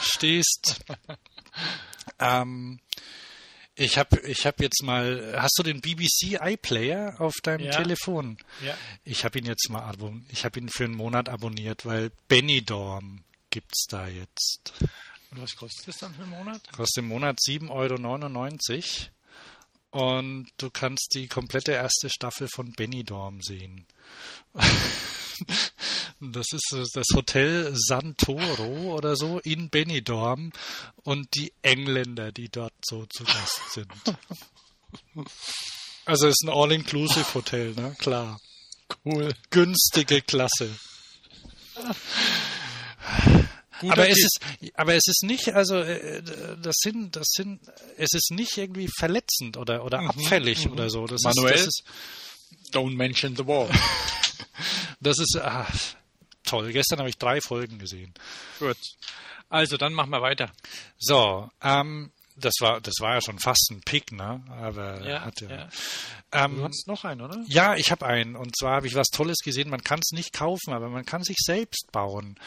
stehst. 0.00 0.80
ähm, 2.18 2.80
ich 3.74 3.96
habe 3.98 4.20
ich 4.26 4.46
hab 4.46 4.60
jetzt 4.60 4.82
mal, 4.82 5.34
hast 5.40 5.54
du 5.58 5.62
den 5.62 5.80
BBC 5.80 6.38
iPlayer 6.40 7.20
auf 7.20 7.34
deinem 7.42 7.66
Ja. 7.66 7.72
Telefon? 7.72 8.36
Ja. 8.64 8.76
Ich 9.04 9.24
habe 9.24 9.38
ihn 9.38 9.46
jetzt 9.46 9.70
mal 9.70 9.82
abon 9.82 10.26
ich 10.28 10.44
habe 10.44 10.60
ihn 10.60 10.68
für 10.68 10.84
einen 10.84 10.94
Monat 10.94 11.28
abonniert, 11.28 11.86
weil 11.86 12.10
Benidorm 12.28 13.24
gibt's 13.50 13.86
da 13.88 14.06
jetzt. 14.06 14.72
Und 15.30 15.40
was 15.42 15.56
kostet 15.56 15.88
das 15.88 15.98
dann 15.98 16.14
für 16.14 16.22
einen 16.22 16.30
Monat? 16.30 16.60
Kostet 16.72 17.02
im 17.04 17.08
Monat 17.08 17.38
7,99 17.38 19.08
Euro. 19.92 20.10
Und 20.12 20.48
du 20.58 20.70
kannst 20.70 21.12
die 21.14 21.26
komplette 21.28 21.72
erste 21.72 22.10
Staffel 22.10 22.48
von 22.48 22.72
Benidorm 22.72 23.40
sehen. 23.42 23.86
Das 26.20 26.46
ist 26.52 26.72
äh, 26.72 26.84
das 26.92 27.06
Hotel 27.14 27.72
Santoro 27.74 28.94
oder 28.94 29.16
so 29.16 29.38
in 29.38 29.70
Benidorm 29.70 30.52
und 31.02 31.34
die 31.34 31.52
Engländer, 31.62 32.30
die 32.30 32.50
dort 32.50 32.74
so 32.84 33.06
zu 33.06 33.24
Gast 33.24 33.60
sind. 33.72 33.88
Also 36.04 36.26
es 36.26 36.34
ist 36.40 36.46
ein 36.46 36.50
All-Inclusive-Hotel, 36.50 37.74
ne? 37.74 37.96
Klar. 37.98 38.40
Cool. 39.04 39.32
Günstige 39.50 40.20
Klasse. 40.22 40.70
Guter 43.80 43.92
aber 43.92 44.08
es 44.08 44.18
ist, 44.18 44.40
aber 44.74 44.94
es 44.94 45.06
ist 45.06 45.22
nicht, 45.22 45.54
also 45.54 45.76
äh, 45.76 46.22
das 46.60 46.76
sind, 46.80 47.16
das 47.16 47.28
sind, 47.30 47.60
es 47.96 48.12
ist 48.12 48.30
nicht 48.30 48.58
irgendwie 48.58 48.88
verletzend 48.98 49.56
oder 49.56 49.84
oder 49.84 50.00
abfällig 50.00 50.68
oder 50.68 50.90
so. 50.90 51.06
Das 51.06 51.22
Manuel? 51.22 51.54
ist, 51.54 51.66
ist, 51.66 51.84
Don't 52.72 52.94
mention 52.94 53.36
the 53.36 53.46
war. 53.46 53.68
das 55.00 55.18
ist 55.18 55.36
ah, 55.40 55.66
toll. 56.44 56.72
Gestern 56.72 56.98
habe 56.98 57.08
ich 57.08 57.18
drei 57.18 57.40
Folgen 57.40 57.78
gesehen. 57.78 58.12
Gut. 58.58 58.78
Also, 59.48 59.76
dann 59.76 59.92
machen 59.92 60.10
wir 60.10 60.22
weiter. 60.22 60.52
So, 60.98 61.50
ähm, 61.62 62.12
das 62.36 62.54
war, 62.60 62.80
das 62.80 62.94
war 63.00 63.14
ja 63.14 63.20
schon 63.20 63.38
fast 63.38 63.68
ein 63.70 63.80
Pick, 63.82 64.12
ne? 64.12 64.42
Aber 64.50 65.00
hat 65.20 65.40
ja. 65.40 65.50
ja. 65.50 65.68
Ähm, 66.32 66.56
Du 66.56 66.64
hast 66.64 66.86
noch 66.86 67.04
einen, 67.04 67.20
oder? 67.20 67.42
Ja, 67.48 67.74
ich 67.76 67.90
habe 67.90 68.06
einen. 68.06 68.36
Und 68.36 68.56
zwar 68.56 68.76
habe 68.76 68.86
ich 68.86 68.94
was 68.94 69.08
Tolles 69.08 69.38
gesehen. 69.38 69.68
Man 69.68 69.82
kann 69.82 70.00
es 70.00 70.12
nicht 70.12 70.32
kaufen, 70.32 70.72
aber 70.72 70.88
man 70.88 71.04
kann 71.04 71.22
sich 71.22 71.36
selbst 71.38 71.90
bauen. 71.92 72.38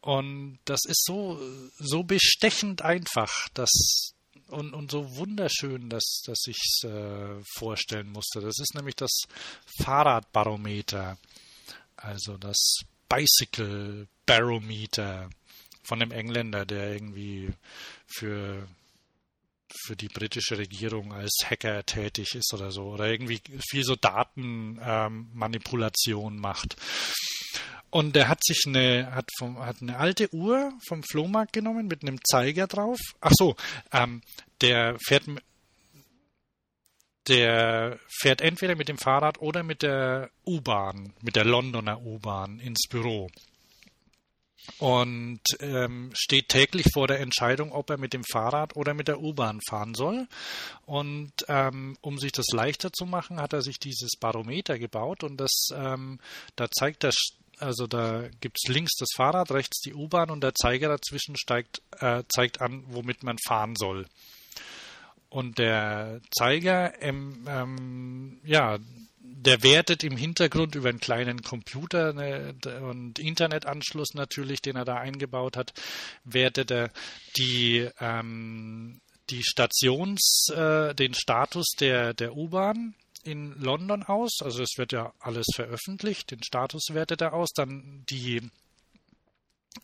Und 0.00 0.58
das 0.64 0.80
ist 0.84 1.04
so, 1.04 1.40
so 1.78 2.02
bestechend 2.02 2.82
einfach, 2.82 3.48
dass 3.54 4.12
und, 4.48 4.74
und 4.74 4.90
so 4.90 5.16
wunderschön, 5.16 5.88
dass, 5.88 6.22
dass 6.26 6.46
ich 6.46 6.58
es 6.58 6.84
äh, 6.84 7.42
vorstellen 7.56 8.10
musste. 8.10 8.40
Das 8.40 8.58
ist 8.58 8.74
nämlich 8.74 8.96
das 8.96 9.22
Fahrradbarometer. 9.78 11.16
Also 12.02 12.36
das 12.36 12.80
Bicycle 13.08 14.06
Barometer 14.26 15.30
von 15.82 16.02
einem 16.02 16.12
Engländer, 16.12 16.66
der 16.66 16.92
irgendwie 16.92 17.48
für 18.06 18.68
für 19.84 19.96
die 19.96 20.08
britische 20.08 20.58
Regierung 20.58 21.14
als 21.14 21.32
Hacker 21.44 21.86
tätig 21.86 22.34
ist 22.34 22.52
oder 22.52 22.70
so 22.70 22.88
oder 22.88 23.06
irgendwie 23.06 23.40
viel 23.70 23.84
so 23.84 23.96
Datenmanipulation 23.96 26.34
ähm, 26.34 26.40
macht. 26.40 26.76
Und 27.88 28.14
er 28.16 28.28
hat 28.28 28.44
sich 28.44 28.64
eine 28.66 29.14
hat 29.14 29.30
vom, 29.38 29.58
hat 29.58 29.80
eine 29.82 29.98
alte 29.98 30.34
Uhr 30.34 30.72
vom 30.86 31.02
Flohmarkt 31.02 31.52
genommen 31.52 31.86
mit 31.86 32.00
einem 32.02 32.18
Zeiger 32.24 32.66
drauf. 32.66 32.98
Ach 33.20 33.32
so, 33.34 33.54
ähm, 33.92 34.22
der 34.60 34.96
fährt 35.06 35.26
der 37.28 37.98
fährt 38.08 38.40
entweder 38.40 38.74
mit 38.76 38.88
dem 38.88 38.98
Fahrrad 38.98 39.40
oder 39.40 39.62
mit 39.62 39.82
der 39.82 40.30
U-Bahn, 40.46 41.12
mit 41.22 41.36
der 41.36 41.44
Londoner 41.44 42.00
U-Bahn 42.02 42.58
ins 42.58 42.88
Büro 42.88 43.30
und 44.78 45.40
ähm, 45.60 46.10
steht 46.14 46.48
täglich 46.48 46.86
vor 46.92 47.08
der 47.08 47.20
Entscheidung, 47.20 47.72
ob 47.72 47.90
er 47.90 47.98
mit 47.98 48.12
dem 48.12 48.24
Fahrrad 48.24 48.76
oder 48.76 48.94
mit 48.94 49.08
der 49.08 49.20
U-Bahn 49.20 49.60
fahren 49.68 49.94
soll. 49.94 50.28
Und 50.86 51.32
ähm, 51.48 51.96
um 52.00 52.18
sich 52.18 52.32
das 52.32 52.46
leichter 52.52 52.92
zu 52.92 53.06
machen, 53.06 53.40
hat 53.40 53.52
er 53.52 53.62
sich 53.62 53.78
dieses 53.78 54.12
Barometer 54.18 54.78
gebaut 54.78 55.24
und 55.24 55.36
das 55.38 55.68
ähm, 55.74 56.20
da 56.56 56.70
zeigt 56.70 57.04
das 57.04 57.14
also 57.58 57.86
da 57.86 58.28
gibt's 58.40 58.66
links 58.66 58.96
das 58.98 59.10
Fahrrad, 59.14 59.52
rechts 59.52 59.80
die 59.82 59.94
U-Bahn 59.94 60.30
und 60.30 60.42
der 60.42 60.54
Zeiger 60.54 60.88
dazwischen 60.88 61.36
steigt, 61.36 61.80
äh, 62.00 62.24
zeigt 62.28 62.60
an, 62.60 62.82
womit 62.88 63.22
man 63.22 63.36
fahren 63.46 63.76
soll. 63.76 64.06
Und 65.32 65.56
der 65.56 66.20
Zeiger, 66.30 66.92
ähm, 67.02 67.46
ähm, 67.48 68.40
ja, 68.44 68.78
der 69.18 69.62
wertet 69.62 70.04
im 70.04 70.18
Hintergrund 70.18 70.74
über 70.74 70.90
einen 70.90 71.00
kleinen 71.00 71.40
Computer 71.40 72.12
ne, 72.12 72.54
und 72.82 73.18
Internetanschluss 73.18 74.12
natürlich, 74.12 74.60
den 74.60 74.76
er 74.76 74.84
da 74.84 74.96
eingebaut 74.96 75.56
hat, 75.56 75.72
wertet 76.24 76.70
er 76.70 76.90
die, 77.38 77.88
ähm, 77.98 79.00
die 79.30 79.42
Stations, 79.42 80.48
äh, 80.54 80.94
den 80.94 81.14
Status 81.14 81.70
der, 81.80 82.12
der 82.12 82.36
U-Bahn 82.36 82.94
in 83.24 83.58
London 83.58 84.02
aus. 84.02 84.42
Also 84.42 84.62
es 84.62 84.76
wird 84.76 84.92
ja 84.92 85.14
alles 85.18 85.46
veröffentlicht, 85.54 86.30
den 86.30 86.42
Status 86.42 86.88
wertet 86.90 87.22
er 87.22 87.32
aus, 87.32 87.54
dann 87.54 88.04
die, 88.10 88.50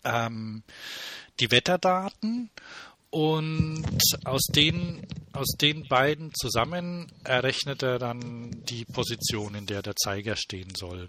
ähm, 0.05 0.63
die 1.41 1.51
Wetterdaten 1.51 2.51
und 3.11 3.87
aus 4.25 4.45
den, 4.47 5.07
aus 5.33 5.57
den 5.61 5.89
beiden 5.89 6.33
zusammen 6.35 7.11
errechnet 7.25 7.83
er 7.83 7.99
dann 7.99 8.51
die 8.65 8.85
Position, 8.85 9.55
in 9.55 9.67
der 9.67 9.83
der 9.83 9.97
Zeiger 9.97 10.37
stehen 10.37 10.75
soll. 10.75 11.09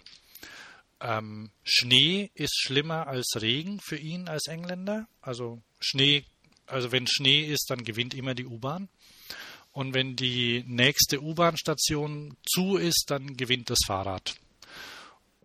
Ähm, 1.00 1.50
Schnee 1.62 2.30
ist 2.34 2.58
schlimmer 2.58 3.06
als 3.06 3.32
Regen 3.40 3.80
für 3.80 3.96
ihn 3.96 4.28
als 4.28 4.46
Engländer. 4.46 5.08
Also 5.20 5.62
Schnee, 5.78 6.24
also 6.66 6.92
wenn 6.92 7.06
Schnee 7.06 7.40
ist, 7.40 7.66
dann 7.68 7.84
gewinnt 7.84 8.14
immer 8.14 8.34
die 8.34 8.46
U-Bahn. 8.46 8.88
Und 9.72 9.94
wenn 9.94 10.16
die 10.16 10.64
nächste 10.66 11.22
U-Bahn-Station 11.22 12.36
zu 12.44 12.76
ist, 12.76 13.04
dann 13.08 13.36
gewinnt 13.36 13.70
das 13.70 13.78
Fahrrad. 13.86 14.34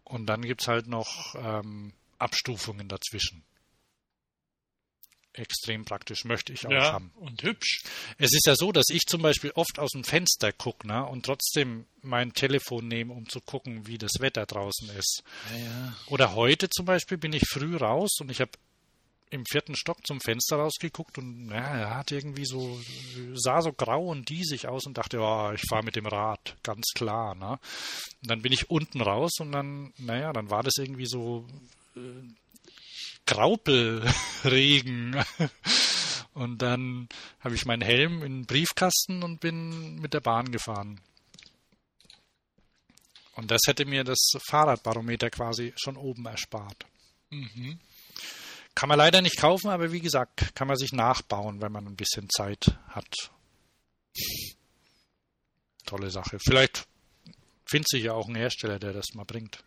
Und 0.04 0.28
dann 0.28 0.42
gibt's 0.42 0.68
halt 0.68 0.88
noch 0.88 1.36
ähm, 1.36 1.94
Abstufungen 2.18 2.88
dazwischen. 2.88 3.44
Extrem 5.38 5.84
praktisch, 5.86 6.24
möchte 6.26 6.54
ich 6.54 6.66
auch 6.66 6.72
Ja, 6.72 6.94
haben. 6.94 7.12
und 7.16 7.44
hübsch. 7.44 7.84
Es 8.18 8.34
ist 8.34 8.46
ja 8.48 8.56
so, 8.56 8.72
dass 8.72 8.86
ich 8.90 9.02
zum 9.06 9.22
Beispiel 9.22 9.52
oft 9.52 9.80
aus 9.80 9.92
dem 9.92 10.04
Fenster 10.04 10.52
gucke 10.54 10.88
ne, 10.88 11.06
und 11.06 11.26
trotzdem 11.26 11.86
mein 12.02 12.34
Telefon 12.34 12.88
nehme, 12.88 13.14
um 13.14 13.28
zu 13.28 13.42
gucken, 13.42 13.86
wie 13.88 13.98
das 13.98 14.14
Wetter 14.20 14.46
draußen 14.46 14.90
ist. 14.92 15.24
Oder 16.08 16.36
heute 16.36 16.70
zum 16.70 16.86
Beispiel 16.86 17.18
bin 17.18 17.34
ich 17.34 17.44
früh 17.50 17.76
raus 17.76 18.18
und 18.22 18.32
ich 18.32 18.40
habe 18.42 18.52
im 19.32 19.44
vierten 19.46 19.76
Stock 19.76 20.06
zum 20.06 20.22
Fenster 20.22 20.56
rausgeguckt 20.58 21.18
und 21.18 21.50
ja, 21.50 21.58
er 21.78 21.96
hat 21.98 22.12
irgendwie 22.12 22.46
so, 22.46 22.80
sah 23.34 23.62
so 23.62 23.74
grau 23.74 24.06
und 24.08 24.30
diesig 24.30 24.68
aus 24.68 24.86
und 24.86 24.98
dachte, 24.98 25.18
ja, 25.18 25.52
ich 25.52 25.62
fahre 25.68 25.84
mit 25.84 25.96
dem 25.98 26.06
Rad, 26.06 26.56
ganz 26.64 26.86
klar. 26.96 27.36
Ne? 27.36 27.60
Und 28.22 28.30
dann 28.30 28.42
bin 28.42 28.54
ich 28.54 28.70
unten 28.70 29.02
raus 29.02 29.34
und 29.40 29.52
dann, 29.52 29.92
naja, 29.98 30.32
dann 30.32 30.50
war 30.50 30.64
das 30.64 30.78
irgendwie 30.78 31.08
so 31.08 31.46
äh, 31.98 32.00
Graupelregen. 33.26 35.24
Und 36.34 36.62
dann 36.62 37.08
habe 37.40 37.56
ich 37.56 37.66
meinen 37.66 37.82
Helm 37.82 38.22
in 38.22 38.40
den 38.40 38.46
Briefkasten 38.46 39.24
und 39.24 39.40
bin 39.40 39.96
mit 40.02 40.14
der 40.14 40.20
Bahn 40.20 40.52
gefahren. 40.52 41.00
Und 43.36 43.52
das 43.52 43.62
hätte 43.68 43.86
mir 43.86 44.04
das 44.04 44.32
Fahrradbarometer 44.50 45.30
quasi 45.30 45.74
schon 45.78 45.96
oben 45.96 46.26
erspart. 46.26 46.86
Kann 48.76 48.90
man 48.90 48.98
leider 48.98 49.22
nicht 49.22 49.38
kaufen, 49.38 49.70
aber 49.70 49.94
wie 49.94 50.02
gesagt, 50.02 50.54
kann 50.56 50.68
man 50.68 50.76
sich 50.76 50.92
nachbauen, 50.92 51.62
wenn 51.62 51.72
man 51.72 51.88
ein 51.88 51.96
bisschen 51.96 52.30
Zeit 52.30 52.78
hat. 52.90 53.32
Tolle 55.86 56.12
Sache. 56.12 56.38
Vielleicht 56.40 56.86
findet 57.66 57.90
sich 57.90 58.04
ja 58.04 58.14
auch 58.14 58.28
ein 58.28 58.36
Hersteller, 58.36 58.80
der 58.80 58.92
das 58.92 59.14
mal 59.14 59.24
bringt. 59.24 59.64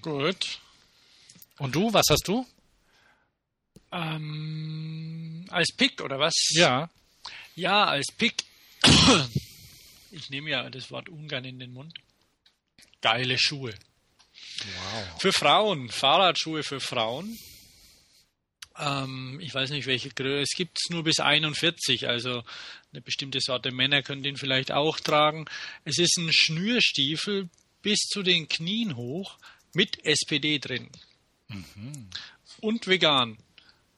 Gut. 0.00 0.60
Und 1.60 1.74
du, 1.74 1.92
was 1.92 2.06
hast 2.08 2.26
du? 2.26 2.46
Ähm, 3.92 5.44
als 5.50 5.72
Pick 5.76 6.00
oder 6.00 6.18
was? 6.18 6.32
Ja. 6.52 6.88
Ja, 7.54 7.84
als 7.84 8.06
Pick. 8.16 8.44
Ich 10.12 10.28
nehme 10.28 10.50
ja 10.50 10.68
das 10.70 10.90
Wort 10.90 11.08
ungern 11.08 11.44
in 11.44 11.60
den 11.60 11.72
Mund. 11.72 11.94
Geile 13.00 13.38
Schuhe. 13.38 13.72
Wow. 13.72 15.20
Für 15.20 15.32
Frauen, 15.32 15.88
Fahrradschuhe 15.88 16.64
für 16.64 16.80
Frauen. 16.80 17.38
Ähm, 18.76 19.38
ich 19.40 19.54
weiß 19.54 19.70
nicht, 19.70 19.86
welche 19.86 20.08
Größe. 20.10 20.42
Es 20.42 20.56
gibt 20.56 20.78
es 20.82 20.90
nur 20.90 21.04
bis 21.04 21.20
41, 21.20 22.08
also 22.08 22.42
eine 22.90 23.02
bestimmte 23.02 23.38
Sorte 23.40 23.70
Männer 23.70 24.02
können 24.02 24.24
den 24.24 24.36
vielleicht 24.36 24.72
auch 24.72 24.98
tragen. 24.98 25.44
Es 25.84 25.98
ist 25.98 26.16
ein 26.16 26.32
Schnürstiefel 26.32 27.48
bis 27.80 28.00
zu 28.00 28.24
den 28.24 28.48
Knien 28.48 28.96
hoch 28.96 29.38
mit 29.74 30.04
SPD 30.04 30.58
drin. 30.58 30.90
Und 32.60 32.86
vegan. 32.86 33.38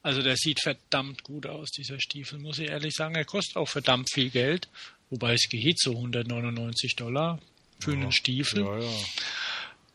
Also 0.02 0.22
der 0.22 0.36
sieht 0.36 0.60
verdammt 0.60 1.22
gut 1.22 1.46
aus, 1.46 1.70
dieser 1.70 2.00
Stiefel, 2.00 2.38
muss 2.38 2.58
ich 2.58 2.68
ehrlich 2.68 2.94
sagen. 2.94 3.14
Er 3.14 3.24
kostet 3.24 3.56
auch 3.56 3.68
verdammt 3.68 4.10
viel 4.12 4.30
Geld. 4.30 4.68
Wobei 5.10 5.34
es 5.34 5.48
geht 5.48 5.78
so 5.78 5.92
199 5.92 6.96
Dollar 6.96 7.38
für 7.78 7.92
einen 7.92 8.12
Stiefel. 8.12 8.64
Ja, 8.64 8.78
ja. 8.78 9.04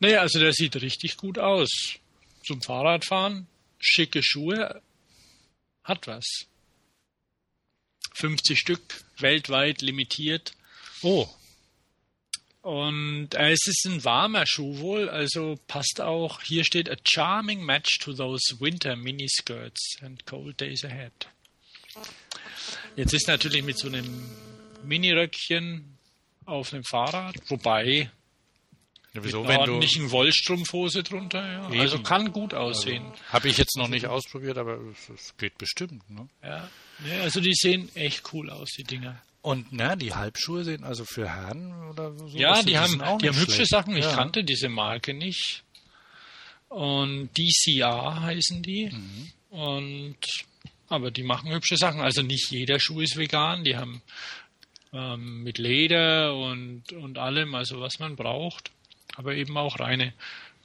Naja, 0.00 0.20
also 0.20 0.38
der 0.38 0.52
sieht 0.52 0.76
richtig 0.76 1.16
gut 1.16 1.38
aus. 1.38 1.68
Zum 2.44 2.62
Fahrradfahren, 2.62 3.46
schicke 3.78 4.22
Schuhe, 4.22 4.80
hat 5.84 6.06
was. 6.06 6.46
50 8.14 8.58
Stück, 8.58 9.04
weltweit 9.18 9.82
limitiert. 9.82 10.52
Oh, 11.02 11.28
Und 12.68 13.34
äh, 13.34 13.52
es 13.52 13.66
ist 13.66 13.86
ein 13.86 14.04
warmer 14.04 14.44
Schuh 14.46 14.76
wohl, 14.80 15.08
also 15.08 15.58
passt 15.68 16.02
auch. 16.02 16.42
Hier 16.42 16.66
steht 16.66 16.90
a 16.90 16.96
charming 17.02 17.64
match 17.64 17.98
to 17.98 18.12
those 18.12 18.60
winter 18.60 18.94
miniskirts 18.94 19.96
and 20.02 20.26
cold 20.26 20.60
days 20.60 20.84
ahead. 20.84 21.14
Jetzt 22.94 23.14
ist 23.14 23.26
natürlich 23.26 23.62
mit 23.62 23.78
so 23.78 23.88
einem 23.88 24.22
Miniröckchen 24.84 25.96
auf 26.44 26.74
einem 26.74 26.84
Fahrrad, 26.84 27.36
wobei 27.46 27.86
ja, 27.90 28.10
mit 29.14 29.24
wieso, 29.24 29.38
einer 29.38 29.48
wenn 29.48 29.56
du. 29.64 29.72
ordentlichen 29.72 30.10
Wollstrumpfhose 30.10 31.02
drunter. 31.04 31.50
Ja. 31.50 31.70
Eben. 31.70 31.80
Also 31.80 32.02
kann 32.02 32.32
gut 32.32 32.52
aussehen. 32.52 33.02
Habe 33.30 33.48
ich 33.48 33.56
jetzt 33.56 33.78
noch 33.78 33.88
nicht 33.88 34.04
ausprobiert, 34.04 34.58
aber 34.58 34.78
es, 34.92 35.08
es 35.08 35.36
geht 35.38 35.56
bestimmt. 35.56 36.10
Ne? 36.10 36.28
Ja. 36.42 36.68
ja, 37.06 37.22
also 37.22 37.40
die 37.40 37.54
sehen 37.54 37.88
echt 37.94 38.30
cool 38.34 38.50
aus, 38.50 38.68
die 38.76 38.84
Dinger. 38.84 39.22
Und 39.40 39.68
na, 39.70 39.96
die 39.96 40.14
Halbschuhe 40.14 40.64
sind 40.64 40.84
also 40.84 41.04
für 41.04 41.28
Herren 41.28 41.72
oder 41.88 42.12
so. 42.12 42.26
Ja, 42.36 42.62
die 42.62 42.76
haben, 42.76 42.98
die 43.20 43.28
haben 43.28 43.38
hübsche. 43.38 43.64
Sachen. 43.66 43.96
Ich 43.96 44.04
ja. 44.04 44.14
kannte 44.14 44.44
diese 44.44 44.68
Marke 44.68 45.14
nicht. 45.14 45.62
Und 46.68 47.30
DCR 47.36 48.22
heißen 48.22 48.62
die. 48.62 48.90
Mhm. 48.90 49.32
Und 49.50 50.18
aber 50.88 51.10
die 51.10 51.22
machen 51.22 51.52
hübsche 51.52 51.76
Sachen. 51.76 52.00
Also 52.00 52.22
nicht 52.22 52.50
jeder 52.50 52.80
Schuh 52.80 53.00
ist 53.00 53.16
vegan. 53.16 53.64
Die 53.64 53.76
haben 53.76 54.02
ähm, 54.92 55.42
mit 55.42 55.58
Leder 55.58 56.34
und, 56.34 56.92
und 56.92 57.18
allem, 57.18 57.54
also 57.54 57.80
was 57.80 57.98
man 57.98 58.16
braucht. 58.16 58.70
Aber 59.16 59.34
eben 59.34 59.56
auch 59.56 59.78
reine 59.80 60.14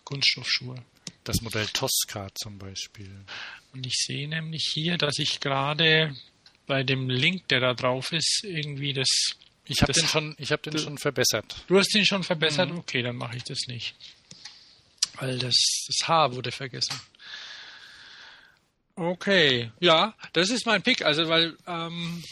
Kunststoffschuhe. 0.03 0.83
Das 1.23 1.41
Modell 1.41 1.67
Tosca 1.67 2.27
zum 2.35 2.57
Beispiel. 2.57 3.23
Und 3.73 3.85
ich 3.85 3.95
sehe 3.95 4.27
nämlich 4.27 4.69
hier, 4.73 4.97
dass 4.97 5.19
ich 5.19 5.39
gerade 5.39 6.15
bei 6.65 6.83
dem 6.83 7.09
Link, 7.09 7.47
der 7.49 7.59
da 7.59 7.73
drauf 7.73 8.11
ist, 8.11 8.43
irgendwie 8.43 8.93
das. 8.93 9.07
Ich 9.65 9.81
habe 9.81 9.93
den 9.93 10.07
schon, 10.07 10.35
ich 10.37 10.51
habe 10.51 10.69
den 10.69 10.77
schon 10.77 10.97
verbessert. 10.97 11.55
Du 11.67 11.77
hast 11.77 11.95
ihn 11.95 12.05
schon 12.05 12.23
verbessert? 12.23 12.69
Mhm. 12.69 12.79
Okay, 12.79 13.01
dann 13.01 13.15
mache 13.15 13.37
ich 13.37 13.43
das 13.43 13.59
nicht. 13.67 13.95
Weil 15.19 15.39
das, 15.39 15.55
das 15.87 16.07
H 16.07 16.33
wurde 16.33 16.51
vergessen. 16.51 16.99
Okay, 18.95 19.71
ja, 19.79 20.15
das 20.33 20.49
ist 20.49 20.65
mein 20.65 20.83
Pick. 20.83 21.03
Also, 21.03 21.27
weil 21.27 21.57
ähm, 21.65 22.23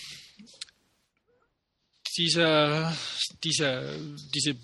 dieser, 2.17 2.95
dieser, 3.43 3.97
diese 4.33 4.55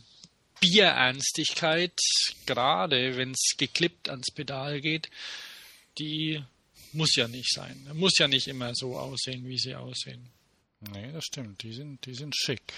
Bierernstigkeit, 0.59 1.93
gerade 2.45 3.17
wenn 3.17 3.31
es 3.31 3.55
geklippt 3.57 4.09
ans 4.09 4.31
Pedal 4.33 4.81
geht, 4.81 5.09
die 5.97 6.43
muss 6.93 7.15
ja 7.15 7.27
nicht 7.27 7.51
sein. 7.53 7.89
Muss 7.93 8.17
ja 8.17 8.27
nicht 8.27 8.47
immer 8.47 8.73
so 8.75 8.97
aussehen, 8.97 9.45
wie 9.47 9.57
sie 9.57 9.75
aussehen. 9.75 10.29
Nee, 10.91 11.11
das 11.11 11.25
stimmt. 11.25 11.63
Die 11.63 11.73
sind, 11.73 12.05
die 12.05 12.13
sind 12.13 12.35
schick. 12.35 12.73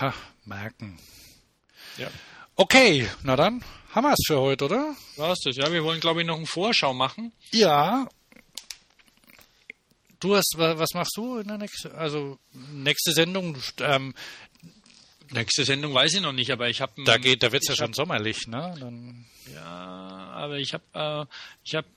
Ha, 0.00 0.12
merken. 0.44 0.98
Ja. 1.96 2.10
Okay, 2.56 3.08
na 3.22 3.36
dann 3.36 3.64
haben 3.92 4.04
wir 4.04 4.12
es 4.12 4.24
für 4.26 4.40
heute, 4.40 4.64
oder? 4.64 4.96
War's 5.16 5.38
das? 5.44 5.56
Ja, 5.56 5.70
wir 5.72 5.84
wollen, 5.84 6.00
glaube 6.00 6.20
ich, 6.20 6.26
noch 6.26 6.36
eine 6.36 6.46
Vorschau 6.46 6.92
machen. 6.92 7.32
Ja. 7.52 8.08
Du 10.20 10.34
hast, 10.36 10.54
wa- 10.56 10.78
was 10.78 10.94
machst 10.94 11.16
du 11.16 11.38
in 11.38 11.48
der 11.48 11.58
nächsten, 11.58 11.92
also 11.92 12.38
nächste 12.72 13.12
Sendung? 13.12 13.56
Ähm, 13.80 14.14
Nächste 15.30 15.64
Sendung 15.64 15.94
weiß 15.94 16.14
ich 16.14 16.20
noch 16.20 16.32
nicht, 16.34 16.52
aber 16.52 16.68
ich 16.68 16.80
habe 16.80 17.02
da 17.04 17.16
geht, 17.16 17.42
da 17.42 17.50
wird's 17.50 17.66
ja 17.66 17.74
schon 17.74 17.92
sommerlich, 17.94 18.46
ne? 18.46 18.74
Dann, 18.78 19.24
Ja, 19.52 19.64
aber 19.64 20.58
ich 20.58 20.74
habe 20.74 20.84
äh, 20.92 21.34
ich 21.64 21.74
habe 21.74 21.88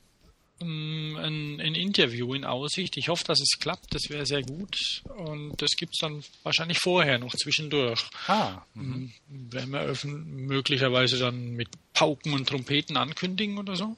ein, 0.62 1.60
ein 1.62 1.76
Interview 1.76 2.34
in 2.34 2.44
Aussicht. 2.46 2.98
Ich 2.98 3.10
hoffe, 3.10 3.24
dass 3.26 3.40
es 3.40 3.60
klappt. 3.60 3.94
Das 3.94 4.10
wäre 4.10 4.26
sehr 4.26 4.42
gut. 4.42 5.04
Und 5.18 5.62
das 5.62 5.72
gibt's 5.78 6.00
dann 6.00 6.24
wahrscheinlich 6.44 6.80
vorher 6.80 7.20
noch 7.20 7.34
zwischendurch. 7.36 8.04
ah, 8.28 8.62
Mhm. 8.74 9.14
Werden 9.28 9.72
wir 9.72 9.82
öffn- 9.82 10.24
möglicherweise 10.26 11.18
dann 11.20 11.52
mit 11.52 11.70
Pauken 11.94 12.34
und 12.34 12.48
Trompeten 12.50 12.98
ankündigen 12.98 13.58
oder 13.58 13.76
so. 13.76 13.96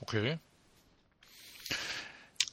okay. 0.00 0.38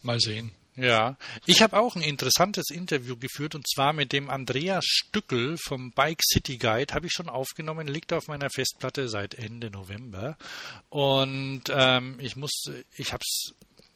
Mal 0.01 0.19
sehen. 0.19 0.51
Ja, 0.75 1.17
ich 1.45 1.61
habe 1.61 1.77
auch 1.77 1.95
ein 1.95 2.01
interessantes 2.01 2.71
Interview 2.71 3.15
geführt 3.15 3.53
und 3.53 3.67
zwar 3.67 3.93
mit 3.93 4.11
dem 4.11 4.29
Andreas 4.29 4.85
Stückel 4.85 5.57
vom 5.57 5.91
Bike 5.91 6.21
City 6.23 6.57
Guide. 6.57 6.93
Habe 6.93 7.05
ich 7.07 7.13
schon 7.13 7.29
aufgenommen, 7.29 7.87
liegt 7.87 8.11
auf 8.11 8.27
meiner 8.27 8.49
Festplatte 8.49 9.07
seit 9.07 9.35
Ende 9.35 9.69
November. 9.69 10.35
Und 10.89 11.63
ähm, 11.69 12.17
ich 12.19 12.35
muss, 12.35 12.71
ich 12.95 13.13
habe 13.13 13.21
es, 13.23 13.53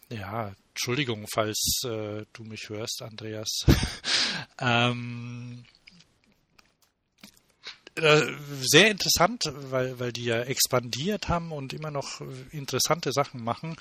ja, 0.09 0.53
Entschuldigung, 0.69 1.25
falls 1.33 1.81
äh, 1.85 2.25
du 2.33 2.43
mich 2.43 2.69
hörst, 2.69 3.01
Andreas. 3.01 3.65
ähm, 4.59 5.63
äh, 5.65 5.76
sehr 8.61 8.91
interessant, 8.91 9.43
weil, 9.53 9.99
weil 9.99 10.11
die 10.11 10.25
ja 10.25 10.41
expandiert 10.41 11.29
haben 11.29 11.51
und 11.51 11.73
immer 11.73 11.91
noch 11.91 12.21
äh, 12.21 12.25
interessante 12.51 13.11
Sachen 13.11 13.43
machen. 13.43 13.75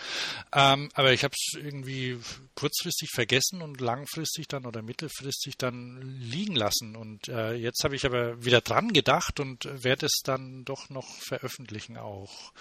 Ähm, 0.52 0.90
aber 0.94 1.12
ich 1.12 1.24
habe 1.24 1.34
es 1.36 1.59
irgendwie 1.59 2.18
kurzfristig 2.55 3.10
vergessen 3.14 3.62
und 3.62 3.80
langfristig 3.80 4.48
dann 4.48 4.66
oder 4.66 4.82
mittelfristig 4.82 5.56
dann 5.59 6.01
liegen 6.20 6.56
lassen. 6.56 6.97
Und 6.97 7.28
äh, 7.28 7.55
jetzt 7.55 7.84
habe 7.84 7.97
ich 7.97 8.06
aber 8.06 8.44
wieder 8.44 8.60
dran 8.60 8.93
gedacht 8.93 9.40
und 9.40 9.64
werde 9.64 10.06
es 10.06 10.20
dann 10.24 10.64
doch 10.64 10.88
noch 10.88 11.09
veröffentlichen 11.28 11.97
auch. 11.97 12.52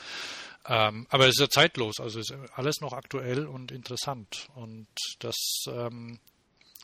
Ähm, 0.67 1.05
aber 1.09 1.25
es 1.25 1.35
ist 1.35 1.41
ja 1.41 1.49
zeitlos, 1.49 1.99
also 1.99 2.19
ist 2.19 2.33
alles 2.55 2.81
noch 2.81 2.93
aktuell 2.93 3.45
und 3.45 3.71
interessant. 3.71 4.47
Und 4.55 4.87
das 5.19 5.35
ähm, 5.67 6.19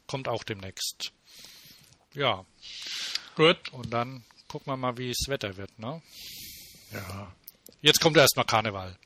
kommt 0.08 0.28
auch 0.28 0.44
demnächst. 0.44 1.12
Ja, 2.14 2.46
Gut. 3.36 3.70
und 3.72 3.92
dann 3.92 4.24
gucken 4.52 4.74
wir 4.74 4.76
mal, 4.76 4.98
wie 4.98 5.08
das 5.08 5.30
Wetter 5.30 5.56
wird, 5.56 5.80
ne? 5.80 6.02
Ja. 6.92 7.34
Jetzt 7.82 8.02
kommt 8.02 8.18
erstmal 8.18 8.46
Karneval. 8.46 8.98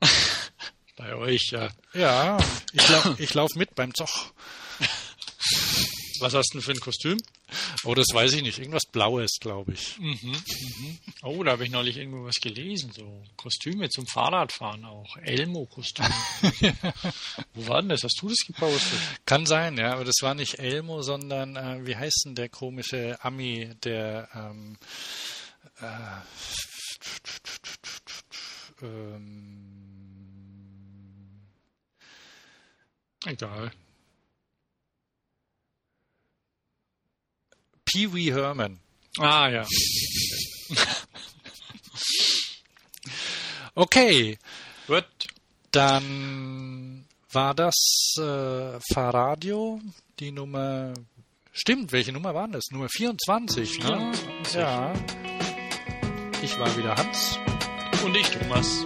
Bei 0.96 1.16
euch, 1.16 1.50
ja. 1.50 1.70
Ja, 1.92 2.38
ich 2.72 2.88
lauf, 2.88 3.18
ich 3.18 3.34
lauf 3.34 3.50
mit 3.56 3.74
beim 3.74 3.92
Zoch. 3.92 4.32
Was 6.22 6.34
hast 6.34 6.54
du 6.54 6.58
denn 6.58 6.62
für 6.62 6.72
ein 6.72 6.80
Kostüm? 6.80 7.18
Oh, 7.84 7.94
das 7.94 8.06
weiß 8.12 8.32
ich 8.34 8.42
nicht. 8.42 8.58
Irgendwas 8.58 8.86
Blaues, 8.90 9.38
glaube 9.40 9.72
ich. 9.72 9.98
Mhm, 9.98 10.18
mhm. 10.22 10.98
Oh, 11.22 11.42
da 11.42 11.52
habe 11.52 11.64
ich 11.64 11.70
neulich 11.70 11.96
irgendwo 11.96 12.24
was 12.24 12.36
gelesen. 12.36 12.92
So 12.92 13.24
Kostüme 13.36 13.88
zum 13.88 14.06
Fahrradfahren 14.06 14.84
auch. 14.84 15.16
Elmo-Kostüm. 15.18 16.06
Wo 17.54 17.66
war 17.68 17.82
denn 17.82 17.90
das? 17.90 18.04
Hast 18.04 18.18
du 18.22 18.28
das 18.28 18.38
gepostet? 18.46 18.98
Kann 19.26 19.46
sein, 19.46 19.76
ja, 19.76 19.92
aber 19.94 20.04
das 20.04 20.16
war 20.22 20.34
nicht 20.34 20.58
Elmo, 20.58 21.02
sondern 21.02 21.56
äh, 21.56 21.86
wie 21.86 21.96
heißt 21.96 22.22
denn 22.26 22.34
der 22.34 22.48
komische 22.48 23.18
Ami, 23.22 23.74
der 23.82 24.28
ähm, 24.34 24.78
äh, 25.80 26.20
ähm, 28.82 29.82
Egal. 33.24 33.70
Pee 37.92 38.12
Wee 38.12 38.32
Herman. 38.32 38.78
Ah 39.18 39.48
ja. 39.48 39.66
Okay, 43.74 44.36
Gut. 44.86 45.06
dann 45.70 47.06
war 47.30 47.54
das 47.54 47.74
äh, 48.18 48.78
Fahrradio, 48.92 49.80
die 50.18 50.30
Nummer 50.30 50.92
Stimmt, 51.54 51.92
welche 51.92 52.12
Nummer 52.12 52.34
waren 52.34 52.52
das? 52.52 52.64
Nummer 52.70 52.88
24. 52.88 53.72
24. 53.72 54.54
Ne? 54.54 54.60
Ja. 54.60 54.92
Ich 56.42 56.58
war 56.58 56.76
wieder 56.76 56.96
Hans. 56.96 57.38
Und 58.04 58.16
ich, 58.16 58.28
Thomas. 58.30 58.84